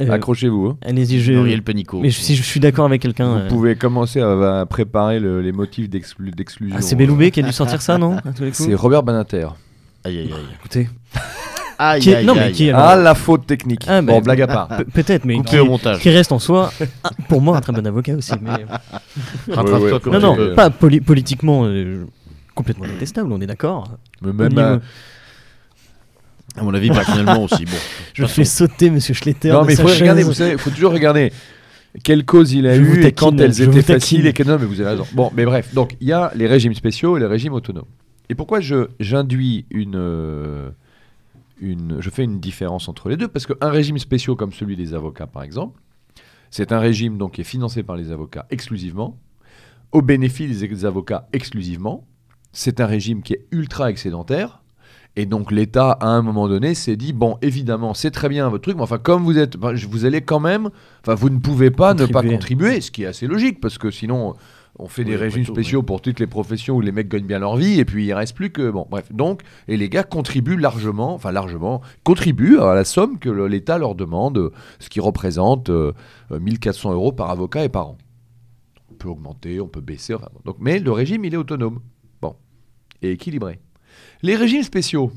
Euh, 0.00 0.10
Accrochez-vous. 0.10 0.66
hein. 0.66 0.76
Allez-y, 0.82 1.18
je. 1.20 1.32
Muriel 1.32 1.62
Pénicaud. 1.62 2.00
Mais 2.00 2.10
je- 2.10 2.20
si 2.20 2.36
je 2.36 2.42
suis 2.42 2.60
d'accord 2.60 2.84
avec 2.84 3.00
quelqu'un. 3.02 3.32
Vous 3.32 3.38
euh, 3.44 3.48
pouvez 3.48 3.74
commencer 3.74 4.20
à, 4.20 4.60
à 4.60 4.66
préparer 4.66 5.18
le- 5.18 5.40
les 5.40 5.50
motifs 5.50 5.88
d'exclu- 5.88 6.30
d'exclusion. 6.30 6.76
Ah, 6.78 6.82
c'est 6.82 6.94
Belloubet 6.94 7.30
qui 7.30 7.40
a 7.40 7.42
dû 7.42 7.52
sortir 7.52 7.80
ça, 7.82 7.96
non 7.98 8.18
C'est 8.52 8.74
Robert 8.74 9.02
Banater. 9.02 9.48
Aïe, 10.04 10.18
aïe, 10.18 10.32
aïe. 10.32 10.44
Écoutez. 10.58 10.88
Aïe, 11.84 12.00
Qui 12.00 12.10
est- 12.10 12.14
aïe, 12.16 12.24
non, 12.26 12.34
mais 12.34 12.40
aïe. 12.42 12.52
qui 12.52 12.68
est- 12.68 12.72
Ah, 12.72 12.96
la 12.96 13.14
faute 13.14 13.46
technique. 13.46 13.84
Ah, 13.88 14.00
bah, 14.02 14.12
bon, 14.12 14.20
blague 14.20 14.42
à 14.42 14.46
part. 14.46 14.68
Pe- 14.68 14.84
Peut-être, 14.84 15.24
mais 15.24 15.36
Coupé 15.36 15.48
qui, 15.50 15.58
au 15.58 15.64
montage. 15.66 15.98
qui 16.00 16.10
reste 16.10 16.30
en 16.32 16.38
soi, 16.38 16.72
ah, 17.02 17.10
pour 17.28 17.40
moi, 17.40 17.56
un 17.56 17.60
très 17.60 17.72
bon 17.72 17.84
avocat 17.86 18.14
aussi. 18.14 18.32
Mais... 18.40 18.50
Rattrape-toi 19.48 19.80
Ouais, 19.80 19.92
ouais. 19.94 20.00
comme 20.00 20.12
non, 20.12 20.18
tu 20.20 20.26
non, 20.26 20.36
peux. 20.36 20.54
pas 20.54 20.70
poli- 20.70 21.00
politiquement 21.00 21.62
euh, 21.64 22.04
complètement 22.54 22.86
détestable, 22.86 23.32
on 23.32 23.40
est 23.40 23.46
d'accord. 23.46 23.88
Mais 24.22 24.30
Au 24.30 24.32
même, 24.32 24.48
niveau- 24.50 24.60
euh, 24.60 24.78
À 26.56 26.62
mon 26.62 26.74
avis, 26.74 26.90
personnellement 26.90 27.42
aussi. 27.44 27.64
Bon. 27.64 27.72
Je 28.14 28.26
fais 28.26 28.44
sauter 28.44 28.90
Monsieur 28.90 29.14
Schletter. 29.14 29.50
Non, 29.50 29.62
de 29.62 29.66
mais 29.68 29.72
il 29.72 29.76
sa 29.76 29.82
faut 29.82 29.88
chaise. 29.88 30.00
regarder, 30.02 30.22
vous 30.22 30.34
savez, 30.34 30.52
il 30.52 30.58
faut 30.58 30.70
toujours 30.70 30.92
regarder 30.92 31.32
quelles 32.04 32.24
causes 32.24 32.52
il 32.52 32.66
a 32.66 32.74
Je 32.74 32.82
vous 32.82 32.94
eu 32.94 32.98
et 33.00 33.02
taquine, 33.02 33.14
quand 33.16 33.40
elles 33.40 33.54
je 33.54 33.64
vous 33.64 33.70
étaient 33.70 33.82
taquine. 33.82 34.00
faciles 34.00 34.26
et 34.26 34.32
que 34.32 34.42
non, 34.42 34.58
mais 34.60 34.66
vous 34.66 34.80
avez 34.80 34.90
raison. 34.90 35.06
Bon, 35.14 35.30
mais 35.34 35.44
bref, 35.46 35.72
donc 35.74 35.96
il 36.00 36.08
y 36.08 36.12
a 36.12 36.30
les 36.34 36.46
régimes 36.46 36.74
spéciaux 36.74 37.16
et 37.16 37.20
les 37.20 37.26
régimes 37.26 37.54
autonomes. 37.54 37.86
Et 38.28 38.34
pourquoi 38.34 38.60
je 38.60 38.86
j'induis 39.00 39.66
une 39.70 39.94
euh, 39.96 40.70
une 41.62 42.00
je 42.00 42.10
fais 42.10 42.24
une 42.24 42.40
différence 42.40 42.88
entre 42.88 43.08
les 43.08 43.16
deux 43.16 43.28
parce 43.28 43.46
qu'un 43.46 43.70
régime 43.70 43.98
spécial 43.98 44.36
comme 44.36 44.52
celui 44.52 44.76
des 44.76 44.92
avocats 44.94 45.26
par 45.26 45.42
exemple, 45.42 45.80
c'est 46.50 46.72
un 46.72 46.78
régime 46.78 47.16
donc 47.16 47.32
qui 47.32 47.40
est 47.40 47.44
financé 47.44 47.82
par 47.82 47.96
les 47.96 48.10
avocats 48.10 48.46
exclusivement 48.50 49.18
au 49.92 50.02
bénéfice 50.02 50.60
des 50.60 50.84
avocats 50.84 51.28
exclusivement. 51.32 52.06
C'est 52.52 52.80
un 52.80 52.86
régime 52.86 53.22
qui 53.22 53.34
est 53.34 53.46
ultra 53.52 53.90
excédentaire. 53.90 54.62
Et 55.14 55.26
donc 55.26 55.52
l'État, 55.52 55.92
à 55.92 56.06
un 56.06 56.22
moment 56.22 56.48
donné, 56.48 56.74
s'est 56.74 56.96
dit 56.96 57.12
bon, 57.12 57.36
évidemment, 57.42 57.92
c'est 57.92 58.10
très 58.10 58.30
bien 58.30 58.48
votre 58.48 58.62
truc, 58.62 58.76
mais 58.76 58.82
enfin, 58.82 58.98
comme 58.98 59.22
vous 59.24 59.36
êtes, 59.36 59.56
vous 59.56 60.04
allez 60.06 60.22
quand 60.22 60.40
même, 60.40 60.70
enfin, 61.02 61.14
vous 61.14 61.28
ne 61.28 61.38
pouvez 61.38 61.70
pas 61.70 61.92
ne 61.92 62.06
pas 62.06 62.22
contribuer, 62.22 62.80
ce 62.80 62.90
qui 62.90 63.02
est 63.02 63.06
assez 63.06 63.26
logique, 63.26 63.60
parce 63.60 63.76
que 63.76 63.90
sinon, 63.90 64.34
on 64.82 64.88
fait 64.88 65.02
Oui, 65.02 65.10
des 65.10 65.16
régimes 65.16 65.44
tout, 65.44 65.52
spéciaux 65.52 65.82
pour 65.82 66.00
toutes 66.00 66.18
les 66.18 66.26
professions 66.26 66.76
où 66.76 66.80
les 66.80 66.92
mecs 66.92 67.08
gagnent 67.08 67.26
bien 67.26 67.38
leur 67.38 67.56
vie, 67.56 67.78
et 67.78 67.84
puis 67.84 68.06
il 68.06 68.12
reste 68.12 68.34
plus 68.34 68.50
que 68.50 68.70
bon, 68.70 68.86
bref. 68.90 69.12
Donc, 69.12 69.42
et 69.68 69.76
les 69.76 69.88
gars 69.88 70.02
contribuent 70.02 70.56
largement, 70.56 71.14
enfin 71.14 71.30
largement, 71.30 71.80
contribuent 72.04 72.58
à 72.58 72.74
la 72.74 72.84
somme 72.84 73.18
que 73.18 73.30
l'État 73.30 73.78
leur 73.78 73.94
demande, 73.94 74.38
euh, 74.38 74.52
ce 74.80 74.88
qui 74.88 75.00
représente 75.00 75.70
euh, 75.70 75.92
euh, 76.32 76.40
1400 76.40 76.92
euros 76.92 77.12
par 77.12 77.30
avocat 77.30 77.64
et 77.64 77.68
par 77.68 77.88
an. 77.88 77.98
On 78.90 78.94
peut 78.94 79.08
augmenter, 79.08 79.60
on 79.60 79.68
peut 79.68 79.80
baisser, 79.80 80.14
enfin, 80.14 80.28
donc, 80.44 80.56
mais 80.58 80.78
le 80.78 80.92
régime, 80.92 81.24
il 81.24 81.32
est 81.32 81.38
autonome, 81.38 81.80
bon, 82.20 82.34
et 83.00 83.12
équilibré. 83.12 83.60
Les 84.22 84.36
régimes 84.36 84.62
spéciaux, 84.62 85.12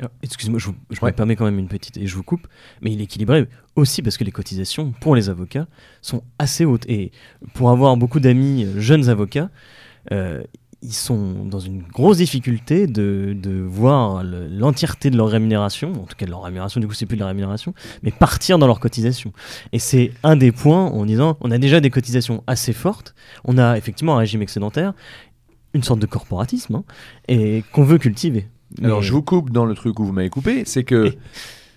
Alors, 0.00 0.10
Excuse-moi, 0.22 0.58
je, 0.58 0.66
vous- 0.66 0.74
je 0.90 1.00
Ouais. 1.02 1.10
me 1.10 1.16
permets 1.16 1.36
quand 1.36 1.44
même 1.44 1.58
une 1.58 1.68
petite 1.68 1.96
et 1.98 2.06
je 2.06 2.16
vous 2.16 2.22
coupe, 2.22 2.46
mais 2.80 2.90
il 2.92 3.00
est 3.00 3.04
équilibré 3.04 3.46
aussi 3.76 4.00
parce 4.02 4.16
que 4.16 4.24
les 4.24 4.32
cotisations 4.32 4.92
pour 5.00 5.14
les 5.14 5.28
avocats 5.28 5.66
sont 6.02 6.22
assez 6.38 6.64
hautes. 6.64 6.86
Et 6.88 7.12
pour 7.54 7.70
avoir 7.70 7.96
beaucoup 7.96 8.18
d'amis 8.20 8.64
euh, 8.64 8.80
jeunes 8.80 9.08
avocats, 9.10 9.50
euh, 10.12 10.42
ils 10.82 10.94
sont 10.94 11.44
dans 11.44 11.60
une 11.60 11.82
grosse 11.82 12.16
difficulté 12.16 12.86
de, 12.86 13.36
de 13.38 13.60
voir 13.60 14.24
le- 14.24 14.48
l'entièreté 14.48 15.10
de 15.10 15.18
leur 15.18 15.28
rémunération, 15.28 15.92
en 15.92 16.06
tout 16.06 16.16
cas 16.16 16.24
de 16.24 16.30
leur 16.30 16.42
rémunération, 16.42 16.80
du 16.80 16.86
coup 16.88 16.94
c'est 16.94 17.04
plus 17.04 17.16
de 17.16 17.20
la 17.20 17.26
rémunération, 17.26 17.74
mais 18.02 18.10
partir 18.10 18.58
dans 18.58 18.66
leurs 18.66 18.80
cotisations. 18.80 19.34
Et 19.72 19.78
c'est 19.78 20.12
un 20.22 20.36
des 20.36 20.50
points 20.52 20.86
en 20.86 21.04
disant, 21.04 21.36
on 21.42 21.50
a 21.50 21.58
déjà 21.58 21.80
des 21.80 21.90
cotisations 21.90 22.42
assez 22.46 22.72
fortes, 22.72 23.14
on 23.44 23.58
a 23.58 23.76
effectivement 23.76 24.14
un 24.16 24.20
régime 24.20 24.40
excédentaire, 24.40 24.94
une 25.74 25.82
sorte 25.82 26.00
de 26.00 26.06
corporatisme, 26.06 26.76
hein, 26.76 26.84
et 27.28 27.62
qu'on 27.72 27.84
veut 27.84 27.98
cultiver. 27.98 28.48
Alors 28.82 29.02
je 29.02 29.12
vous 29.12 29.22
coupe 29.22 29.50
dans 29.50 29.64
le 29.66 29.74
truc 29.74 29.98
où 29.98 30.04
vous 30.04 30.12
m'avez 30.12 30.30
coupé, 30.30 30.64
c'est 30.64 30.84
que 30.84 31.14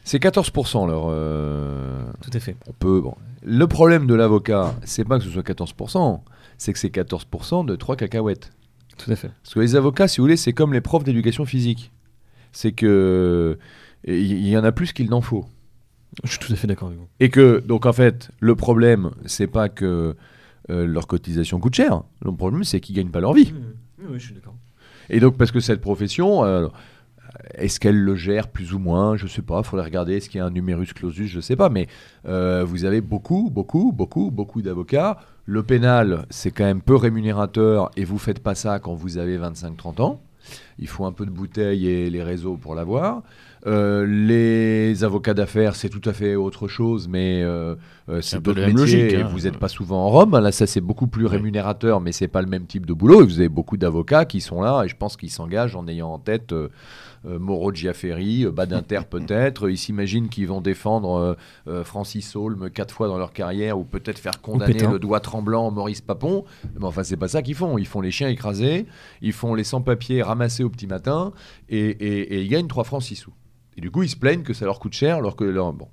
c'est 0.04 0.22
14% 0.22 0.88
leur. 0.88 1.06
euh, 1.10 2.04
Tout 2.22 2.30
à 2.34 2.40
fait. 2.40 2.56
on 2.68 2.74
peut. 2.74 3.02
Bon. 3.02 3.16
Le 3.44 3.68
problème 3.68 4.06
de 4.08 4.14
l'avocat, 4.14 4.76
c'est 4.84 5.04
pas 5.06 5.18
que 5.18 5.24
ce 5.26 5.30
soit 5.32 5.46
14%, 5.46 6.22
c'est 6.58 6.72
que 6.74 6.80
c'est 6.80 6.94
14% 6.94 7.66
de 7.66 7.76
3 7.76 7.96
cacahuètes. 7.96 8.52
Tout 8.98 9.12
à 9.12 9.16
fait. 9.16 9.32
Parce 9.44 9.56
que 9.56 9.60
les 9.60 9.76
avocats, 9.76 10.08
si 10.08 10.18
vous 10.20 10.26
voulez, 10.26 10.38
c'est 10.38 10.54
comme 10.54 10.72
les 10.74 10.82
profs 10.82 11.04
d'éducation 11.04 11.46
physique. 11.46 11.92
c'est 12.52 12.74
que 12.74 13.58
il 14.06 14.48
y 14.48 14.58
en 14.58 14.64
a 14.64 14.72
plus 14.72 14.92
qu'il 14.94 15.10
n'en 15.10 15.22
faut. 15.22 15.46
Je 16.24 16.30
suis 16.32 16.40
tout 16.40 16.54
à 16.54 16.56
fait 16.56 16.68
d'accord 16.68 16.90
avec 16.90 17.00
vous. 17.00 17.08
Et 17.20 17.30
que, 17.30 17.64
donc 17.66 17.86
en 17.88 17.94
fait, 17.94 18.30
le 18.40 18.56
problème, 18.56 19.12
c'est 19.26 19.48
pas 19.48 19.68
que 19.70 20.16
euh, 20.70 20.86
leur 20.86 21.08
cotisation 21.08 21.60
coûte 21.60 21.74
cher. 21.76 22.04
Le 22.22 22.32
problème, 22.36 22.64
c'est 22.64 22.80
qu'ils 22.82 22.96
gagnent 22.96 23.10
pas 23.10 23.20
leur 23.22 23.34
vie. 23.34 23.52
Oui, 24.00 24.06
oui, 24.12 24.20
je 24.20 24.26
suis 24.26 24.36
d'accord. 24.36 24.56
Et 25.10 25.20
donc, 25.20 25.38
parce 25.38 25.52
que 25.52 25.60
cette 25.60 25.82
profession, 25.82 26.44
euh, 26.44 26.68
est-ce 27.56 27.80
qu'elle 27.80 28.00
le 28.00 28.16
gère 28.16 28.48
plus 28.48 28.74
ou 28.74 28.80
moins? 28.80 29.16
Je 29.18 29.28
sais 29.28 29.42
pas. 29.42 29.60
Il 29.60 29.66
faudrait 29.66 29.86
regarder. 29.86 30.18
Est-ce 30.18 30.30
qu'il 30.30 30.40
y 30.40 30.42
a 30.42 30.46
un 30.46 30.52
numerus 30.52 30.94
clausus? 30.94 31.28
Je 31.28 31.40
sais 31.40 31.56
pas. 31.56 31.70
Mais 31.70 31.88
euh, 32.28 32.64
vous 32.66 32.86
avez 32.86 33.02
beaucoup, 33.02 33.50
beaucoup, 33.52 33.92
beaucoup, 33.92 34.32
beaucoup 34.32 34.62
d'avocats. 34.62 35.18
Le 35.46 35.64
pénal, 35.64 36.26
c'est 36.30 36.52
quand 36.52 36.64
même 36.64 36.82
peu 36.82 36.96
rémunérateur 36.96 37.92
et 37.98 38.06
vous 38.06 38.18
faites 38.18 38.40
pas 38.40 38.56
ça 38.56 38.80
quand 38.80 38.94
vous 38.94 39.18
avez 39.18 39.38
25-30 39.38 40.02
ans. 40.02 40.22
Il 40.80 40.88
faut 40.88 41.06
un 41.06 41.12
peu 41.12 41.26
de 41.26 41.32
bouteille 41.32 41.88
et 41.88 42.10
les 42.10 42.24
réseaux 42.24 42.58
pour 42.58 42.76
l'avoir. 42.76 43.24
Euh, 43.66 44.06
les 44.06 45.04
avocats 45.04 45.34
d'affaires, 45.34 45.76
c'est 45.76 45.90
tout 45.90 46.02
à 46.10 46.12
fait 46.14 46.36
autre 46.36 46.68
chose, 46.68 47.08
mais 47.08 47.42
euh, 47.44 47.76
euh, 48.10 48.20
c'est 48.22 48.42
d'autres 48.42 48.60
métiers. 48.60 48.74
logique, 48.98 49.14
et 49.14 49.22
hein. 49.22 49.30
Vous 49.32 49.42
n'êtes 49.42 49.58
pas 49.58 49.70
souvent 49.70 50.06
en 50.06 50.10
Rome. 50.10 50.38
Là, 50.38 50.52
ça, 50.52 50.68
c'est 50.68 50.82
beaucoup 50.82 51.08
plus 51.08 51.26
rémunérateur, 51.28 52.02
mais 52.02 52.12
c'est 52.12 52.28
pas 52.28 52.42
le 52.42 52.48
même 52.50 52.66
type 52.66 52.86
de 52.86 52.94
boulot. 52.94 53.22
Et 53.22 53.26
vous 53.26 53.40
avez 53.40 53.48
beaucoup 53.50 53.78
d'avocats 53.78 54.26
qui 54.26 54.42
sont 54.42 54.62
là, 54.62 54.84
et 54.84 54.90
je 54.90 54.96
pense 54.98 55.16
qu'ils 55.16 55.30
s'engagent 55.32 55.76
en 55.78 55.88
ayant 55.88 56.10
en 56.10 56.20
tête 56.20 56.54
Moreau 57.26 57.72
Giaferi, 57.74 58.46
Badinter 58.52 59.00
peut-être. 59.10 59.70
Ils 59.70 59.78
s'imaginent 59.78 60.28
qu'ils 60.28 60.48
vont 60.48 60.60
défendre 60.60 61.38
euh, 61.70 61.84
Francis 61.86 62.36
Holm 62.36 62.70
quatre 62.70 62.94
fois 62.94 63.08
dans 63.08 63.18
leur 63.18 63.32
carrière, 63.32 63.80
ou 63.80 63.86
peut-être 63.86 64.20
faire 64.20 64.42
condamner 64.42 64.74
le 64.92 65.00
doigt 65.00 65.22
tremblant 65.22 65.72
Maurice 65.72 66.02
Papon. 66.02 66.44
Mais 66.78 66.86
enfin, 66.86 67.04
c'est 67.04 67.16
pas 67.16 67.30
ça 67.30 67.42
qu'ils 67.42 67.56
font. 67.56 67.78
Ils 67.78 67.88
font 67.88 68.02
les 68.02 68.12
chiens 68.12 68.28
écrasés, 68.28 68.86
ils 69.22 69.32
font 69.32 69.54
les 69.56 69.64
sans-papiers 69.64 70.22
ramassés 70.22 70.66
au 70.66 70.70
petit 70.70 70.88
matin, 70.88 71.32
et, 71.70 71.78
et- 71.80 72.34
et 72.36 72.42
ils 72.42 72.50
gagnent 72.50 72.68
3 72.68 72.84
francs 72.84 73.04
6 73.04 73.16
sous. 73.16 73.32
Et 73.78 73.82
du 73.82 73.92
coup, 73.92 74.04
ils 74.04 74.10
se 74.10 74.16
plaignent 74.16 74.44
que 74.44 74.54
ça 74.54 74.66
leur 74.66 74.80
coûte 74.80 74.94
cher, 74.94 75.18
alors 75.18 75.36
que 75.36 75.44
leur... 75.44 75.74
Bon, 75.74 75.88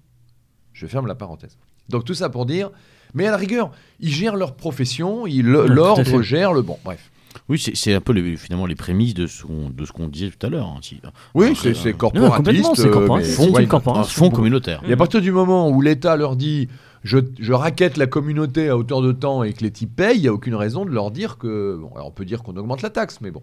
je 0.73 0.87
ferme 0.87 1.07
la 1.07 1.15
parenthèse. 1.15 1.57
Donc 1.89 2.05
tout 2.05 2.15
ça 2.15 2.29
pour 2.29 2.47
dire, 2.47 2.71
mais 3.15 3.27
à 3.27 3.31
la 3.33 3.37
rigueur, 3.37 3.71
ils 4.01 4.11
gèrent 4.11 4.37
leur 4.37 4.55
profession, 4.55 5.23
Ouais, 5.23 5.31
l'ordre 5.43 6.23
gère 6.23 6.53
le 6.53 6.63
bon. 6.63 6.79
Bref. 6.85 7.11
Oui, 7.49 7.59
c'est 7.75 7.95
un 7.95 8.01
peu 8.01 8.13
les- 8.13 8.37
finalement 8.37 8.67
les 8.67 8.75
prémices 8.75 9.15
de 9.15 9.27
ce 9.29 9.45
qu'on 9.45 9.71
de 9.71 9.85
ce 9.85 9.93
qu'on 9.93 10.09
disait 10.09 10.31
tout 10.31 10.45
à 10.47 10.51
l'heure. 10.51 10.67
hein, 10.67 10.79
si- 10.83 11.01
Oui, 11.35 11.47
Alors, 11.47 11.57
c'est 11.59 11.89
euh, 11.89 11.93
corporatiste. 11.93 12.37
complètement, 12.37 12.75
c'est 12.75 12.89
euh, 12.89 13.67
not 13.67 13.91
un 13.99 14.05
fonds 14.05 14.31
communautaire. 14.31 14.83
Et 14.89 14.93
à 14.93 14.97
partir 14.97 15.21
du 15.21 15.31
moment 15.31 15.69
où 15.71 15.81
l'État 15.81 16.17
leur 16.17 16.35
dit 16.37 16.69
je, 17.05 17.19
je 17.39 17.53
raquette 17.53 17.97
la 17.97 18.07
communauté 18.09 18.69
à 18.69 18.77
hauteur 18.77 19.01
de 19.01 19.13
temps 19.13 19.43
et 19.45 19.53
que 19.53 19.63
les 19.63 19.71
types 19.71 19.95
payent, 19.95 20.17
il 20.19 20.23
n'y 20.23 20.29
a 20.29 20.33
aucune 20.33 20.55
raison 20.57 20.85
de 20.85 20.91
leur 20.91 21.11
dire 21.13 21.39
que. 21.39 21.79
Bon, 21.81 21.91
alors 21.95 22.09
on 22.09 22.13
peut 22.13 22.25
dire 22.25 22.43
qu'on 22.43 22.57
augmente 22.57 22.83
la 22.83 22.91
taxe, 22.91 23.21
mais 23.21 23.31
bon. 23.31 23.43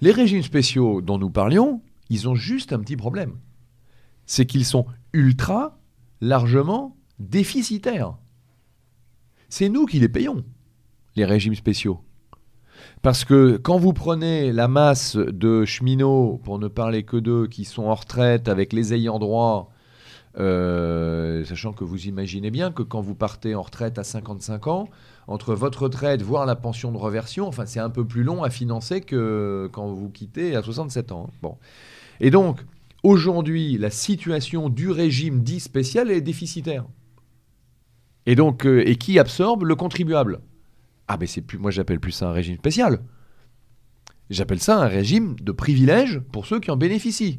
Les 0.00 0.10
régimes 0.12 0.42
spéciaux 0.42 1.00
dont 1.00 1.18
nous 1.18 1.30
parlions, 1.30 1.80
ils 2.10 2.28
ont 2.28 2.34
juste 2.34 2.72
un 2.72 2.80
petit 2.80 2.96
problème. 2.96 3.38
C'est 4.26 4.46
qu'ils 4.46 4.64
sont 4.64 4.86
ultra, 5.12 5.78
largement 6.20 6.96
déficitaires. 7.18 8.16
C'est 9.48 9.68
nous 9.68 9.86
qui 9.86 10.00
les 10.00 10.08
payons, 10.08 10.44
les 11.14 11.24
régimes 11.24 11.54
spéciaux. 11.54 12.00
Parce 13.02 13.24
que 13.24 13.56
quand 13.56 13.78
vous 13.78 13.92
prenez 13.92 14.52
la 14.52 14.68
masse 14.68 15.16
de 15.16 15.64
cheminots, 15.64 16.40
pour 16.44 16.58
ne 16.58 16.68
parler 16.68 17.04
que 17.04 17.16
d'eux, 17.16 17.46
qui 17.46 17.64
sont 17.64 17.84
en 17.84 17.94
retraite 17.94 18.48
avec 18.48 18.72
les 18.72 18.94
ayants 18.94 19.18
droit, 19.18 19.70
euh, 20.38 21.44
sachant 21.44 21.72
que 21.72 21.84
vous 21.84 22.06
imaginez 22.06 22.50
bien 22.50 22.70
que 22.70 22.82
quand 22.82 23.00
vous 23.00 23.14
partez 23.14 23.54
en 23.54 23.62
retraite 23.62 23.98
à 23.98 24.04
55 24.04 24.66
ans, 24.66 24.88
entre 25.28 25.54
votre 25.54 25.84
retraite, 25.84 26.22
voire 26.22 26.44
la 26.44 26.56
pension 26.56 26.92
de 26.92 26.98
reversion, 26.98 27.48
enfin 27.48 27.64
c'est 27.64 27.80
un 27.80 27.90
peu 27.90 28.04
plus 28.04 28.22
long 28.22 28.42
à 28.42 28.50
financer 28.50 29.00
que 29.00 29.68
quand 29.72 29.88
vous 29.88 30.10
quittez 30.10 30.54
à 30.54 30.62
67 30.62 31.12
ans. 31.12 31.30
Bon. 31.42 31.56
Et 32.20 32.30
donc, 32.30 32.60
aujourd'hui, 33.02 33.78
la 33.78 33.90
situation 33.90 34.68
du 34.68 34.90
régime 34.90 35.42
dit 35.42 35.60
spécial 35.60 36.10
est 36.10 36.20
déficitaire. 36.20 36.84
Et 38.26 38.34
donc, 38.34 38.66
euh, 38.66 38.86
et 38.86 38.96
qui 38.96 39.18
absorbe 39.18 39.64
le 39.64 39.76
contribuable? 39.76 40.40
Ah 41.08 41.16
ben 41.16 41.28
c'est 41.28 41.40
plus, 41.40 41.58
moi 41.58 41.70
j'appelle 41.70 42.00
plus 42.00 42.12
ça 42.12 42.28
un 42.28 42.32
régime 42.32 42.56
spécial. 42.56 43.00
J'appelle 44.28 44.60
ça 44.60 44.82
un 44.82 44.88
régime 44.88 45.36
de 45.40 45.52
privilège 45.52 46.20
pour 46.32 46.46
ceux 46.46 46.58
qui 46.58 46.72
en 46.72 46.76
bénéficient. 46.76 47.38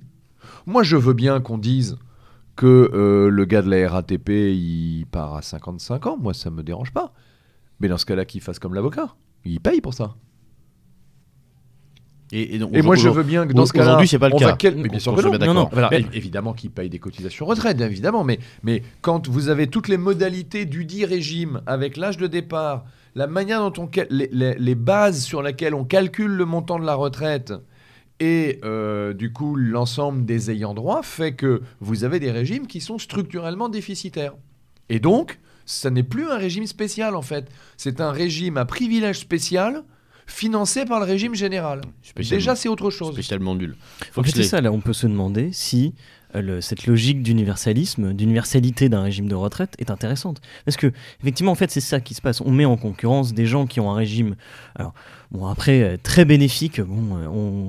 Moi 0.66 0.84
je 0.84 0.96
veux 0.96 1.14
bien 1.14 1.42
qu'on 1.42 1.58
dise 1.58 1.98
que 2.56 2.90
euh, 2.94 3.30
le 3.30 3.46
gars 3.46 3.62
de 3.62 3.70
la 3.70 3.90
RATP 3.90 4.30
il 4.30 5.06
part 5.12 5.36
à 5.36 5.42
55 5.42 6.06
ans, 6.06 6.18
moi 6.18 6.34
ça 6.34 6.50
me 6.50 6.64
dérange 6.64 6.94
pas. 6.94 7.14
Mais 7.80 7.90
dans 7.90 7.98
ce 7.98 8.06
cas-là, 8.06 8.26
qu'il 8.26 8.42
fasse 8.42 8.60
comme 8.60 8.74
l'avocat. 8.74 9.16
Il 9.46 9.60
paye 9.60 9.82
pour 9.82 9.94
ça. 9.94 10.16
Et, 12.32 12.56
et 12.56 12.60
donc, 12.60 12.72
Et 12.76 12.82
moi, 12.82 12.96
je 12.96 13.08
veux 13.08 13.24
bien 13.24 13.48
que 13.48 13.54
dans 13.54 13.66
ce 13.66 13.72
cas-là. 13.74 13.86
Aujourd'hui, 13.86 14.08
c'est 14.08 14.20
pas 14.20 14.28
le 14.30 14.36
on 14.36 14.40
cas. 14.40 14.48
va 14.48 14.54
quel- 14.58 14.76
Mais 14.76 14.90
bien 14.90 15.00
sûr 15.00 15.16
que 15.16 15.22
non. 15.54 15.70
Mais- 15.92 16.06
évidemment 16.14 16.54
qu'ils 16.54 16.72
payent 16.72 16.90
des 16.90 17.00
cotisations 17.00 17.46
retraite, 17.46 17.78
bien 17.78 17.88
évidemment, 17.88 18.24
mais, 18.26 18.40
mais 18.64 18.84
quand 19.02 19.30
vous 19.30 19.48
avez 19.50 19.68
toutes 19.68 19.88
les 19.88 19.98
modalités 19.98 20.66
du 20.66 20.84
dit 20.86 21.06
régime, 21.06 21.62
avec 21.66 21.96
l'âge 21.96 22.18
de 22.18 22.28
départ, 22.28 22.84
la 23.16 23.28
manière 23.28 23.60
dont 23.70 23.82
on 23.84 23.90
les- 24.10 24.56
les 24.60 24.76
bases 24.76 25.24
sur 25.24 25.42
lesquelles 25.42 25.74
on 25.74 25.86
calcule 25.86 26.32
le 26.32 26.46
montant 26.46 26.78
de 26.80 26.86
la 26.86 26.96
retraite 26.96 27.54
et 28.20 28.60
euh, 28.66 29.14
du 29.14 29.32
coup 29.32 29.56
l'ensemble 29.56 30.26
des 30.26 30.52
ayants 30.52 30.74
droit 30.74 31.02
fait 31.04 31.34
que 31.34 31.62
vous 31.80 32.04
avez 32.04 32.20
des 32.20 32.32
régimes 32.32 32.68
qui 32.68 32.82
sont 32.82 32.98
structurellement 32.98 33.70
déficitaires. 33.70 34.34
Et 34.90 35.00
donc, 35.00 35.40
ça 35.66 35.90
n'est 35.90 36.04
plus 36.04 36.28
un 36.30 36.38
régime 36.38 36.68
spécial 36.68 37.16
en 37.16 37.22
fait, 37.22 37.48
c'est 37.78 38.02
un 38.02 38.12
régime 38.12 38.58
à 38.58 38.66
privilège 38.66 39.20
spécial 39.20 39.84
financé 40.28 40.86
par 40.86 41.00
le 41.00 41.06
régime 41.06 41.34
général. 41.34 41.82
Déjà, 42.16 42.56
c'est 42.56 42.70
autre 42.70 42.92
chose. 42.92 43.14
spécialement 43.14 43.56
nul. 43.56 43.76
Faut 44.12 44.22
En 44.22 44.24
que 44.24 44.44
ça, 44.44 44.62
là, 44.62 44.72
on 44.72 44.82
peut 44.82 44.94
se 44.94 45.08
demander 45.08 45.52
si 45.54 45.94
le- 46.34 46.62
cette 46.62 46.86
logique 46.88 47.24
d'universalisme, 47.24 48.14
d'universalité 48.14 48.90
d'un 48.90 49.02
régime 49.02 49.28
de 49.28 49.36
retraite 49.36 49.74
est 49.80 49.92
intéressante. 49.92 50.42
Parce 50.66 50.78
que, 50.78 50.92
effectivement, 51.22 51.52
en 51.52 51.56
fait, 51.56 51.72
c'est 51.72 51.82
ça 51.82 52.00
qui 52.00 52.14
se 52.14 52.22
passe. 52.22 52.42
On 52.42 52.52
met 52.52 52.66
en 52.66 52.78
concurrence 52.78 53.34
des 53.34 53.46
gens 53.46 53.66
qui 53.66 53.80
ont 53.80 53.92
un 53.92 53.96
régime, 53.96 54.36
alors, 54.76 54.94
bon, 55.32 55.46
après, 55.48 55.82
euh, 55.82 55.98
très 56.02 56.26
bénéfique. 56.26 56.80
Bon, 56.82 57.18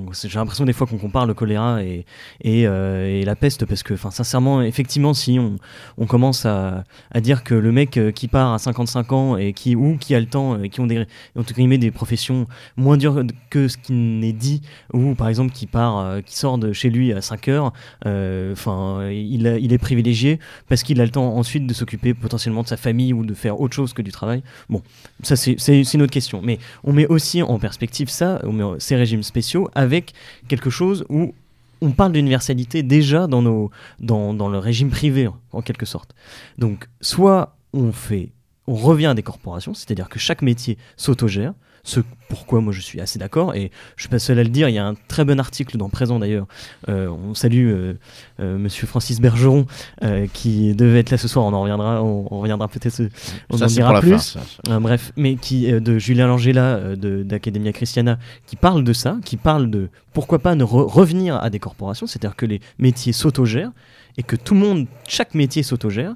euh, 0.08 0.12
j'ai 0.24 0.38
l'impression 0.38 0.64
des 0.64 0.72
fois 0.72 0.86
qu'on 0.86 0.98
compare 0.98 1.26
le 1.26 1.34
choléra 1.34 1.82
et, 1.82 2.04
et, 2.42 2.66
euh, 2.66 3.24
la 3.24 3.36
peste, 3.36 3.64
parce 3.66 3.82
que, 3.82 3.94
enfin, 3.94 4.10
sincèrement, 4.10 4.62
effectivement, 4.62 5.14
si 5.14 5.38
on, 5.38 6.06
commence 6.06 6.46
à, 6.46 6.84
à 7.10 7.20
dire 7.20 7.44
que 7.44 7.54
le 7.54 7.70
mec 7.72 7.96
euh, 7.98 8.10
qui 8.12 8.28
part 8.28 8.54
à 8.54 8.58
55 8.58 9.12
ans 9.12 9.36
et 9.36 9.52
qui, 9.52 9.76
ou 9.76 9.96
qui 9.98 10.14
a 10.14 10.20
le 10.20 10.26
temps, 10.26 10.62
et 10.62 10.68
qui 10.70 10.80
ont 10.80 10.86
des, 10.86 11.04
entre 11.36 11.52
guillemets, 11.54 11.78
des 11.78 11.90
professions 11.90 12.46
moins 12.76 12.96
dures 12.96 13.22
que 13.50 13.68
ce 13.68 13.76
qui 13.76 13.92
n'est 13.92 14.32
dit, 14.32 14.62
ou 14.94 15.14
par 15.14 15.28
exemple 15.28 15.52
qui 15.52 15.66
part, 15.66 15.98
euh, 15.98 16.20
qui 16.22 16.36
sort 16.36 16.58
de 16.58 16.72
chez 16.72 16.88
lui 16.90 17.12
à 17.12 17.20
5 17.20 17.48
heures, 17.48 17.72
euh, 18.06 18.47
enfin, 18.52 19.08
il, 19.10 19.46
est 19.46 19.78
privilégié 19.78 20.38
parce 20.68 20.82
qu'il 20.82 21.00
a 21.00 21.04
le 21.04 21.10
temps 21.10 21.36
ensuite 21.36 21.66
de 21.66 21.74
s'occuper 21.74 22.14
potentiellement 22.14 22.62
de 22.62 22.68
sa 22.68 22.76
famille 22.76 23.12
ou 23.12 23.24
de 23.24 23.34
faire 23.34 23.60
autre 23.60 23.74
chose 23.74 23.92
que 23.92 24.02
du 24.02 24.12
travail. 24.12 24.42
Bon, 24.68 24.82
ça 25.22 25.36
c'est 25.36 25.94
une 25.94 26.02
autre 26.02 26.12
question. 26.12 26.40
Mais 26.42 26.58
on 26.84 26.92
met 26.92 27.06
aussi 27.06 27.42
en 27.42 27.58
perspective 27.58 28.08
ça, 28.08 28.40
ces 28.78 28.96
régimes 28.96 29.22
spéciaux 29.22 29.68
avec 29.74 30.12
quelque 30.48 30.70
chose 30.70 31.04
où 31.08 31.34
on 31.80 31.92
parle 31.92 32.12
d'universalité 32.12 32.82
déjà 32.82 33.26
dans 33.26 33.40
le 33.40 34.58
régime 34.58 34.90
privé, 34.90 35.28
en 35.52 35.62
quelque 35.62 35.86
sorte. 35.86 36.14
Donc, 36.58 36.88
soit 37.00 37.56
on 37.72 37.92
fait, 37.92 38.30
on 38.66 38.74
revient 38.74 39.06
à 39.06 39.14
des 39.14 39.22
corporations, 39.22 39.74
c'est-à-dire 39.74 40.08
que 40.08 40.18
chaque 40.18 40.42
métier 40.42 40.78
s'autogère, 40.96 41.54
ce 41.82 42.00
pourquoi 42.28 42.60
moi 42.60 42.74
je 42.74 42.80
suis 42.82 43.00
assez 43.00 43.18
d'accord, 43.18 43.54
et 43.54 43.70
je 43.96 44.02
suis 44.02 44.10
pas 44.10 44.18
seul 44.18 44.38
à 44.38 44.42
le 44.42 44.50
dire, 44.50 44.68
il 44.68 44.74
y 44.74 44.78
a 44.78 44.86
un 44.86 44.94
très 45.08 45.24
bon 45.24 45.40
article 45.40 45.78
dans 45.78 45.88
Présent 45.88 46.18
d'ailleurs, 46.18 46.46
Euh, 46.88 47.08
on 47.08 47.32
salue 47.34 47.68
euh, 47.72 47.94
euh, 48.40 48.58
monsieur 48.58 48.86
Francis 48.86 49.18
Bergeron, 49.20 49.66
euh, 50.04 50.26
qui 50.32 50.74
devait 50.74 51.00
être 51.00 51.10
là 51.10 51.16
ce 51.16 51.26
soir, 51.28 51.46
on 51.46 51.52
en 51.54 51.62
reviendra, 51.62 52.02
on, 52.02 52.26
on 52.30 52.40
reviendra 52.40 52.68
peut-être, 52.68 53.02
on 53.48 53.56
Ça, 53.56 53.64
en 53.64 53.68
dira 53.68 54.00
plus. 54.00 54.10
fin, 54.10 54.18
ça, 54.18 54.40
ça. 54.66 54.78
Bref, 54.80 55.12
mais 55.16 55.36
qui 55.36 55.72
de 55.72 55.98
Julien 55.98 56.26
Langella 56.26 56.96
de 56.96 57.22
d'Academia 57.22 57.72
Christiana 57.72 58.18
qui 58.46 58.56
parle 58.56 58.84
de 58.84 58.92
ça, 58.92 59.16
qui 59.24 59.36
parle 59.38 59.70
de 59.70 59.88
pourquoi 60.12 60.38
pas 60.40 60.54
ne 60.54 60.64
re- 60.64 60.86
revenir 60.90 61.36
à 61.36 61.48
des 61.48 61.58
corporations, 61.58 62.06
c'est-à-dire 62.06 62.36
que 62.36 62.44
les 62.46 62.60
métiers 62.78 63.12
s'autogèrent 63.14 63.72
et 64.18 64.22
que 64.22 64.36
tout 64.36 64.54
le 64.54 64.60
monde, 64.60 64.86
chaque 65.06 65.34
métier 65.34 65.62
s'autogère, 65.62 66.14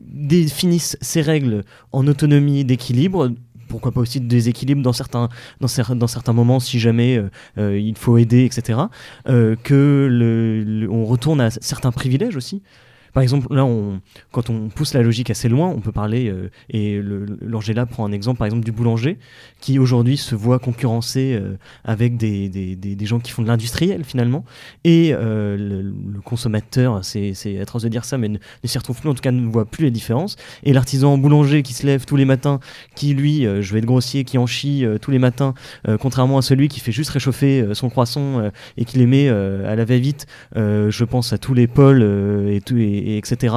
définisse 0.00 0.96
ses 1.00 1.20
règles 1.20 1.64
en 1.92 2.06
autonomie 2.06 2.64
d'équilibre. 2.64 3.30
Pourquoi 3.68 3.92
pas 3.92 4.00
aussi 4.00 4.20
de 4.20 4.26
déséquilibre 4.26 4.82
dans 4.82 4.92
certains, 4.92 5.28
dans, 5.60 5.68
cer- 5.68 5.96
dans 5.96 6.06
certains 6.06 6.32
moments 6.32 6.60
si 6.60 6.78
jamais 6.78 7.16
euh, 7.16 7.30
euh, 7.58 7.78
il 7.78 7.96
faut 7.96 8.16
aider, 8.18 8.44
etc. 8.44 8.80
Euh, 9.28 9.56
que 9.62 10.86
retourne 11.04 11.40
à 11.40 11.50
certains 11.50 11.92
privilèges 11.92 12.36
aussi. 12.36 12.62
Par 13.18 13.22
exemple, 13.24 13.52
là, 13.52 13.64
on, 13.64 14.00
quand 14.30 14.48
on 14.48 14.68
pousse 14.68 14.94
la 14.94 15.02
logique 15.02 15.28
assez 15.28 15.48
loin, 15.48 15.66
on 15.66 15.80
peut 15.80 15.90
parler, 15.90 16.28
euh, 16.28 16.52
et 16.70 17.02
l'Angela 17.40 17.84
prend 17.84 18.06
un 18.06 18.12
exemple, 18.12 18.38
par 18.38 18.46
exemple, 18.46 18.64
du 18.64 18.70
boulanger, 18.70 19.18
qui 19.60 19.80
aujourd'hui 19.80 20.16
se 20.16 20.36
voit 20.36 20.60
concurrencer 20.60 21.34
euh, 21.34 21.56
avec 21.82 22.16
des, 22.16 22.48
des, 22.48 22.76
des, 22.76 23.06
gens 23.06 23.18
qui 23.18 23.32
font 23.32 23.42
de 23.42 23.48
l'industriel, 23.48 24.04
finalement, 24.04 24.44
et 24.84 25.10
euh, 25.12 25.56
le, 25.58 26.20
consommateur, 26.20 27.04
c'est 27.04 27.58
atroce 27.60 27.82
de 27.82 27.88
dire 27.88 28.04
ça, 28.04 28.18
mais 28.18 28.28
ne, 28.28 28.38
ne 28.38 28.68
s'y 28.68 28.78
retrouve 28.78 29.00
plus, 29.00 29.08
en 29.08 29.14
tout 29.14 29.20
cas, 29.20 29.32
ne 29.32 29.50
voit 29.50 29.64
plus 29.64 29.86
les 29.86 29.90
différences, 29.90 30.36
et 30.62 30.72
l'artisan 30.72 31.18
boulanger 31.18 31.64
qui 31.64 31.72
se 31.72 31.84
lève 31.84 32.04
tous 32.04 32.14
les 32.14 32.24
matins, 32.24 32.60
qui, 32.94 33.14
lui, 33.14 33.42
je 33.42 33.72
vais 33.72 33.80
être 33.80 33.84
grossier, 33.84 34.22
qui 34.22 34.38
en 34.38 34.46
chie 34.46 34.84
tous 35.02 35.10
les 35.10 35.18
matins, 35.18 35.54
contrairement 35.98 36.38
à 36.38 36.42
celui 36.42 36.68
qui 36.68 36.78
fait 36.78 36.92
juste 36.92 37.10
réchauffer 37.10 37.66
son 37.72 37.90
croissant 37.90 38.52
et 38.76 38.84
qui 38.84 38.98
les 38.98 39.06
met 39.06 39.28
à 39.28 39.74
la 39.74 39.84
va-vite, 39.84 40.26
je 40.54 41.04
pense 41.04 41.32
à 41.32 41.38
tous 41.38 41.54
les 41.54 41.66
pôles 41.66 42.02
et, 42.48 42.60
tout, 42.60 42.76
et, 42.76 43.07
etc. 43.16 43.54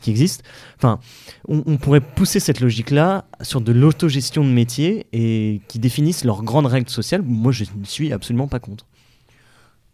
qui 0.00 0.10
existent. 0.10 0.44
Enfin, 0.76 0.98
on, 1.46 1.76
pourrait 1.76 2.00
pousser 2.00 2.40
cette 2.40 2.60
logique-là 2.60 3.24
sur 3.42 3.60
de 3.60 3.72
l'autogestion 3.72 4.44
de 4.44 4.50
métiers 4.50 5.06
et 5.12 5.60
qui 5.68 5.78
définissent 5.78 6.24
leurs 6.24 6.42
grandes 6.42 6.66
règles 6.66 6.90
sociales. 6.90 7.22
Moi, 7.22 7.52
je 7.52 7.64
ne 7.76 7.84
suis 7.84 8.12
absolument 8.12 8.48
pas 8.48 8.58
contre. 8.58 8.84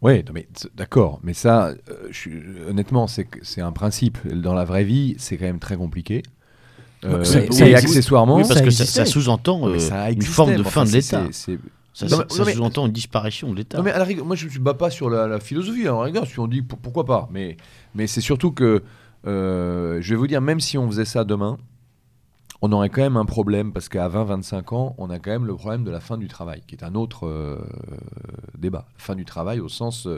Oui, 0.02 0.22
d'accord, 0.74 1.18
mais 1.22 1.32
ça, 1.32 1.68
euh, 1.68 1.74
je 2.10 2.28
honnêtement, 2.68 3.06
c'est 3.06 3.60
un 3.60 3.72
principe. 3.72 4.18
Dans 4.26 4.52
la 4.52 4.64
vraie 4.64 4.84
vie, 4.84 5.14
c'est 5.18 5.38
quand 5.38 5.46
même 5.46 5.60
très 5.60 5.76
compliqué. 5.76 6.22
Euh, 7.04 7.24
et 7.58 7.74
accessoirement, 7.74 8.42
parce 8.46 8.60
que 8.60 8.70
ça, 8.70 9.04
sous-entend 9.04 9.68
euh, 9.68 9.78
une 10.10 10.22
forme 10.22 10.56
de 10.56 10.62
fin 10.62 10.84
de 10.84 10.90
l'État. 10.90 11.24
Ça, 11.94 12.08
sous-entend 12.28 12.86
une 12.86 12.92
disparition 12.92 13.52
de 13.52 13.56
l'État. 13.56 13.78
Non, 13.78 13.84
mais 13.84 13.92
à 13.92 14.04
la 14.04 14.22
moi 14.24 14.34
je 14.34 14.46
ne 14.46 14.52
me 14.52 14.58
bats 14.58 14.74
pas 14.74 14.90
sur 14.90 15.08
la, 15.08 15.38
philosophie. 15.38 15.82
Alors, 15.82 16.02
regarde, 16.02 16.26
si 16.26 16.38
on 16.40 16.48
dit 16.48 16.60
pourquoi 16.60 17.04
pas. 17.04 17.28
Mais, 17.30 17.56
mais 17.94 18.08
c'est 18.08 18.20
surtout 18.20 18.50
que, 18.50 18.82
euh, 19.26 19.98
je 20.00 20.10
vais 20.10 20.16
vous 20.16 20.26
dire, 20.26 20.40
même 20.40 20.58
si 20.58 20.76
on 20.76 20.88
faisait 20.88 21.04
ça 21.04 21.22
demain, 21.24 21.56
on 22.62 22.72
aurait 22.72 22.88
quand 22.88 23.02
même 23.02 23.16
un 23.16 23.24
problème 23.24 23.72
parce 23.72 23.88
qu'à 23.88 24.08
20-25 24.08 24.74
ans, 24.74 24.94
on 24.98 25.08
a 25.08 25.20
quand 25.20 25.30
même 25.30 25.46
le 25.46 25.54
problème 25.54 25.84
de 25.84 25.90
la 25.92 26.00
fin 26.00 26.18
du 26.18 26.26
travail, 26.26 26.62
qui 26.66 26.74
est 26.74 26.82
un 26.82 26.96
autre 26.96 27.28
euh, 27.28 27.58
débat. 28.58 28.86
Fin 28.96 29.14
du 29.14 29.24
travail 29.24 29.60
au 29.60 29.68
sens 29.68 30.08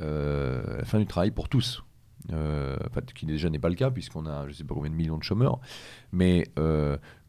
euh, 0.00 0.82
fin 0.84 0.98
du 0.98 1.06
travail 1.06 1.30
pour 1.30 1.48
tous. 1.48 1.82
Euh, 2.32 2.76
qui 3.14 3.24
déjà 3.24 3.48
n'est 3.48 3.60
pas 3.60 3.68
le 3.68 3.76
cas 3.76 3.88
puisqu'on 3.92 4.26
a 4.26 4.42
je 4.46 4.48
ne 4.48 4.52
sais 4.52 4.64
pas 4.64 4.74
combien 4.74 4.90
de 4.90 4.96
millions 4.96 5.18
de 5.18 5.22
chômeurs. 5.22 5.60
Mais 6.10 6.48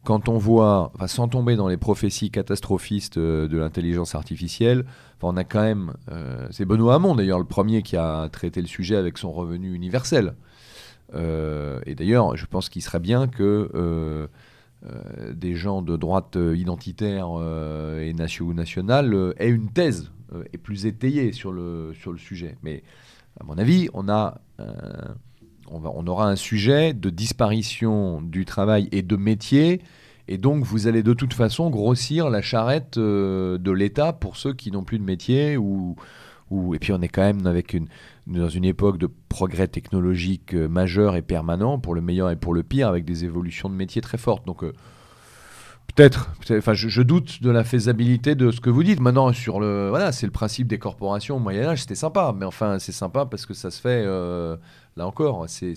quand 0.08 0.30
on 0.30 0.38
voit, 0.38 0.90
sans 1.06 1.28
tomber 1.28 1.54
dans 1.54 1.68
les 1.68 1.76
prophéties 1.76 2.30
catastrophistes 2.30 3.18
de 3.18 3.58
l'intelligence 3.58 4.14
artificielle, 4.14 4.86
on 5.20 5.36
a 5.36 5.44
quand 5.44 5.60
même, 5.60 5.92
c'est 6.50 6.64
Benoît 6.64 6.94
Hamon 6.94 7.14
d'ailleurs 7.14 7.38
le 7.38 7.44
premier 7.44 7.82
qui 7.82 7.94
a 7.94 8.26
traité 8.30 8.62
le 8.62 8.66
sujet 8.68 8.96
avec 8.96 9.18
son 9.18 9.30
revenu 9.30 9.74
universel. 9.74 10.32
Euh, 11.14 11.80
et 11.84 11.94
d'ailleurs, 11.94 12.38
je 12.38 12.46
pense 12.46 12.70
qu'il 12.70 12.80
serait 12.80 13.00
bien 13.00 13.28
que 13.28 13.70
euh, 13.74 14.26
euh, 14.86 15.32
des 15.34 15.56
gens 15.56 15.82
de 15.82 15.94
droite 15.98 16.38
identitaire 16.54 17.28
et 18.00 18.14
nationale 18.14 19.34
aient 19.36 19.50
une 19.50 19.70
thèse 19.70 20.10
et 20.54 20.56
plus 20.56 20.86
étayée 20.86 21.32
sur 21.32 21.52
le, 21.52 21.92
sur 21.92 22.12
le 22.12 22.18
sujet. 22.18 22.56
Mais 22.62 22.82
à 23.38 23.44
mon 23.44 23.58
avis, 23.58 23.90
on, 23.92 24.08
a, 24.08 24.40
on, 25.70 26.06
aura 26.06 26.28
un 26.28 26.36
sujet 26.36 26.92
de 26.94 27.10
disparition 27.10 28.20
du 28.22 28.44
travail 28.44 28.88
et 28.92 29.02
de 29.02 29.16
métier. 29.16 29.82
Et 30.28 30.38
donc, 30.38 30.64
vous 30.64 30.86
allez 30.86 31.02
de 31.02 31.14
toute 31.14 31.34
façon 31.34 31.70
grossir 31.70 32.28
la 32.30 32.42
charrette 32.42 32.98
de 32.98 33.70
l'État 33.70 34.12
pour 34.12 34.36
ceux 34.36 34.52
qui 34.52 34.70
n'ont 34.70 34.84
plus 34.84 34.98
de 34.98 35.04
métier. 35.04 35.56
Ou, 35.56 35.96
et 36.74 36.78
puis, 36.78 36.92
on 36.92 37.00
est 37.00 37.08
quand 37.08 37.22
même 37.22 37.42
dans 38.26 38.48
une 38.48 38.64
époque 38.64 38.98
de 38.98 39.08
progrès 39.28 39.68
technologique 39.68 40.54
euh, 40.54 40.68
majeur 40.68 41.16
et 41.16 41.22
permanent, 41.22 41.78
pour 41.78 41.94
le 41.94 42.00
meilleur 42.00 42.30
et 42.30 42.36
pour 42.36 42.54
le 42.54 42.62
pire, 42.62 42.88
avec 42.88 43.04
des 43.04 43.24
évolutions 43.24 43.68
de 43.68 43.74
métiers 43.74 44.00
très 44.00 44.18
fortes. 44.18 44.46
Donc, 44.46 44.64
euh, 44.64 44.72
peut-être, 45.94 46.30
enfin, 46.50 46.74
je, 46.74 47.02
doute 47.02 47.42
de 47.42 47.50
la 47.50 47.64
faisabilité 47.64 48.34
de 48.34 48.50
ce 48.50 48.60
que 48.60 48.70
vous 48.70 48.82
dites. 48.82 49.00
Maintenant, 49.00 49.32
sur 49.32 49.60
le, 49.60 49.88
voilà, 49.90 50.12
c'est 50.12 50.26
le 50.26 50.32
principe 50.32 50.68
des 50.68 50.78
corporations 50.78 51.36
au 51.36 51.40
Moyen 51.40 51.68
Âge, 51.68 51.82
c'était 51.82 51.94
sympa, 51.94 52.34
mais 52.36 52.46
enfin, 52.46 52.78
c'est 52.78 52.92
sympa 52.92 53.26
parce 53.26 53.44
que 53.44 53.54
ça 53.54 53.70
se 53.70 53.80
fait. 53.80 54.04
Euh, 54.98 55.02
là 55.02 55.06
encore, 55.06 55.46
c'est 55.48 55.74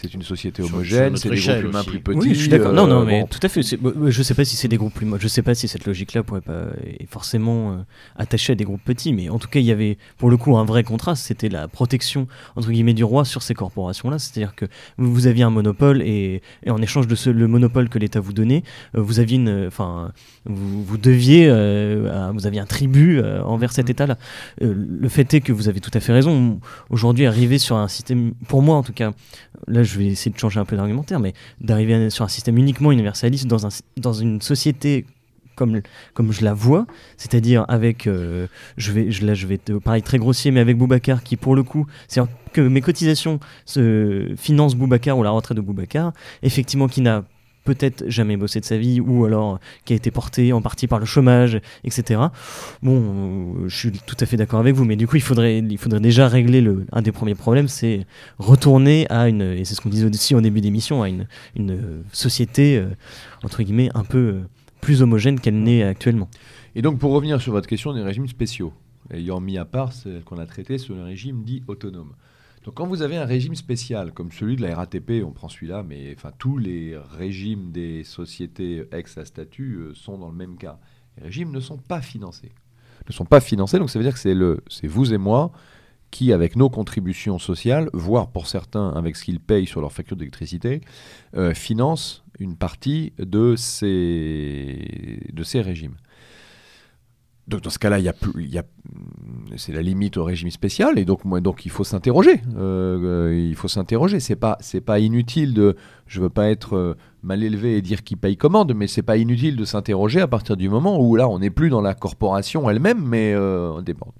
c'est 0.00 0.14
une 0.14 0.22
société 0.22 0.62
homogène, 0.62 1.16
c'est 1.18 1.28
des 1.28 1.36
groupes 1.36 1.64
humains 1.64 1.84
plus 1.84 2.00
petits. 2.00 2.18
Oui, 2.18 2.34
je 2.34 2.40
suis 2.40 2.48
d'accord. 2.48 2.72
non, 2.72 2.86
non, 2.86 3.02
euh, 3.02 3.04
mais 3.04 3.26
tout 3.28 3.38
à 3.42 3.48
fait. 3.50 3.60
Je 3.62 4.22
sais 4.22 4.34
pas 4.34 4.44
si 4.46 4.56
c'est 4.56 4.68
des 4.68 4.78
groupes 4.78 4.94
plus. 4.94 5.06
Je 5.18 5.28
sais 5.28 5.42
pas 5.42 5.54
si 5.54 5.68
cette 5.68 5.86
logique-là 5.86 6.22
pourrait 6.22 6.40
pas 6.40 6.68
être 6.98 7.10
forcément 7.10 7.72
euh, 7.72 7.76
attachée 8.16 8.54
à 8.54 8.56
des 8.56 8.64
groupes 8.64 8.82
petits, 8.82 9.12
mais 9.12 9.28
en 9.28 9.38
tout 9.38 9.48
cas, 9.48 9.60
il 9.60 9.66
y 9.66 9.72
avait 9.72 9.98
pour 10.16 10.30
le 10.30 10.38
coup 10.38 10.56
un 10.56 10.64
vrai 10.64 10.84
contraste. 10.84 11.26
C'était 11.26 11.50
la 11.50 11.68
protection 11.68 12.28
entre 12.56 12.70
guillemets 12.70 12.94
du 12.94 13.04
roi 13.04 13.26
sur 13.26 13.42
ces 13.42 13.52
corporations-là. 13.52 14.18
C'est-à-dire 14.18 14.54
que 14.54 14.64
vous, 14.96 15.26
aviez 15.26 15.44
un 15.44 15.50
monopole 15.50 16.00
et, 16.00 16.40
en 16.66 16.80
échange 16.80 17.06
de 17.06 17.14
ce, 17.14 17.28
le 17.28 17.46
monopole 17.46 17.90
que 17.90 17.98
l'État 17.98 18.20
vous 18.20 18.32
donnait, 18.32 18.62
euh, 18.96 19.02
vous 19.02 19.20
aviez 19.20 19.36
une, 19.36 19.66
enfin, 19.66 20.12
vous, 20.46 20.82
vous, 20.82 20.96
deviez, 20.96 21.46
vous 21.46 22.46
aviez 22.46 22.60
un 22.60 22.66
tribut 22.66 23.20
envers 23.44 23.72
cet 23.72 23.88
mm. 23.88 23.90
État-là. 23.90 24.18
le 24.60 25.08
fait 25.10 25.34
est 25.34 25.42
que 25.42 25.52
vous 25.52 25.68
avez 25.68 25.80
tout 25.80 25.90
à 25.92 26.00
fait 26.00 26.14
raison. 26.14 26.58
Aujourd'hui, 26.88 27.26
arriver 27.26 27.58
sur 27.58 27.76
un 27.76 27.88
pour 28.48 28.62
moi 28.62 28.76
en 28.76 28.82
tout 28.82 28.92
cas, 28.92 29.12
là 29.66 29.82
je 29.82 29.98
vais 29.98 30.06
essayer 30.06 30.30
de 30.30 30.38
changer 30.38 30.60
un 30.60 30.64
peu 30.64 30.76
d'argumentaire, 30.76 31.20
mais 31.20 31.32
d'arriver 31.60 32.10
sur 32.10 32.24
un 32.24 32.28
système 32.28 32.58
uniquement 32.58 32.92
universaliste 32.92 33.46
dans, 33.46 33.66
un, 33.66 33.70
dans 33.96 34.12
une 34.12 34.40
société 34.40 35.06
comme, 35.60 35.82
comme 36.14 36.32
je 36.32 36.42
la 36.42 36.54
vois, 36.54 36.86
c'est-à-dire 37.18 37.66
avec, 37.68 38.06
euh, 38.06 38.46
je 38.78 38.92
vais, 38.92 39.10
là 39.20 39.34
je 39.34 39.46
vais 39.46 39.58
te 39.58 39.72
parler 39.72 40.00
très 40.00 40.18
grossier, 40.18 40.50
mais 40.50 40.60
avec 40.60 40.78
Boubacar 40.78 41.22
qui 41.22 41.36
pour 41.36 41.54
le 41.54 41.62
coup, 41.62 41.86
c'est 42.08 42.22
que 42.54 42.62
mes 42.62 42.80
cotisations 42.80 43.40
se 43.66 44.32
financent 44.38 44.74
Boubacar 44.74 45.18
ou 45.18 45.22
la 45.22 45.30
retraite 45.30 45.56
de 45.56 45.62
Boubacar, 45.62 46.12
effectivement 46.42 46.88
qui 46.88 47.02
n'a 47.02 47.24
peut-être 47.64 48.08
jamais 48.08 48.36
bossé 48.36 48.60
de 48.60 48.64
sa 48.64 48.78
vie 48.78 49.00
ou 49.00 49.24
alors 49.24 49.58
qui 49.84 49.92
a 49.92 49.96
été 49.96 50.10
porté 50.10 50.52
en 50.52 50.62
partie 50.62 50.86
par 50.86 50.98
le 50.98 51.06
chômage, 51.06 51.60
etc. 51.84 52.20
Bon, 52.82 53.02
euh, 53.64 53.68
je 53.68 53.76
suis 53.76 53.92
tout 53.92 54.16
à 54.18 54.26
fait 54.26 54.36
d'accord 54.36 54.60
avec 54.60 54.74
vous, 54.74 54.84
mais 54.84 54.96
du 54.96 55.06
coup, 55.06 55.16
il 55.16 55.22
faudrait, 55.22 55.58
il 55.58 55.78
faudrait 55.78 56.00
déjà 56.00 56.28
régler 56.28 56.60
le, 56.60 56.86
un 56.92 57.02
des 57.02 57.12
premiers 57.12 57.34
problèmes, 57.34 57.68
c'est 57.68 58.06
retourner 58.38 59.06
à 59.10 59.28
une, 59.28 59.42
et 59.42 59.64
c'est 59.64 59.74
ce 59.74 59.80
qu'on 59.80 59.88
disait 59.88 60.06
aussi 60.06 60.34
au 60.34 60.40
début 60.40 60.60
d'émission, 60.60 61.02
à 61.02 61.08
une, 61.08 61.26
une 61.56 62.02
société, 62.12 62.78
euh, 62.78 62.88
entre 63.42 63.62
guillemets, 63.62 63.90
un 63.94 64.04
peu 64.04 64.18
euh, 64.18 64.40
plus 64.80 65.02
homogène 65.02 65.38
qu'elle 65.38 65.62
n'est 65.62 65.82
actuellement. 65.82 66.28
Et 66.74 66.82
donc, 66.82 66.98
pour 66.98 67.12
revenir 67.12 67.40
sur 67.40 67.52
votre 67.52 67.68
question 67.68 67.92
des 67.92 68.02
régimes 68.02 68.28
spéciaux, 68.28 68.72
ayant 69.12 69.40
mis 69.40 69.58
à 69.58 69.64
part 69.64 69.92
ce 69.92 70.20
qu'on 70.20 70.38
a 70.38 70.46
traité 70.46 70.78
sur 70.78 70.94
le 70.94 71.02
régime 71.02 71.42
dit 71.42 71.62
autonome. 71.66 72.14
Donc 72.64 72.74
quand 72.74 72.86
vous 72.86 73.02
avez 73.02 73.16
un 73.16 73.24
régime 73.24 73.54
spécial 73.54 74.12
comme 74.12 74.30
celui 74.32 74.56
de 74.56 74.62
la 74.62 74.74
RATP, 74.74 75.22
on 75.24 75.32
prend 75.32 75.48
celui-là, 75.48 75.82
mais 75.82 76.12
enfin 76.14 76.30
tous 76.38 76.58
les 76.58 76.96
régimes 77.16 77.72
des 77.72 78.04
sociétés 78.04 78.84
ex 78.92 79.16
à 79.16 79.24
statut 79.24 79.76
euh, 79.76 79.94
sont 79.94 80.18
dans 80.18 80.28
le 80.28 80.36
même 80.36 80.58
cas. 80.58 80.78
Les 81.16 81.24
régimes 81.24 81.52
ne 81.52 81.60
sont 81.60 81.78
pas 81.78 82.02
financés. 82.02 82.52
Ne 83.08 83.12
sont 83.12 83.24
pas 83.24 83.40
financés, 83.40 83.78
donc 83.78 83.88
ça 83.88 83.98
veut 83.98 84.04
dire 84.04 84.12
que 84.12 84.18
c'est 84.18 84.34
le, 84.34 84.62
c'est 84.68 84.86
vous 84.86 85.14
et 85.14 85.18
moi 85.18 85.52
qui, 86.10 86.32
avec 86.32 86.56
nos 86.56 86.68
contributions 86.68 87.38
sociales, 87.38 87.88
voire 87.92 88.30
pour 88.30 88.46
certains 88.46 88.90
avec 88.90 89.16
ce 89.16 89.24
qu'ils 89.24 89.40
payent 89.40 89.66
sur 89.66 89.80
leur 89.80 89.92
facture 89.92 90.16
d'électricité, 90.16 90.80
euh, 91.36 91.54
financent 91.54 92.24
une 92.38 92.56
partie 92.56 93.12
de 93.18 93.54
ces, 93.56 95.20
de 95.32 95.42
ces 95.42 95.60
régimes. 95.60 95.96
Dans 97.58 97.70
ce 97.70 97.78
cas-là, 97.78 97.98
il 97.98 98.04
y 98.04 98.08
a, 98.08 98.14
y 98.36 98.58
a 98.58 98.64
c'est 99.56 99.72
la 99.72 99.82
limite 99.82 100.16
au 100.16 100.24
régime 100.24 100.50
spécial 100.50 100.98
et 100.98 101.04
donc 101.04 101.26
donc 101.40 101.66
il 101.66 101.70
faut 101.70 101.84
s'interroger. 101.84 102.40
Euh, 102.56 103.34
il 103.36 103.54
faut 103.54 103.68
s'interroger. 103.68 104.20
C'est 104.20 104.36
pas 104.36 104.56
c'est 104.60 104.80
pas 104.80 104.98
inutile 104.98 105.54
de. 105.54 105.76
Je 106.06 106.20
veux 106.20 106.28
pas 106.28 106.48
être 106.48 106.76
euh, 106.76 106.96
mal 107.22 107.42
élevé 107.42 107.76
et 107.76 107.82
dire 107.82 108.02
qui 108.02 108.16
paye 108.16 108.36
commande, 108.36 108.74
mais 108.74 108.86
c'est 108.86 109.02
pas 109.02 109.16
inutile 109.16 109.56
de 109.56 109.64
s'interroger 109.64 110.20
à 110.20 110.26
partir 110.26 110.56
du 110.56 110.68
moment 110.68 111.00
où 111.00 111.16
là 111.16 111.28
on 111.28 111.38
n'est 111.38 111.50
plus 111.50 111.70
dans 111.70 111.80
la 111.80 111.94
corporation 111.94 112.68
elle-même, 112.70 113.02
mais 113.04 113.32
euh, 113.34 113.72
on 113.72 113.82
dépend. 113.82 114.12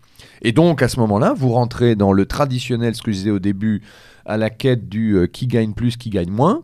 Et 0.43 0.53
donc 0.53 0.83
à 0.83 0.89
ce 0.89 0.99
moment-là, 1.01 1.35
vous 1.37 1.51
rentrez 1.51 1.97
dans 1.97 2.13
le 2.13 2.27
traditionnel, 2.27 2.95
ce 2.95 3.03
que 3.03 3.13
je 3.13 3.17
disais 3.19 3.31
au 3.31 3.39
début, 3.39 3.83
à 4.27 4.37
la 4.37 4.51
quête 4.51 4.89
du 4.89 5.29
qui 5.33 5.47
gagne 5.47 5.73
plus, 5.73 5.97
qui 5.97 6.11
gagne 6.11 6.31
moins. 6.31 6.63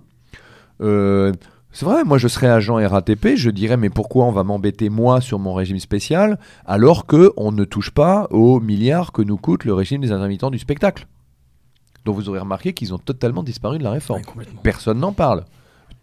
C'est 1.79 1.85
vrai, 1.85 2.05
moi 2.05 2.17
je 2.17 2.27
serais 2.27 2.47
agent 2.47 2.77
RATP, 2.77 3.35
je 3.35 3.51
dirais 3.51 3.77
mais 3.77 3.91
pourquoi 3.91 4.25
on 4.25 4.33
va 4.33 4.45
m'embêter 4.45 4.89
moi 4.89 5.21
sur 5.21 5.39
mon 5.39 5.53
régime 5.53 5.79
spécial 5.79 6.39
alors 6.65 7.05
que 7.05 7.35
on 7.37 7.53
ne 7.53 7.65
touche 7.65 7.91
pas 7.91 8.29
aux 8.31 8.61
milliards 8.61 9.13
que 9.13 9.21
nous 9.21 9.37
coûte 9.37 9.67
le 9.67 9.75
régime 9.75 10.01
des 10.01 10.11
intermittents 10.11 10.51
du 10.51 10.59
spectacle? 10.59 11.07
Donc 12.07 12.17
vous 12.17 12.31
aurez 12.31 12.39
remarqué 12.39 12.73
qu'ils 12.73 12.95
ont 12.95 12.99
totalement 12.99 13.43
disparu 13.43 13.77
de 13.77 13.85
la 13.85 13.91
réforme. 13.91 14.23
Personne 14.63 15.01
n'en 15.01 15.13
parle. 15.13 15.45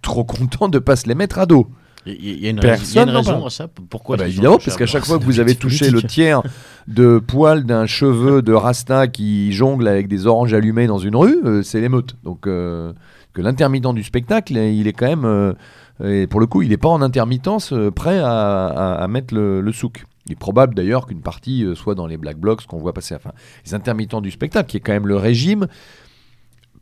Trop 0.03 0.23
content 0.23 0.69
de 0.69 0.77
pas 0.77 0.95
se 0.95 1.07
les 1.07 1.15
mettre 1.15 1.39
à 1.39 1.47
dos. 1.47 1.65
Il 2.05 2.39
y, 2.39 2.47
a 2.47 2.49
une, 2.49 2.59
Personne 2.59 3.09
raison 3.09 3.45
à 3.45 3.49
ça. 3.49 3.67
Pourquoi 3.89 4.17
ah 4.17 4.19
bah, 4.19 4.27
Évidemment, 4.27 4.57
parce 4.57 4.75
qu'à 4.77 4.85
chaque 4.85 5.05
fois 5.05 5.17
que 5.17 5.23
vous 5.23 5.39
avez 5.39 5.55
touché 5.55 5.89
le 5.89 6.03
tiers 6.03 6.43
de 6.87 7.17
poil 7.17 7.63
d'un 7.63 7.87
cheveu 7.87 8.43
de 8.43 8.53
Rasta 8.53 9.07
qui 9.07 9.53
jongle 9.53 9.87
avec 9.87 10.07
des 10.07 10.27
oranges 10.27 10.53
allumées 10.53 10.85
dans 10.85 10.99
une 10.99 11.15
rue, 11.15 11.39
euh, 11.45 11.63
c'est 11.63 11.79
l'émeute. 11.79 12.17
Donc 12.23 12.45
euh, 12.45 12.91
que 13.33 13.41
l'intermittent 13.41 13.93
du 13.93 14.03
spectacle, 14.03 14.55
il 14.55 14.87
est 14.87 14.93
quand 14.93 15.07
même, 15.07 15.55
euh, 16.01 16.27
pour 16.27 16.39
le 16.39 16.47
coup, 16.47 16.61
il 16.61 16.69
n'est 16.69 16.77
pas 16.77 16.89
en 16.89 17.01
intermittence 17.01 17.73
euh, 17.73 17.91
prêt 17.91 18.19
à, 18.23 19.05
mettre 19.09 19.35
le, 19.35 19.71
souk. 19.71 20.05
Il 20.25 20.33
est 20.33 20.37
probable 20.37 20.73
d'ailleurs 20.73 21.07
qu'une 21.07 21.21
partie 21.21 21.63
euh, 21.63 21.75
soit 21.75 21.95
dans 21.95 22.07
les 22.07 22.17
black 22.17 22.37
blocs 22.37 22.65
qu'on 22.65 22.77
voit 22.77 22.93
passer. 22.93 23.15
Enfin, 23.15 23.31
les 23.65 23.73
intermittents 23.73 24.21
du 24.21 24.31
spectacle, 24.31 24.69
qui 24.69 24.77
est 24.77 24.79
quand 24.79 24.93
même 24.93 25.07
le 25.07 25.17
régime 25.17 25.67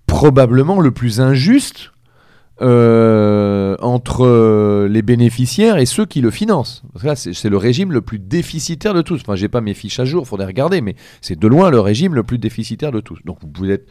probablement 0.05 0.81
le 0.81 0.91
plus 0.91 1.21
injuste 1.21 1.91
entre 2.59 4.85
les 4.85 5.01
bénéficiaires 5.01 5.77
et 5.77 5.87
ceux 5.87 6.05
qui 6.05 6.21
le 6.21 6.29
financent. 6.29 6.83
C'est 7.15 7.49
le 7.49 7.57
régime 7.57 7.91
le 7.91 8.01
plus 8.01 8.19
déficitaire 8.19 8.93
de 8.93 9.01
tous. 9.01 9.21
Enfin, 9.21 9.35
j'ai 9.35 9.47
pas 9.47 9.61
mes 9.61 9.73
fiches 9.73 9.99
à 9.99 10.05
jour, 10.05 10.27
faudrait 10.27 10.45
regarder, 10.45 10.81
mais 10.81 10.95
c'est 11.21 11.39
de 11.39 11.47
loin 11.47 11.71
le 11.71 11.79
régime 11.79 12.13
le 12.13 12.21
plus 12.21 12.37
déficitaire 12.37 12.91
de 12.91 12.99
tous. 12.99 13.17
Donc 13.25 13.39
vous 13.41 13.71
être 13.71 13.87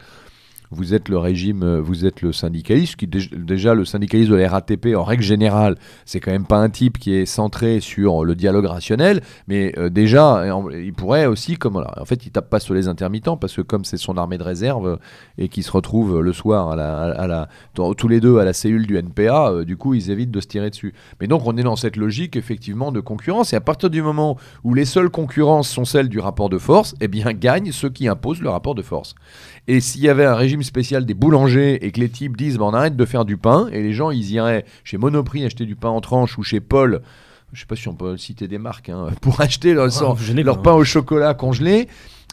vous 0.71 0.93
êtes 0.93 1.09
le 1.09 1.17
régime, 1.17 1.63
euh, 1.63 1.81
vous 1.81 2.05
êtes 2.05 2.21
le 2.21 2.31
syndicaliste, 2.31 2.95
qui 2.95 3.07
dé- 3.07 3.29
déjà 3.35 3.73
le 3.73 3.85
syndicaliste 3.85 4.31
de 4.31 4.35
la 4.35 4.49
RATP, 4.49 4.95
en 4.95 5.03
règle 5.03 5.23
générale, 5.23 5.75
c'est 6.05 6.19
quand 6.19 6.31
même 6.31 6.45
pas 6.45 6.57
un 6.59 6.69
type 6.69 6.97
qui 6.97 7.13
est 7.13 7.25
centré 7.25 7.79
sur 7.81 8.23
le 8.23 8.35
dialogue 8.35 8.65
rationnel, 8.65 9.21
mais 9.47 9.73
euh, 9.77 9.89
déjà, 9.89 10.37
euh, 10.39 10.81
il 10.83 10.93
pourrait 10.93 11.25
aussi, 11.25 11.57
comme 11.57 11.75
en 11.77 12.05
fait, 12.05 12.25
il 12.25 12.31
tape 12.31 12.49
pas 12.49 12.59
sur 12.59 12.73
les 12.73 12.87
intermittents 12.87 13.37
parce 13.37 13.55
que 13.55 13.61
comme 13.61 13.85
c'est 13.85 13.97
son 13.97 14.17
armée 14.17 14.37
de 14.37 14.43
réserve 14.43 14.97
et 15.37 15.49
qui 15.49 15.63
se 15.63 15.71
retrouve 15.71 16.21
le 16.21 16.33
soir 16.33 16.71
à 16.71 16.75
la, 17.27 17.47
tous 17.75 18.07
les 18.07 18.19
deux 18.19 18.39
à 18.39 18.45
la 18.45 18.53
cellule 18.53 18.87
du 18.87 18.97
NPA, 18.97 19.63
du 19.65 19.77
coup, 19.77 19.93
ils 19.93 20.09
évitent 20.09 20.31
de 20.31 20.39
se 20.41 20.47
tirer 20.47 20.69
dessus. 20.69 20.93
Mais 21.19 21.27
donc, 21.27 21.41
on 21.45 21.57
est 21.57 21.63
dans 21.63 21.75
cette 21.75 21.97
logique 21.97 22.35
effectivement 22.35 22.91
de 22.91 22.99
concurrence, 22.99 23.53
et 23.53 23.55
à 23.55 23.61
partir 23.61 23.89
du 23.89 24.01
moment 24.01 24.37
où 24.63 24.73
les 24.73 24.85
seules 24.85 25.09
concurrences 25.09 25.69
sont 25.69 25.85
celles 25.85 26.09
du 26.09 26.19
rapport 26.19 26.49
de 26.49 26.57
force, 26.57 26.95
eh 27.01 27.07
bien, 27.07 27.33
gagnent 27.33 27.71
ceux 27.71 27.89
qui 27.89 28.07
imposent 28.07 28.41
le 28.41 28.49
rapport 28.49 28.75
de 28.75 28.81
force. 28.81 29.15
Et 29.67 29.79
s'il 29.79 30.01
y 30.01 30.09
avait 30.09 30.25
un 30.25 30.35
régime 30.35 30.60
spécial 30.63 31.05
des 31.05 31.13
boulangers 31.13 31.85
et 31.85 31.91
que 31.91 31.99
les 31.99 32.09
types 32.09 32.35
disent 32.37 32.57
bah, 32.57 32.65
on 32.65 32.73
arrête 32.73 32.95
de 32.95 33.05
faire 33.05 33.25
du 33.25 33.37
pain 33.37 33.67
et 33.71 33.81
les 33.81 33.93
gens 33.93 34.11
ils 34.11 34.31
iraient 34.31 34.65
chez 34.83 34.97
Monoprix 34.97 35.45
acheter 35.45 35.65
du 35.65 35.75
pain 35.75 35.89
en 35.89 36.01
tranche 36.01 36.37
ou 36.37 36.43
chez 36.43 36.59
Paul, 36.59 37.01
je 37.53 37.59
sais 37.59 37.65
pas 37.65 37.75
si 37.75 37.87
on 37.87 37.95
peut 37.95 38.17
citer 38.17 38.47
des 38.47 38.57
marques, 38.57 38.89
hein, 38.89 39.07
pour 39.21 39.41
acheter 39.41 39.73
leur, 39.73 39.87
Ah, 40.01 40.15
pas, 40.55 40.55
pain 40.61 40.71
hein. 40.71 40.75
au 40.75 40.83
chocolat 40.83 41.33
congelé. 41.33 41.87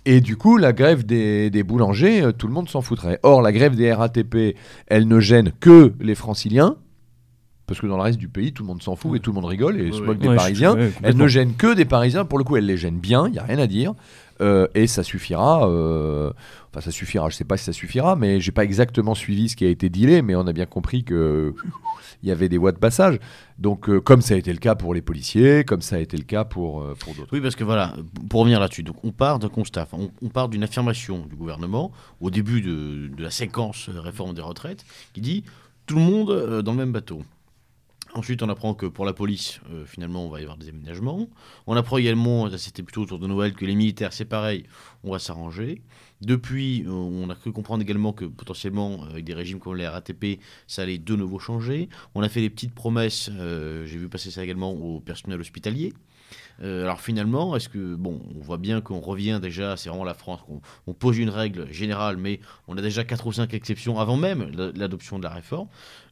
Et 0.05 0.21
du 0.21 0.37
coup, 0.37 0.57
la 0.57 0.73
grève 0.73 1.05
des, 1.05 1.51
des 1.51 1.63
boulangers, 1.65 2.23
euh, 2.23 2.33
tout 2.33 2.47
le 2.47 2.53
monde 2.55 2.69
s'en 2.69 2.81
foutrait. 2.81 3.19
Or, 3.25 3.43
la 3.43 3.53
grève 3.53 3.75
des 3.75 3.93
RATP, 3.93 4.57
elle 4.87 5.07
ne 5.09 5.21
gêne 5.21 5.51
que 5.61 5.93
les 6.01 6.15
franciliens, 6.15 6.77
parce 7.67 7.81
que 7.81 7.87
dans 7.87 7.97
le 7.97 8.03
reste 8.03 8.19
du 8.19 8.29
pays, 8.29 8.53
tout 8.55 8.63
le 8.63 8.69
monde 8.69 8.83
s'en 8.83 8.97
fout 8.97 9.15
et 9.17 9.21
tout 9.21 9.31
le 9.33 9.35
monde 9.35 9.45
rigole 9.45 9.79
et 9.79 9.93
se 9.93 10.01
moque 10.01 10.19
des 10.19 10.29
Ouais, 10.29 10.35
je- 10.35 10.39
Parisiens. 10.39 10.75
ouais, 10.77 10.93
Elle 11.03 11.17
ne 11.19 11.27
gêne 11.29 11.53
que 11.55 11.75
des 11.75 11.85
Parisiens. 11.85 12.25
Pour 12.25 12.39
le 12.39 12.45
coup, 12.45 12.57
elle 12.57 12.65
les 12.65 12.79
gêne 12.79 12.99
bien, 12.99 13.27
il 13.27 13.33
n'y 13.33 13.39
a 13.39 13.43
rien 13.43 13.59
à 13.59 13.67
dire. 13.67 13.93
Euh, 14.41 14.69
et 14.75 14.87
ça 14.87 15.03
suffira. 15.03 15.69
euh, 15.69 16.33
Enfin, 16.71 16.83
ça 16.83 16.91
suffira. 16.91 17.29
Je 17.31 17.37
sais 17.37 17.45
pas 17.45 17.57
si 17.57 17.65
ça 17.65 17.73
suffira, 17.73 18.15
mais 18.15 18.41
j'ai 18.41 18.53
pas 18.53 18.65
exactement 18.65 19.15
suivi 19.15 19.49
ce 19.49 19.57
qui 19.57 19.65
a 19.65 19.69
été 19.69 19.89
dealé, 19.89 20.21
mais 20.21 20.35
on 20.35 20.47
a 20.47 20.53
bien 20.53 20.67
compris 20.67 21.03
que 21.03 21.55
il 22.23 22.29
y 22.29 22.33
avait 22.33 22.49
des 22.49 22.59
voies 22.59 22.73
de 22.73 22.79
passage. 22.79 23.19
Donc, 23.59 23.89
euh, 23.89 24.01
comme 24.01 24.21
ça 24.21 24.35
a 24.35 24.37
été 24.37 24.53
le 24.53 24.59
cas 24.59 24.75
pour 24.75 24.93
les 24.93 25.01
policiers, 25.01 25.65
comme 25.65 25.81
ça 25.81 25.97
a 25.97 25.99
été 25.99 26.17
le 26.17 26.25
cas 26.25 26.45
pour, 26.45 26.83
euh, 26.83 26.95
d'autres. 27.07 27.29
Oui, 27.33 27.41
parce 27.41 27.57
que 27.57 27.65
voilà, 27.65 27.95
pour 28.29 28.41
revenir 28.41 28.61
là-dessus, 28.61 28.83
donc 28.83 28.97
on 29.05 29.13
part 29.13 29.39
d'un 29.39 29.49
constat, 29.49 29.89
on, 29.93 30.29
part 30.29 30.49
d'une 30.49 30.63
affirmation 30.63 31.27
du 31.27 31.37
gouvernement 31.37 31.91
au 32.21 32.31
début 32.31 32.61
de, 32.61 33.11
la 33.19 33.31
séquence 33.31 33.89
réforme 33.89 34.35
des 34.35 34.43
retraites 34.43 34.85
qui 35.15 35.21
dit 35.21 35.45
tout 35.87 35.97
le 35.97 36.03
monde 36.03 36.63
dans 36.63 36.73
le 36.73 36.79
même 36.79 36.93
bateau. 36.93 37.23
Ensuite, 38.15 38.43
on 38.43 38.49
apprend 38.49 38.75
que 38.75 38.87
pour 38.87 39.05
la 39.05 39.13
police, 39.13 39.61
euh, 39.71 39.85
finalement, 39.85 40.25
on 40.25 40.31
va 40.31 40.41
y 40.41 40.43
avoir 40.43 40.57
des 40.57 40.71
aménagements. 40.71 41.29
On 41.67 41.77
apprend 41.77 41.99
également, 41.99 42.49
c'était 42.57 42.83
plutôt 42.83 43.03
autour 43.03 43.19
de 43.19 43.27
Noël, 43.27 43.53
que 43.53 43.67
les 43.67 43.75
militaires, 43.75 44.15
c'est 44.15 44.25
pareil, 44.25 44.65
on 45.05 45.13
va 45.13 45.19
s'arranger. 45.19 45.83
Depuis, 46.23 46.85
euh, 46.87 46.91
on 46.91 47.29
a 47.29 47.35
cru 47.35 47.53
comprendre 47.53 47.83
également 47.83 48.13
que 48.15 48.25
potentiellement, 48.25 49.05
euh, 49.05 49.11
avec 49.11 49.25
des 49.25 49.35
régimes 49.35 49.61
comme 49.61 49.77
les 49.77 49.87
RATP, 49.87 50.41
ça 50.67 50.83
allait 50.83 50.99
de 50.99 51.15
nouveau 51.17 51.39
changer. 51.39 51.91
On 52.15 52.23
a 52.23 52.29
fait 52.31 52.41
des 52.41 52.51
petites 52.51 52.75
promesses, 52.75 53.31
j'ai 53.31 53.99
vu 53.99 54.09
passer 54.09 54.31
ça 54.31 54.43
également 54.43 54.73
au 54.73 55.01
personnel 55.01 55.39
hospitalier. 55.41 55.93
Alors 56.61 57.01
finalement, 57.01 57.55
est-ce 57.57 57.69
que 57.69 57.95
bon, 57.95 58.21
on 58.37 58.41
voit 58.41 58.59
bien 58.59 58.81
qu'on 58.81 58.99
revient 59.01 59.39
déjà, 59.41 59.77
c'est 59.77 59.89
vraiment 59.89 60.05
la 60.05 60.15
France, 60.15 60.41
qu'on 60.45 60.61
on 60.89 60.93
pose 60.93 61.17
une 61.19 61.31
règle 61.31 61.73
générale, 61.73 62.17
mais 62.17 62.41
on 62.67 62.77
a 62.77 62.83
déjà 62.83 63.05
quatre 63.05 63.27
ou 63.29 63.33
cinq 63.33 63.55
exceptions 63.55 63.99
avant 64.01 64.17
même 64.17 64.51
la- 64.53 64.73
l'adoption 64.73 65.19
de 65.19 65.25
la 65.25 65.31
réforme. 65.31 65.69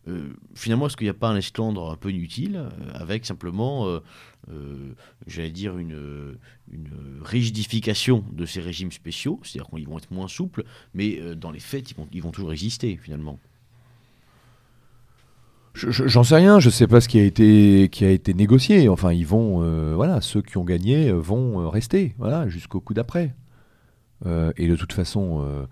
Euh, 0.08 0.28
finalement, 0.54 0.86
est-ce 0.86 0.96
qu'il 0.96 1.06
n'y 1.06 1.10
a 1.10 1.14
pas 1.14 1.28
un 1.28 1.36
esclandre 1.36 1.90
un 1.90 1.96
peu 1.96 2.10
inutile 2.10 2.56
euh, 2.56 2.68
avec 2.94 3.26
simplement, 3.26 3.86
euh, 3.86 4.94
j'allais 5.26 5.50
dire 5.50 5.78
une, 5.78 6.36
rigidification 7.22 8.24
de 8.32 8.46
ces 8.46 8.60
régimes 8.60 8.92
spéciaux, 8.92 9.40
c'est-à-dire 9.42 9.68
qu'ils 9.70 9.88
vont 9.88 9.98
être 9.98 10.10
moins 10.12 10.28
souples, 10.28 10.64
mais 10.94 11.20
dans 11.34 11.50
les 11.50 11.58
faits, 11.58 11.94
ils 12.12 12.22
vont, 12.22 12.30
toujours 12.30 12.52
exister 12.52 12.98
finalement? 13.02 13.38
Je- 15.74 15.90
je- 15.90 16.06
J'en 16.06 16.22
sais 16.24 16.36
rien, 16.36 16.60
je 16.60 16.70
sais 16.70 16.86
pas 16.86 17.00
ce 17.00 17.08
qui 17.08 17.18
a 17.18 17.24
été, 17.24 17.88
qui 17.90 18.04
a 18.04 18.10
été 18.10 18.32
négocié. 18.34 18.88
Enfin, 18.88 19.12
ils 19.12 19.26
vont, 19.26 19.94
voilà, 19.94 20.20
ceux 20.20 20.42
qui 20.42 20.56
ont 20.56 20.64
gagné 20.64 21.10
vont 21.12 21.68
rester, 21.68 22.14
voilà, 22.18 22.48
jusqu'au 22.48 22.80
coup 22.80 22.94
d'après. 22.94 23.34
Et 24.24 24.68
de 24.68 24.76
toute 24.76 24.92
façon, 24.92 25.66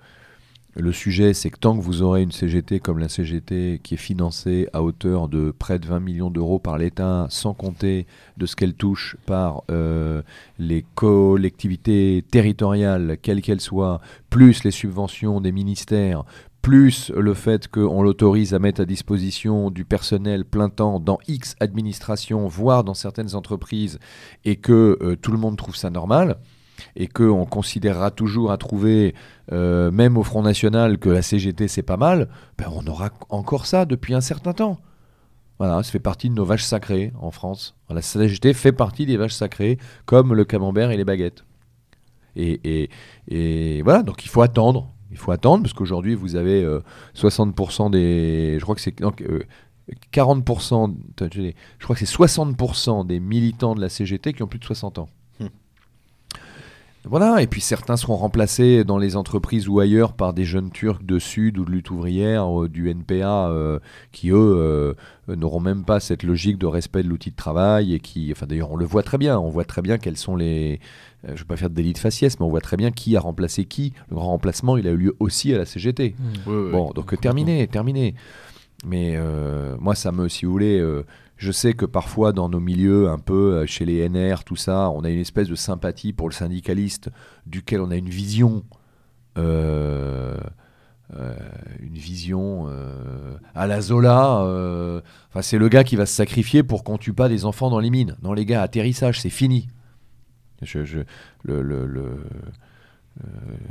le 0.77 0.93
sujet, 0.93 1.35
c'est 1.35 1.51
que 1.51 1.59
tant 1.59 1.77
que 1.77 1.83
vous 1.83 2.03
aurez 2.03 2.23
une 2.23 2.33
CGT 2.33 2.81
comme 2.81 2.99
la 2.99 3.09
CGT 3.09 3.81
qui 3.83 3.95
est 3.95 3.99
financée 3.99 4.69
à 4.73 4.83
hauteur 4.83 5.29
de 5.29 5.53
près 5.57 5.79
de 5.79 5.87
20 5.87 6.01
millions 6.01 6.31
d'euros 6.31 6.59
par 6.59 6.79
l'État, 6.79 7.27
sans 7.31 7.55
compter 7.55 8.07
de 8.37 8.47
ce 8.47 8.57
qu'elle 8.57 8.75
touche 8.75 9.17
par 9.25 9.63
euh, 9.71 10.23
les 10.59 10.85
collectivités 10.95 12.25
territoriales, 12.29 13.19
quelles 13.23 13.41
qu'elles 13.41 13.61
soient, 13.61 14.01
plus 14.31 14.65
les 14.65 14.73
subventions 14.73 15.41
des 15.41 15.53
ministères, 15.53 16.25
plus 16.61 17.13
le 17.15 17.35
fait 17.35 17.69
qu'on 17.69 18.03
l'autorise 18.03 18.55
à 18.55 18.59
mettre 18.59 18.81
à 18.81 18.85
disposition 18.85 19.71
du 19.71 19.85
personnel 19.85 20.45
plein 20.45 20.71
temps 20.71 20.99
dans 20.99 21.19
X 21.29 21.55
administrations, 21.61 22.49
voire 22.49 22.83
dans 22.83 22.95
certaines 22.95 23.37
entreprises, 23.37 24.01
et 24.45 24.57
que 24.57 24.99
euh, 25.03 25.15
tout 25.15 25.31
le 25.31 25.39
monde 25.39 25.57
trouve 25.57 25.77
ça 25.77 25.91
normal, 25.91 26.39
et 26.97 27.07
qu'on 27.07 27.47
considérera 27.47 28.11
toujours 28.11 28.53
à 28.53 28.59
trouver, 28.59 29.15
euh, 29.53 29.91
même 29.91 30.17
au 30.17 30.23
Front 30.23 30.43
National, 30.43 30.99
que 30.99 31.09
la 31.09 31.23
CGT 31.23 31.69
c'est 31.69 31.83
pas 31.83 31.97
mal, 31.97 32.29
ben 32.59 32.67
on 32.73 32.87
aura 32.87 33.11
encore 33.29 33.67
ça 33.67 33.85
depuis 33.85 34.15
un 34.15 34.21
certain 34.21 34.53
temps. 34.53 34.79
Voilà, 35.59 35.83
ça 35.83 35.93
fait 35.93 36.01
partie 36.01 36.29
de 36.31 36.35
nos 36.35 36.45
vaches 36.45 36.65
sacrées 36.65 37.13
en 37.21 37.31
France. 37.31 37.77
La 37.89 38.03
CGT 38.03 38.55
fait 38.55 38.73
partie 38.73 39.07
des 39.07 39.17
vaches 39.17 39.35
sacrées, 39.35 39.79
comme 40.05 40.35
le 40.35 40.45
camembert 40.45 40.91
et 40.91 40.97
les 40.97 41.05
baguettes. 41.05 41.45
Et, 42.37 42.91
voilà, 43.85 44.03
donc 44.03 44.25
il 44.25 44.29
faut 44.29 44.43
attendre. 44.43 44.91
Il 45.11 45.17
faut 45.17 45.31
attendre, 45.31 45.63
parce 45.63 45.75
qu'aujourd'hui, 45.75 46.17
vous 46.17 46.35
avez 46.35 46.65
euh, 46.65 46.81
60% 47.15 47.91
des. 47.91 48.57
Je 48.59 48.63
crois 48.65 48.75
que 48.75 48.81
c'est. 48.81 49.01
euh, 49.01 49.45
40%. 50.13 50.95
attends, 51.11 51.29
Je 51.33 51.51
je 51.79 51.85
crois 51.85 51.95
que 51.95 52.05
c'est 52.05 52.17
60% 52.19 53.07
des 53.07 53.21
militants 53.21 53.75
de 53.75 53.81
la 53.81 53.89
CGT 53.89 54.33
qui 54.33 54.43
ont 54.43 54.49
plus 54.49 54.59
de 54.59 54.65
60 54.65 54.99
ans. 54.99 55.09
Voilà, 57.07 57.43
et 57.43 57.47
puis 57.47 57.61
certains 57.61 57.99
seront 57.99 58.17
remplacés 58.17 58.83
dans 58.83 58.97
les 58.97 59.15
entreprises 59.17 59.69
ou 59.69 59.79
ailleurs 59.79 60.15
par 60.15 60.33
des 60.33 60.45
jeunes 60.45 60.71
Turcs 60.71 61.03
de 61.03 61.19
Sud 61.19 61.59
ou 61.59 61.67
de 61.67 61.71
lutte 61.71 61.91
ouvrière, 61.91 62.63
euh, 62.63 62.69
du 62.69 62.89
NPA, 62.89 63.49
euh, 63.49 63.79
qui 64.11 64.31
eux 64.31 64.37
euh, 64.37 64.95
euh, 65.29 65.37
n'auront 65.37 65.61
même 65.61 65.85
pas 65.85 66.01
cette 66.01 66.23
logique 66.23 66.57
de 66.57 66.67
respect 66.67 67.03
de 67.03 67.09
l'outil 67.09 67.31
de 67.31 67.37
travail 67.37 67.93
et 67.93 68.01
qui, 68.01 68.33
enfin 68.33 68.47
d'ailleurs 68.47 68.73
on 68.73 68.77
le 68.77 68.87
voit 68.87 69.03
très 69.03 69.19
bien, 69.19 69.39
on 69.39 69.51
voit 69.51 69.67
très 69.67 69.83
bien 69.83 69.99
quels 69.99 70.17
sont 70.17 70.35
les, 70.35 70.81
je 71.25 71.33
ne 71.33 71.37
vais 71.37 71.45
pas 71.45 71.57
faire 71.57 71.69
de 71.69 71.75
délit 71.75 71.93
de 71.93 71.99
faciès, 71.99 72.41
mais 72.41 72.47
on 72.47 72.51
voit 72.51 72.63
très 72.63 72.79
bien 72.79 72.91
qui 72.91 73.17
a 73.17 73.21
remplacé 73.21 73.67
qui. 73.67 73.93
Le 74.09 74.17
grand 74.17 74.29
remplacement, 74.29 74.79
il 74.79 74.89
a 74.89 74.91
eu 74.91 74.97
lieu 74.97 75.17
aussi 75.21 75.53
à 75.53 75.59
la 75.59 75.67
CGT. 75.67 76.15
Bon, 76.47 76.91
donc 76.95 77.21
terminé, 77.21 77.67
terminé. 77.67 78.15
Mais 78.87 79.19
moi, 79.79 79.95
ça 79.95 80.13
me, 80.13 80.29
si 80.29 80.45
vous 80.45 80.53
voulez, 80.53 80.83
je 81.37 81.51
sais 81.51 81.75
que 81.75 81.85
parfois 81.85 82.33
dans 82.33 82.49
nos 82.49 82.61
milieux, 82.61 83.09
un 83.09 83.19
peu 83.19 83.55
euh, 83.55 83.67
chez 83.67 83.85
les 83.85 84.09
NR, 84.09 84.45
tout 84.45 84.57
ça, 84.57 84.91
on 84.91 85.03
a 85.05 85.11
une 85.11 85.21
espèce 85.21 85.49
de 85.49 85.55
sympathie 85.55 86.13
pour 86.13 86.29
le 86.29 86.35
syndicaliste, 86.35 87.11
duquel 87.47 87.81
on 87.81 87.91
a 87.91 87.97
une 87.97 88.09
vision, 88.09 88.65
euh, 89.37 90.39
euh, 91.17 91.37
une 91.81 91.95
vision 91.95 92.69
à 93.55 93.67
la 93.67 93.81
Zola. 93.81 94.47
c'est 95.41 95.59
le 95.59 95.69
gars 95.69 95.85
qui 95.85 95.97
va 95.97 96.07
se 96.07 96.15
sacrifier 96.15 96.63
pour 96.63 96.85
qu'on 96.85 96.99
tue 96.99 97.13
pas 97.13 97.29
des 97.29 97.45
enfants 97.45 97.71
dans 97.71 97.81
les 97.81 97.91
mines. 97.91 98.17
Non, 98.23 98.33
les 98.33 98.47
gars, 98.47 98.63
atterrissage, 98.63 99.21
c'est 99.21 99.31
fini. 99.31 99.69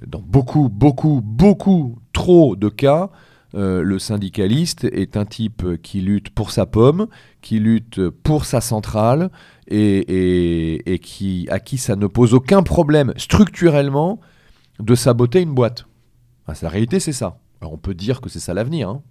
Dans 0.07 0.22
beaucoup, 0.22 0.69
beaucoup, 0.69 1.22
beaucoup 1.23 1.98
trop 2.11 2.56
de 2.56 2.69
cas, 2.69 3.10
euh, 3.56 3.82
le 3.84 4.00
syndicaliste 4.00 4.86
est 4.86 5.18
un 5.18 5.26
type 5.26 5.82
qui 5.82 6.02
lutte 6.02 6.30
pour 6.30 6.52
sa 6.52 6.66
pomme, 6.66 7.08
qui 7.42 7.60
lutte 7.60 8.10
pour 8.10 8.46
sa 8.46 8.62
centrale 8.62 9.30
et, 9.68 11.00
qui, 11.02 11.48
à 11.50 11.60
qui 11.60 11.78
ça 11.78 11.96
ne 11.96 12.08
pose 12.08 12.34
aucun 12.34 12.64
problème 12.64 13.14
structurellement 13.18 14.20
de 14.80 14.96
saboter 14.96 15.42
une 15.42 15.54
boîte. 15.54 15.86
La 16.62 16.70
réalité, 16.70 17.00
c'est 17.00 17.14
ça. 17.14 17.38
On 17.62 17.78
peut 17.78 17.94
dire 17.94 18.22
que 18.22 18.30
c'est 18.30 18.40
ça 18.40 18.54
l'avenir. 18.54 18.90
hein. 18.90 19.02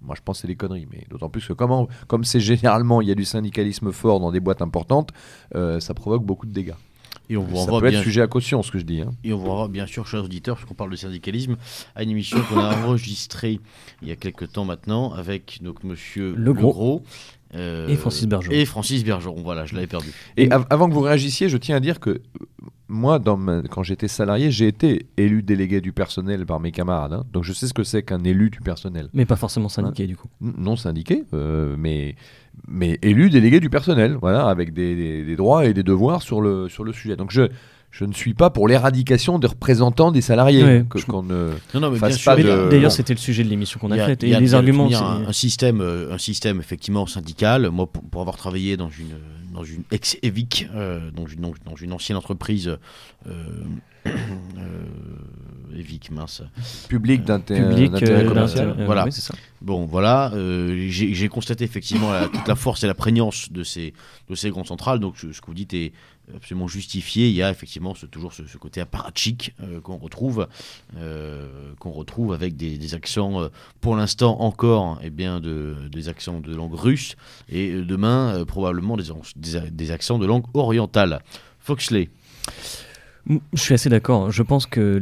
Moi, 0.00 0.16
je 0.16 0.22
pense 0.22 0.38
que 0.38 0.40
c'est 0.42 0.48
des 0.48 0.56
conneries, 0.56 0.88
mais 0.90 1.06
d'autant 1.08 1.28
plus 1.28 1.46
que 1.46 1.52
comme 1.52 2.24
c'est 2.24 2.40
généralement, 2.40 3.00
il 3.00 3.08
y 3.08 3.12
a 3.12 3.14
du 3.14 3.24
syndicalisme 3.24 3.92
fort 3.92 4.18
dans 4.18 4.32
des 4.32 4.40
boîtes 4.40 4.62
importantes, 4.62 5.10
euh, 5.54 5.78
ça 5.78 5.94
provoque 5.94 6.24
beaucoup 6.24 6.46
de 6.46 6.52
dégâts. 6.52 6.74
Et 7.32 7.36
on 7.38 7.44
vous 7.44 7.56
Ça 7.56 7.66
peut 7.70 7.88
bien 7.88 7.98
être 8.00 8.04
sujet 8.04 8.20
à 8.20 8.26
caution, 8.26 8.62
ce 8.62 8.70
que 8.70 8.78
je 8.78 8.84
dis. 8.84 9.00
hein. 9.00 9.10
Et 9.24 9.32
on 9.32 9.38
vous 9.38 9.48
renvoie 9.48 9.68
bien 9.68 9.86
sûr, 9.86 10.06
chers 10.06 10.22
auditeurs, 10.22 10.56
parce 10.56 10.68
qu'on 10.68 10.74
parle 10.74 10.90
de 10.90 10.96
syndicalisme, 10.96 11.56
à 11.96 12.02
une 12.02 12.10
émission 12.10 12.38
qu'on 12.42 12.58
a 12.58 12.76
enregistrée 12.76 13.58
il 14.02 14.08
y 14.08 14.12
a 14.12 14.16
quelques 14.16 14.52
temps 14.52 14.66
maintenant 14.66 15.12
avec 15.14 15.60
donc 15.62 15.82
Monsieur 15.82 16.34
Legros. 16.36 17.02
Euh, 17.54 17.88
Et 17.88 17.96
Francis 17.96 18.26
Bergeron. 18.26 18.52
Et 18.54 18.64
Francis 18.64 19.04
Bergeron, 19.04 19.42
voilà, 19.42 19.64
je 19.66 19.74
l'avais 19.74 19.86
perdu. 19.86 20.08
Et 20.36 20.50
av- 20.50 20.66
avant 20.70 20.88
que 20.88 20.94
vous 20.94 21.00
réagissiez, 21.00 21.48
je 21.48 21.56
tiens 21.56 21.76
à 21.76 21.80
dire 21.80 22.00
que 22.00 22.10
euh, 22.10 22.20
moi, 22.88 23.18
dans 23.18 23.36
ma- 23.36 23.62
quand 23.62 23.82
j'étais 23.82 24.08
salarié, 24.08 24.50
j'ai 24.50 24.66
été 24.68 25.06
élu 25.16 25.42
délégué 25.42 25.80
du 25.80 25.92
personnel 25.92 26.44
par 26.46 26.60
mes 26.60 26.72
camarades. 26.72 27.12
hein. 27.14 27.24
donc 27.32 27.42
je 27.44 27.52
sais 27.52 27.66
ce 27.66 27.72
que 27.74 27.84
c'est 27.84 28.02
qu'un 28.02 28.22
élu 28.24 28.50
du 28.50 28.60
personnel. 28.60 29.08
Mais 29.14 29.24
pas 29.26 29.36
forcément 29.36 29.68
syndiqué 29.70 30.06
du 30.06 30.16
coup. 30.16 30.28
N- 30.42 30.52
Non 30.58 30.76
syndiqué, 30.76 31.24
euh, 31.34 31.74
mais, 31.78 32.16
mais 32.68 32.98
élu 33.02 33.30
délégué 33.30 33.60
du 33.60 33.70
personnel, 33.70 34.16
voilà, 34.20 34.46
avec 34.48 34.72
des, 34.74 34.94
des- 34.94 35.24
des 35.24 35.36
droits 35.36 35.64
et 35.66 35.72
des 35.74 35.82
devoirs 35.82 36.22
sur 36.22 36.40
le, 36.42 36.68
sur 36.68 36.84
le 36.84 36.92
sujet. 36.92 37.16
Donc 37.16 37.30
je, 37.30 37.48
je 37.92 38.04
ne 38.06 38.12
suis 38.12 38.34
pas 38.34 38.50
pour 38.50 38.66
l'éradication 38.66 39.38
des 39.38 39.46
représentants 39.46 40.10
des 40.10 40.22
salariés. 40.22 40.64
Ouais, 40.64 40.84
que- 40.88 40.98
je- 40.98 41.06
qu'on 41.06 41.22
ne- 41.22 41.50
Non, 41.74 41.80
non, 41.80 41.90
mais 41.90 41.98
fasse 41.98 42.18
pas 42.24 42.34
de- 42.36 42.68
D'ailleurs, 42.70 42.90
c'était 42.90 43.12
le 43.14 43.18
sujet 43.20 43.44
de 43.44 43.48
l'émission 43.50 43.78
qu'on 43.78 43.90
a, 43.92 44.02
a- 44.02 44.06
faite. 44.06 44.22
il 44.24 44.28
Et 44.28 44.32
y 44.32 44.34
a- 44.34 44.40
les 44.40 44.46
il 44.46 44.50
y 44.50 44.54
a 44.54 44.58
arguments. 44.58 44.88
un, 44.92 45.28
un 45.28 45.32
système, 45.32 45.80
euh, 45.80 46.12
un 46.12 46.18
système 46.18 46.58
effectivement 46.58 47.06
syndical. 47.06 47.68
Moi, 47.70 47.86
pour, 47.86 48.02
pour 48.02 48.20
avoir 48.22 48.36
travaillé 48.36 48.76
dans 48.76 48.88
une 48.90 49.14
dans 49.54 49.64
une 49.64 49.82
ex 49.90 50.16
Evic, 50.22 50.66
euh, 50.74 51.10
dans 51.14 51.26
une 51.26 51.40
dans, 51.42 51.52
dans 51.66 51.76
une 51.76 51.92
ancienne 51.92 52.16
entreprise, 52.16 52.78
euh, 53.28 53.30
euh, 54.06 54.84
Evic, 55.78 56.10
mince. 56.10 56.42
public 56.88 57.24
d'inté- 57.24 57.56
public 57.60 57.90
d'intérêt 57.92 58.24
euh, 58.24 58.28
commercial. 58.28 58.74
euh, 58.78 58.86
Voilà. 58.86 59.04
oui, 59.04 59.12
c'est 59.12 59.20
ça. 59.20 59.34
Bon, 59.60 59.84
voilà, 59.86 60.32
euh, 60.34 60.86
j'ai 60.88 61.14
j'ai 61.14 61.28
constaté 61.28 61.64
effectivement 61.64 62.12
la- 62.12 62.28
toute 62.28 62.46
la 62.48 62.56
force 62.56 62.82
et 62.84 62.86
la 62.86 62.94
prégnance 62.94 63.52
de 63.52 63.62
ces, 63.62 63.92
de 64.28 64.34
ces 64.34 64.50
grandes 64.50 64.66
centrales. 64.66 64.98
Donc, 64.98 65.16
ce, 65.18 65.32
ce 65.32 65.40
que 65.40 65.46
vous 65.46 65.54
dites 65.54 65.72
est 65.74 65.92
absolument 66.34 66.68
justifié. 66.68 67.28
Il 67.28 67.34
y 67.34 67.42
a 67.42 67.50
effectivement 67.50 67.94
toujours 68.10 68.32
ce, 68.32 68.42
côté 68.56 68.80
apparatchik 68.80 69.54
euh, 69.62 69.80
qu'on 69.80 69.96
retrouve, 69.96 70.48
euh, 70.96 71.74
qu'on 71.78 71.90
retrouve 71.90 72.32
avec 72.32 72.56
des, 72.56 72.94
accents, 72.94 73.42
euh, 73.42 73.48
pour 73.80 73.96
l'instant 73.96 74.40
encore, 74.40 74.98
eh 75.02 75.10
bien, 75.10 75.40
de, 75.40 75.76
des 75.90 76.08
accents 76.08 76.40
de 76.40 76.54
langue 76.54 76.74
russe 76.74 77.16
et 77.48 77.72
demain 77.72 78.44
probablement 78.46 78.96
des, 78.96 79.04
des, 79.70 79.90
accents 79.90 80.18
de 80.18 80.26
langue 80.26 80.44
orientale. 80.54 81.22
Foxley. 81.58 82.10
Je 83.28 83.60
suis 83.60 83.74
assez 83.74 83.88
d'accord. 83.88 84.30
Je 84.30 84.42
pense 84.42 84.66
que 84.66 85.00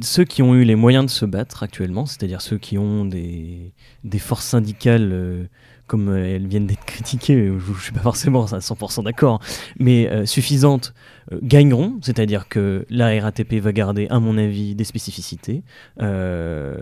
ceux 0.00 0.24
qui 0.24 0.42
ont 0.42 0.54
eu 0.54 0.64
les 0.64 0.76
moyens 0.76 1.06
de 1.06 1.10
se 1.10 1.24
battre 1.24 1.62
actuellement, 1.62 2.06
c'est-à-dire 2.06 2.40
ceux 2.40 2.58
qui 2.58 2.78
ont 2.78 3.04
des, 3.04 3.72
des 4.04 4.18
forces 4.18 4.46
syndicales 4.46 5.48
comme 5.86 6.08
euh, 6.08 6.36
elles 6.36 6.46
viennent 6.46 6.66
d'être 6.66 6.84
critiquées, 6.84 7.46
je 7.46 7.72
ne 7.72 7.78
suis 7.78 7.92
pas 7.92 8.00
forcément 8.00 8.44
à 8.46 8.58
100% 8.58 9.04
d'accord, 9.04 9.40
mais 9.78 10.08
euh, 10.08 10.26
suffisantes, 10.26 10.94
euh, 11.32 11.38
gagneront. 11.42 11.98
C'est-à-dire 12.02 12.48
que 12.48 12.86
la 12.90 13.20
RATP 13.20 13.54
va 13.54 13.72
garder, 13.72 14.06
à 14.08 14.20
mon 14.20 14.38
avis, 14.38 14.74
des 14.74 14.84
spécificités. 14.84 15.62
Euh, 16.00 16.76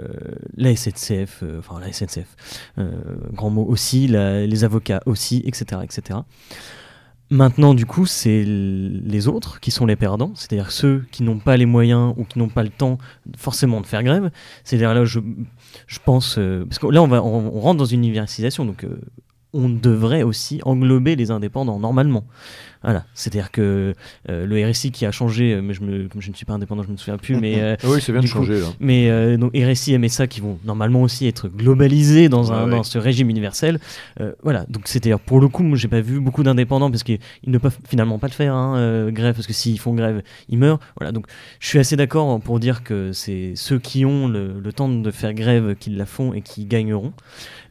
la 0.57 0.75
SNCF, 0.75 1.41
euh, 1.43 1.59
enfin 1.59 1.81
la 1.81 1.93
SNCF, 1.93 2.37
euh, 2.79 2.91
grand 3.33 3.51
mot 3.51 3.65
aussi, 3.65 4.09
les 4.09 4.65
avocats 4.65 5.03
aussi, 5.07 5.43
etc. 5.47 5.81
etc. 5.85 6.21
Maintenant, 7.33 7.73
du 7.73 7.87
coup, 7.87 8.05
c'est 8.05 8.45
les 8.45 9.27
autres 9.27 9.59
qui 9.59 9.71
sont 9.71 9.87
les 9.87 9.97
perdants, 9.97 10.33
c'est-à-dire 10.35 10.71
ceux 10.71 11.07
qui 11.13 11.23
n'ont 11.23 11.39
pas 11.39 11.57
les 11.57 11.65
moyens 11.65 12.13
ou 12.19 12.25
qui 12.25 12.39
n'ont 12.39 12.51
pas 12.51 12.63
le 12.63 12.69
temps 12.69 12.99
forcément 13.39 13.81
de 13.81 13.87
faire 13.87 14.03
grève. 14.03 14.31
C'est-à-dire 14.65 14.93
là, 14.93 15.07
je, 15.07 15.19
je 15.87 15.99
pense, 16.05 16.39
euh, 16.39 16.65
parce 16.65 16.79
que 16.79 16.87
là, 16.87 17.03
on, 17.03 17.09
va, 17.09 17.23
on, 17.23 17.61
rentre 17.61 17.79
dans 17.79 17.85
une 17.85 18.01
universisation, 18.01 18.65
donc 18.65 18.85
euh, 18.85 19.01
on 19.53 19.69
devrait 19.69 20.23
aussi 20.23 20.61
englober 20.65 21.17
les 21.17 21.31
indépendants 21.31 21.79
normalement. 21.79 22.25
Voilà, 22.83 23.05
c'est-à-dire 23.15 23.53
que 23.53 23.95
euh, 24.29 24.45
le 24.47 24.71
RSI 24.71 24.91
qui 24.91 25.07
a 25.07 25.13
changé, 25.13 25.53
euh, 25.55 25.63
mais 25.63 25.73
je, 25.73 25.83
me, 25.83 26.09
comme 26.09 26.21
je 26.21 26.31
ne 26.31 26.35
suis 26.35 26.45
pas 26.45 26.55
indépendant, 26.55 26.83
je 26.83 26.89
ne 26.89 26.95
me 26.95 26.97
souviens 26.97 27.17
plus, 27.17 27.37
mais 27.37 27.55
euh, 27.63 27.77
oui, 27.85 28.01
ça 28.01 28.11
vient 28.13 28.21
de 28.21 28.27
coup, 28.27 28.33
changer 28.33 28.59
là. 28.61 28.67
mais 28.81 29.09
euh, 29.09 29.37
donc 29.37 29.53
RSI 29.57 29.95
et 29.95 29.99
MSA 29.99 30.27
qui 30.27 30.41
vont 30.41 30.59
normalement 30.65 31.03
aussi 31.03 31.29
être 31.29 31.49
globalisés 31.49 32.29
dans, 32.29 32.53
un, 32.53 32.65
ouais. 32.65 32.71
dans 32.71 32.83
ce 32.83 32.99
régime 32.99 33.31
universel. 33.31 33.79
Euh, 34.21 34.33
voilà, 34.43 34.65
donc 34.69 34.89
c'est-à-dire 34.89 35.21
pour 35.21 35.41
le 35.41 35.47
coup, 35.47 35.63
moi 35.63 35.79
j'ai 35.79 35.87
pas 35.87 36.01
vu 36.01 36.19
beaucoup 36.19 36.43
d'indépendants 36.43 36.91
parce 36.91 37.05
qu'ils 37.05 37.21
ils 37.45 37.53
ne 37.53 37.59
peuvent 37.59 37.79
finalement 37.89 38.19
pas 38.19 38.27
le 38.27 38.33
faire, 38.33 38.55
hein, 38.55 38.77
euh, 38.77 39.13
grève, 39.13 39.37
parce 39.37 39.47
que 39.47 39.53
s'ils 39.53 39.79
font 39.79 39.95
grève, 39.95 40.23
ils 40.49 40.59
meurent. 40.59 40.81
Voilà, 40.97 41.13
donc 41.13 41.27
je 41.61 41.69
suis 41.69 41.79
assez 41.79 41.95
d'accord 41.95 42.41
pour 42.41 42.59
dire 42.59 42.83
que 42.83 43.13
c'est 43.13 43.53
ceux 43.55 43.79
qui 43.79 44.05
ont 44.05 44.27
le, 44.27 44.59
le 44.59 44.73
temps 44.73 44.89
de 44.89 45.11
faire 45.13 45.35
grève 45.35 45.77
qui 45.77 45.91
la 45.91 46.07
font 46.07 46.33
et 46.35 46.43
qui 46.43 46.65
gagneront. 46.65 47.13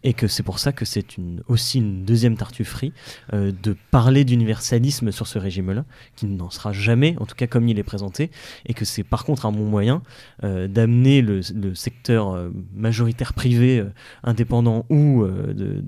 Et 0.03 0.13
que 0.13 0.27
c'est 0.27 0.41
pour 0.43 0.57
ça 0.59 0.71
que 0.71 0.83
c'est 0.83 1.17
une, 1.17 1.43
aussi 1.47 1.77
une 1.77 2.05
deuxième 2.05 2.35
tartufferie 2.35 2.91
euh, 3.33 3.51
de 3.63 3.75
parler 3.91 4.25
d'universalisme 4.25 5.11
sur 5.11 5.27
ce 5.27 5.37
régime-là, 5.37 5.85
qui 6.15 6.25
n'en 6.25 6.49
sera 6.49 6.73
jamais, 6.73 7.15
en 7.19 7.25
tout 7.25 7.35
cas 7.35 7.45
comme 7.47 7.67
il 7.67 7.77
est 7.77 7.83
présenté, 7.83 8.31
et 8.65 8.73
que 8.73 8.83
c'est 8.83 9.03
par 9.03 9.25
contre 9.25 9.45
un 9.45 9.51
bon 9.51 9.65
moyen 9.65 10.01
euh, 10.43 10.67
d'amener 10.67 11.21
le, 11.21 11.41
secteur 11.75 12.31
euh, 12.33 12.49
majoritaire 12.73 13.33
privé, 13.33 13.85
indépendant 14.23 14.85
ou 14.89 15.23
de, 15.25 15.83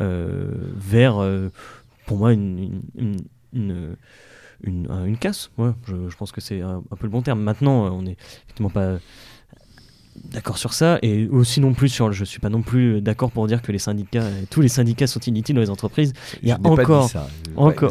euh, 0.00 0.54
vers, 0.76 1.50
pour 2.06 2.18
moi, 2.18 2.32
une, 2.32 2.58
une, 2.58 2.82
une- 2.94 3.16
une- 3.54 3.96
une- 4.62 4.90
un- 4.90 5.04
une 5.04 5.16
casse. 5.16 5.50
Je, 5.86 6.16
pense 6.16 6.32
que 6.32 6.40
c'est 6.40 6.60
un, 6.60 6.82
un 6.90 6.96
peu 6.96 7.06
le 7.06 7.10
bon 7.10 7.22
terme. 7.22 7.40
Maintenant, 7.40 7.86
on 7.94 8.02
n'est 8.02 8.16
effectivement 8.44 8.70
pas 8.70 8.98
d'accord 10.30 10.58
sur 10.58 10.74
ça 10.74 10.98
et 11.02 11.26
aussi 11.28 11.60
non 11.60 11.72
plus 11.72 11.88
sur 11.88 12.12
je 12.12 12.24
suis 12.24 12.38
pas 12.40 12.50
non 12.50 12.62
plus 12.62 13.00
d'accord 13.00 13.30
pour 13.30 13.46
dire 13.46 13.62
que 13.62 13.72
les 13.72 13.78
syndicats 13.78 14.24
tous 14.50 14.60
les 14.60 14.68
syndicats 14.68 15.06
sont 15.06 15.20
inutiles 15.20 15.54
dans 15.54 15.62
les 15.62 15.70
entreprises 15.70 16.12
il 16.42 16.48
y 16.48 16.52
a 16.52 16.58
Je 16.62 16.68
n'ai 16.68 16.76
pas 16.76 16.82
dit 16.84 16.90
encore 16.90 17.08
ça. 17.08 17.26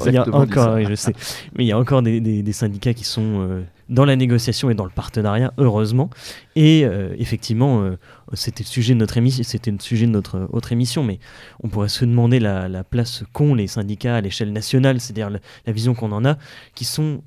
Il 0.09 0.13
y 0.13 0.17
a 0.17 0.23
encore, 0.35 0.73
oui, 0.75 0.85
je 0.87 0.95
sais, 0.95 1.13
mais 1.57 1.63
il 1.65 1.67
y 1.67 1.71
a 1.71 1.77
encore 1.79 2.01
des, 2.01 2.21
des- 2.21 2.43
des 2.43 2.53
syndicats 2.53 2.93
qui 2.93 3.03
sont 3.03 3.41
euh, 3.41 3.63
dans 3.89 4.05
la 4.05 4.15
négociation 4.15 4.69
et 4.69 4.75
dans 4.75 4.83
le 4.85 4.91
partenariat, 4.91 5.53
heureusement. 5.57 6.09
Et 6.55 6.85
euh, 6.85 7.15
effectivement, 7.17 7.81
euh, 7.81 7.97
c'était 8.33 8.63
le 8.63 8.67
sujet 8.67 8.93
de 8.93 8.99
notre 8.99 9.17
émission, 9.17 9.43
c'était 9.43 9.71
le 9.71 9.79
sujet 9.79 10.05
de 10.05 10.11
notre 10.11 10.47
autre 10.51 10.71
émission, 10.71 11.03
mais 11.03 11.19
on 11.63 11.69
pourrait 11.69 11.89
se 11.89 12.05
demander 12.05 12.39
la, 12.39 12.67
la 12.69 12.83
place 12.83 13.23
qu'ont 13.33 13.55
les 13.55 13.67
syndicats 13.67 14.15
à 14.17 14.21
l'échelle 14.21 14.51
nationale, 14.53 14.99
c'est-à-dire 15.01 15.29
la, 15.29 15.39
la 15.65 15.73
vision 15.73 15.95
qu'on 15.95 16.11
en 16.11 16.23
a, 16.25 16.37
qui 16.75 16.85
sont 16.85 17.21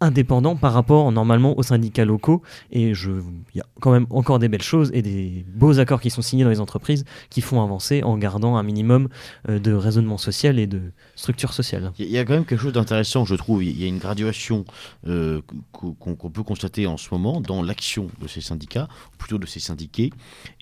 indépendants 0.00 0.54
par 0.56 0.72
rapport 0.72 1.10
normalement 1.10 1.58
aux 1.58 1.62
syndicats 1.62 2.04
locaux 2.04 2.42
et 2.70 2.90
il 2.90 3.22
y 3.54 3.60
a 3.60 3.66
quand 3.80 3.90
même 3.90 4.06
encore 4.10 4.38
des 4.38 4.48
belles 4.48 4.62
choses 4.62 4.90
et 4.94 5.02
des 5.02 5.44
beaux 5.52 5.80
accords 5.80 6.00
qui 6.00 6.10
sont 6.10 6.22
signés 6.22 6.44
dans 6.44 6.50
les 6.50 6.60
entreprises 6.60 7.04
qui 7.30 7.40
font 7.40 7.62
avancer 7.62 8.02
en 8.04 8.16
gardant 8.16 8.56
un 8.56 8.62
minimum 8.62 9.08
euh, 9.48 9.58
de 9.58 9.72
raisonnement 9.72 10.16
social 10.18 10.58
et 10.58 10.66
de 10.68 10.92
structure 11.16 11.52
sociale. 11.52 11.92
Il 11.98 12.06
y 12.08 12.18
a 12.18 12.24
quand 12.24 12.34
même 12.34 12.44
quelque 12.44 12.60
chose 12.60 12.72
d'intéressant, 12.72 13.24
je 13.24 13.34
trouve. 13.34 13.64
Il 13.64 13.78
y 13.80 13.84
a 13.84 13.88
une 13.88 13.98
graduation 13.98 14.64
euh, 15.08 15.40
qu'on 15.72 16.30
peut 16.30 16.42
constater 16.44 16.86
en 16.86 16.96
ce 16.96 17.08
moment 17.10 17.40
dans 17.40 17.62
l'action 17.62 18.08
de 18.22 18.28
ces 18.28 18.40
syndicats, 18.40 18.88
ou 19.14 19.16
plutôt 19.16 19.38
de 19.38 19.46
ces 19.46 19.60
syndiqués. 19.60 20.12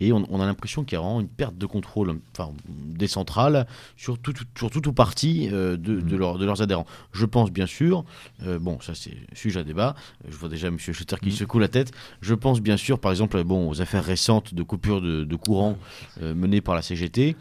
Et 0.01 0.13
on, 0.13 0.25
on 0.31 0.41
a 0.41 0.47
l'impression 0.47 0.83
qu'il 0.85 0.97
y 0.97 0.99
a 0.99 1.03
vraiment 1.03 1.21
une 1.21 1.29
perte 1.29 1.59
de 1.59 1.67
contrôle 1.67 2.19
enfin, 2.33 2.53
des 2.69 3.07
centrales 3.07 3.67
sur 3.99 4.19
tout, 4.19 4.33
tout- 4.33 4.45
sur 4.57 4.71
tout 4.71 4.89
ou 4.89 4.93
partie 4.93 5.51
euh, 5.53 5.77
de, 5.77 6.01
de, 6.01 6.17
leurs- 6.17 6.39
de 6.39 6.47
leurs 6.47 6.63
adhérents. 6.63 6.87
Je 7.13 7.27
pense 7.27 7.51
bien 7.51 7.67
sûr, 7.67 8.05
bon, 8.61 8.79
ça 8.81 8.95
c'est 8.95 9.17
sujet 9.33 9.61
à 9.61 9.65
débat, 9.65 9.95
je 10.29 10.37
vois 10.37 10.49
déjà 10.49 10.69
M. 10.69 10.79
Schutter 10.79 11.17
qui 11.23 11.33
secoue 11.33 11.59
la 11.59 11.69
tête. 11.69 11.93
Je 12.21 12.35
pense 12.35 12.61
bien 12.61 12.77
sûr, 12.77 12.99
par 12.99 13.11
exemple, 13.11 13.43
bon, 13.45 13.69
aux 13.69 13.81
affaires 13.81 14.05
récentes 14.05 14.55
de 14.55 14.63
coupure 14.63 15.01
de, 15.01 15.25
de 15.25 15.37
courant 15.37 15.79
euh, 16.23 16.35
menées 16.35 16.61
par 16.61 16.75
la 16.75 16.83
CGT 16.83 17.37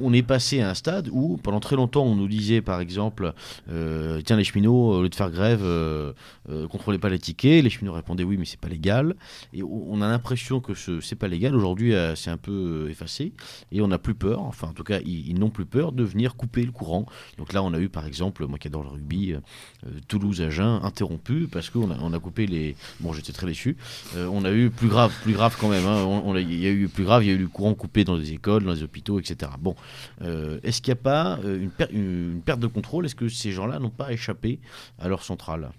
on 0.00 0.12
est 0.12 0.22
passé 0.22 0.60
à 0.60 0.70
un 0.70 0.74
stade 0.74 1.08
où, 1.12 1.36
pendant 1.42 1.60
très 1.60 1.76
longtemps, 1.76 2.04
on 2.04 2.14
nous 2.14 2.28
disait, 2.28 2.60
par 2.60 2.80
exemple, 2.80 3.32
euh, 3.70 4.20
tiens, 4.24 4.36
les 4.36 4.44
cheminots, 4.44 4.92
au 4.98 5.02
lieu 5.02 5.08
de 5.08 5.14
faire 5.14 5.30
grève, 5.30 5.62
euh, 5.62 6.12
euh, 6.48 6.66
contrôlez 6.68 6.98
pas 6.98 7.08
les 7.08 7.18
tickets. 7.18 7.62
Les 7.62 7.70
cheminots 7.70 7.92
répondaient 7.94 8.24
oui, 8.24 8.36
mais 8.38 8.44
c'est 8.44 8.60
pas 8.60 8.68
légal. 8.68 9.14
Et 9.52 9.62
on 9.62 10.00
a 10.02 10.08
l'impression 10.08 10.60
que 10.60 10.74
ce 10.74 11.00
c'est 11.00 11.16
pas 11.16 11.28
légal. 11.28 11.54
Aujourd'hui, 11.54 11.94
euh, 11.94 12.14
c'est 12.14 12.30
un 12.30 12.36
peu 12.36 12.86
euh, 12.86 12.90
effacé. 12.90 13.32
Et 13.70 13.80
on 13.80 13.88
n'a 13.88 13.98
plus 13.98 14.14
peur, 14.14 14.42
enfin, 14.42 14.68
en 14.68 14.72
tout 14.72 14.84
cas, 14.84 15.00
ils, 15.04 15.38
n'ont 15.38 15.50
plus 15.50 15.66
peur 15.66 15.92
de 15.92 16.02
venir 16.04 16.36
couper 16.36 16.62
le 16.64 16.72
courant. 16.72 17.06
Donc 17.38 17.52
là, 17.52 17.62
on 17.62 17.72
a 17.74 17.78
eu, 17.78 17.88
par 17.88 18.06
exemple, 18.06 18.46
moi 18.46 18.58
qui 18.58 18.68
adore 18.68 18.82
le 18.82 18.88
rugby, 18.90 19.32
euh, 19.32 19.38
euh, 19.86 19.90
Toulouse-Agen 20.08 20.80
interrompu 20.82 21.48
parce 21.50 21.70
qu'on 21.70 21.90
a, 21.90 21.96
on 22.00 22.12
a 22.12 22.18
coupé 22.18 22.46
les. 22.46 22.76
Bon, 23.00 23.12
j'étais 23.12 23.32
très 23.32 23.46
déçu. 23.46 23.76
Euh, 24.16 24.26
on 24.32 24.44
a 24.44 24.52
eu 24.52 24.70
plus 24.70 24.88
grave, 24.88 25.12
plus 25.22 25.32
grave 25.32 25.56
quand 25.60 25.68
même. 25.68 25.86
hein. 25.86 26.34
Il 26.36 26.60
y 26.60 26.66
a 26.66 26.70
eu 26.70 26.88
plus 26.88 27.04
grave, 27.04 27.24
il 27.24 27.28
y 27.28 27.30
a 27.30 27.34
eu 27.34 27.38
le 27.38 27.48
courant 27.48 27.74
coupé 27.74 28.04
dans 28.04 28.16
les 28.16 28.32
écoles, 28.32 28.64
dans 28.64 28.72
les 28.72 28.82
hôpitaux, 28.82 29.18
etc. 29.18 29.50
Bon, 29.60 29.74
euh, 30.22 30.58
est-ce 30.62 30.80
qu'il 30.82 30.92
n'y 30.94 30.98
a 31.00 31.02
pas 31.02 31.38
euh, 31.44 31.60
une, 31.62 31.70
per- 31.70 31.88
une- 31.92 32.32
une 32.34 32.42
perte 32.42 32.60
de 32.60 32.66
contrôle? 32.66 33.06
Est-ce 33.06 33.14
que 33.14 33.28
ces 33.28 33.52
gens-là 33.52 33.78
n'ont 33.78 33.90
pas 33.90 34.12
échappé 34.12 34.60
à 34.98 35.08
leur 35.08 35.22
centrale? 35.22 35.70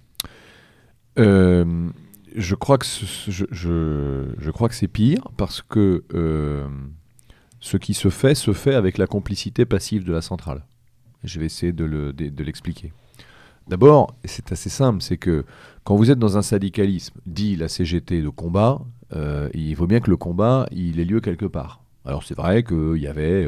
Euh, 1.20 1.90
je 2.36 2.56
crois 2.56 2.78
que 2.78 2.86
je, 3.28 4.50
crois 4.52 4.70
que 4.70 4.76
c'est 4.76 4.88
pire 4.88 5.28
parce 5.38 5.62
que 5.62 6.04
ce 7.60 7.78
qui 7.78 7.94
se 7.94 8.10
fait 8.10 8.36
se 8.36 8.52
fait 8.54 8.74
avec 8.76 8.98
la 8.98 9.08
complicité 9.08 9.66
passive 9.66 10.04
de 10.04 10.12
la 10.12 10.22
centrale. 10.22 10.66
Je 11.24 11.40
vais 11.40 11.46
essayer 11.46 11.72
de 11.72 11.86
le- 11.86 12.12
de- 12.14 12.30
de 12.30 12.44
l'expliquer. 12.44 12.92
D'abord, 13.70 14.14
c'est 14.26 14.52
assez 14.52 14.70
simple, 14.70 15.02
c'est 15.02 15.16
que 15.18 15.46
quand 15.86 15.96
vous 15.96 16.12
êtes 16.12 16.20
dans 16.20 16.38
un 16.38 16.42
syndicalisme, 16.42 17.14
dit 17.26 17.56
la 17.56 17.70
CGT 17.70 18.22
de 18.22 18.28
combat, 18.30 18.82
il 19.54 19.76
faut 19.76 19.88
bien 19.88 20.00
que 20.00 20.10
le 20.10 20.18
combat 20.18 20.68
il 20.72 21.00
ait 21.00 21.06
lieu 21.06 21.22
quelque 21.22 21.46
part. 21.46 21.82
Alors 22.04 22.24
c'est 22.24 22.36
vrai 22.36 22.64
qu'il 22.64 22.98
y 22.98 23.08
avait 23.08 23.48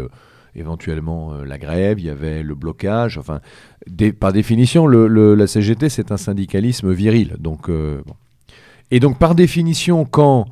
éventuellement 0.56 1.34
euh, 1.34 1.46
la 1.46 1.58
grève, 1.58 2.00
il 2.00 2.06
y 2.06 2.10
avait 2.10 2.44
le 2.44 2.56
blocage, 2.56 3.18
enfin 3.18 3.40
par 4.20 4.34
définition, 4.34 4.88
la 4.88 5.48
CGT, 5.48 5.90
c'est 5.90 6.12
un 6.12 6.18
syndicalisme 6.18 6.92
viril. 6.92 7.36
Donc, 7.40 7.70
euh. 7.70 8.02
Et 8.90 9.00
donc, 9.00 9.20
par 9.20 9.36
définition, 9.36 10.06
quand 10.06 10.46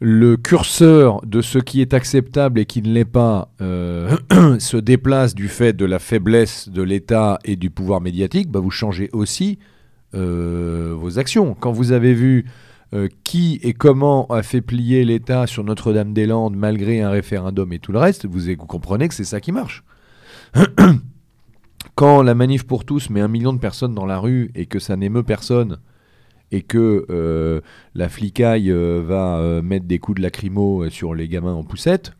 le 0.00 0.36
curseur 0.36 1.20
de 1.24 1.40
ce 1.40 1.58
qui 1.58 1.80
est 1.80 1.94
acceptable 1.94 2.58
et 2.58 2.64
qui 2.64 2.82
ne 2.82 2.92
l'est 2.92 3.04
pas 3.04 3.52
euh, 3.60 4.16
se 4.58 4.76
déplace 4.76 5.34
du 5.34 5.48
fait 5.48 5.72
de 5.72 5.84
la 5.84 5.98
faiblesse 5.98 6.68
de 6.68 6.82
l'État 6.82 7.38
et 7.44 7.56
du 7.56 7.70
pouvoir 7.70 8.00
médiatique, 8.00 8.50
bah, 8.50 8.60
vous 8.60 8.70
changez 8.70 9.10
aussi 9.12 9.58
vos 10.12 11.20
actions. 11.20 11.54
Quand 11.54 11.70
vous 11.70 11.92
avez 11.92 12.14
vu 12.14 12.44
euh, 12.92 13.06
qui 13.22 13.60
et 13.62 13.72
comment 13.72 14.26
a 14.26 14.42
fait 14.42 14.60
plier 14.60 15.04
l'État 15.04 15.46
sur 15.46 15.62
Notre-Dame-des-Landes 15.62 16.56
malgré 16.56 17.00
un 17.00 17.10
référendum 17.10 17.72
et 17.72 17.78
tout 17.78 17.92
le 17.92 18.00
reste, 18.00 18.26
vous, 18.26 18.56
comprenez 18.56 19.06
que 19.06 19.14
c'est 19.14 19.22
ça 19.22 19.40
qui 19.40 19.52
marche. 19.52 19.84
Quand 21.94 22.22
la 22.22 22.34
manif 22.34 22.64
pour 22.64 22.84
tous 22.84 23.08
met 23.08 23.20
un 23.20 23.28
million 23.28 23.52
de 23.52 23.60
personnes 23.60 23.94
dans 23.94 24.06
la 24.06 24.18
rue 24.18 24.50
et 24.56 24.66
que 24.66 24.80
ça 24.80 24.96
n'émeut 24.96 25.22
personne, 25.22 25.78
et 26.50 26.62
que 26.62 27.06
euh, 27.10 27.60
la 27.94 28.08
flicaille 28.08 28.72
euh, 28.72 29.04
va 29.06 29.62
mettre 29.62 29.86
des 29.86 30.00
coups 30.00 30.16
de 30.16 30.22
lacrymo 30.22 30.90
sur 30.90 31.14
les 31.14 31.28
gamins 31.28 31.54
en 31.54 31.62
poussette, 31.62 32.12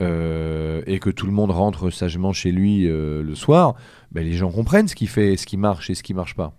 et 0.00 0.98
que 1.00 1.10
tout 1.10 1.26
le 1.26 1.32
monde 1.32 1.52
rentre 1.52 1.90
sagement 1.90 2.32
chez 2.32 2.50
lui 2.50 2.86
le 2.86 3.34
soir, 3.34 3.76
ben, 4.10 4.24
les 4.24 4.32
gens 4.32 4.50
comprennent 4.50 4.88
ce 4.88 4.96
qui 4.96 5.06
fait, 5.06 5.36
ce 5.36 5.46
qui 5.46 5.56
marche 5.56 5.90
et 5.90 5.94
ce 5.94 6.02
qui 6.02 6.12
marche 6.12 6.34
pas. 6.34 6.56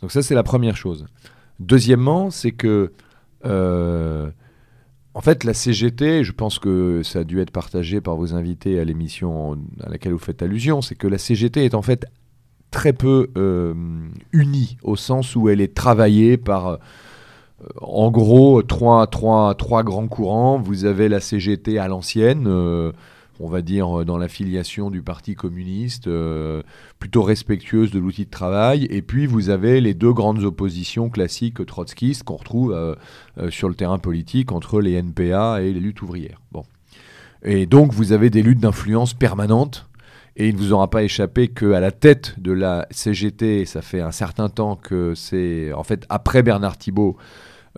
Donc 0.00 0.12
ça 0.12 0.22
c'est 0.22 0.36
la 0.36 0.44
première 0.44 0.76
chose. 0.76 1.06
Deuxièmement, 1.60 2.30
c'est 2.30 2.52
que 2.52 2.92
en 5.16 5.22
fait, 5.22 5.44
la 5.44 5.54
CGT, 5.54 6.24
je 6.24 6.32
pense 6.32 6.58
que 6.58 7.02
ça 7.02 7.20
a 7.20 7.24
dû 7.24 7.40
être 7.40 7.50
partagé 7.50 8.02
par 8.02 8.16
vos 8.16 8.34
invités 8.34 8.78
à 8.78 8.84
l'émission 8.84 9.56
à 9.82 9.88
laquelle 9.88 10.12
vous 10.12 10.18
faites 10.18 10.42
allusion, 10.42 10.82
c'est 10.82 10.94
que 10.94 11.06
la 11.06 11.16
CGT 11.16 11.64
est 11.64 11.74
en 11.74 11.80
fait 11.80 12.04
très 12.70 12.92
peu 12.92 13.30
euh, 13.38 13.72
unie, 14.32 14.76
au 14.82 14.94
sens 14.94 15.34
où 15.34 15.48
elle 15.48 15.62
est 15.62 15.74
travaillée 15.74 16.36
par, 16.36 16.66
euh, 16.66 16.76
en 17.80 18.10
gros, 18.10 18.62
trois, 18.62 19.06
trois, 19.06 19.54
trois 19.54 19.82
grands 19.82 20.06
courants. 20.06 20.58
Vous 20.58 20.84
avez 20.84 21.08
la 21.08 21.20
CGT 21.20 21.78
à 21.78 21.88
l'ancienne, 21.88 22.44
euh, 22.46 22.92
on 23.40 23.48
va 23.48 23.62
dire 23.62 24.04
dans 24.04 24.18
l'affiliation 24.18 24.90
du 24.90 25.02
Parti 25.02 25.34
communiste, 25.34 26.08
plutôt 26.98 27.22
respectueuse 27.22 27.90
de 27.90 27.98
l'outil 27.98 28.24
de 28.24 28.30
travail. 28.30 28.86
Et 28.90 29.02
puis 29.02 29.26
vous 29.26 29.50
avez 29.50 29.80
les 29.80 29.94
deux 29.94 30.12
grandes 30.12 30.42
oppositions 30.44 31.10
classiques 31.10 31.64
trotskistes 31.66 32.22
qu'on 32.22 32.36
retrouve 32.36 32.96
sur 33.50 33.68
le 33.68 33.74
terrain 33.74 33.98
politique 33.98 34.52
entre 34.52 34.80
les 34.80 35.00
NPA 35.02 35.62
et 35.62 35.72
les 35.72 35.80
luttes 35.80 36.02
ouvrières. 36.02 36.40
Bon. 36.52 36.64
Et 37.42 37.66
donc 37.66 37.92
vous 37.92 38.12
avez 38.12 38.30
des 38.30 38.42
luttes 38.42 38.60
d'influence 38.60 39.14
permanentes 39.14 39.86
et 40.36 40.48
il 40.48 40.54
ne 40.54 40.60
vous 40.60 40.72
aura 40.72 40.90
pas 40.90 41.02
échappé 41.02 41.48
qu'à 41.48 41.80
la 41.80 41.90
tête 41.90 42.38
de 42.38 42.52
la 42.52 42.86
CGT, 42.90 43.64
ça 43.64 43.80
fait 43.80 44.02
un 44.02 44.10
certain 44.10 44.50
temps 44.50 44.76
que 44.76 45.14
c'est. 45.14 45.72
En 45.72 45.82
fait, 45.82 46.04
après 46.10 46.42
Bernard 46.42 46.76
Thibault, 46.76 47.16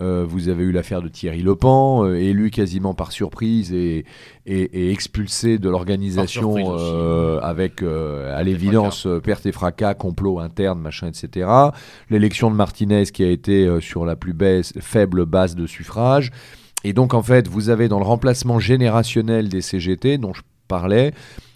euh, 0.01 0.25
vous 0.29 0.49
avez 0.49 0.65
eu 0.65 0.73
l'affaire 0.73 1.03
de 1.03 1.09
Thierry 1.09 1.43
Lepan, 1.43 2.05
euh, 2.05 2.15
élu 2.15 2.51
quasiment 2.51 2.95
par 2.95 3.11
surprise 3.11 3.73
et, 3.73 4.05
et, 4.47 4.93
expulsé 4.93 5.59
de 5.59 5.69
l'organisation 5.69 6.55
euh, 6.79 7.41
avec, 7.41 7.83
à 7.83 8.43
l'évidence, 8.43 9.07
perte 9.23 9.47
et 9.47 9.53
fracas, 9.53 9.95
complot 9.95 10.39
interne, 10.39 10.81
machin, 10.81 11.09
etc. 11.09 11.49
L'élection 12.11 12.51
de 12.51 12.57
Martinez 12.57 13.07
qui 13.07 13.25
a 13.25 13.31
été 13.31 13.81
sur 13.81 14.05
la 14.05 14.17
plus 14.17 14.33
baisse, 14.33 14.73
faible 14.81 15.27
base 15.27 15.57
de 15.57 15.67
suffrage. 15.67 16.31
Et 16.85 16.93
donc, 16.93 17.13
en 17.13 17.23
fait, 17.23 17.49
vous 17.49 17.69
avez 17.69 17.89
dans 17.89 17.99
le 17.99 18.05
remplacement 18.05 18.61
générationnel 18.61 19.49
des 19.49 19.61
CGT, 19.61 20.19
dont 20.19 20.33
je 20.33 20.43
parlais, 20.69 21.13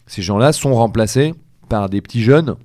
ces 0.06 0.20
gens-là 0.20 0.52
sont 0.52 0.74
remplacés 0.74 1.34
par 1.68 1.88
des 1.88 2.00
petits 2.00 2.22
jeunes 2.22 2.56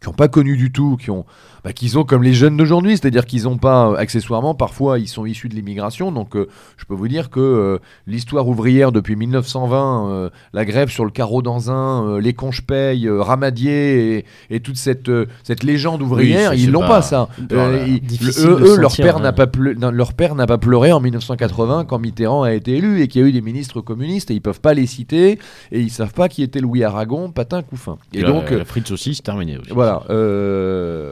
qui 0.00 0.08
n'ont 0.08 0.14
pas 0.14 0.28
connu 0.28 0.56
du 0.56 0.72
tout, 0.72 0.96
qui 0.96 1.10
ont 1.10 1.24
bah, 1.64 1.72
qui 1.72 1.88
sont 1.88 2.04
comme 2.04 2.22
les 2.22 2.34
jeunes 2.34 2.56
d'aujourd'hui, 2.56 2.96
c'est-à-dire 2.96 3.26
qu'ils 3.26 3.44
n'ont 3.44 3.58
pas, 3.58 3.88
euh, 3.88 3.96
accessoirement, 3.96 4.54
parfois 4.54 4.98
ils 4.98 5.08
sont 5.08 5.26
issus 5.26 5.48
de 5.48 5.54
l'immigration. 5.54 6.12
Donc 6.12 6.36
euh, 6.36 6.48
je 6.76 6.84
peux 6.84 6.94
vous 6.94 7.08
dire 7.08 7.30
que 7.30 7.40
euh, 7.40 7.78
l'histoire 8.06 8.46
ouvrière 8.48 8.92
depuis 8.92 9.16
1920, 9.16 10.30
la 10.52 10.64
grève 10.64 10.88
sur 10.90 11.04
le 11.04 11.10
carreau 11.10 11.42
d'Anzin, 11.42 12.18
les 12.20 12.32
conches 12.32 12.62
paye, 12.62 13.08
Ramadier 13.08 14.24
et, 14.50 14.60
toute 14.60 14.76
cette, 14.76 15.10
cette 15.42 15.62
légende 15.62 16.02
ouvrière, 16.02 16.54
ils 16.54 16.70
l'ont 16.70 16.80
pas, 16.86 17.02
ça. 17.02 17.28
eux, 17.50 18.76
leur, 18.76 18.94
père 18.96 19.20
n'a 19.20 19.32
pas 19.32 19.46
leur 19.56 20.12
père 20.12 20.34
n'a 20.34 20.46
pas 20.46 20.58
pleuré 20.58 20.92
en 20.92 21.00
1980 21.00 21.84
quand 21.86 21.98
Mitterrand 21.98 22.42
a 22.42 22.52
été 22.52 22.76
élu 22.76 23.02
et 23.02 23.08
qu'il 23.08 23.22
y 23.22 23.24
a 23.24 23.28
eu 23.28 23.32
des 23.32 23.40
ministres 23.40 23.80
communistes 23.80 24.30
et 24.30 24.34
ils 24.34 24.40
peuvent 24.40 24.60
pas 24.60 24.74
les 24.74 24.86
citer 24.86 25.38
et 25.72 25.80
ils 25.80 25.90
savent 25.90 26.12
pas 26.12 26.28
qui 26.28 26.42
était 26.42 26.60
Louis 26.60 26.84
Aragon, 26.84 27.30
Patin, 27.30 27.62
Couffin. 27.62 27.98
Et, 28.12 28.22
donc, 28.22 28.50
la 28.50 28.64
frite 28.64 28.86
saucisse 28.86 29.22
terminé 29.22 29.58
aussi. 29.58 29.70
Voilà. 29.72 30.02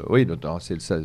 oui, 0.09 0.27
c'est 0.61 0.81
ça. 0.81 0.99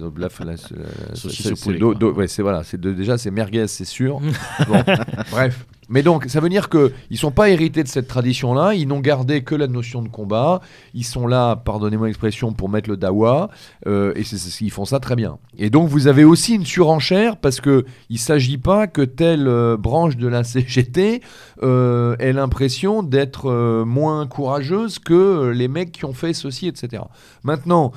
C'est 2.28 2.42
voilà, 2.42 2.64
c'est 2.64 2.80
déjà 2.80 3.18
c'est 3.18 3.32
merguez, 3.32 3.68
c'est 3.68 3.86
sûr. 3.86 4.20
bref. 5.32 5.66
Mais 5.92 6.04
donc, 6.04 6.26
ça 6.30 6.40
veut 6.40 6.48
dire 6.48 6.70
qu'ils 6.70 6.94
ne 7.12 7.18
sont 7.18 7.32
pas 7.32 7.50
hérités 7.50 7.84
de 7.84 7.88
cette 7.90 8.08
tradition-là, 8.08 8.74
ils 8.76 8.88
n'ont 8.88 9.02
gardé 9.02 9.44
que 9.44 9.56
la 9.56 9.68
notion 9.68 10.02
de 10.02 10.08
combat, 10.08 10.62
ils 10.94 11.04
sont 11.04 11.28
là, 11.28 11.58
pardonnez-moi 11.58 12.08
l'expression, 12.08 12.54
pour 12.54 12.70
mettre 12.70 12.90
le 12.90 12.96
dawa, 12.96 13.50
euh, 13.88 14.14
et 14.16 14.24
ils 14.62 14.72
font 14.72 14.86
ça 14.86 15.02
très 15.02 15.18
bien. 15.18 15.38
Et 15.58 15.70
donc, 15.70 15.90
vous 15.90 16.08
avez 16.08 16.24
aussi 16.24 16.56
une 16.56 16.66
surenchère, 16.66 17.36
parce 17.36 17.60
qu'il 17.60 17.84
ne 18.10 18.18
s'agit 18.18 18.58
pas 18.58 18.88
que 18.88 19.02
telle 19.02 19.50
euh, 19.50 19.76
branche 19.76 20.16
de 20.16 20.30
la 20.30 20.44
CGT 20.46 21.22
euh, 21.62 22.16
ait 22.20 22.32
l'impression 22.32 23.04
d'être 23.04 23.84
moins 23.84 24.28
courageuse 24.28 24.98
que 24.98 25.50
les 25.50 25.68
mecs 25.68 25.92
qui 25.92 26.06
ont 26.06 26.14
fait 26.14 26.32
ceci, 26.32 26.68
etc. 26.68 27.04
Maintenant, 27.44 27.92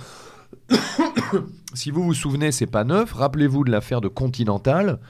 si 1.74 1.90
vous 1.90 2.02
vous 2.02 2.14
souvenez, 2.14 2.52
c'est 2.52 2.66
pas 2.66 2.84
neuf. 2.84 3.12
Rappelez-vous 3.12 3.64
de 3.64 3.70
l'affaire 3.70 4.00
de 4.00 4.08
Continental, 4.08 5.00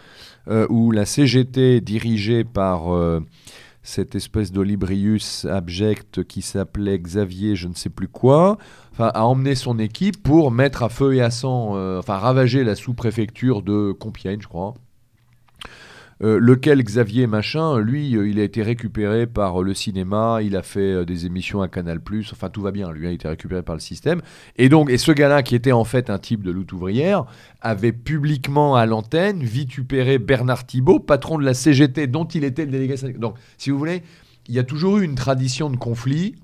euh, 0.49 0.67
où 0.71 0.91
la 0.91 1.07
CGT, 1.07 1.81
dirigée 1.81 2.45
par 2.45 2.95
euh, 2.95 3.21
cette 3.83 4.15
espèce 4.15 4.51
d'Olibrius 4.51 5.45
abject 5.45 6.25
qui 6.25 6.43
s'appelait 6.43 6.99
Xavier, 6.99 7.55
je 7.55 7.69
ne 7.69 7.75
sais 7.75 7.91
plus 7.91 8.09
quoi, 8.09 8.59
a 8.99 9.25
emmené 9.25 9.55
son 9.55 9.79
équipe 9.79 10.23
pour 10.23 10.51
mettre 10.51 10.83
à 10.83 10.89
feu 10.89 11.15
et 11.15 11.21
à 11.21 11.31
sang, 11.31 11.77
euh, 11.77 11.99
enfin 11.99 12.17
ravager 12.17 12.65
la 12.65 12.75
sous-préfecture 12.75 13.63
de 13.63 13.93
Compiègne, 13.93 14.41
je 14.41 14.49
crois. 14.49 14.75
Euh, 16.23 16.39
lequel 16.39 16.83
Xavier 16.83 17.27
Machin, 17.27 17.79
lui, 17.79 18.17
euh, 18.17 18.29
il 18.29 18.39
a 18.39 18.45
été 18.45 18.63
récupéré 18.63 19.27
par 19.27 19.61
euh, 19.61 19.65
le 19.65 19.75
cinéma, 19.75 20.41
il 20.43 20.57
a 20.57 20.63
fait 20.63 21.05
des 21.05 21.27
émissions 21.27 21.61
à 21.61 21.69
Canal+, 21.69 22.01
enfin 22.31 22.51
tout 22.51 22.63
va 22.63 22.71
bien, 22.71 22.93
lui, 22.93 23.07
hein, 23.07 23.11
il 23.11 23.13
a 23.13 23.15
été 23.15 23.29
récupéré 23.29 23.63
par 23.63 23.75
le 23.75 23.81
système. 23.81 24.23
Et 24.57 24.69
donc, 24.69 24.91
et 24.91 24.99
ce 24.99 25.11
gars-là, 25.11 25.43
qui 25.43 25.57
était 25.57 25.73
en 25.73 25.85
fait 25.85 26.11
un 26.11 26.19
type 26.19 26.43
de 26.43 26.53
lutte 26.53 26.73
ouvrière, 26.73 27.25
avait 27.61 27.93
publiquement 27.93 28.77
à 28.77 28.87
l'antenne 28.87 29.43
vitupéré 29.43 30.19
Bernard 30.19 30.67
Thibault, 30.67 31.01
patron 31.01 31.39
de 31.39 31.45
la 31.45 31.55
CGT, 31.55 32.07
dont 32.07 32.27
il 32.27 32.45
était 32.45 32.65
le 32.65 32.71
délégué 32.71 32.95
Donc, 33.19 33.37
si 33.59 33.71
vous 33.71 33.79
voulez, 33.79 34.03
il 34.47 34.55
y 34.55 34.59
a 34.59 34.65
toujours 34.65 34.99
eu 34.99 35.05
une 35.05 35.17
tradition 35.17 35.71
de 35.71 35.77
conflit 35.77 36.37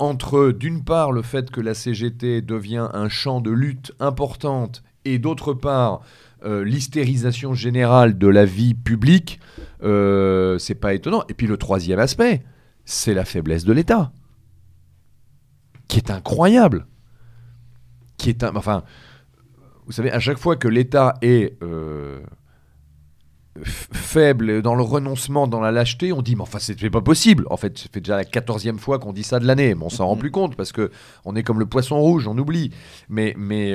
entre, 0.00 0.50
d'une 0.50 0.82
part, 0.82 1.12
le 1.12 1.22
fait 1.22 1.52
que 1.52 1.60
la 1.60 1.72
CGT 1.72 2.42
devient 2.42 2.88
un 2.92 3.08
champ 3.08 3.40
de 3.40 3.52
lutte 3.52 3.92
importante, 4.00 4.82
et 5.04 5.20
d'autre 5.20 5.54
part, 5.54 6.00
euh, 6.44 6.64
l'hystérisation 6.64 7.52
générale 7.52 8.16
de 8.16 8.28
la 8.28 8.44
vie 8.44 8.74
publique, 8.74 9.40
euh, 9.82 10.56
c'est 10.58 10.76
pas 10.76 10.94
étonnant. 10.94 11.24
Et 11.28 11.34
puis 11.34 11.48
le 11.48 11.56
troisième 11.56 11.98
aspect, 11.98 12.44
c'est 12.84 13.14
la 13.14 13.24
faiblesse 13.24 13.64
de 13.64 13.72
l'État, 13.72 14.12
qui 15.88 15.98
est 15.98 16.10
incroyable. 16.10 16.86
Qui 18.18 18.30
est 18.30 18.44
un, 18.44 18.54
enfin, 18.54 18.84
vous 19.86 19.92
savez, 19.92 20.12
à 20.12 20.20
chaque 20.20 20.38
fois 20.38 20.54
que 20.54 20.68
l'État 20.68 21.14
est 21.22 21.60
euh, 21.62 22.20
faible 23.64 24.62
dans 24.62 24.76
le 24.76 24.82
renoncement, 24.82 25.48
dans 25.48 25.60
la 25.60 25.72
lâcheté, 25.72 26.12
on 26.12 26.22
dit 26.22 26.36
mais 26.36 26.42
enfin 26.42 26.60
c'est 26.60 26.90
pas 26.90 27.00
possible. 27.00 27.46
En 27.50 27.56
fait, 27.56 27.78
ça 27.78 27.88
fait 27.92 28.00
déjà 28.00 28.16
la 28.16 28.24
quatorzième 28.24 28.78
fois 28.78 29.00
qu'on 29.00 29.12
dit 29.12 29.24
ça 29.24 29.40
de 29.40 29.46
l'année, 29.46 29.74
mais 29.74 29.84
on 29.84 29.90
s'en 29.90 30.06
rend 30.06 30.14
mm-hmm. 30.14 30.20
plus 30.20 30.30
compte 30.30 30.56
parce 30.56 30.70
que 30.70 30.92
on 31.24 31.34
est 31.34 31.42
comme 31.42 31.58
le 31.58 31.66
poisson 31.66 32.00
rouge, 32.00 32.28
on 32.28 32.38
oublie. 32.38 32.70
Mais 33.08 33.34
mais 33.36 33.74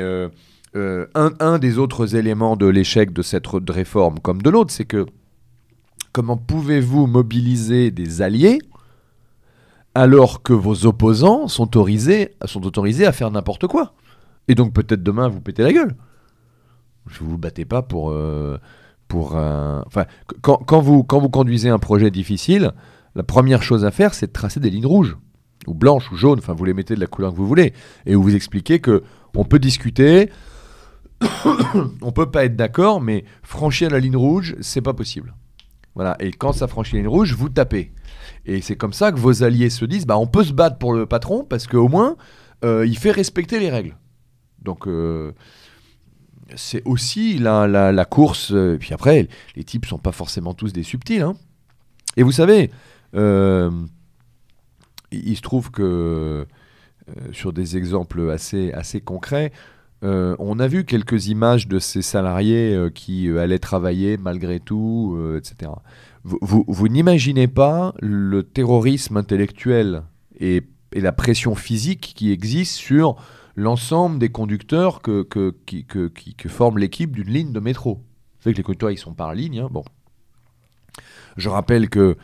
euh, 0.76 1.06
un, 1.16 1.60
des 1.60 1.78
autres 1.78 2.16
éléments 2.16 2.56
de 2.56 2.66
l'échec 2.66 3.14
de 3.14 3.22
cette 3.22 3.45
réforme 3.70 4.20
comme 4.20 4.41
de 4.41 4.50
l'autre, 4.50 4.72
c'est 4.72 4.86
que 4.86 5.06
comment 6.12 6.38
pouvez-vous 6.38 7.08
mobiliser 7.08 7.91
des 7.91 8.22
alliés 8.22 8.60
alors 9.95 10.41
que 10.41 10.54
vos 10.54 10.86
opposants 10.86 11.48
sont 11.48 11.64
autorisés, 11.64 12.32
sont 12.45 12.66
autorisés 12.66 13.06
à 13.06 13.12
faire 13.12 13.30
n'importe 13.30 13.68
quoi? 13.68 13.94
Et 14.48 14.56
donc 14.56 14.74
peut-être 14.74 15.04
demain 15.04 15.28
vous 15.28 15.41
pétez 15.41 15.64
la 15.64 15.74
gueule. 15.74 15.95
Je 17.08 17.24
vous 17.24 17.38
battez 17.38 17.66
pas 17.66 17.82
pour... 17.82 18.12
Euh, 18.12 18.58
pour 19.08 19.36
enfin, 19.36 20.06
quand, 20.41 20.58
quand, 20.58 20.80
vous, 20.80 21.04
quand 21.04 21.20
vous 21.20 21.30
conduisez 21.30 21.70
un 21.70 21.78
projet 21.78 22.10
difficile, 22.10 22.72
la 23.14 23.22
première 23.22 23.62
chose 23.62 23.86
à 23.86 23.91
faire, 23.91 24.16
c'est 24.16 24.28
de 24.28 24.32
tracer 24.32 24.60
des 24.60 24.72
lignes 24.72 24.88
rouges 24.88 25.18
ou 25.68 25.74
blanches 25.74 26.12
ou 26.12 26.16
jaunes, 26.16 26.40
enfin 26.40 26.54
vous 26.54 26.66
les 26.66 26.74
mettez 26.74 26.95
de 26.95 27.00
la 27.00 27.08
couleur 27.08 27.32
que 27.32 27.38
vous 27.38 27.48
voulez, 27.48 27.74
et 28.06 28.16
vous 28.16 28.36
expliquez 28.36 28.80
que 28.80 29.04
on 29.36 29.45
peut 29.45 29.60
discuter, 29.60 30.30
on 32.02 32.12
peut 32.12 32.30
pas 32.30 32.45
être 32.45 32.56
d'accord, 32.56 33.02
mais 33.02 33.26
franchir 33.44 33.90
la 33.90 34.00
ligne 34.00 34.16
rouge, 34.16 34.56
c'est 34.62 34.82
pas 34.82 34.94
possible. 34.94 35.34
Voilà. 35.95 36.16
Et 36.20 36.32
quand 36.32 36.54
ça 36.54 36.68
franchit 36.68 36.95
la 36.95 37.02
ligne 37.02 37.10
rouge, 37.10 37.34
vous 37.36 37.50
tapez. 37.50 37.91
Et 38.45 38.62
c'est 38.62 38.76
comme 38.76 38.94
ça 38.94 39.12
que 39.12 39.20
vos 39.20 39.44
alliés 39.44 39.70
se 39.70 39.86
disent, 39.86 40.06
bah 40.06 40.18
on 40.18 40.28
peut 40.28 40.44
se 40.44 40.54
battre 40.54 40.78
pour 40.78 40.94
le 40.94 41.06
patron 41.06 41.45
parce 41.45 41.68
qu'au 41.68 41.88
moins 41.88 42.18
euh, 42.64 42.86
il 42.86 42.98
fait 42.98 43.12
respecter 43.12 43.60
les 43.60 43.70
règles. 43.70 43.98
Donc 44.62 44.88
euh, 44.88 45.34
c'est 46.56 46.82
aussi 46.86 47.38
la, 47.38 47.68
la, 47.68 48.06
course. 48.06 48.52
et 48.52 48.56
euh, 48.56 48.78
puis 48.78 48.94
après, 48.94 49.28
les 49.56 49.64
types 49.64 49.86
sont 49.86 49.98
pas 49.98 50.12
forcément 50.12 50.54
tous 50.54 50.74
des 50.74 50.84
subtils. 50.84 51.22
Hein. 51.22 51.36
Et 52.16 52.24
vous 52.24 52.32
savez, 52.32 52.72
il 53.14 53.20
se 55.36 55.41
trouve 55.41 55.72
que 55.72 56.45
sur 57.32 57.54
des 57.54 57.76
exemples 57.76 58.30
assez, 58.30 58.72
assez 58.72 59.02
concrets. 59.02 59.52
On 60.04 60.60
a 60.60 60.68
vu 60.68 60.84
quelques 60.84 61.28
images 61.28 61.68
de 61.68 61.80
ces 61.80 62.02
salariés 62.02 62.90
qui 62.94 63.30
allaient 63.38 63.60
travailler 63.60 64.18
malgré 64.18 64.60
tout, 64.60 65.18
etc. 65.38 65.72
Vous, 66.24 66.88
n'imaginez 66.88 67.48
pas 67.48 67.94
le 68.00 68.44
terrorisme 68.44 69.18
intellectuel 69.18 70.04
et, 70.40 70.64
la 70.96 71.12
pression 71.12 71.56
physique 71.56 72.14
qui 72.16 72.32
existe 72.32 72.76
sur 72.76 73.16
l'ensemble 73.56 74.20
des 74.20 74.30
conducteurs 74.30 75.02
que, 75.02 75.24
que, 75.24 75.52
qui, 76.08 76.36
forment 76.48 76.78
l'équipe 76.78 77.12
d'une 77.12 77.30
ligne 77.30 77.52
de 77.52 77.60
métro. 77.60 77.96
Vous 77.96 78.44
savez 78.44 78.54
que 78.54 78.58
les 78.58 78.64
conducteurs, 78.64 78.92
ils 78.92 78.98
sont 78.98 79.14
par 79.14 79.34
ligne. 79.34 79.60
Hein, 79.60 79.70
bon. 79.72 79.84
Je 81.36 81.50
rappelle 81.50 81.90
que 81.90 82.16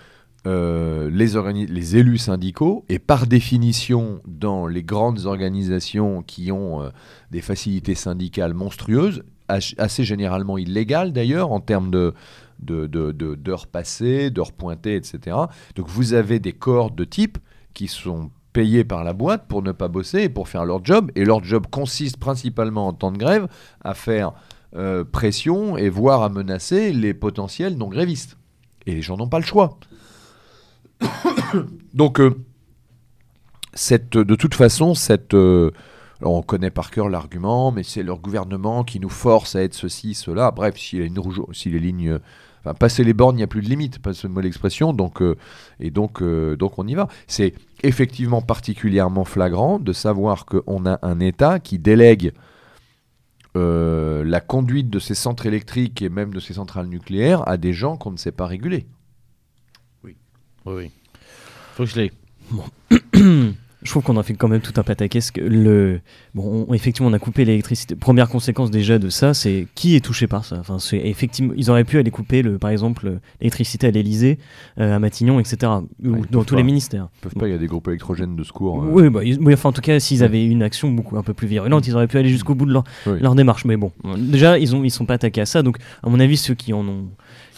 euh, 0.48 1.10
les, 1.10 1.98
élus 1.98 2.18
syndicaux, 2.18 2.86
et 2.88 3.00
par 3.00 3.28
définition 3.28 4.22
dans 4.26 4.68
les 4.68 4.84
grandes 4.84 5.26
organisations 5.26 6.22
qui 6.22 6.52
ont 6.52 6.82
euh, 6.82 6.90
des 7.32 7.42
facilités 7.42 7.96
syndicales 7.96 8.54
monstrueuses, 8.54 9.24
assez 9.50 10.04
généralement 10.04 10.58
illégales 10.58 11.12
d'ailleurs 11.12 11.52
en 11.52 11.60
termes 11.60 11.90
de, 11.90 12.14
d'heures 12.60 12.88
de, 13.14 13.68
passées, 13.70 14.30
d'heures 14.30 14.52
pointées, 14.52 14.96
etc. 14.96 15.36
Donc 15.76 15.88
vous 15.88 16.14
avez 16.14 16.40
des 16.40 16.54
corps 16.54 16.92
de 16.92 17.04
type 17.04 17.38
qui 17.74 17.88
sont 17.88 18.30
payés 18.54 18.84
par 18.84 19.04
la 19.04 19.14
boîte 19.14 19.48
pour 19.48 19.62
ne 19.62 19.72
pas 19.72 19.88
bosser 19.88 20.24
et 20.24 20.30
pour 20.30 20.48
faire 20.48 20.66
leur 20.66 20.84
job. 20.84 21.12
Et 21.16 21.26
leur 21.26 21.44
job 21.44 21.68
consiste 21.70 22.18
principalement 22.18 22.88
en 22.88 22.94
temps 22.94 23.12
de 23.12 23.18
grève 23.18 23.48
à 23.84 23.94
faire 23.94 24.34
euh, 24.76 25.04
pression 25.04 25.78
et 25.78 25.90
voire 25.90 26.22
à 26.22 26.30
menacer 26.30 26.94
les 26.94 27.14
potentiels 27.14 27.76
non-grévistes. 27.76 28.38
Et 28.86 28.94
les 28.94 29.02
gens 29.02 29.18
n'ont 29.18 29.30
pas 29.30 29.40
le 29.40 29.46
choix. 29.46 29.80
Donc, 31.94 32.20
euh, 32.20 32.36
de 33.74 34.36
toute 34.36 34.56
façon, 34.56 34.94
cette, 34.94 35.34
euh, 35.34 35.72
on 36.22 36.42
connaît 36.42 36.72
par 36.72 36.92
cœur 36.92 37.10
l'argument, 37.10 37.72
mais 37.72 37.84
c'est 37.84 38.04
leur 38.04 38.20
gouvernement 38.20 38.84
qui 38.84 39.00
nous 39.00 39.10
force 39.10 39.56
à 39.56 39.64
être 39.64 39.74
ceci, 39.74 40.14
cela. 40.14 40.52
Bref, 40.52 40.78
si 40.78 40.98
les, 40.98 41.12
si 41.54 41.70
les 41.70 41.80
lignes 41.80 42.20
passer 42.78 43.04
les 43.04 43.14
bornes, 43.14 43.36
il 43.36 43.38
n'y 43.38 43.44
a 43.44 43.48
plus 43.48 43.62
de 43.62 43.70
limite, 43.70 44.00
pas 44.00 44.14
ce 44.14 44.28
mot 44.28 44.42
d'expression, 44.42 44.94
donc, 44.94 45.22
euh, 45.22 45.36
et 45.80 45.92
donc, 45.92 46.22
on 46.22 46.88
y 46.88 46.94
va. 46.94 47.08
C'est 47.26 47.54
effectivement 47.84 48.42
particulièrement 48.42 49.24
flagrant 49.24 49.80
de 49.80 49.94
savoir 49.94 50.46
qu'on 50.46 50.86
a 50.86 51.00
un 51.02 51.20
État 51.20 51.60
qui 51.60 51.80
délègue 51.80 52.34
la 53.56 54.40
conduite 54.40 54.90
de 54.90 55.00
ces 55.00 55.16
centres 55.16 55.46
électriques 55.46 56.02
et 56.02 56.08
même 56.08 56.34
de 56.34 56.40
ces 56.40 56.54
centrales 56.54 56.88
nucléaires 56.88 57.46
à 57.46 57.58
des 57.58 57.74
gens 57.74 57.98
qu'on 57.98 58.12
ne 58.12 58.18
sait 58.18 58.32
pas 58.32 58.46
réguler. 58.46 58.86
Oui, 60.66 60.74
oui. 60.76 60.92
Faut 61.76 61.84
que 61.84 61.90
je 61.90 61.96
l'ai. 61.96 62.12
Bon. 62.52 62.64
je 63.82 63.90
trouve 63.90 64.04
qu'on 64.04 64.18
a 64.18 64.24
fait 64.24 64.34
quand 64.34 64.50
même 64.50 64.60
tout 64.60 64.74
un 64.76 64.84
pataquès. 64.84 65.32
Le... 65.38 66.02
Bon, 66.36 66.68
effectivement, 66.74 67.10
on 67.10 67.14
a 67.14 67.20
coupé 67.20 67.46
l'électricité. 67.46 67.96
Première 67.96 68.28
conséquence 68.28 68.72
déjà 68.72 69.00
de 69.00 69.10
ça, 69.10 69.34
c'est 69.34 69.68
qui 69.74 69.96
est 69.96 70.04
touché 70.04 70.28
par 70.28 70.44
ça? 70.44 70.58
Enfin, 70.60 70.80
c'est 70.80 70.98
effectivement, 70.98 71.54
ils 71.56 71.72
auraient 71.72 71.86
pu 71.86 71.98
aller 71.98 72.12
couper, 72.12 72.42
le, 72.42 72.58
par 72.58 72.72
exemple, 72.72 73.20
l'électricité 73.40 73.88
à 73.88 73.92
l'Elysée, 73.92 74.38
euh, 74.80 74.96
à 74.96 75.00
Matignon, 75.00 75.40
etc. 75.40 75.72
ou 76.04 76.26
dans 76.30 76.44
tous 76.44 76.56
les 76.56 76.64
ministères. 76.64 77.08
Ils 77.20 77.22
peuvent 77.22 77.34
pas. 77.36 77.48
Il 77.48 77.52
y 77.52 77.56
a 77.56 77.58
des 77.58 77.68
groupes 77.68 77.88
électrogènes 77.88 78.36
de 78.36 78.44
secours. 78.44 78.84
Euh. 78.84 78.88
Oui, 78.92 79.10
bah, 79.10 79.22
oui, 79.24 79.54
enfin, 79.54 79.70
en 79.70 79.74
tout 79.74 79.82
cas, 79.82 80.00
s'ils 80.00 80.24
avaient 80.24 80.46
une 80.46 80.62
action 80.62 80.92
beaucoup 80.92 81.18
un 81.18 81.24
peu 81.24 81.34
plus 81.34 81.48
virulente, 81.48 81.88
ils 81.88 81.96
auraient 81.96 82.08
pu 82.08 82.18
aller 82.18 82.30
jusqu'au 82.30 82.56
bout 82.56 82.66
de 82.66 82.74
leur, 82.74 82.84
leur, 83.06 83.36
démarche. 83.36 83.64
Mais 83.64 83.78
bon, 83.78 83.94
déjà, 84.18 84.60
ils 84.60 84.76
ont, 84.76 84.84
ils 84.84 84.92
sont 84.92 85.06
pas 85.06 85.14
attaqués 85.14 85.42
à 85.42 85.46
ça. 85.46 85.64
Donc, 85.64 85.78
à 86.04 86.10
mon 86.10 86.20
avis, 86.20 86.36
ceux 86.36 86.54
qui 86.54 86.74
en 86.74 86.86
ont 86.86 87.08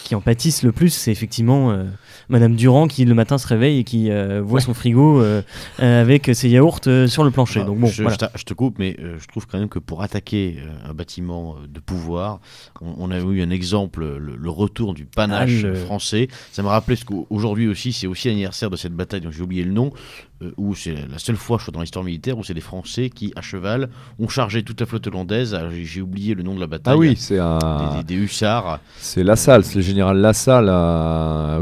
qui 0.03 0.15
en 0.15 0.21
pâtissent 0.21 0.63
le 0.63 0.71
plus, 0.71 0.89
c'est 0.89 1.11
effectivement 1.11 1.71
euh, 1.71 1.85
Madame 2.29 2.55
Durand 2.55 2.87
qui 2.87 3.05
le 3.05 3.13
matin 3.13 3.37
se 3.37 3.47
réveille 3.47 3.79
et 3.79 3.83
qui 3.83 4.11
euh, 4.11 4.41
voit 4.41 4.61
son 4.61 4.73
frigo 4.73 5.21
euh, 5.21 5.41
avec 5.79 6.31
ses 6.33 6.49
yaourts 6.49 6.81
sur 7.07 7.23
le 7.23 7.31
plancher. 7.31 7.63
Donc 7.63 7.79
bon, 7.79 7.87
je, 7.87 8.03
je, 8.35 8.43
te 8.43 8.53
coupe, 8.53 8.79
mais 8.79 8.97
je 8.99 9.25
trouve 9.27 9.47
quand 9.47 9.59
même 9.59 9.69
que 9.69 9.79
pour 9.79 10.01
attaquer 10.01 10.59
un 10.85 10.93
bâtiment 10.93 11.57
de 11.67 11.79
pouvoir, 11.79 12.39
on, 12.81 13.11
a 13.11 13.19
eu 13.19 13.41
un 13.41 13.49
exemple, 13.49 14.05
le, 14.17 14.49
retour 14.49 14.93
du 14.93 15.05
panache 15.05 15.65
ah, 15.65 15.75
français. 15.75 16.27
Ça 16.51 16.61
me 16.61 16.67
rappelait 16.67 16.95
ce 16.95 17.05
qu'aujourd'hui 17.05 17.67
aussi, 17.67 17.93
c'est 17.93 18.07
aussi 18.07 18.27
l'anniversaire 18.27 18.69
de 18.69 18.75
cette 18.75 18.93
bataille 18.93 19.21
dont 19.21 19.31
j'ai 19.31 19.41
oublié 19.41 19.63
le 19.63 19.71
nom, 19.71 19.91
euh, 19.93 20.30
où 20.57 20.75
c'est 20.75 20.95
la 21.09 21.19
seule 21.19 21.35
fois, 21.35 21.57
je 21.57 21.63
crois, 21.63 21.71
dans 21.73 21.81
l'histoire 21.81 22.03
militaire, 22.03 22.37
où 22.37 22.43
c'est 22.43 22.53
des 22.53 22.61
Français 22.61 23.09
qui, 23.09 23.33
à 23.35 23.41
cheval, 23.41 23.89
ont 24.19 24.27
chargé 24.27 24.63
toute 24.63 24.79
la 24.79 24.85
flotte 24.85 25.07
hollandaise. 25.07 25.57
J'ai 25.83 26.01
oublié 26.01 26.33
le 26.33 26.43
nom 26.43 26.55
de 26.55 26.59
la 26.59 26.67
bataille. 26.67 26.93
Ah 26.93 26.97
oui, 26.97 27.15
c'est 27.17 27.39
un... 27.39 28.03
des, 28.05 28.15
hussards. 28.15 28.79
C'est 28.97 29.23
Lassalle, 29.23 29.63
c'est 29.63 29.75
le 29.75 29.81
général 29.81 30.17
Lassalle. 30.17 30.69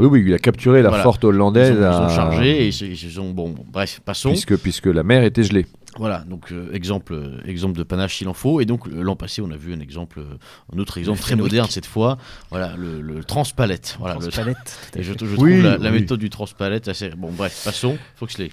Oui, 0.00 0.06
oui, 0.06 0.24
il 0.26 0.34
a 0.34 0.38
capturé 0.38 0.82
la 0.82 0.92
forte 0.92 1.24
hollandaise. 1.24 1.76
Ils 1.78 1.84
ont, 1.84 2.08
chargé 2.08 2.64
et 2.64 2.68
ils 2.68 2.96
se 2.96 3.10
sont. 3.10 3.30
Bon, 3.30 3.54
bref, 3.70 4.00
passons. 4.04 4.30
Puisque, 4.30 4.56
puisque 4.56 4.86
la 4.86 5.02
mer 5.02 5.24
était 5.24 5.42
gelée. 5.42 5.66
Voilà, 5.96 6.18
donc 6.20 6.52
euh, 6.52 6.72
exemple, 6.72 7.14
euh, 7.14 7.40
exemple 7.44 7.76
de 7.76 7.82
panache 7.82 8.16
s'il 8.16 8.28
en 8.28 8.34
faut. 8.34 8.60
Et 8.60 8.64
donc 8.64 8.86
l'an 8.86 9.16
passé, 9.16 9.42
on 9.42 9.50
a 9.50 9.56
vu 9.56 9.74
un 9.74 9.80
exemple, 9.80 10.20
un 10.72 10.78
autre 10.78 10.98
exemple 10.98 11.20
très 11.20 11.34
moderne 11.34 11.68
cette 11.68 11.86
fois. 11.86 12.16
Voilà, 12.50 12.74
le, 12.76 13.00
le 13.00 13.24
transpalette. 13.24 13.96
Voilà, 13.98 14.14
transpalette. 14.14 14.78
et 14.96 15.02
je, 15.02 15.12
trouve 15.12 15.62
la, 15.62 15.90
méthode 15.90 16.20
du 16.20 16.30
transpalette 16.30 16.86
assez. 16.88 17.10
Bon, 17.10 17.30
bref, 17.32 17.62
passons. 17.64 17.98
Faut 18.14 18.26
que 18.26 18.32
je 18.32 18.38
l'ai. 18.38 18.52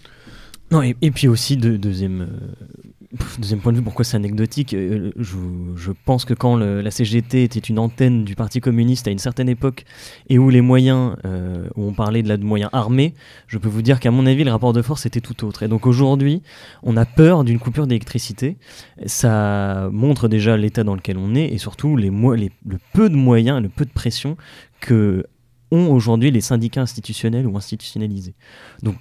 Non, 0.69 0.81
et, 0.81 1.11
puis 1.11 1.29
aussi, 1.29 1.55
de, 1.55 1.77
deuxième, 1.77 2.21
euh, 2.21 3.17
deuxième 3.39 3.61
point 3.61 3.71
de 3.71 3.77
vue, 3.77 3.83
pourquoi 3.83 4.03
c'est 4.03 4.17
anecdotique 4.17 4.73
euh, 4.73 5.11
je, 5.15 5.37
je, 5.77 5.91
pense 5.93 6.25
que 6.25 6.33
quand 6.33 6.57
la 6.57 6.91
CGT 6.91 7.43
était 7.43 7.59
une 7.59 7.79
antenne 7.79 8.25
du 8.25 8.35
Parti 8.35 8.59
communiste 8.59 9.07
à 9.07 9.11
une 9.11 9.17
certaine 9.17 9.47
époque 9.47 9.85
et 10.27 10.37
où 10.37 10.49
les 10.49 10.59
moyens, 10.59 11.15
euh, 11.23 11.69
où 11.77 11.83
on 11.83 11.93
parlait 11.93 12.21
de, 12.21 12.27
la, 12.27 12.35
de 12.35 12.43
moyens 12.43 12.69
armés, 12.73 13.13
je 13.47 13.57
peux 13.57 13.69
vous 13.69 13.81
dire 13.81 14.01
qu'à 14.01 14.11
mon 14.11 14.25
avis, 14.25 14.43
le 14.43 14.51
rapport 14.51 14.73
de 14.73 14.81
force 14.81 15.05
était 15.05 15.21
tout 15.21 15.45
autre. 15.45 15.63
Et 15.63 15.69
donc 15.69 15.87
aujourd'hui, 15.87 16.41
on 16.83 16.97
a 16.97 17.05
peur 17.05 17.45
d'une 17.45 17.59
coupure 17.59 17.87
d'électricité. 17.87 18.57
Ça 19.05 19.89
montre 19.93 20.27
déjà 20.27 20.57
l'état 20.57 20.83
dans 20.83 20.95
lequel 20.95 21.17
on 21.17 21.33
est 21.33 21.45
et 21.45 21.59
surtout 21.59 21.95
les, 21.95 22.09
les, 22.09 22.51
le 22.65 22.77
peu 22.93 23.09
de 23.09 23.15
moyens, 23.15 23.61
le 23.61 23.69
peu 23.69 23.85
de 23.85 23.91
pression 23.91 24.35
que 24.81 25.23
ont 25.71 25.91
aujourd'hui 25.91 26.31
les 26.31 26.41
syndicats 26.41 26.81
institutionnels 26.81 27.47
ou 27.47 27.57
institutionnalisés. 27.57 28.35
Donc, 28.83 28.95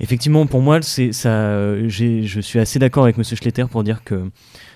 effectivement, 0.00 0.46
pour 0.46 0.60
moi, 0.60 0.82
c'est 0.82 1.12
ça. 1.12 1.76
je 1.88 2.40
suis 2.40 2.58
assez 2.58 2.78
d'accord 2.78 3.04
avec 3.04 3.18
Monsieur 3.18 3.36
Schletter 3.36 3.66
pour 3.70 3.84
dire 3.84 4.04
que 4.04 4.30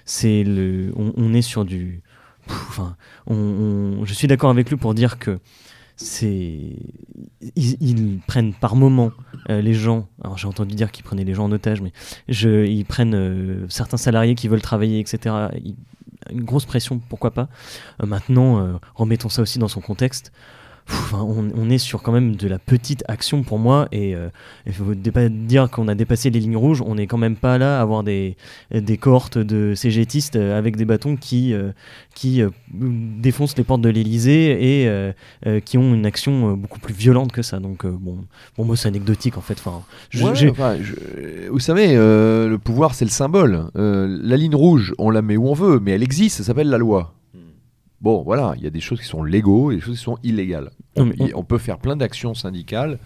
c'est 0.05 0.45
le, 0.45 0.93
on, 0.97 1.35
est 1.35 1.43
sur 1.43 1.65
du. 1.65 2.03
Enfin, 2.49 2.97
on, 3.27 4.05
je 4.05 4.15
suis 4.15 4.27
d'accord 4.27 4.51
avec 4.51 4.71
lui 4.71 4.77
pour 4.77 4.95
dire 4.95 5.19
que 5.19 5.39
c'est 5.97 6.77
ils, 7.57 8.21
prennent 8.27 8.55
par 8.55 8.77
moment 8.77 9.11
euh, 9.51 9.61
les 9.61 9.75
gens. 9.75 10.09
Alors 10.23 10.39
j'ai 10.39 10.47
entendu 10.47 10.75
dire 10.75 10.93
qu'ils 10.93 11.05
prenaient 11.05 11.25
les 11.25 11.35
gens 11.35 11.45
en 11.45 11.53
otage, 11.53 11.81
mais 11.81 11.93
je, 12.29 12.65
ils 12.65 12.85
prennent 12.85 13.15
euh, 13.15 13.67
certains 13.69 13.97
salariés 13.97 14.35
qui 14.35 14.49
veulent 14.49 14.63
travailler, 14.63 15.01
etc. 15.01 15.35
une 16.31 16.45
grosse 16.45 16.65
pression, 16.65 17.01
pourquoi 17.09 17.33
pas. 17.33 17.49
Euh, 18.03 18.07
maintenant, 18.07 18.79
remettons 18.95 19.29
ça 19.29 19.43
aussi 19.43 19.59
dans 19.59 19.69
son 19.69 19.81
contexte 19.81 20.33
on, 21.13 21.71
est 21.71 21.79
sur 21.79 22.03
quand 22.03 22.13
même 22.13 22.37
de 22.37 22.49
la 22.49 22.59
petite 22.59 23.05
action 23.09 23.43
pour 23.43 23.59
moi 23.59 23.89
et 23.93 24.15
euh, 24.15 24.29
il 24.67 24.73
faut 24.73 24.85
pas 25.13 25.29
dire 25.29 25.71
qu'on 25.71 25.89
a 25.89 25.95
dépassé 25.95 26.31
les 26.31 26.41
lignes 26.41 26.57
rouges 26.57 26.83
on 26.83 26.95
n'est 26.95 27.07
quand 27.07 27.19
même 27.19 27.37
pas 27.37 27.59
là 27.59 27.79
à 27.79 27.83
avoir 27.83 28.03
des, 28.03 28.37
des 28.73 28.97
cohortes 28.97 29.39
de 29.39 29.75
cégétistes 29.75 30.37
euh, 30.37 30.59
avec 30.59 30.77
des 30.77 30.85
bâtons 30.85 31.17
qui, 31.17 31.53
euh, 31.53 31.73
qui 32.15 32.43
défoncent 32.71 33.57
les 33.57 33.65
portes 33.65 33.81
de 33.81 33.89
l'Elysée 33.89 34.85
et 34.85 35.61
qui 35.61 35.79
ont 35.79 35.95
une 35.95 36.07
action 36.07 36.55
beaucoup 36.55 36.81
plus 36.81 36.95
violente 36.95 37.33
que 37.33 37.43
ça. 37.43 37.61
Donc 37.61 37.87
bon 37.87 38.19
pour 38.55 38.65
moi 38.65 38.77
c'est 38.77 38.89
anecdotique 38.89 39.39
en 39.39 39.41
fait. 39.41 39.55
Enfin, 39.59 39.83
vous 41.51 41.61
savez 41.61 41.95
le 41.95 42.57
pouvoir 42.57 42.95
c'est 42.95 43.05
le 43.05 43.11
symbole. 43.11 43.71
La 43.75 44.37
ligne 44.37 44.55
rouge 44.55 44.95
on 44.99 45.11
la 45.11 45.23
met 45.23 45.37
où 45.37 45.49
on 45.49 45.55
veut 45.55 45.81
mais 45.81 45.93
elle 45.93 46.03
existe 46.03 46.39
ça 46.39 46.45
s'appelle 46.45 46.69
la 46.69 46.79
loi 46.79 47.15
Bon, 48.01 48.23
voilà, 48.23 48.55
il 48.57 48.63
y 48.63 48.67
a 48.67 48.71
des 48.71 48.81
choses 48.81 49.01
qui 49.01 49.07
sont 49.07 49.25
légaux 49.25 49.73
et 49.73 49.77
des 49.77 49.81
choses 49.81 49.99
qui 49.99 50.05
sont 50.05 50.19
illégales. 50.23 50.71
On, 50.97 51.45
peut 51.45 51.59
faire 51.59 51.79
plein 51.79 51.97
d'actions 51.97 52.35
syndicales. 52.35 52.99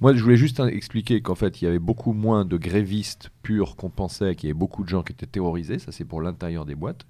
Moi, 0.00 0.14
je 0.14 0.22
voulais 0.22 0.36
juste 0.36 0.60
expliquer 0.60 1.22
qu'en 1.22 1.34
fait, 1.34 1.62
il 1.62 1.64
y 1.64 1.68
avait 1.68 1.78
beaucoup 1.78 2.12
moins 2.12 2.44
de 2.44 2.56
grévistes 2.58 3.30
purs 3.42 3.76
qu'on 3.76 3.88
pensait, 3.88 4.34
qu'il 4.34 4.48
y 4.48 4.50
avait 4.50 4.58
beaucoup 4.58 4.84
de 4.84 4.88
gens 4.88 5.02
qui 5.02 5.12
étaient 5.12 5.26
terrorisés. 5.26 5.78
Ça, 5.78 5.92
c'est 5.92 6.04
pour 6.04 6.20
l'intérieur 6.20 6.66
des 6.66 6.74
boîtes, 6.74 7.06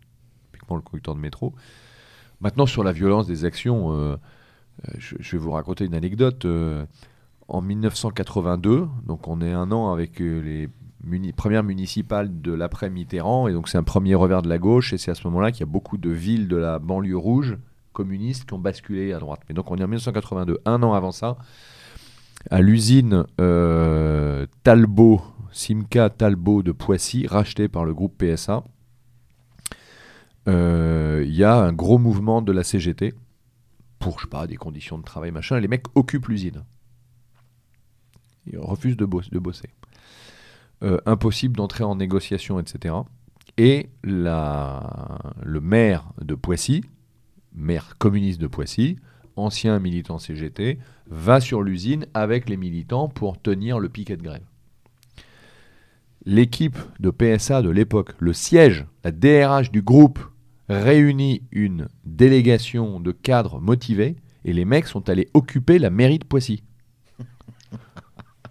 typiquement 0.52 0.77
le 0.77 0.82
conducteur 0.82 1.15
de 1.15 1.20
métro. 1.20 1.55
Maintenant, 2.40 2.66
sur 2.66 2.85
la 2.85 2.93
violence 2.93 3.27
des 3.27 3.44
actions, 3.44 3.93
euh, 3.93 4.16
euh, 4.89 4.93
je, 4.98 5.32
vais 5.32 5.39
vous 5.39 5.52
raconter 5.52 5.85
une 5.85 5.94
anecdote. 5.94 6.44
Euh, 6.44 6.85
en 7.48 7.61
1982, 7.61 8.89
donc 9.06 9.28
on 9.28 9.40
est 9.40 9.52
un 9.52 9.70
an 9.70 9.93
avec 9.93 10.19
les 10.19 10.69
première 11.36 11.62
municipale 11.62 12.40
de 12.40 12.52
l'après-Mitterrand, 12.52 13.48
et 13.48 13.52
donc 13.52 13.68
c'est 13.68 13.78
un 13.78 13.82
premier 13.82 14.14
revers 14.14 14.43
de 14.43 14.48
la 14.48 14.59
gauche, 14.59 14.93
et 14.93 14.98
c'est 14.98 15.10
à 15.10 15.14
ce 15.14 15.26
moment-là 15.26 15.52
qu'il 15.52 15.60
y 15.60 15.68
a 15.68 15.72
beaucoup 15.72 15.98
de 15.98 16.10
villes 16.10 16.48
de 16.48 16.56
la 16.56 16.78
banlieue 16.78 17.16
rouge 17.16 17.56
communistes 17.93 18.47
qui 18.47 18.55
ont 18.55 18.59
basculé 18.59 19.12
à 19.12 19.18
droite. 19.18 19.40
Mais 19.48 19.55
donc 19.55 19.70
on 19.70 19.76
est 19.76 19.82
en 19.82 19.89
1982, 19.89 20.59
un 20.66 20.82
an 20.82 20.93
avant 20.93 21.12
ça, 21.12 21.39
à 22.51 22.60
l'usine 22.60 23.24
euh, 23.40 24.47
Talbot, 24.62 25.22
Simca 25.52 26.10
Talbot 26.10 26.62
de 26.62 26.72
Poissy, 26.72 27.26
rachetée 27.26 27.68
par 27.68 27.85
le 27.85 27.94
groupe 27.94 28.22
PSA. 28.22 28.64
Euh, 30.47 31.22
il 31.24 31.35
y 31.35 31.44
a 31.44 31.56
un 31.56 31.72
gros 31.72 31.98
mouvement 31.98 32.43
de 32.43 32.52
la 32.52 32.64
CGT 32.64 33.14
pour, 33.98 34.18
pas, 34.31 34.47
des 34.47 34.56
conditions 34.56 34.98
de 34.98 35.05
travail, 35.05 35.31
machin, 35.31 35.56
et 35.56 35.60
les 35.62 35.68
mecs 35.68 35.86
occupent 35.94 36.26
l'usine. 36.26 36.64
Ils 38.47 38.59
refusent 38.59 38.98
de 38.98 39.06
bosser. 39.06 39.70
Euh, 40.85 40.98
impossible 41.06 41.56
d'entrer 41.56 41.82
en 41.82 41.97
négociation, 41.97 42.61
etc. 42.61 42.94
Et 43.56 43.89
la, 44.02 45.19
le 45.43 45.61
maire 45.61 46.12
de 46.20 46.35
Poissy, 46.35 46.85
maire 47.55 47.97
communiste 47.98 48.40
de 48.40 48.47
Poissy, 48.47 48.97
ancien 49.36 49.78
militant 49.78 50.19
CGT, 50.19 50.78
va 51.09 51.40
sur 51.40 51.62
l'usine 51.62 52.06
avec 52.15 52.48
les 52.48 52.56
militants 52.56 53.09
pour 53.09 53.40
tenir 53.40 53.78
le 53.78 53.89
piquet 53.89 54.16
de 54.16 54.23
grève. 54.23 54.44
L'équipe 56.27 56.78
de 57.01 57.11
PSA 57.11 57.62
de 57.62 57.70
l'époque, 57.70 58.12
le 58.19 58.32
siège, 58.32 58.86
la 59.05 59.12
DRH 59.12 59.70
du 59.70 59.82
groupe, 59.82 60.19
réunit 60.69 61.43
une 61.51 61.89
délégation 62.05 63.01
de 63.01 63.12
cadres 63.12 63.61
motivés 63.61 64.16
et 64.44 64.52
les 64.52 64.65
mecs 64.65 64.86
sont 64.86 65.09
allés 65.09 65.28
occuper 65.35 65.78
la 65.78 65.90
mairie 65.90 66.19
de 66.19 66.24
Poissy. 66.24 66.62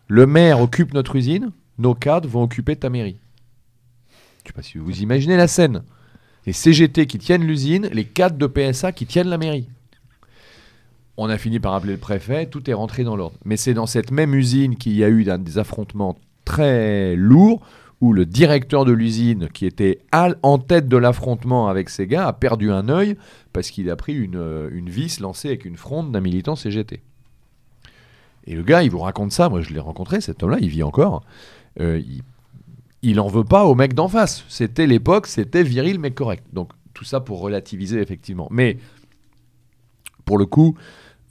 Le 0.08 0.28
maire 0.28 0.60
occupe 0.60 0.94
notre 0.94 1.16
usine, 1.16 1.52
nos 1.78 1.96
cadres 1.96 2.30
vont 2.30 2.44
occuper 2.44 2.76
ta 2.76 2.90
mairie. 2.90 3.18
Je 4.44 4.50
sais 4.50 4.54
pas 4.54 4.62
si 4.62 4.78
vous 4.78 5.02
imaginez 5.02 5.38
la 5.38 5.48
scène. 5.48 5.84
Les 6.46 6.54
CGT 6.54 7.08
qui 7.08 7.18
tiennent 7.18 7.46
l'usine, 7.46 7.90
les 7.94 8.06
cadres 8.06 8.38
de 8.38 8.48
PSA 8.48 8.92
qui 8.92 9.06
tiennent 9.06 9.30
la 9.30 9.38
mairie. 9.38 9.70
On 11.16 11.30
a 11.30 11.38
fini 11.38 11.60
par 11.60 11.74
appeler 11.74 11.94
le 11.94 12.00
préfet, 12.00 12.48
tout 12.48 12.70
est 12.70 12.74
rentré 12.74 13.04
dans 13.04 13.16
l'ordre. 13.16 13.38
Mais 13.46 13.56
c'est 13.56 13.74
dans 13.74 13.86
cette 13.86 14.12
même 14.12 14.34
usine 14.34 14.76
qu'il 14.76 14.94
y 14.94 15.04
a 15.04 15.10
eu 15.10 15.24
des 15.24 15.58
affrontements 15.58 16.18
très 16.44 17.16
lourds 17.16 17.62
où 18.02 18.12
le 18.12 18.26
directeur 18.26 18.84
de 18.84 18.92
l'usine, 18.92 19.48
qui 19.54 19.66
était 19.66 20.00
en 20.12 20.58
tête 20.58 20.90
de 20.90 20.98
l'affrontement 20.98 21.70
avec 21.70 21.90
ces 21.90 22.06
gars, 22.06 22.28
a 22.28 22.34
perdu 22.34 22.70
un 22.70 22.90
œil 22.90 23.16
parce 23.54 23.70
qu'il 23.70 23.90
a 23.90 23.96
pris 23.96 24.14
une, 24.14 24.36
euh, 24.36 24.70
une 24.74 24.90
vis 24.90 25.22
lancée 25.22 25.48
avec 25.48 25.64
une 25.64 25.78
fronde 25.78 26.12
d'un 26.12 26.20
militant 26.20 26.58
CGT. 26.58 27.02
Et 28.46 28.56
le 28.56 28.64
gars, 28.64 28.84
il 28.84 28.90
vous 28.90 29.00
raconte 29.00 29.32
ça, 29.32 29.48
moi 29.48 29.62
je 29.62 29.72
l'ai 29.74 29.80
rencontré, 29.80 30.20
cet 30.20 30.44
homme-là, 30.44 30.58
il 30.60 30.68
vit 30.68 30.84
encore. 30.84 31.24
Euh, 31.80 32.00
il, 32.00 32.22
il 33.04 33.20
en 33.20 33.28
veut 33.28 33.44
pas 33.44 33.66
au 33.66 33.76
mec 33.76 33.94
d'en 33.94 34.08
face. 34.08 34.46
C'était 34.48 34.88
l'époque, 34.88 35.28
c'était 35.28 35.64
viril 35.64 36.00
mais 36.00 36.12
correct. 36.12 36.46
Donc 36.54 36.72
tout 36.94 37.04
ça 37.04 37.20
pour 37.20 37.40
relativiser 37.42 38.00
effectivement. 38.00 38.48
Mais 38.50 38.78
pour 40.26 40.38
le 40.38 40.46
coup, 40.46 40.76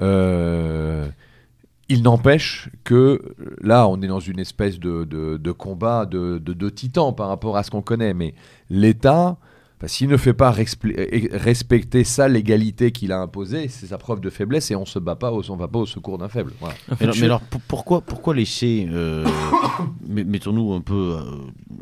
euh, 0.01 1.09
il 1.89 2.03
n'empêche 2.03 2.69
que 2.85 3.35
là, 3.61 3.89
on 3.89 4.01
est 4.03 4.07
dans 4.07 4.21
une 4.21 4.39
espèce 4.39 4.79
de, 4.79 5.53
combat 5.53 6.07
de, 6.07 6.39
de, 6.39 6.69
titans 6.71 7.15
par 7.15 7.29
rapport 7.29 7.57
à 7.57 7.63
ce 7.63 7.71
qu'on 7.71 7.83
connaît. 7.83 8.15
Mais 8.15 8.35
l'État, 8.71 9.39
s'il 9.87 10.09
ne 10.09 10.17
fait 10.17 10.33
pas 10.33 10.51
respecter 10.53 12.05
ça, 12.05 12.29
l'égalité 12.29 12.93
qu'il 12.93 13.13
a 13.13 13.21
imposée, 13.21 13.69
c'est 13.69 13.87
sa 13.87 13.99
preuve 13.99 14.21
de 14.21 14.31
faiblesse 14.31 14.71
et 14.71 14.77
on 14.77 14.85
se 14.85 14.99
bat 14.99 15.17
pas, 15.17 15.33
on 15.33 15.57
va 15.57 15.69
pas 15.69 15.81
au 15.81 15.87
secours 15.87 16.19
d'un 16.19 16.29
faible. 16.29 16.53
mais, 17.01 17.23
alors, 17.23 17.41
pourquoi, 17.69 18.01
pourquoi 18.01 18.35
laisser, 18.35 18.89
euh, 18.91 19.27
mettons-nous 20.09 20.73
un 20.73 20.81
peu, 20.81 21.17
euh, 21.17 21.21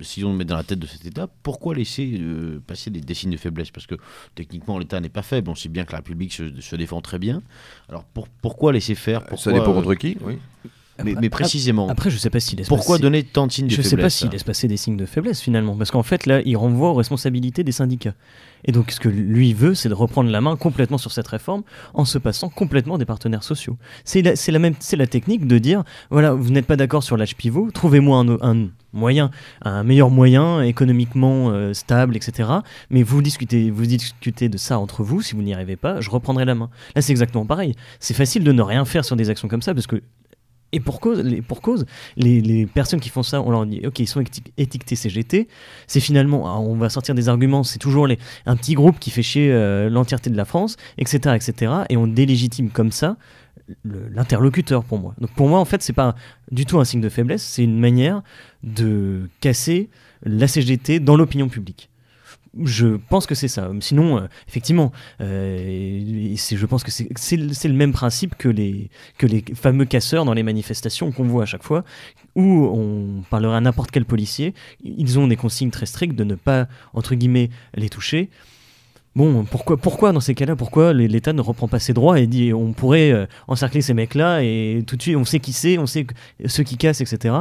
si 0.00 0.24
on 0.24 0.32
met 0.32 0.44
dans 0.44 0.56
la 0.56 0.64
tête 0.64 0.78
de 0.78 0.86
cet 0.86 1.04
État, 1.04 1.28
pourquoi 1.42 1.74
laisser 1.74 2.18
euh, 2.20 2.60
passer 2.66 2.90
des, 2.90 3.14
signes 3.14 3.32
de 3.32 3.36
faiblesse? 3.36 3.70
Parce 3.70 3.86
que 3.86 3.96
techniquement, 4.34 4.78
l'État 4.78 5.00
n'est 5.00 5.08
pas 5.08 5.22
faible. 5.22 5.50
On 5.50 5.54
sait 5.54 5.68
bien 5.68 5.84
que 5.84 5.92
la 5.92 5.98
République 5.98 6.32
se, 6.32 6.76
défend 6.76 7.00
très 7.00 7.18
bien. 7.18 7.42
Alors 7.88 8.04
pourquoi 8.40 8.72
laisser 8.72 8.94
faire? 8.94 9.20
Pourquoi, 9.20 9.38
Ça 9.38 9.52
dépend 9.52 9.72
contre 9.72 9.94
qui, 9.94 10.16
oui. 10.22 10.38
Mais, 11.04 11.30
précisément. 11.30 11.88
Après, 11.88 12.10
je 12.10 12.18
sais 12.18 12.30
pas 12.30 12.40
s'il 12.40 12.58
laisse 12.58 12.68
Pourquoi 12.68 12.98
donner 12.98 13.22
tant 13.22 13.46
de 13.46 13.52
signes 13.52 13.66
de 13.66 13.70
faiblesse 13.70 13.84
Je 13.84 13.88
sais 13.90 13.96
pas 13.96 14.10
s'il 14.10 14.30
laisse 14.30 14.44
passer 14.44 14.68
des 14.68 14.76
signes 14.76 14.96
de 14.96 15.06
faiblesse 15.06 15.40
finalement. 15.40 15.76
Parce 15.76 15.90
qu'en 15.90 16.02
fait, 16.02 16.26
là, 16.26 16.40
il 16.44 16.56
renvoie 16.56 16.90
aux 16.90 16.94
responsabilités 16.94 17.64
des 17.64 17.72
syndicats. 17.72 18.14
Et 18.64 18.72
donc, 18.72 18.90
ce 18.90 19.00
que 19.00 19.08
lui 19.08 19.54
veut, 19.54 19.74
c'est 19.74 19.88
de 19.88 19.94
reprendre 19.94 20.30
la 20.30 20.40
main 20.40 20.56
complètement 20.56 20.98
sur 20.98 21.12
cette 21.12 21.28
réforme 21.28 21.62
en 21.94 22.04
se 22.04 22.18
passant 22.18 22.48
complètement 22.48 22.98
des 22.98 23.04
partenaires 23.04 23.42
sociaux. 23.42 23.76
C'est 24.04 24.22
la, 24.22 24.32
la, 24.48 24.58
même, 24.58 24.74
c'est 24.80 24.96
la 24.96 25.06
technique 25.06 25.46
de 25.46 25.58
dire 25.58 25.82
voilà, 26.10 26.34
vous 26.34 26.50
n'êtes 26.50 26.66
pas 26.66 26.76
d'accord 26.76 27.02
sur 27.02 27.16
l'âge 27.16 27.36
pivot, 27.36 27.70
trouvez-moi 27.72 28.24
un, 28.42 28.68
moyen, 28.92 29.30
un 29.62 29.82
meilleur 29.82 30.10
moyen 30.10 30.62
économiquement 30.62 31.50
euh, 31.50 31.72
stable, 31.72 32.16
etc. 32.16 32.48
Mais 32.90 33.02
vous 33.02 33.22
discutez, 33.22 33.70
vous 33.70 33.86
discutez 33.86 34.48
de 34.48 34.58
ça 34.58 34.78
entre 34.78 35.02
vous. 35.02 35.22
Si 35.22 35.34
vous 35.34 35.42
n'y 35.42 35.54
arrivez 35.54 35.76
pas, 35.76 36.00
je 36.00 36.10
reprendrai 36.10 36.44
la 36.44 36.54
main. 36.54 36.70
Là, 36.94 37.02
c'est 37.02 37.12
exactement 37.12 37.46
pareil. 37.46 37.74
C'est 37.98 38.14
facile 38.14 38.44
de 38.44 38.52
ne 38.52 38.62
rien 38.62 38.84
faire 38.84 39.04
sur 39.04 39.16
des 39.16 39.30
actions 39.30 39.48
comme 39.48 39.62
ça 39.62 39.74
parce 39.74 39.86
que 39.86 40.02
et 40.72 40.80
pour 40.80 41.00
cause, 41.00 41.20
les, 41.20 41.42
pour 41.42 41.60
cause 41.60 41.86
les, 42.16 42.66
personnes 42.66 43.00
qui 43.00 43.08
font 43.08 43.22
ça, 43.22 43.40
on 43.42 43.50
leur 43.50 43.66
dit, 43.66 43.80
ok, 43.86 43.98
ils 43.98 44.08
sont 44.08 44.22
étiquetés 44.56 44.96
CGT. 44.96 45.48
C'est 45.86 46.00
finalement, 46.00 46.46
ah, 46.46 46.58
on 46.60 46.76
va 46.76 46.88
sortir 46.88 47.14
des 47.14 47.28
arguments, 47.28 47.62
c'est 47.62 47.78
toujours 47.78 48.06
les, 48.06 48.18
un 48.46 48.56
petit 48.56 48.74
groupe 48.74 48.98
qui 48.98 49.10
fait 49.10 49.22
chier 49.22 49.50
euh, 49.52 49.90
l'entièreté 49.90 50.30
de 50.30 50.36
la 50.36 50.44
France, 50.44 50.76
etc., 50.98 51.34
etc. 51.34 51.72
Et 51.88 51.96
on 51.96 52.06
délégitime 52.06 52.70
comme 52.70 52.92
ça 52.92 53.16
l'interlocuteur 53.84 54.84
pour 54.84 54.98
moi. 54.98 55.14
Donc 55.20 55.30
pour 55.34 55.48
moi, 55.48 55.60
en 55.60 55.64
fait, 55.64 55.82
c'est 55.82 55.92
pas 55.92 56.14
du 56.50 56.66
tout 56.66 56.80
un 56.80 56.84
signe 56.84 57.00
de 57.00 57.08
faiblesse, 57.08 57.42
c'est 57.42 57.62
une 57.62 57.78
manière 57.78 58.22
de 58.62 59.28
casser 59.40 59.90
la 60.24 60.48
CGT 60.48 61.00
dans 61.00 61.16
l'opinion 61.16 61.48
publique. 61.48 61.89
Je 62.58 62.96
pense 63.08 63.26
que 63.26 63.34
c'est 63.34 63.48
ça. 63.48 63.70
Sinon, 63.80 64.18
euh, 64.18 64.26
effectivement, 64.48 64.90
euh, 65.20 66.34
je 66.36 66.66
pense 66.66 66.82
que 66.82 66.90
c'est 66.90 67.36
le 67.36 67.74
même 67.74 67.92
principe 67.92 68.34
que 68.36 68.48
les, 68.48 68.90
fameux 69.54 69.84
casseurs 69.84 70.24
dans 70.24 70.34
les 70.34 70.42
manifestations 70.42 71.12
qu'on 71.12 71.24
voit 71.24 71.44
à 71.44 71.46
chaque 71.46 71.62
fois, 71.62 71.84
où 72.34 72.42
on 72.42 73.22
parlerait 73.30 73.56
à 73.56 73.60
n'importe 73.60 73.92
quel 73.92 74.04
policier. 74.04 74.54
Ils 74.82 75.18
ont 75.18 75.28
des 75.28 75.36
consignes 75.36 75.70
très 75.70 75.86
strictes 75.86 76.16
de 76.16 76.24
ne 76.24 76.34
pas, 76.34 76.66
entre 76.92 77.14
guillemets, 77.14 77.50
les 77.74 77.88
toucher. 77.88 78.30
Bon, 79.16 79.44
pourquoi, 79.44 79.76
pourquoi 79.76 80.12
dans 80.12 80.20
ces 80.20 80.34
cas-là, 80.34 80.54
pourquoi 80.54 80.92
l'État 80.92 81.32
ne 81.32 81.40
reprend 81.40 81.66
pas 81.66 81.80
ses 81.80 81.92
droits 81.92 82.20
et 82.20 82.28
dit 82.28 82.52
on 82.52 82.72
pourrait 82.72 83.10
euh, 83.10 83.26
encercler 83.48 83.82
ces 83.82 83.92
mecs-là 83.92 84.42
et 84.42 84.84
tout 84.86 84.96
de 84.96 85.02
suite 85.02 85.16
on 85.16 85.24
sait 85.24 85.40
qui 85.40 85.52
c'est, 85.52 85.78
on 85.78 85.86
sait 85.86 86.06
ceux 86.46 86.62
qui 86.62 86.76
cassent, 86.76 87.00
etc. 87.00 87.34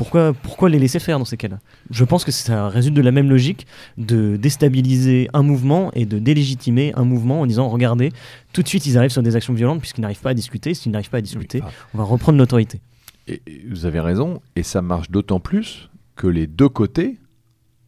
Pourquoi, 0.00 0.32
pourquoi 0.32 0.70
les 0.70 0.78
laisser 0.78 0.98
faire 0.98 1.18
dans 1.18 1.26
ces 1.26 1.36
cas-là? 1.36 1.58
Je 1.90 2.06
pense 2.06 2.24
que 2.24 2.32
ça 2.32 2.70
résulte 2.70 2.96
de 2.96 3.02
la 3.02 3.10
même 3.10 3.28
logique 3.28 3.66
de 3.98 4.36
déstabiliser 4.36 5.28
un 5.34 5.42
mouvement 5.42 5.92
et 5.92 6.06
de 6.06 6.18
délégitimer 6.18 6.94
un 6.96 7.04
mouvement 7.04 7.42
en 7.42 7.46
disant 7.46 7.68
regardez, 7.68 8.10
tout 8.54 8.62
de 8.62 8.68
suite 8.68 8.86
ils 8.86 8.96
arrivent 8.96 9.10
sur 9.10 9.22
des 9.22 9.36
actions 9.36 9.52
violentes 9.52 9.80
puisqu'ils 9.80 10.00
n'arrivent 10.00 10.22
pas 10.22 10.30
à 10.30 10.34
discuter. 10.34 10.72
S'ils 10.72 10.90
n'arrivent 10.90 11.10
pas 11.10 11.18
à 11.18 11.20
discuter, 11.20 11.62
on 11.92 11.98
va 11.98 12.04
reprendre 12.04 12.38
l'autorité. 12.38 12.80
Et 13.28 13.42
vous 13.68 13.84
avez 13.84 14.00
raison, 14.00 14.40
et 14.56 14.62
ça 14.62 14.80
marche 14.80 15.10
d'autant 15.10 15.38
plus 15.38 15.90
que 16.16 16.26
les 16.26 16.46
deux 16.46 16.70
côtés 16.70 17.18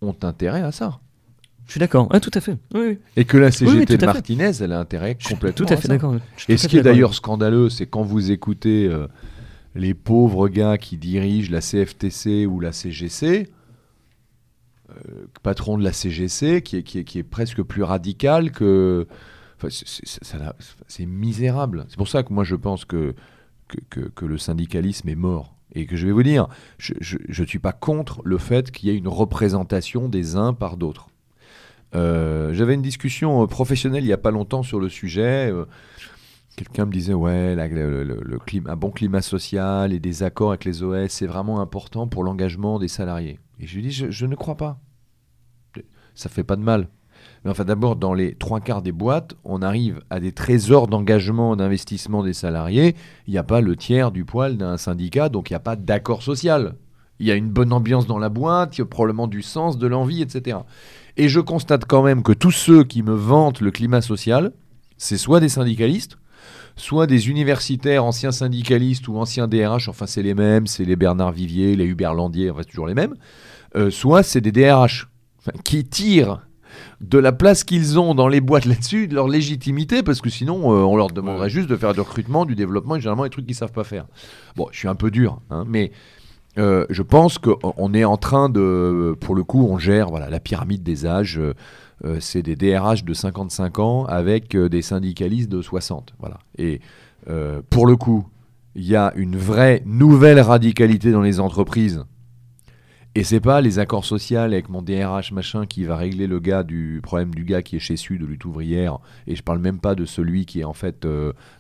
ont 0.03 0.17
intérêt 0.23 0.61
à 0.61 0.71
ça. 0.71 1.01
Je 1.65 1.73
suis 1.73 1.81
d'accord, 1.81 2.11
tout 2.21 2.31
à 2.35 2.43
fait. 2.43 2.59
Et 3.17 3.25
que 3.25 3.39
la 3.39 3.51
CGT 3.51 3.97
de 3.97 4.05
Martinez, 4.05 4.51
elle 4.61 4.73
a 4.73 4.81
intérêt 4.81 5.17
complètement. 5.17 5.67
Tout 5.67 5.73
à 5.73 5.79
fait 5.79 5.89
d'accord. 5.89 6.17
Et 6.47 6.59
ce 6.59 6.69
qui 6.69 6.77
est 6.77 6.83
d'ailleurs 6.83 7.15
scandaleux, 7.15 7.71
c'est 7.71 7.87
quand 7.87 8.03
vous 8.03 8.31
écoutez 8.31 8.87
euh, 8.87 9.07
les 9.75 9.95
pauvres 9.95 10.49
gars 10.49 10.79
qui 10.79 10.99
dirigent 10.99 11.51
la 11.51 11.61
CFTC 11.61 12.47
ou 12.47 12.61
la 12.61 12.73
CGC, 12.73 13.49
euh, 14.91 15.27
patron 15.43 15.79
de 15.79 15.85
la 15.85 15.93
CGC, 15.93 16.63
qui 16.63 16.77
est, 16.77 16.83
qui, 16.83 16.99
est, 16.99 17.05
qui 17.05 17.19
est, 17.19 17.23
presque 17.23 17.63
plus 17.63 17.83
radical 17.83 18.51
que. 18.51 19.07
c'est 19.69 21.07
misérable. 21.07 21.87
C'est 21.89 21.97
pour 21.97 22.09
ça 22.09 22.23
que 22.23 22.33
moi 22.33 22.45
je 22.45 22.57
pense 22.57 22.85
que, 22.85 23.15
que, 23.91 24.01
que, 24.01 24.27
le 24.27 24.39
syndicalisme 24.39 25.09
est 25.09 25.15
mort. 25.15 25.55
Et 25.75 25.87
que 25.87 25.97
je 25.97 26.07
vais 26.07 26.13
vous 26.13 26.23
dire, 26.23 26.49
je 26.77 27.17
ne 27.27 27.47
suis 27.47 27.59
pas 27.59 27.73
contre 27.73 28.21
le 28.25 28.37
fait 28.37 28.71
qu'il 28.71 28.91
y 28.91 28.93
ait 28.93 28.99
une 28.99 29.09
représentation 29.09 30.11
des 30.11 30.37
uns 30.37 30.53
par 30.53 30.77
d'autres. 30.77 31.09
Euh, 31.95 32.53
j'avais 32.55 32.75
une 32.75 32.83
discussion 32.83 33.47
professionnelle 33.47 34.03
il 34.03 34.07
n'y 34.07 34.13
a 34.13 34.19
pas 34.19 34.31
longtemps 34.31 34.63
sur 34.63 34.81
le 34.81 34.89
sujet. 34.89 35.51
Euh, 35.51 35.65
Quelqu'un 36.57 36.85
me 36.85 36.93
disait, 36.93 37.15
ouais, 37.15 37.55
le, 37.57 38.39
climat, 38.39 38.73
un 38.73 38.77
bon 38.77 38.91
climat 38.91 39.23
social 39.23 39.93
et 39.93 40.01
des 40.01 40.23
accords 40.23 40.51
avec 40.51 40.65
les 40.65 40.83
OS, 40.83 41.11
c'est 41.11 41.27
vraiment 41.27 41.61
important 41.61 42.07
pour 42.07 42.25
l'engagement 42.25 42.79
des 42.79 42.89
salariés. 42.89 43.39
Et 43.59 43.67
je 43.67 43.75
lui 43.77 43.83
dis, 43.83 43.91
je, 43.91 44.27
ne 44.27 44.35
crois 44.35 44.57
pas. 44.57 44.79
Ça 46.15 46.29
fait 46.29 46.45
pas 46.45 46.57
de 46.57 46.63
mal. 46.63 46.89
Mais 47.45 47.51
enfin, 47.51 47.65
d'abord, 47.65 47.97
dans 47.97 48.13
les 48.13 48.35
trois 48.35 48.61
quarts 48.61 48.83
des 48.83 48.93
boîtes, 48.93 49.35
on 49.45 49.63
arrive 49.63 50.03
à 50.11 50.21
des 50.21 50.33
trésors 50.33 50.89
d'engagement, 50.89 51.57
d'investissement 51.57 52.23
des 52.23 52.35
salariés. 52.35 52.97
Il 53.27 53.33
n'y 53.33 53.39
a 53.39 53.45
pas 53.45 53.61
le 53.61 53.75
tiers 53.77 54.11
du 54.11 54.25
poil 54.25 54.59
d'un 54.59 54.77
syndicat, 54.77 55.29
donc 55.31 55.49
il 55.49 55.55
n'y 55.55 55.57
a 55.57 55.61
pas 55.61 55.77
d'accord 55.77 56.23
social. 56.23 56.75
Il 57.19 57.27
y 57.27 57.31
a 57.31 57.35
une 57.35 57.51
bonne 57.51 57.73
ambiance 57.73 58.07
dans 58.07 58.19
la 58.19 58.29
boîte, 58.29 58.77
il 58.77 58.81
y 58.81 58.83
a 58.83 58.87
probablement 58.87 59.29
du 59.29 59.43
sens, 59.43 59.79
de 59.79 59.87
l'envie, 59.87 60.23
etc. 60.23 60.59
Et 61.17 61.29
je 61.29 61.41
constate 61.41 61.87
quand 61.87 62.03
même 62.03 62.23
que 62.23 62.33
tous 62.33 62.51
ceux 62.51 62.85
qui 62.85 63.03
me 63.03 63.15
vantent 63.15 63.61
le 63.61 63.71
climat 63.71 64.01
social, 64.01 64.53
c'est 64.97 65.19
soit 65.19 65.41
des 65.41 65.49
syndicalistes, 65.49 66.19
soit 66.77 67.07
des 67.07 67.29
universitaires, 67.29 68.05
anciens 68.05 68.33
syndicalistes 68.33 69.09
ou 69.09 69.17
anciens 69.17 69.49
DRH, 69.49 69.89
enfin 69.89 70.07
c'est 70.07 70.23
les 70.23 70.35
mêmes, 70.35 70.67
c'est 70.67 70.85
les 70.85 70.97
Bernard 70.97 71.33
Vivier, 71.33 71.77
les 71.77 71.85
Hubert 71.85 72.15
Landier, 72.15 72.51
enfin 72.51 72.61
c'est 72.63 72.71
toujours 72.71 72.87
les 72.87 72.95
mêmes, 72.95 73.15
euh, 73.77 73.91
soit 73.91 74.23
c'est 74.23 74.41
des 74.41 74.53
DRH 74.53 75.09
qui 75.65 75.85
tirent 75.85 76.41
de 77.01 77.19
la 77.19 77.33
place 77.33 77.65
qu'ils 77.65 77.99
ont 77.99 78.15
dans 78.15 78.29
les 78.29 78.41
boîtes 78.41 78.65
là-dessus, 78.65 79.09
de 79.09 79.15
leur 79.15 79.29
légitimité, 79.29 80.03
parce 80.03 80.21
que 80.21 80.31
sinon, 80.31 80.73
euh, 80.73 80.85
on 80.85 80.97
leur 80.97 81.09
demanderait 81.09 81.51
juste 81.51 81.69
de 81.69 81.77
faire 81.77 81.93
du 81.93 82.01
recrutement, 82.01 82.45
du 82.45 82.55
développement, 82.55 82.97
et 82.97 83.01
généralement 83.01 83.25
des 83.25 83.31
trucs 83.31 83.47
qu'ils 83.47 83.55
savent 83.55 83.73
pas 83.73 83.85
faire. 83.85 84.07
Bon, 84.57 84.69
je 84.71 84.79
suis 84.79 84.89
un 84.89 84.95
peu 84.95 85.11
dur, 85.11 85.41
hein, 85.51 85.65
mais 85.69 85.93
euh, 86.59 86.87
je 86.91 87.03
pense 87.03 87.39
qu'on 87.39 87.95
est 87.95 88.05
en 88.05 88.17
train 88.17 88.49
de, 88.49 89.17
pour 89.21 89.35
le 89.35 89.45
coup, 89.45 89.67
on 89.69 89.79
gère 89.79 90.09
voilà, 90.09 90.31
la 90.31 90.41
pyramide 90.41 90.83
des 90.83 91.07
âges. 91.07 91.41
Euh, 92.05 92.19
c'est 92.21 92.43
des 92.43 92.57
DRH 92.57 93.05
de 93.05 93.15
55 93.15 93.79
ans 93.79 94.05
avec 94.07 94.57
euh, 94.57 94.69
des 94.69 94.83
syndicalistes 94.83 95.49
de 95.49 95.63
60. 95.63 96.15
Voilà. 96.19 96.39
Et 96.59 96.81
euh, 97.31 97.63
pour 97.71 97.87
le 97.87 97.97
coup, 97.97 98.27
il 98.75 98.85
y 98.85 98.97
a 98.97 99.13
une 99.15 99.37
vraie 99.37 99.83
nouvelle 99.87 100.41
radicalité 100.41 101.13
dans 101.13 101.21
les 101.21 101.39
entreprises. 101.39 102.05
Et 103.15 103.25
c'est 103.25 103.41
pas 103.41 103.61
les 103.61 103.79
accords 103.79 104.07
sociaux 104.07 104.39
avec 104.39 104.71
mon 104.71 104.81
DRH 104.81 105.33
machin 105.33 105.67
qui 105.67 105.85
va 105.85 105.97
régler 105.97 106.27
le 106.27 106.41
gars 106.41 106.63
du 106.63 107.01
problème 107.03 107.35
du 107.35 107.45
gars 107.45 107.61
qui 107.61 107.77
est 107.77 107.79
chez 107.79 107.97
Sud, 107.97 108.23
de 108.23 108.27
lutte 108.27 108.47
ouvrière. 108.47 108.99
Et 109.27 109.37
je 109.37 109.43
parle 109.43 109.59
même 109.59 109.81
pas 109.81 109.95
de 109.95 110.07
celui 110.07 110.47
qui 110.47 110.61
est 110.61 110.65
en 110.65 110.73
fait 110.73 111.07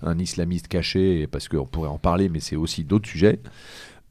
un 0.00 0.18
islamiste 0.18 0.68
caché, 0.68 1.26
parce 1.26 1.48
qu'on 1.48 1.66
pourrait 1.66 1.90
en 1.90 1.98
parler, 1.98 2.30
mais 2.30 2.40
c'est 2.40 2.56
aussi 2.56 2.84
d'autres 2.84 3.06
sujets. 3.06 3.38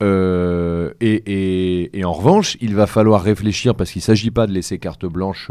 Et, 0.02 2.02
en 2.06 2.14
revanche, 2.14 2.58
il 2.62 2.76
va 2.76 2.86
falloir 2.86 3.24
réfléchir 3.24 3.74
parce 3.74 3.90
qu'il 3.90 4.02
ne 4.02 4.06
s'agit 4.06 4.30
pas 4.30 4.45
de 4.45 4.52
laisser 4.52 4.78
carte 4.78 5.08
blanche 5.08 5.49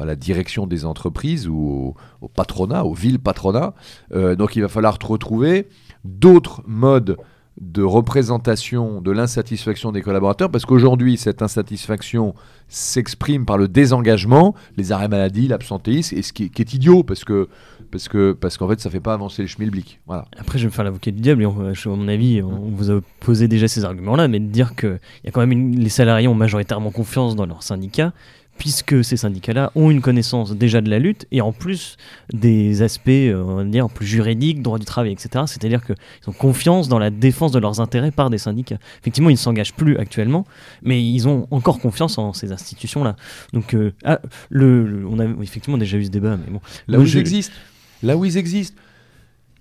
à 0.00 0.04
la 0.04 0.16
direction 0.16 0.66
des 0.66 0.84
entreprises 0.84 1.48
ou 1.48 1.56
au, 1.56 1.94
au 2.20 2.28
patronat, 2.28 2.84
au 2.84 2.92
vil 2.94 3.18
patronat. 3.18 3.74
Euh, 4.14 4.36
donc 4.36 4.54
il 4.56 4.60
va 4.62 4.68
falloir 4.68 4.98
retrouver 5.02 5.68
d'autres 6.04 6.62
modes 6.66 7.16
de 7.58 7.82
représentation 7.82 9.00
de 9.00 9.10
l'insatisfaction 9.10 9.90
des 9.90 10.02
collaborateurs 10.02 10.50
parce 10.50 10.66
qu'aujourd'hui 10.66 11.16
cette 11.16 11.40
insatisfaction 11.40 12.34
s'exprime 12.68 13.46
par 13.46 13.56
le 13.56 13.68
désengagement, 13.68 14.54
les 14.76 14.92
arrêts 14.92 15.08
maladie, 15.08 15.48
l'absentéisme 15.48 16.16
et 16.18 16.22
ce 16.22 16.34
qui, 16.34 16.44
est- 16.44 16.48
qui 16.50 16.60
est 16.60 16.74
idiot 16.74 17.02
parce 17.02 17.24
que 17.24 17.48
parce 17.90 18.08
que 18.08 18.32
parce 18.32 18.58
qu'en 18.58 18.68
fait 18.68 18.80
ça 18.80 18.90
fait 18.90 19.00
pas 19.00 19.14
avancer 19.14 19.40
le 19.42 19.48
schmilblick. 19.48 20.00
Voilà. 20.06 20.26
Après, 20.36 20.58
je 20.58 20.64
vais 20.64 20.68
me 20.70 20.72
faire 20.72 20.84
l'avocat 20.84 21.10
du 21.12 21.20
diable, 21.20 21.42
et 21.42 21.46
on- 21.46 21.72
je- 21.72 21.88
à 21.88 21.94
mon 21.94 22.08
avis, 22.08 22.42
on 22.42 22.70
vous 22.74 22.90
a 22.90 23.00
posé 23.20 23.46
déjà 23.48 23.68
ces 23.68 23.84
arguments-là, 23.84 24.26
mais 24.28 24.40
de 24.40 24.46
dire 24.48 24.74
que 24.74 24.98
y 25.24 25.28
a 25.28 25.30
quand 25.30 25.40
même 25.40 25.52
une- 25.52 25.78
les 25.78 25.88
salariés 25.88 26.26
ont 26.28 26.34
majoritairement 26.34 26.90
confiance 26.90 27.36
dans 27.36 27.46
leurs 27.46 27.62
syndicats, 27.62 28.12
puisque 28.58 29.04
ces 29.04 29.16
syndicats-là 29.16 29.70
ont 29.74 29.90
une 29.90 30.00
connaissance 30.00 30.54
déjà 30.56 30.80
de 30.80 30.88
la 30.88 30.98
lutte, 30.98 31.26
et 31.32 31.40
en 31.40 31.52
plus 31.52 31.96
des 32.32 32.82
aspects, 32.82 33.08
euh, 33.08 33.42
on 33.46 33.56
va 33.56 33.64
dire, 33.64 33.88
plus 33.88 34.06
juridiques, 34.06 34.62
droit 34.62 34.78
du 34.78 34.84
travail, 34.84 35.12
etc. 35.12 35.44
C'est-à-dire 35.46 35.84
qu'ils 35.84 35.94
ont 36.26 36.32
confiance 36.32 36.88
dans 36.88 36.98
la 36.98 37.10
défense 37.10 37.52
de 37.52 37.58
leurs 37.58 37.80
intérêts 37.80 38.10
par 38.10 38.30
des 38.30 38.38
syndicats. 38.38 38.78
Effectivement, 39.00 39.30
ils 39.30 39.34
ne 39.34 39.38
s'engagent 39.38 39.74
plus 39.74 39.96
actuellement, 39.98 40.46
mais 40.82 41.02
ils 41.02 41.28
ont 41.28 41.46
encore 41.50 41.78
confiance 41.80 42.18
en 42.18 42.32
ces 42.32 42.52
institutions-là. 42.52 43.16
Donc, 43.52 43.74
euh, 43.74 43.92
ah, 44.04 44.20
le, 44.50 44.86
le- 44.86 45.06
on 45.06 45.18
a 45.18 45.24
effectivement 45.42 45.78
déjà 45.78 45.96
eu 45.98 46.04
ce 46.04 46.10
débat, 46.10 46.36
mais 46.36 46.50
bon. 46.52 46.60
Là 46.88 46.98
où 46.98 47.02
ils 47.02 47.18
existent. 47.20 47.54
Là 48.02 48.16
où 48.16 48.24
ils 48.24 48.36
existent. 48.36 48.76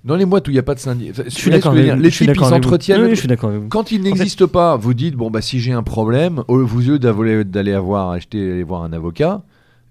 Dans 0.06 0.16
les 0.16 0.26
boîtes 0.26 0.48
où 0.48 0.52
il 0.52 0.54
n'y 0.54 0.60
a 0.60 0.64
pas 0.64 0.76
de 0.76 0.80
syndicat. 0.80 1.24
Je 1.26 1.30
suis 1.30 1.50
d'accord 1.50 1.72
avec 1.72 1.96
vous. 1.96 2.00
Les 2.00 2.10
suis 2.12 2.28
types, 2.28 2.36
ils 2.36 2.40
vous. 2.40 2.50
s'entretiennent. 2.50 3.02
Oui, 3.02 3.08
oui, 3.10 3.16
je 3.16 3.20
suis 3.20 3.28
d'accord 3.28 3.50
avec 3.50 3.64
vous. 3.64 3.70
Quand 3.70 3.92
il 3.92 4.02
n'existe 4.04 4.46
pas, 4.46 4.78
vous 4.78 4.94
dites 4.94 5.16
bon 5.16 5.32
bah 5.32 5.42
si 5.42 5.60
j'ai 5.60 5.74
un 5.74 5.82
problème, 5.84 6.44
au 6.48 6.60
lieu 6.60 7.00
d'avoir- 7.00 7.44
d'aller 7.44 7.74
avoir 7.74 8.12
acheter 8.12 8.52
aller 8.52 8.64
voir 8.64 8.84
un 8.84 8.94
avocat 8.94 9.42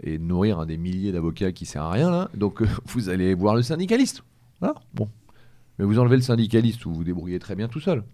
et 0.03 0.19
de 0.19 0.23
nourrir 0.23 0.61
un 0.61 0.67
des 0.67 0.77
milliers 0.79 1.11
d'avocats 1.11 1.51
qui 1.51 1.67
sert 1.67 1.83
à 1.83 1.91
rien 1.91 2.11
là, 2.11 2.31
donc 2.37 2.63
euh, 2.63 2.67
vous 2.87 3.09
allez 3.09 3.35
voir 3.35 3.57
le 3.57 3.63
syndicaliste. 3.63 4.23
Voilà. 4.61 4.77
Bon. 4.95 5.09
Mais 5.79 5.85
vous 5.85 5.99
enlevez 5.99 6.17
le 6.17 6.23
syndicaliste, 6.23 6.85
vous 6.85 6.95
vous 6.95 7.05
débrouillez 7.05 7.41
très 7.41 7.57
bien 7.57 7.67
tout 7.67 7.81
seul. 7.81 8.05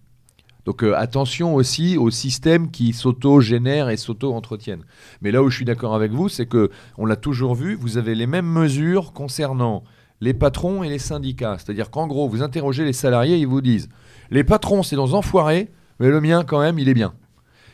Donc 0.64 0.82
euh, 0.82 0.94
attention 0.96 1.54
aussi 1.54 1.98
aux 1.98 2.10
systèmes 2.10 2.70
qui 2.70 2.92
s'auto-génèrent 2.94 3.90
et 3.90 3.96
s'auto-entretiennent. 3.98 4.84
Mais 5.20 5.30
là 5.32 5.42
où 5.42 5.50
je 5.50 5.56
suis 5.56 5.64
d'accord 5.66 5.94
avec 5.94 6.12
vous, 6.12 6.28
c'est 6.30 6.46
que 6.46 6.70
on 6.96 7.04
l'a 7.04 7.16
toujours 7.16 7.54
vu, 7.54 7.74
vous 7.74 7.98
avez 7.98 8.14
les 8.14 8.26
mêmes 8.26 8.46
mesures 8.50 9.12
concernant 9.12 9.84
les 10.20 10.34
patrons 10.34 10.82
et 10.82 10.88
les 10.88 10.98
syndicats. 10.98 11.56
C'est-à-dire 11.58 11.90
qu'en 11.90 12.06
gros, 12.06 12.28
vous 12.28 12.42
interrogez 12.42 12.84
les 12.84 12.92
salariés, 12.92 13.36
ils 13.38 13.46
vous 13.46 13.60
disent 13.60 13.88
les 14.30 14.44
patrons, 14.44 14.82
c'est 14.82 14.96
des 14.96 15.14
enfoirés, 15.14 15.70
mais 15.98 16.08
le 16.08 16.20
mien, 16.20 16.44
quand 16.44 16.60
même, 16.60 16.78
il 16.78 16.88
est 16.88 16.94
bien. 16.94 17.14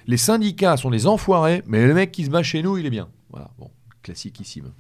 Les 0.07 0.17
syndicats 0.17 0.77
sont 0.77 0.91
des 0.91 1.07
enfoirés, 1.07 1.63
mais 1.67 1.87
le 1.87 1.95
mec 1.95 2.13
qui 2.13 2.25
se 2.25 2.31
bat 2.31 2.43
chez 2.43 2.63
nous, 2.63 2.79
il 2.79 2.87
est 2.87 2.91
bien. 2.91 3.09
Voilà, 3.31 3.51
bon, 3.59 3.71
classiquissime. 4.03 4.73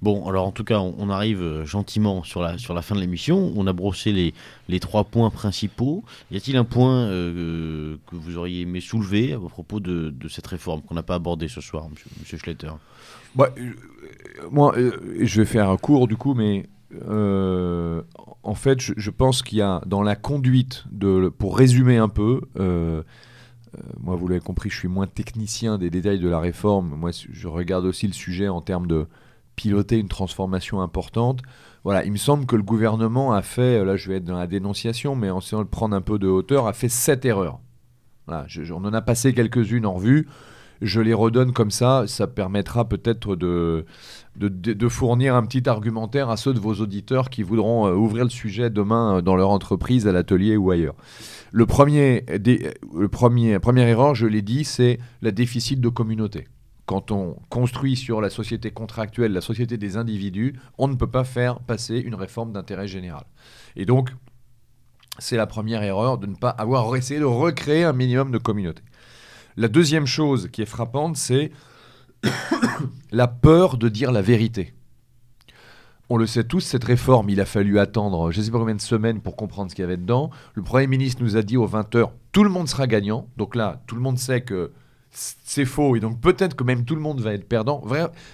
Bon, 0.00 0.28
alors 0.28 0.46
en 0.46 0.52
tout 0.52 0.64
cas, 0.64 0.80
on, 0.80 1.08
arrive 1.08 1.40
euh, 1.40 1.64
gentiment 1.64 2.22
sur 2.24 2.42
la, 2.42 2.58
fin 2.82 2.94
de 2.94 3.00
l'émission. 3.00 3.52
On 3.56 3.66
a 3.66 3.72
brossé 3.72 4.12
les, 4.12 4.34
les 4.68 4.78
trois 4.78 5.04
points 5.04 5.30
principaux. 5.30 6.04
Y 6.30 6.36
a-t-il 6.36 6.56
un 6.56 6.64
point 6.64 7.06
euh, 7.06 7.96
que 8.06 8.16
vous 8.16 8.36
auriez 8.36 8.62
aimé 8.62 8.80
soulever 8.80 9.32
à 9.32 9.38
propos 9.38 9.80
de, 9.80 10.10
de 10.10 10.28
cette 10.28 10.46
réforme 10.46 10.82
qu'on 10.82 10.94
n'a 10.94 11.02
pas 11.02 11.14
abordée 11.14 11.48
ce 11.48 11.60
soir, 11.62 11.88
monsieur, 11.88 12.10
monsieur 12.20 12.36
Schletter? 12.36 12.72
Bah, 13.34 13.50
euh, 13.58 13.72
moi, 14.50 14.76
euh, 14.76 14.92
je 15.20 15.40
vais 15.40 15.46
faire 15.46 15.70
un 15.70 15.76
cours 15.76 16.06
du 16.06 16.16
coup, 16.16 16.34
mais 16.34 16.68
euh, 17.08 18.02
en 18.42 18.54
fait, 18.54 18.80
je, 18.80 19.10
pense 19.10 19.42
qu'il 19.42 19.58
y 19.58 19.62
a 19.62 19.80
dans 19.86 20.02
la 20.02 20.16
conduite, 20.16 20.84
de, 20.90 21.28
pour 21.28 21.58
résumer 21.58 21.96
un 21.96 22.08
peu, 22.08 22.40
moi, 24.00 24.14
vous 24.14 24.28
l'avez 24.28 24.40
compris, 24.40 24.70
je 24.70 24.78
suis 24.78 24.88
moins 24.88 25.08
technicien 25.08 25.78
des 25.78 25.90
détails 25.90 26.20
de 26.20 26.28
la 26.28 26.38
réforme. 26.38 26.94
Moi, 26.94 27.10
je 27.12 27.48
regarde 27.48 27.84
aussi 27.84 28.06
le 28.06 28.12
sujet 28.12 28.48
en 28.48 28.60
termes 28.60 28.86
de 28.86 29.06
piloter 29.56 29.98
une 29.98 30.08
transformation 30.08 30.80
importante. 30.80 31.42
Voilà, 31.82 32.04
il 32.04 32.12
me 32.12 32.16
semble 32.16 32.46
que 32.46 32.56
le 32.56 32.62
gouvernement 32.62 33.32
a 33.34 33.42
fait, 33.42 33.84
là 33.84 33.96
je 33.96 34.08
vais 34.08 34.16
être 34.16 34.24
dans 34.24 34.38
la 34.38 34.46
dénonciation, 34.46 35.16
mais 35.16 35.30
en 35.30 35.38
essayant 35.38 35.62
de 35.62 35.68
prendre 35.68 35.94
un 35.94 36.00
peu 36.00 36.18
de 36.18 36.28
hauteur, 36.28 36.66
a 36.66 36.72
fait 36.72 36.88
sept 36.88 37.24
erreurs. 37.24 37.60
On 38.28 38.84
en 38.84 38.94
a 38.94 39.02
passé 39.02 39.34
quelques-unes 39.34 39.86
en 39.86 39.94
revue. 39.94 40.28
Je 40.84 41.00
les 41.00 41.14
redonne 41.14 41.52
comme 41.54 41.70
ça, 41.70 42.04
ça 42.06 42.26
permettra 42.26 42.86
peut-être 42.86 43.36
de, 43.36 43.86
fournir 44.90 45.34
un 45.34 45.42
petit 45.46 45.66
argumentaire 45.66 46.28
à 46.28 46.36
ceux 46.36 46.52
de 46.52 46.60
vos 46.60 46.74
auditeurs 46.74 47.30
qui 47.30 47.42
voudront 47.42 47.86
euh, 47.86 47.94
ouvrir 47.94 48.24
le 48.24 48.30
sujet 48.30 48.68
demain 48.68 49.16
euh, 49.16 49.22
dans 49.22 49.34
leur 49.34 49.48
entreprise, 49.48 50.06
à 50.06 50.12
l'atelier 50.12 50.58
ou 50.58 50.70
ailleurs. 50.70 50.94
Le 51.52 51.64
premier, 51.64 52.20
des- 52.38 52.74
le 52.94 53.08
premier, 53.08 53.58
première 53.60 53.88
erreur, 53.88 54.14
je 54.14 54.26
l'ai 54.26 54.42
dit, 54.42 54.64
c'est 54.64 54.98
la 55.22 55.30
déficit 55.30 55.80
de 55.80 55.88
communauté. 55.88 56.48
Quand 56.84 57.10
on 57.10 57.36
construit 57.48 57.96
sur 57.96 58.20
la 58.20 58.28
société 58.28 58.70
contractuelle, 58.70 59.32
la 59.32 59.40
société 59.40 59.78
des 59.78 59.96
individus, 59.96 60.54
on 60.76 60.86
ne 60.86 60.96
peut 60.96 61.06
pas 61.10 61.24
faire 61.24 61.60
passer 61.60 61.96
une 61.96 62.14
réforme 62.14 62.52
d'intérêt 62.52 62.88
général. 62.88 63.24
Et 63.74 63.86
donc, 63.86 64.10
c'est 65.18 65.38
la 65.38 65.46
première 65.46 65.82
erreur 65.82 66.18
de 66.18 66.26
ne 66.26 66.34
pas 66.34 66.50
avoir 66.50 66.94
essayé 66.94 67.20
de 67.20 67.24
recréer 67.24 67.84
un 67.84 67.94
minimum 67.94 68.30
de 68.30 68.38
communauté. 68.38 68.82
La 69.56 69.68
deuxième 69.68 70.06
chose 70.06 70.48
qui 70.50 70.62
est 70.62 70.66
frappante, 70.66 71.16
c'est 71.16 71.52
la 73.12 73.28
peur 73.28 73.76
de 73.76 73.88
dire 73.88 74.10
la 74.10 74.22
vérité. 74.22 74.74
On 76.10 76.16
le 76.16 76.26
sait 76.26 76.44
tous, 76.44 76.60
cette 76.60 76.84
réforme, 76.84 77.30
il 77.30 77.40
a 77.40 77.46
fallu 77.46 77.78
attendre 77.78 78.30
je 78.30 78.40
ne 78.40 78.44
sais 78.44 78.50
pas 78.50 78.58
combien 78.58 78.74
de 78.74 78.80
semaines 78.80 79.20
pour 79.20 79.36
comprendre 79.36 79.70
ce 79.70 79.76
qu'il 79.76 79.82
y 79.82 79.86
avait 79.86 79.96
dedans. 79.96 80.30
Le 80.54 80.62
Premier 80.62 80.88
ministre 80.88 81.22
nous 81.22 81.36
a 81.36 81.42
dit 81.42 81.56
aux 81.56 81.68
20h, 81.68 82.10
tout 82.32 82.42
le 82.42 82.50
monde 82.50 82.68
sera 82.68 82.86
gagnant. 82.86 83.28
Donc 83.36 83.54
là, 83.54 83.80
tout 83.86 83.94
le 83.94 84.00
monde 84.00 84.18
sait 84.18 84.40
que 84.42 84.72
c'est 85.12 85.64
faux 85.64 85.94
et 85.94 86.00
donc 86.00 86.20
peut-être 86.20 86.56
que 86.56 86.64
même 86.64 86.84
tout 86.84 86.96
le 86.96 87.00
monde 87.00 87.20
va 87.20 87.32
être 87.32 87.48
perdant. 87.48 87.80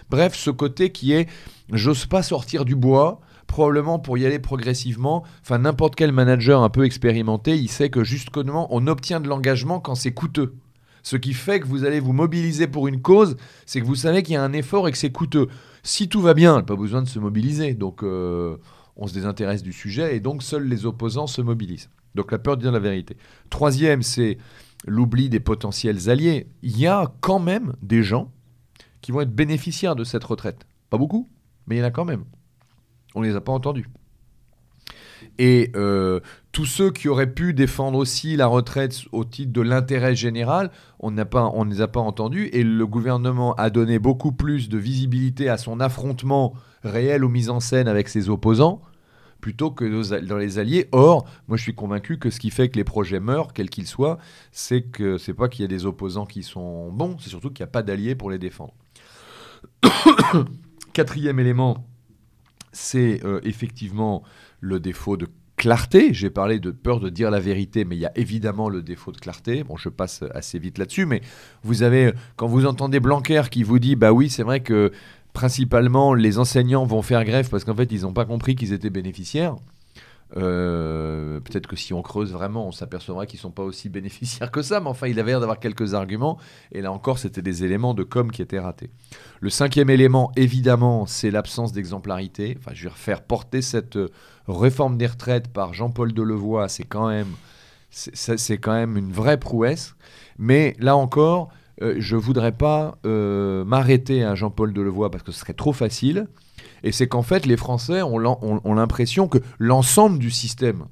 Bref, 0.09 0.35
ce 0.35 0.51
côté 0.51 0.91
qui 0.91 1.13
est, 1.13 1.29
j'ose 1.71 2.07
pas 2.07 2.23
sortir 2.23 2.65
du 2.65 2.75
bois, 2.75 3.21
probablement 3.47 3.99
pour 3.99 4.17
y 4.17 4.25
aller 4.25 4.39
progressivement. 4.39 5.23
Enfin, 5.43 5.59
n'importe 5.59 5.97
quel 5.97 6.13
manager 6.13 6.63
un 6.63 6.71
peu 6.71 6.85
expérimenté, 6.85 7.59
il 7.59 7.69
sait 7.69 7.91
que 7.91 8.05
justement, 8.05 8.69
on 8.71 8.87
obtient 8.87 9.21
de 9.21 9.29
l'engagement 9.29 9.81
quand 9.81 9.95
c'est 9.95 10.13
coûteux. 10.13 10.55
Ce 11.03 11.17
qui 11.17 11.33
fait 11.33 11.61
que 11.61 11.67
vous 11.67 11.85
allez 11.85 12.01
vous 12.01 12.13
mobiliser 12.13 12.67
pour 12.67 12.89
une 12.89 13.01
cause, 13.01 13.37
c'est 13.67 13.81
que 13.81 13.87
vous 13.87 13.95
savez 13.95 14.23
qu'il 14.23 14.35
y 14.35 14.37
a 14.37 14.43
un 14.43 14.53
effort 14.53 14.89
et 14.89 14.93
que 14.93 14.99
c'est 14.99 15.13
coûteux. 15.13 15.49
Si 15.83 16.09
tout 16.09 16.21
va 16.21 16.35
bien, 16.35 16.63
pas 16.63 16.77
besoin 16.77 17.03
de 17.03 17.09
se 17.09 17.19
mobiliser. 17.19 17.75
Donc, 17.75 18.03
euh, 18.03 18.57
on 18.97 19.07
se 19.07 19.15
désintéresse 19.15 19.63
du 19.63 19.73
sujet 19.73 20.17
et 20.17 20.21
donc 20.21 20.43
seuls 20.43 20.67
les 20.67 20.87
opposants 20.87 21.27
se 21.27 21.41
mobilisent. 21.41 21.91
Donc, 22.15 22.33
la 22.33 22.39
peur 22.39 22.57
de 22.57 22.63
dire 22.63 22.73
la 22.73 22.81
vérité. 22.81 23.17
Troisième, 23.49 24.03
c'est 24.03 24.39
l'oubli 24.87 25.29
des 25.29 25.41
potentiels 25.41 26.11
alliés. 26.11 26.49
Il 26.63 26.79
y 26.79 26.87
a 26.87 27.13
quand 27.21 27.39
même 27.39 27.75
des 27.83 28.03
gens 28.03 28.33
qui 29.01 29.13
vont 29.13 29.21
être 29.21 29.35
bénéficiaires 29.35 29.97
de 29.97 30.05
cette 30.05 30.25
retraite. 30.25 30.67
Pas 30.91 30.99
beaucoup, 30.99 31.29
mais 31.67 31.77
il 31.77 31.79
y 31.79 31.83
en 31.83 31.87
a 31.87 31.91
quand 31.91 32.05
même. 32.05 32.25
On 33.15 33.21
ne 33.21 33.27
les 33.27 33.37
a 33.37 33.41
pas 33.41 33.53
entendus. 33.53 33.87
Et 35.43 35.73
euh, 35.75 36.21
tous 36.53 36.67
ceux 36.67 36.91
qui 36.91 37.09
auraient 37.09 37.33
pu 37.33 37.55
défendre 37.55 37.97
aussi 37.97 38.37
la 38.37 38.47
retraite 38.47 39.05
au 39.11 39.25
titre 39.25 39.55
de 39.55 39.63
l'intérêt 39.63 40.15
général, 40.15 40.71
on 40.99 41.11
ne 41.11 41.71
les 41.71 41.81
a 41.81 41.89
pas 41.89 42.01
entendus. 42.01 42.51
Et 42.53 42.63
le 42.63 42.87
gouvernement 42.87 43.55
a 43.55 43.71
donné 43.71 43.99
beaucoup 43.99 44.33
plus 44.33 44.69
de 44.69 44.77
visibilité 44.77 45.49
à 45.49 45.57
son 45.57 45.81
affrontement 45.81 46.53
réel 46.85 47.25
aux 47.25 47.31
mises 47.31 47.49
en 47.49 47.59
scène 47.59 47.89
avec 47.89 48.11
ses 48.11 48.29
opposants 48.29 48.83
plutôt 49.41 49.71
que 49.71 50.21
dans 50.21 50.37
les 50.37 50.59
alliés. 50.59 50.89
Or, 50.93 51.27
moi 51.49 51.57
je 51.57 51.63
suis 51.63 51.75
convaincu 51.75 52.19
que 52.19 52.29
ce 52.29 52.39
qui 52.39 52.51
fait 52.51 52.69
que 52.69 52.77
les 52.77 52.85
projets 52.85 53.19
meurent, 53.19 53.55
quels 53.55 53.71
qu'ils 53.71 53.87
soient, 53.87 54.19
c'est 54.53 54.83
que 54.83 55.17
c'est 55.17 55.33
pas 55.33 55.49
qu'il 55.49 55.63
y 55.63 55.65
a 55.65 55.69
des 55.69 55.87
opposants 55.87 56.27
qui 56.27 56.43
sont 56.43 56.93
bons, 56.93 57.17
c'est 57.19 57.31
surtout 57.31 57.49
qu'il 57.49 57.65
n'y 57.65 57.71
a 57.71 57.73
pas 57.73 57.83
d'alliés 57.83 58.15
pour 58.15 58.31
les 58.31 58.39
défendre. 58.39 58.75
Quatrième 60.93 61.41
élément, 61.41 61.87
c'est 62.73 63.25
euh, 63.25 63.41
effectivement 63.43 64.23
le 64.61 64.81
défaut 64.81 65.17
de 65.17 65.27
clarté. 65.57 66.15
J'ai 66.15 66.31
parlé 66.31 66.59
de 66.59 66.71
peur 66.71 67.01
de 67.01 67.11
dire 67.11 67.31
la 67.31 67.41
vérité, 67.41 67.85
mais 67.85 67.97
il 67.97 68.01
y 68.01 68.07
a 68.07 68.13
évidemment 68.17 68.69
le 68.69 68.83
défaut 68.83 69.13
de 69.13 69.19
clarté. 69.19 69.63
Bon, 69.63 69.77
je 69.77 69.89
passe 69.89 70.25
assez 70.35 70.59
vite 70.59 70.79
là-dessus, 70.79 71.05
mais 71.05 71.21
vous 71.63 71.83
avez, 71.83 72.13
quand 72.37 72.47
vous 72.47 72.67
entendez 72.67 73.01
Blanquer 73.01 73.43
qui 73.51 73.63
vous 73.63 73.79
dit, 73.79 73.97
bah 73.97 74.13
oui, 74.13 74.31
c'est 74.31 74.43
vrai 74.43 74.61
que 74.61 74.91
principalement 75.33 76.15
les 76.15 76.39
enseignants 76.39 76.85
vont 76.85 77.03
faire 77.03 77.25
grève 77.25 77.49
parce 77.49 77.65
qu'en 77.65 77.75
fait 77.75 77.93
ils 77.93 78.03
n'ont 78.03 78.13
pas 78.13 78.25
compris 78.25 78.57
qu'ils 78.57 78.73
étaient 78.73 78.91
bénéficiaires. 78.91 79.57
Euh, 80.37 81.41
Peut-être 81.41 81.67
que 81.67 81.77
si 81.77 81.93
on 81.93 82.03
creuse 82.03 82.33
vraiment, 82.33 82.67
on 82.67 82.73
s'apercevra 82.73 83.27
qu'ils 83.27 83.41
sont 83.41 83.51
pas 83.51 83.63
aussi 83.63 83.89
bénéficiaires 83.89 84.51
que 84.51 84.63
ça, 84.63 84.81
mais 84.81 84.89
enfin, 84.89 85.09
il 85.09 85.19
avait 85.19 85.33
l'air 85.33 85.41
d'avoir 85.41 85.59
quelques 85.59 85.95
arguments, 85.95 86.39
et 86.73 86.81
là 86.81 86.93
encore, 86.93 87.19
c'était 87.19 87.43
des 87.43 87.65
éléments 87.65 87.95
de 87.95 88.03
com 88.03 88.31
qui 88.31 88.43
étaient 88.43 88.59
ratés. 88.59 88.91
Le 89.41 89.51
cinquième 89.51 89.91
élément, 89.91 90.33
évidemment, 90.37 91.07
c'est 91.07 91.31
l'absence 91.31 91.73
d'exemplarité. 91.73 92.57
Enfin, 92.59 92.73
je 92.75 92.85
vais 92.85 92.91
refaire 92.91 93.23
porter 93.23 93.63
cette 93.63 93.97
euh, 93.97 94.09
réforme 94.47 94.97
des 94.97 95.07
retraites 95.07 95.49
par 95.49 95.75
Jean-Paul 95.75 96.13
Delevoye, 96.13 96.69
c'est 96.69 96.85
quand 96.85 97.09
même 97.09 97.35
c'est 97.93 98.59
quand 98.59 98.73
même 98.73 98.97
une 98.97 99.11
vraie 99.11 99.37
prouesse. 99.37 99.97
Mais 100.39 100.77
là 100.79 100.95
encore, 100.95 101.49
euh, 101.83 101.97
je 101.99 102.15
ne 102.15 102.21
voudrais 102.21 102.53
pas 102.53 102.99
m'arrêter 103.03 104.23
à 104.23 104.37
Jean-Paul 104.37 104.73
Delevoye 104.73 105.11
parce 105.11 105.25
que 105.25 105.33
ce 105.33 105.41
serait 105.41 105.55
trop 105.55 105.73
facile. 105.73 106.29
Et 106.83 106.93
c'est 106.93 107.09
qu'en 107.09 107.23
fait, 107.23 107.47
les 107.47 107.57
Français 107.57 108.03
ont 108.03 108.75
l'impression 108.75 109.29
que 109.29 109.39
l'ensemble 109.59 110.19
du 110.19 110.31
système 110.31 110.85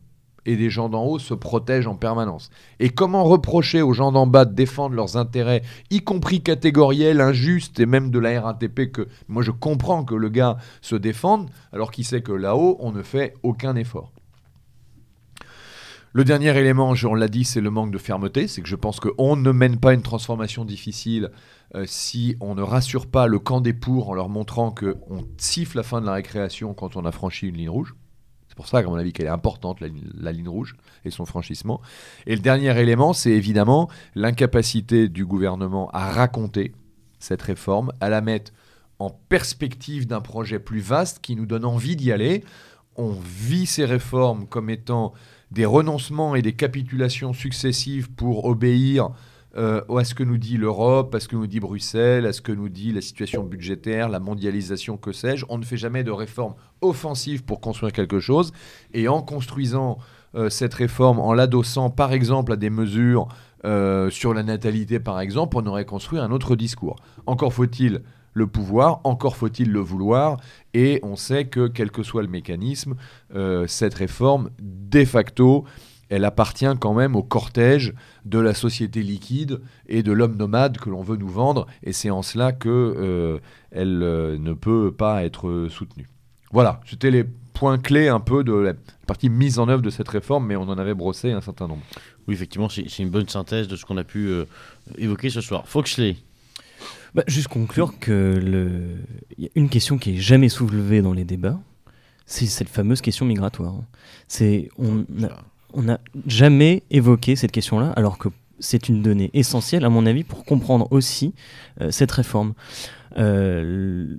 et 0.46 0.56
des 0.56 0.70
gens 0.70 0.88
d'en 0.88 1.04
haut 1.04 1.18
se 1.18 1.34
protègent 1.34 1.88
en 1.88 1.94
permanence. 1.94 2.48
Et 2.80 2.88
comment 2.88 3.24
reprocher 3.24 3.82
aux 3.82 3.92
gens 3.92 4.12
d'en 4.12 4.26
bas 4.26 4.46
de 4.46 4.54
défendre 4.54 4.94
leurs 4.94 5.18
intérêts, 5.18 5.62
y 5.90 6.00
compris 6.00 6.40
catégoriels, 6.40 7.20
injustes, 7.20 7.80
et 7.80 7.86
même 7.86 8.10
de 8.10 8.18
la 8.18 8.40
RATP, 8.40 8.90
que 8.90 9.08
moi 9.28 9.42
je 9.42 9.50
comprends 9.50 10.04
que 10.04 10.14
le 10.14 10.30
gars 10.30 10.56
se 10.80 10.96
défende, 10.96 11.50
alors 11.72 11.90
qu'il 11.90 12.06
sait 12.06 12.22
que 12.22 12.32
là-haut, 12.32 12.78
on 12.80 12.92
ne 12.92 13.02
fait 13.02 13.34
aucun 13.42 13.76
effort. 13.76 14.12
Le 16.18 16.24
dernier 16.24 16.48
élément, 16.58 16.94
on 17.04 17.14
l'a 17.14 17.28
dit, 17.28 17.44
c'est 17.44 17.60
le 17.60 17.70
manque 17.70 17.92
de 17.92 17.98
fermeté. 17.98 18.48
C'est 18.48 18.60
que 18.60 18.66
je 18.66 18.74
pense 18.74 18.98
qu'on 18.98 19.36
ne 19.36 19.52
mène 19.52 19.78
pas 19.78 19.94
une 19.94 20.02
transformation 20.02 20.64
difficile 20.64 21.30
euh, 21.76 21.84
si 21.86 22.36
on 22.40 22.56
ne 22.56 22.60
rassure 22.60 23.06
pas 23.06 23.28
le 23.28 23.38
camp 23.38 23.60
des 23.60 23.72
pour 23.72 24.08
en 24.08 24.14
leur 24.14 24.28
montrant 24.28 24.72
qu'on 24.72 25.24
siffle 25.36 25.76
la 25.76 25.84
fin 25.84 26.00
de 26.00 26.06
la 26.06 26.14
récréation 26.14 26.74
quand 26.74 26.96
on 26.96 27.04
a 27.04 27.12
franchi 27.12 27.46
une 27.46 27.56
ligne 27.56 27.70
rouge. 27.70 27.94
C'est 28.48 28.56
pour 28.56 28.66
ça, 28.66 28.82
qu'à 28.82 28.88
mon 28.88 28.96
avis, 28.96 29.12
qu'elle 29.12 29.26
est 29.26 29.28
importante, 29.28 29.80
la, 29.80 30.32
ligne 30.32 30.48
rouge 30.48 30.74
et 31.04 31.12
son 31.12 31.24
franchissement. 31.24 31.80
Et 32.26 32.34
le 32.34 32.42
dernier 32.42 32.76
élément, 32.76 33.12
c'est 33.12 33.30
évidemment 33.30 33.88
l'incapacité 34.16 35.08
du 35.08 35.24
gouvernement 35.24 35.88
à 35.92 36.10
raconter 36.10 36.72
cette 37.20 37.42
réforme, 37.42 37.92
à 38.00 38.08
la 38.08 38.22
mettre 38.22 38.50
en 38.98 39.10
perspective 39.10 40.08
d'un 40.08 40.20
projet 40.20 40.58
plus 40.58 40.80
vaste 40.80 41.20
qui 41.20 41.36
nous 41.36 41.46
donne 41.46 41.64
envie 41.64 41.94
d'y 41.94 42.10
aller. 42.10 42.42
On 42.96 43.12
vit 43.12 43.66
ces 43.66 43.84
réformes 43.84 44.48
comme 44.48 44.68
étant 44.68 45.12
des 45.50 45.64
renoncements 45.64 46.34
et 46.34 46.42
des 46.42 46.52
capitulations 46.52 47.32
successives 47.32 48.10
pour 48.10 48.44
obéir 48.44 49.10
euh, 49.56 49.80
à 49.96 50.04
ce 50.04 50.14
que 50.14 50.22
nous 50.22 50.36
dit 50.36 50.58
l'Europe, 50.58 51.14
à 51.14 51.20
ce 51.20 51.26
que 51.26 51.34
nous 51.34 51.46
dit 51.46 51.58
Bruxelles, 51.58 52.26
à 52.26 52.32
ce 52.32 52.42
que 52.42 52.52
nous 52.52 52.68
dit 52.68 52.92
la 52.92 53.00
situation 53.00 53.42
budgétaire, 53.42 54.08
la 54.08 54.20
mondialisation, 54.20 54.96
que 54.96 55.10
sais-je. 55.10 55.46
On 55.48 55.58
ne 55.58 55.64
fait 55.64 55.78
jamais 55.78 56.04
de 56.04 56.10
réforme 56.10 56.54
offensive 56.82 57.44
pour 57.44 57.60
construire 57.60 57.92
quelque 57.92 58.20
chose. 58.20 58.52
Et 58.92 59.08
en 59.08 59.22
construisant 59.22 59.98
euh, 60.34 60.50
cette 60.50 60.74
réforme, 60.74 61.18
en 61.18 61.32
l'adossant 61.32 61.88
par 61.88 62.12
exemple 62.12 62.52
à 62.52 62.56
des 62.56 62.70
mesures 62.70 63.28
euh, 63.64 64.10
sur 64.10 64.34
la 64.34 64.42
natalité, 64.42 65.00
par 65.00 65.18
exemple, 65.18 65.56
on 65.56 65.66
aurait 65.66 65.86
construit 65.86 66.18
un 66.18 66.30
autre 66.30 66.54
discours. 66.54 66.96
Encore 67.26 67.52
faut-il 67.52 68.02
le 68.38 68.46
pouvoir, 68.46 69.00
encore 69.04 69.36
faut-il 69.36 69.70
le 69.70 69.80
vouloir, 69.80 70.38
et 70.72 71.00
on 71.02 71.16
sait 71.16 71.44
que 71.46 71.66
quel 71.66 71.90
que 71.90 72.02
soit 72.02 72.22
le 72.22 72.28
mécanisme, 72.28 72.94
euh, 73.34 73.66
cette 73.66 73.94
réforme, 73.94 74.50
de 74.60 75.04
facto, 75.04 75.64
elle 76.08 76.24
appartient 76.24 76.64
quand 76.80 76.94
même 76.94 77.16
au 77.16 77.22
cortège 77.22 77.92
de 78.24 78.38
la 78.38 78.54
société 78.54 79.02
liquide 79.02 79.60
et 79.88 80.02
de 80.02 80.12
l'homme 80.12 80.36
nomade 80.36 80.78
que 80.78 80.88
l'on 80.88 81.02
veut 81.02 81.16
nous 81.16 81.28
vendre, 81.28 81.66
et 81.82 81.92
c'est 81.92 82.10
en 82.10 82.22
cela 82.22 82.52
que 82.52 82.68
euh, 82.68 83.38
euh, 83.76 84.38
ne 84.38 84.52
peut 84.54 84.92
pas 84.92 85.24
être 85.24 85.66
soutenue. 85.68 86.08
Voilà, 86.50 86.80
c'était 86.86 87.10
les 87.10 87.24
points 87.52 87.76
clés 87.76 88.08
un 88.08 88.20
peu 88.20 88.44
de 88.44 88.54
la 88.54 88.72
partie 89.06 89.28
mise 89.28 89.58
en 89.58 89.68
œuvre 89.68 89.82
de 89.82 89.90
cette 89.90 90.08
réforme, 90.08 90.46
mais 90.46 90.56
on 90.56 90.62
en 90.62 90.78
avait 90.78 90.94
brossé 90.94 91.32
un 91.32 91.42
certain 91.42 91.66
nombre. 91.66 91.82
Oui, 92.26 92.34
effectivement, 92.34 92.68
c'est 92.68 92.98
une 93.00 93.10
bonne 93.10 93.28
synthèse 93.28 93.68
de 93.68 93.76
ce 93.76 93.84
qu'on 93.84 93.96
a 93.96 94.04
pu 94.04 94.30
évoquer 94.96 95.28
ce 95.28 95.40
soir. 95.40 95.66
Foxley. 95.66 96.16
Bah, 97.14 97.24
juste 97.26 97.48
conclure 97.48 97.98
que 97.98 98.38
le... 98.42 98.98
y 99.38 99.46
a 99.46 99.50
une 99.54 99.68
question 99.68 99.98
qui 99.98 100.16
est 100.16 100.20
jamais 100.20 100.48
soulevée 100.48 101.02
dans 101.02 101.12
les 101.12 101.24
débats, 101.24 101.58
c'est 102.26 102.46
cette 102.46 102.68
fameuse 102.68 103.00
question 103.00 103.24
migratoire. 103.24 103.74
C'est 104.28 104.68
on 104.78 105.82
n'a 105.82 106.00
jamais 106.26 106.82
évoqué 106.90 107.36
cette 107.36 107.52
question-là, 107.52 107.92
alors 107.96 108.18
que 108.18 108.28
c'est 108.58 108.88
une 108.88 109.02
donnée 109.02 109.30
essentielle, 109.34 109.84
à 109.84 109.88
mon 109.88 110.06
avis, 110.06 110.24
pour 110.24 110.44
comprendre 110.44 110.88
aussi 110.90 111.34
euh, 111.80 111.90
cette 111.90 112.12
réforme. 112.12 112.54
Euh, 113.16 114.16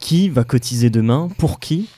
qui 0.00 0.28
va 0.28 0.44
cotiser 0.44 0.90
demain 0.90 1.28
Pour 1.38 1.60
qui 1.60 1.88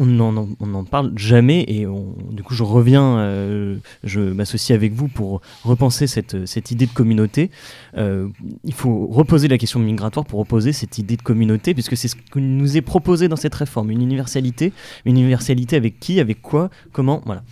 on 0.00 0.66
n'en 0.66 0.84
parle 0.84 1.12
jamais 1.16 1.64
et 1.68 1.86
du 2.30 2.42
coup 2.42 2.54
je 2.54 2.62
reviens, 2.62 3.18
euh, 3.18 3.76
je 4.04 4.20
m'associe 4.20 4.74
avec 4.74 4.92
vous 4.92 5.08
pour 5.08 5.40
repenser 5.64 6.06
cette, 6.06 6.46
cette 6.46 6.70
idée 6.70 6.86
de 6.86 6.92
communauté. 6.92 7.50
Euh, 7.96 8.28
il 8.64 8.72
faut 8.72 9.06
reposer 9.06 9.48
la 9.48 9.58
question 9.58 9.80
migratoire 9.80 10.24
pour 10.24 10.38
reposer 10.38 10.72
cette 10.72 10.98
idée 10.98 11.16
de 11.16 11.22
communauté 11.22 11.74
puisque 11.74 11.96
c'est 11.96 12.08
ce 12.08 12.16
que 12.16 12.38
nous 12.38 12.76
est 12.76 12.82
proposé 12.82 13.28
dans 13.28 13.36
cette 13.36 13.54
réforme, 13.54 13.90
une 13.90 14.02
universalité, 14.02 14.72
une 15.04 15.18
universalité 15.18 15.76
avec 15.76 16.00
qui, 16.00 16.20
avec 16.20 16.40
quoi, 16.40 16.70
comment, 16.92 17.22
voilà. 17.26 17.42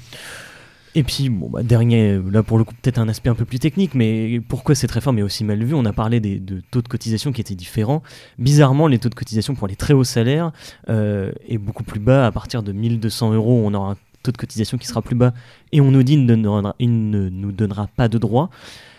Et 0.99 1.05
puis, 1.05 1.29
bon, 1.29 1.49
bah, 1.49 1.63
dernier, 1.63 2.19
là 2.29 2.43
pour 2.43 2.59
le 2.59 2.65
coup, 2.65 2.75
peut-être 2.75 2.99
un 2.99 3.09
aspect 3.09 3.31
un 3.31 3.37
peu 3.37 3.45
plus 3.45 3.61
technique, 3.61 3.95
mais 3.95 4.41
pourquoi 4.41 4.75
cette 4.75 4.91
réforme 4.91 5.21
est 5.21 5.23
aussi 5.23 5.45
mal 5.45 5.63
vue 5.63 5.75
On 5.75 5.85
a 5.85 5.93
parlé 5.93 6.19
de 6.19 6.61
taux 6.73 6.83
de 6.83 6.89
cotisation 6.89 7.31
qui 7.31 7.41
étaient 7.41 7.55
différents. 7.55 8.03
Bizarrement, 8.41 8.89
les 8.89 8.99
taux 8.99 9.09
de 9.09 9.15
cotisation 9.15 9.55
pour 9.55 9.69
les 9.69 9.77
très 9.77 9.95
hauts 9.95 10.03
salaires 10.03 10.51
euh, 10.89 11.31
est 11.47 11.59
beaucoup 11.59 11.85
plus 11.85 12.01
bas. 12.01 12.27
À 12.27 12.33
partir 12.33 12.65
de 12.65 12.73
1200 12.73 13.33
euros, 13.33 13.63
on 13.65 13.75
aura 13.75 13.93
un 13.93 13.97
taux 14.25 14.33
de 14.33 14.37
cotisation 14.37 14.77
qui 14.77 14.89
sera 14.89 15.01
plus 15.01 15.15
bas 15.15 15.35
et 15.71 15.81
on 15.81 15.93
nous 15.93 16.03
dit 16.03 16.17
qu'il 16.17 16.27
ne, 16.27 16.35
ne 16.35 17.29
nous 17.29 17.53
donnera 17.53 17.87
pas 17.87 18.09
de 18.09 18.19
droits. 18.19 18.51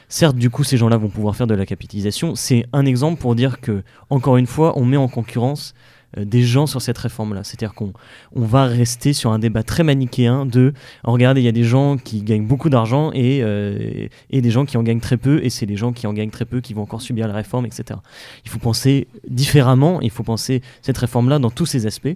Certes, 0.07 0.37
du 0.37 0.49
coup, 0.49 0.63
ces 0.63 0.77
gens-là 0.77 0.95
vont 0.95 1.09
pouvoir 1.09 1.35
faire 1.35 1.47
de 1.47 1.53
la 1.53 1.65
capitalisation. 1.65 2.33
C'est 2.35 2.65
un 2.71 2.85
exemple 2.85 3.19
pour 3.19 3.35
dire 3.35 3.59
que, 3.59 3.83
encore 4.09 4.37
une 4.37 4.47
fois, 4.47 4.79
on 4.79 4.85
met 4.85 4.95
en 4.95 5.09
concurrence 5.09 5.75
des 6.17 6.41
gens 6.41 6.65
sur 6.67 6.81
cette 6.81 6.97
réforme-là. 6.97 7.43
C'est-à-dire 7.43 7.73
qu'on 7.73 7.93
on 8.33 8.45
va 8.45 8.65
rester 8.65 9.13
sur 9.13 9.31
un 9.31 9.39
débat 9.39 9.63
très 9.63 9.83
manichéen 9.83 10.45
de 10.45 10.73
oh, 11.03 11.11
regardez, 11.11 11.41
il 11.41 11.45
y 11.45 11.49
a 11.49 11.53
des 11.53 11.63
gens 11.63 11.97
qui 11.97 12.21
gagnent 12.21 12.47
beaucoup 12.47 12.69
d'argent 12.69 13.11
et, 13.13 13.41
euh, 13.43 14.07
et 14.29 14.41
des 14.41 14.51
gens 14.51 14.65
qui 14.65 14.77
en 14.77 14.83
gagnent 14.83 14.99
très 14.99 15.17
peu, 15.17 15.43
et 15.43 15.49
c'est 15.49 15.65
les 15.65 15.75
gens 15.75 15.93
qui 15.93 16.07
en 16.07 16.13
gagnent 16.13 16.29
très 16.29 16.45
peu 16.45 16.61
qui 16.61 16.73
vont 16.73 16.83
encore 16.83 17.01
subir 17.01 17.27
la 17.27 17.33
réforme, 17.33 17.65
etc. 17.65 17.99
Il 18.45 18.49
faut 18.49 18.59
penser 18.59 19.07
différemment, 19.27 20.01
il 20.01 20.09
faut 20.09 20.23
penser 20.23 20.61
cette 20.81 20.97
réforme-là 20.97 21.39
dans 21.39 21.51
tous 21.51 21.65
ses 21.65 21.85
aspects. 21.85 22.15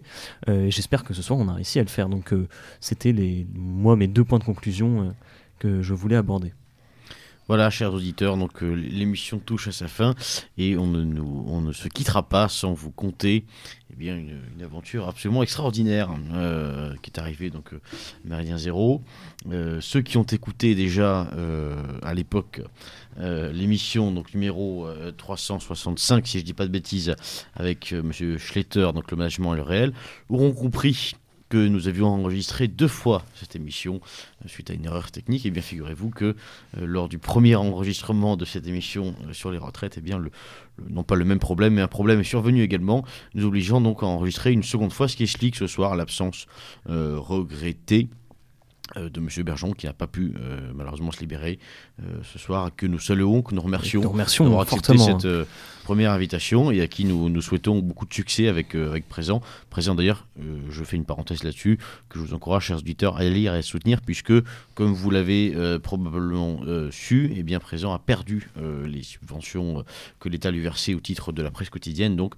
Euh, 0.50 0.70
J'espère 0.70 1.04
que 1.04 1.14
ce 1.14 1.22
soir 1.22 1.40
on 1.40 1.48
a 1.48 1.54
réussi 1.54 1.80
à 1.80 1.84
le 1.84 1.90
faire. 1.90 2.10
Donc 2.10 2.34
euh, 2.34 2.48
c'était 2.80 3.14
moi 3.56 3.96
mes 3.96 4.08
deux 4.08 4.24
points 4.24 4.40
de 4.40 4.44
conclusion 4.44 5.14
que 5.60 5.82
je 5.82 5.94
voulais 5.94 6.16
aborder. 6.16 6.54
Voilà, 7.50 7.70
chers 7.70 7.94
auditeurs, 7.94 8.38
donc 8.38 8.64
euh, 8.64 8.74
l'émission 8.74 9.38
touche 9.38 9.68
à 9.68 9.74
sa 9.74 9.90
fin 9.90 10.16
et 10.58 10.78
on 10.78 10.88
ne, 10.88 11.20
on 11.20 11.60
ne 11.60 11.74
se 11.74 11.90
quittera 11.90 12.24
pas 12.24 12.48
sans 12.48 12.72
vous 12.72 12.90
conter 12.90 13.44
eh 13.92 13.96
bien, 13.96 14.16
une, 14.16 14.64
aventure 14.64 15.10
absolument 15.10 15.44
extraordinaire 15.44 16.10
euh, 16.34 16.94
qui 17.02 17.12
est 17.12 17.20
arrivée 17.20 17.50
donc 17.50 17.74
euh, 17.74 17.82
Méridien 18.24 18.58
Zéro. 18.58 19.02
ceux 19.82 20.02
qui 20.02 20.16
ont 20.16 20.24
écouté 20.24 20.74
déjà 20.74 21.28
à 22.02 22.14
l'époque 22.14 22.62
l'émission 23.18 24.12
donc 24.12 24.34
numéro 24.34 24.88
365, 25.18 26.26
si 26.26 26.38
je 26.38 26.44
ne 26.44 26.46
dis 26.46 26.54
pas 26.54 26.66
de 26.66 26.72
bêtises, 26.72 27.14
avec 27.56 27.92
Monsieur 27.92 28.38
Schletter, 28.38 28.92
donc 28.94 29.12
le 29.12 29.18
management 29.18 29.54
et 29.54 29.58
le 29.58 29.64
réel, 29.64 29.94
auront 30.30 30.54
compris 30.54 31.14
nous 31.58 31.88
avions 31.88 32.08
enregistré 32.08 32.68
deux 32.68 32.88
fois 32.88 33.24
cette 33.36 33.56
émission 33.56 34.00
euh, 34.44 34.48
suite 34.48 34.70
à 34.70 34.74
une 34.74 34.86
erreur 34.86 35.12
technique. 35.12 35.46
Et 35.46 35.52
bien 35.52 35.62
figurez-vous 35.62 36.10
que 36.10 36.26
euh, 36.26 36.86
lors 36.86 37.10
du 37.10 37.18
premier 37.18 37.56
enregistrement 37.56 38.38
de 38.38 38.46
cette 38.46 38.68
émission 38.68 39.16
euh, 39.28 39.34
sur 39.34 39.52
les 39.52 39.58
retraites, 39.58 39.98
et 39.98 40.00
eh 40.00 40.04
bien 40.04 40.18
le, 40.18 40.32
non 40.90 41.04
pas 41.04 41.16
le 41.16 41.26
même 41.26 41.40
problème, 41.40 41.76
mais 41.76 41.82
un 41.82 41.88
problème 41.88 42.20
est 42.20 42.26
survenu 42.26 42.62
également, 42.62 43.06
nous 43.34 43.46
obligeant 43.46 43.82
donc 43.82 44.04
à 44.04 44.06
enregistrer 44.06 44.52
une 44.52 44.64
seconde 44.64 44.94
fois, 44.94 45.08
ce 45.08 45.16
qui 45.16 45.24
explique 45.24 45.56
ce 45.56 45.68
soir 45.68 45.96
l'absence 45.96 46.48
regrettée 46.86 48.08
de 48.96 49.20
M. 49.20 49.28
Bergeon 49.44 49.74
qui 49.74 49.86
n'a 49.86 49.94
pas 49.94 50.08
pu 50.08 50.34
euh, 50.38 50.72
malheureusement 50.74 51.12
se 51.12 51.20
libérer 51.20 51.60
euh, 52.02 52.18
ce 52.24 52.40
soir, 52.40 52.72
que 52.76 52.86
nous 52.86 53.00
saluons, 53.00 53.42
que 53.42 53.56
nous 53.56 53.62
remercions, 53.62 54.02
nous 54.02 54.10
remercions 54.10 54.44
d'avoir 54.46 54.62
accepté 54.64 54.98
cette 54.98 55.28
première 55.84 56.12
invitation 56.12 56.72
et 56.72 56.82
à 56.82 56.88
qui 56.88 57.06
nous, 57.06 57.30
nous 57.30 57.42
souhaitons 57.42 57.80
beaucoup 57.80 58.06
de 58.06 58.14
succès 58.14 58.48
avec, 58.48 58.76
avec 58.76 59.08
Présent. 59.08 59.42
Présent 59.70 59.96
d'ailleurs, 59.96 60.28
je 60.70 60.84
fais 60.84 60.96
une 60.96 61.06
parenthèse 61.06 61.44
là-dessus, 61.44 61.78
que 62.10 62.20
je 62.20 62.24
vous 62.24 62.34
encourage, 62.34 62.66
chers 62.66 62.78
auditeurs, 62.78 63.18
à 63.18 63.24
lire 63.24 63.54
et 63.54 63.60
à 63.60 63.62
soutenir, 63.62 64.02
puisque 64.02 64.34
comme 64.76 64.94
vous 64.94 65.10
l'avez 65.12 65.54
probablement 65.84 66.62
su, 66.90 67.26
et 67.28 67.40
eh 67.40 67.44
bien 67.44 67.60
Présent 67.60 67.94
a 67.94 68.00
perdu 68.00 68.50
les 68.86 69.04
subventions 69.04 69.84
que 70.20 70.30
l'État 70.30 70.52
lui 70.52 70.62
versait 70.62 70.94
au 70.94 71.00
titre 71.00 71.32
de 71.32 71.42
la 71.42 71.52
presse 71.52 71.70
quotidienne. 71.70 72.16
Donc, 72.16 72.36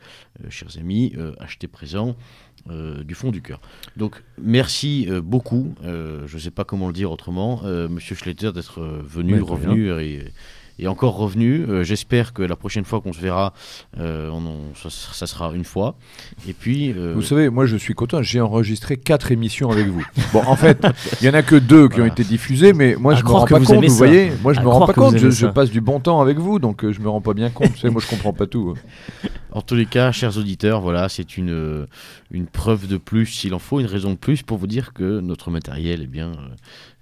chers 0.49 0.77
amis, 0.77 1.13
achetez 1.39 1.67
Présent. 1.67 2.15
Euh, 2.71 3.03
du 3.03 3.13
fond 3.13 3.29
du 3.29 3.43
cœur. 3.43 3.59
Donc 3.95 4.23
merci 4.41 5.05
euh, 5.07 5.21
beaucoup, 5.21 5.75
euh, 5.83 6.23
je 6.25 6.35
ne 6.35 6.41
sais 6.41 6.49
pas 6.49 6.63
comment 6.63 6.87
le 6.87 6.93
dire 6.93 7.11
autrement, 7.11 7.61
Monsieur 7.63 8.15
Schletter 8.15 8.51
d'être 8.53 8.81
venu, 8.81 9.39
revenu 9.39 9.91
et, 10.79 10.87
encore 10.87 11.15
revenu. 11.15 11.63
J'espère 11.83 12.33
que 12.33 12.41
la 12.41 12.55
prochaine 12.55 12.83
fois 12.83 13.01
qu'on 13.01 13.13
se 13.13 13.21
verra, 13.21 13.53
on, 13.97 14.41
ça, 14.73 15.27
sera 15.27 15.53
une 15.53 15.63
fois. 15.63 15.95
Et 16.49 16.53
puis, 16.53 16.91
vous 16.91 17.21
savez, 17.21 17.49
moi 17.49 17.67
je 17.67 17.77
suis 17.77 17.93
content. 17.93 18.23
J'ai 18.23 18.41
enregistré 18.41 18.97
quatre 18.97 19.31
émissions 19.31 19.69
avec 19.69 19.85
vous. 19.85 20.05
Bon, 20.33 20.41
en 20.47 20.55
fait, 20.55 20.83
il 21.21 21.27
y 21.27 21.29
en 21.29 21.35
a 21.35 21.43
que 21.43 21.55
deux 21.55 21.87
qui 21.87 22.01
ont 22.01 22.05
été 22.05 22.23
diffusées, 22.23 22.73
mais 22.73 22.95
moi 22.95 23.13
je 23.13 23.23
me 23.23 23.29
rends 23.29 23.45
pas 23.45 23.59
compte. 23.59 23.85
Vous, 23.85 23.95
voyez, 23.95 24.31
moi 24.41 24.53
je 24.53 24.61
me 24.61 24.67
rends 24.67 24.87
pas 24.87 24.93
compte. 24.93 25.17
Je, 25.17 25.29
je, 25.29 25.45
passe 25.45 25.69
du 25.69 25.81
bon 25.81 25.99
temps 25.99 26.19
avec 26.19 26.39
vous, 26.39 26.57
donc 26.57 26.89
je 26.89 26.99
me 26.99 27.09
rends 27.09 27.21
pas 27.21 27.35
bien 27.35 27.51
compte. 27.51 27.69
vous 27.69 27.77
savez, 27.77 27.93
moi 27.93 28.01
je 28.03 28.09
comprends 28.09 28.33
pas 28.33 28.47
tout. 28.47 28.73
En 29.55 29.61
tous 29.61 29.75
les 29.75 29.85
cas, 29.85 30.11
chers 30.11 30.37
auditeurs, 30.37 30.81
voilà, 30.81 31.07
c'est 31.07 31.37
une, 31.37 31.49
euh, 31.49 31.87
une 32.29 32.45
preuve 32.45 32.87
de 32.87 32.97
plus, 32.97 33.25
s'il 33.27 33.53
en 33.53 33.59
faut, 33.59 33.79
une 33.79 33.85
raison 33.85 34.09
de 34.09 34.17
plus 34.17 34.43
pour 34.43 34.57
vous 34.57 34.67
dire 34.67 34.91
que 34.91 35.21
notre 35.21 35.49
matériel 35.49 36.01
eh 36.03 36.07
bien, 36.07 36.31
euh, 36.31 36.49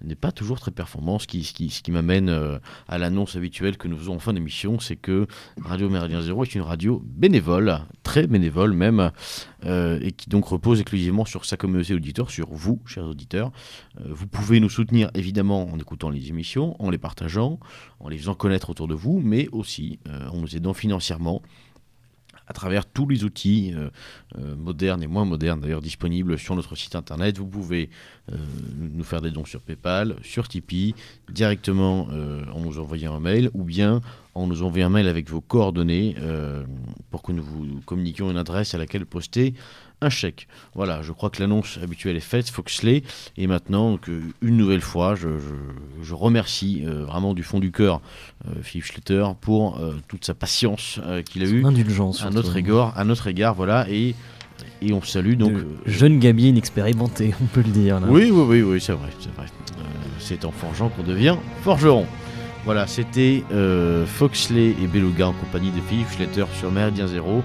n'est 0.04 0.14
pas 0.14 0.32
toujours 0.32 0.60
très 0.60 0.70
performant. 0.70 1.18
Ce 1.18 1.26
qui, 1.26 1.44
ce 1.46 1.52
qui, 1.52 1.72
ce 1.72 1.82
qui 1.82 1.90
m'amène 1.90 2.30
euh, 2.30 2.60
à 2.88 3.00
l'annonce 3.00 3.36
habituelle 3.36 3.76
que 3.78 3.88
nous 3.88 3.98
faisons 3.98 4.14
en 4.14 4.20
fin 4.20 4.34
d'émission, 4.34 4.80
c'est 4.80 4.98
que 4.98 5.26
Radio 5.64 5.90
Méridien 5.90 6.22
Zéro 6.22 6.44
est 6.44 6.54
une 6.54 6.62
radio 6.62 7.02
bénévole, 7.04 7.80
très 8.04 8.28
bénévole 8.28 8.74
même, 8.74 9.10
et 9.66 10.12
qui 10.12 10.30
donc 10.30 10.46
repose 10.46 10.80
exclusivement 10.80 11.26
sur 11.26 11.46
sa 11.46 11.58
communauté 11.58 11.96
auditeur, 11.96 12.30
sur 12.30 12.50
vous, 12.52 12.82
chers 12.86 13.06
auditeurs. 13.06 13.52
Vous 14.06 14.28
pouvez 14.28 14.60
nous 14.60 14.70
soutenir 14.70 15.10
évidemment 15.16 15.72
en 15.72 15.80
écoutant 15.80 16.10
les 16.10 16.28
émissions, 16.28 16.76
en 16.80 16.92
les 16.92 16.98
partageant, 16.98 17.60
en 18.00 18.10
les 18.10 18.18
faisant 18.18 18.36
connaître 18.36 18.70
autour 18.70 18.90
de 18.90 18.94
vous, 18.94 19.22
mais 19.24 19.48
aussi 19.54 20.00
en 20.32 20.38
nous 20.38 20.56
aidant 20.56 20.74
financièrement 20.74 21.42
à 22.48 22.54
travers 22.54 22.86
tous 22.86 23.08
les 23.08 23.24
outils 23.24 23.74
euh, 23.76 23.90
euh, 24.38 24.56
modernes 24.56 25.02
et 25.04 25.08
moins 25.08 25.26
modernes 25.26 25.62
d'ailleurs 25.62 25.82
disponibles 25.82 26.38
sur 26.38 26.56
notre 26.56 26.76
site 26.76 26.96
internet. 26.96 27.38
Vous 27.38 27.48
pouvez 27.48 27.90
euh, 28.32 28.36
nous 28.78 29.04
faire 29.04 29.22
des 29.22 29.32
dons 29.32 29.46
sur 29.46 29.62
PayPal, 29.62 30.16
sur 30.24 30.48
Tipeee, 30.48 30.96
directement 31.32 32.08
en 32.54 32.60
nous 32.60 32.80
envoyant 32.80 33.16
un 33.16 33.20
mail 33.20 33.50
ou 33.54 33.64
bien 33.64 34.02
en 34.36 34.48
nous 34.48 34.64
envoyant 34.64 34.88
un 34.88 34.92
mail 34.92 35.08
avec 35.08 35.30
vos 35.30 35.42
coordonnées 35.42 36.16
pour 37.12 37.22
que 37.22 37.32
nous 37.32 37.44
vous 37.44 37.82
communiquions 37.86 38.32
une 38.32 38.38
adresse 38.38 38.74
à 38.74 38.78
laquelle 38.78 39.06
poster 39.06 39.54
un 40.04 40.10
chèque. 40.10 40.48
Voilà, 40.76 41.02
je 41.02 41.12
crois 41.12 41.30
que 41.30 41.42
l'annonce 41.42 41.80
habituelle 41.82 42.16
est 42.16 42.20
faite, 42.20 42.50
Foxley. 42.50 43.04
Et 43.38 43.48
maintenant, 43.48 43.98
une 44.42 44.58
nouvelle 44.58 44.82
fois, 44.82 45.16
je, 45.16 45.30
je- 45.40 46.04
je 46.04 46.14
remercie 46.14 46.84
euh, 46.86 47.06
vraiment 47.06 47.34
du 47.34 47.44
fond 47.44 47.60
du 47.60 47.72
cœur 47.72 48.02
euh, 48.48 48.52
Philippe 48.62 48.86
Schletter 48.86 49.26
pour 49.42 49.80
euh, 49.80 49.96
toute 50.08 50.26
sa 50.26 50.34
patience 50.34 51.00
qu'il 51.26 51.44
a 51.44 51.48
eue 51.48 51.66
indulgence. 51.66 52.24
à 52.24 52.30
notre 52.30 52.56
égard, 52.58 52.94
à 52.98 53.04
notre 53.06 53.28
égard, 53.28 53.54
voilà, 53.56 53.86
et, 53.90 54.16
et 54.82 54.94
on 54.94 55.02
salue 55.02 55.36
donc. 55.36 55.54
De 55.54 55.66
jeune 55.86 56.20
gabier 56.20 56.50
inexpérimenté, 56.50 57.34
on 57.42 57.46
peut 57.46 57.62
le 57.66 57.72
dire. 57.72 58.00
Là. 58.00 58.08
oui, 58.10 58.30
oui, 58.32 58.44
oui, 58.48 58.62
oui, 58.62 58.82
c'est 58.82 58.94
vrai, 58.94 59.10
c'est 59.20 59.34
vrai. 59.36 59.46
Euh, 59.78 59.82
c'est 60.20 60.46
en 60.46 60.52
forgeant 60.52 60.90
qu'on 60.90 61.04
devient 61.04 61.36
forgeron. 61.64 62.06
Voilà, 62.66 62.88
c'était 62.88 63.44
euh, 63.52 64.06
Foxley 64.06 64.76
et 64.82 64.88
Beluga 64.88 65.28
en 65.28 65.34
compagnie 65.34 65.72
de 65.72 65.82
Philippe 65.82 66.10
Schletter 66.12 66.46
sur 66.58 66.72
Méridien 66.72 67.08
Zéro. 67.08 67.44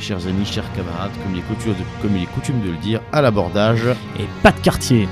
Chers 0.00 0.26
amis, 0.26 0.44
chers 0.44 0.70
camarades, 0.72 1.12
comme 1.22 1.34
il 1.34 1.38
est 1.38 1.42
coutume 1.42 1.74
de, 1.74 2.02
comme 2.02 2.16
il 2.16 2.24
est 2.24 2.32
coutume 2.34 2.60
de 2.62 2.70
le 2.70 2.76
dire, 2.78 3.00
à 3.12 3.22
l'abordage. 3.22 3.86
Et 4.18 4.24
pas 4.42 4.50
de 4.50 4.58
quartier. 4.58 5.06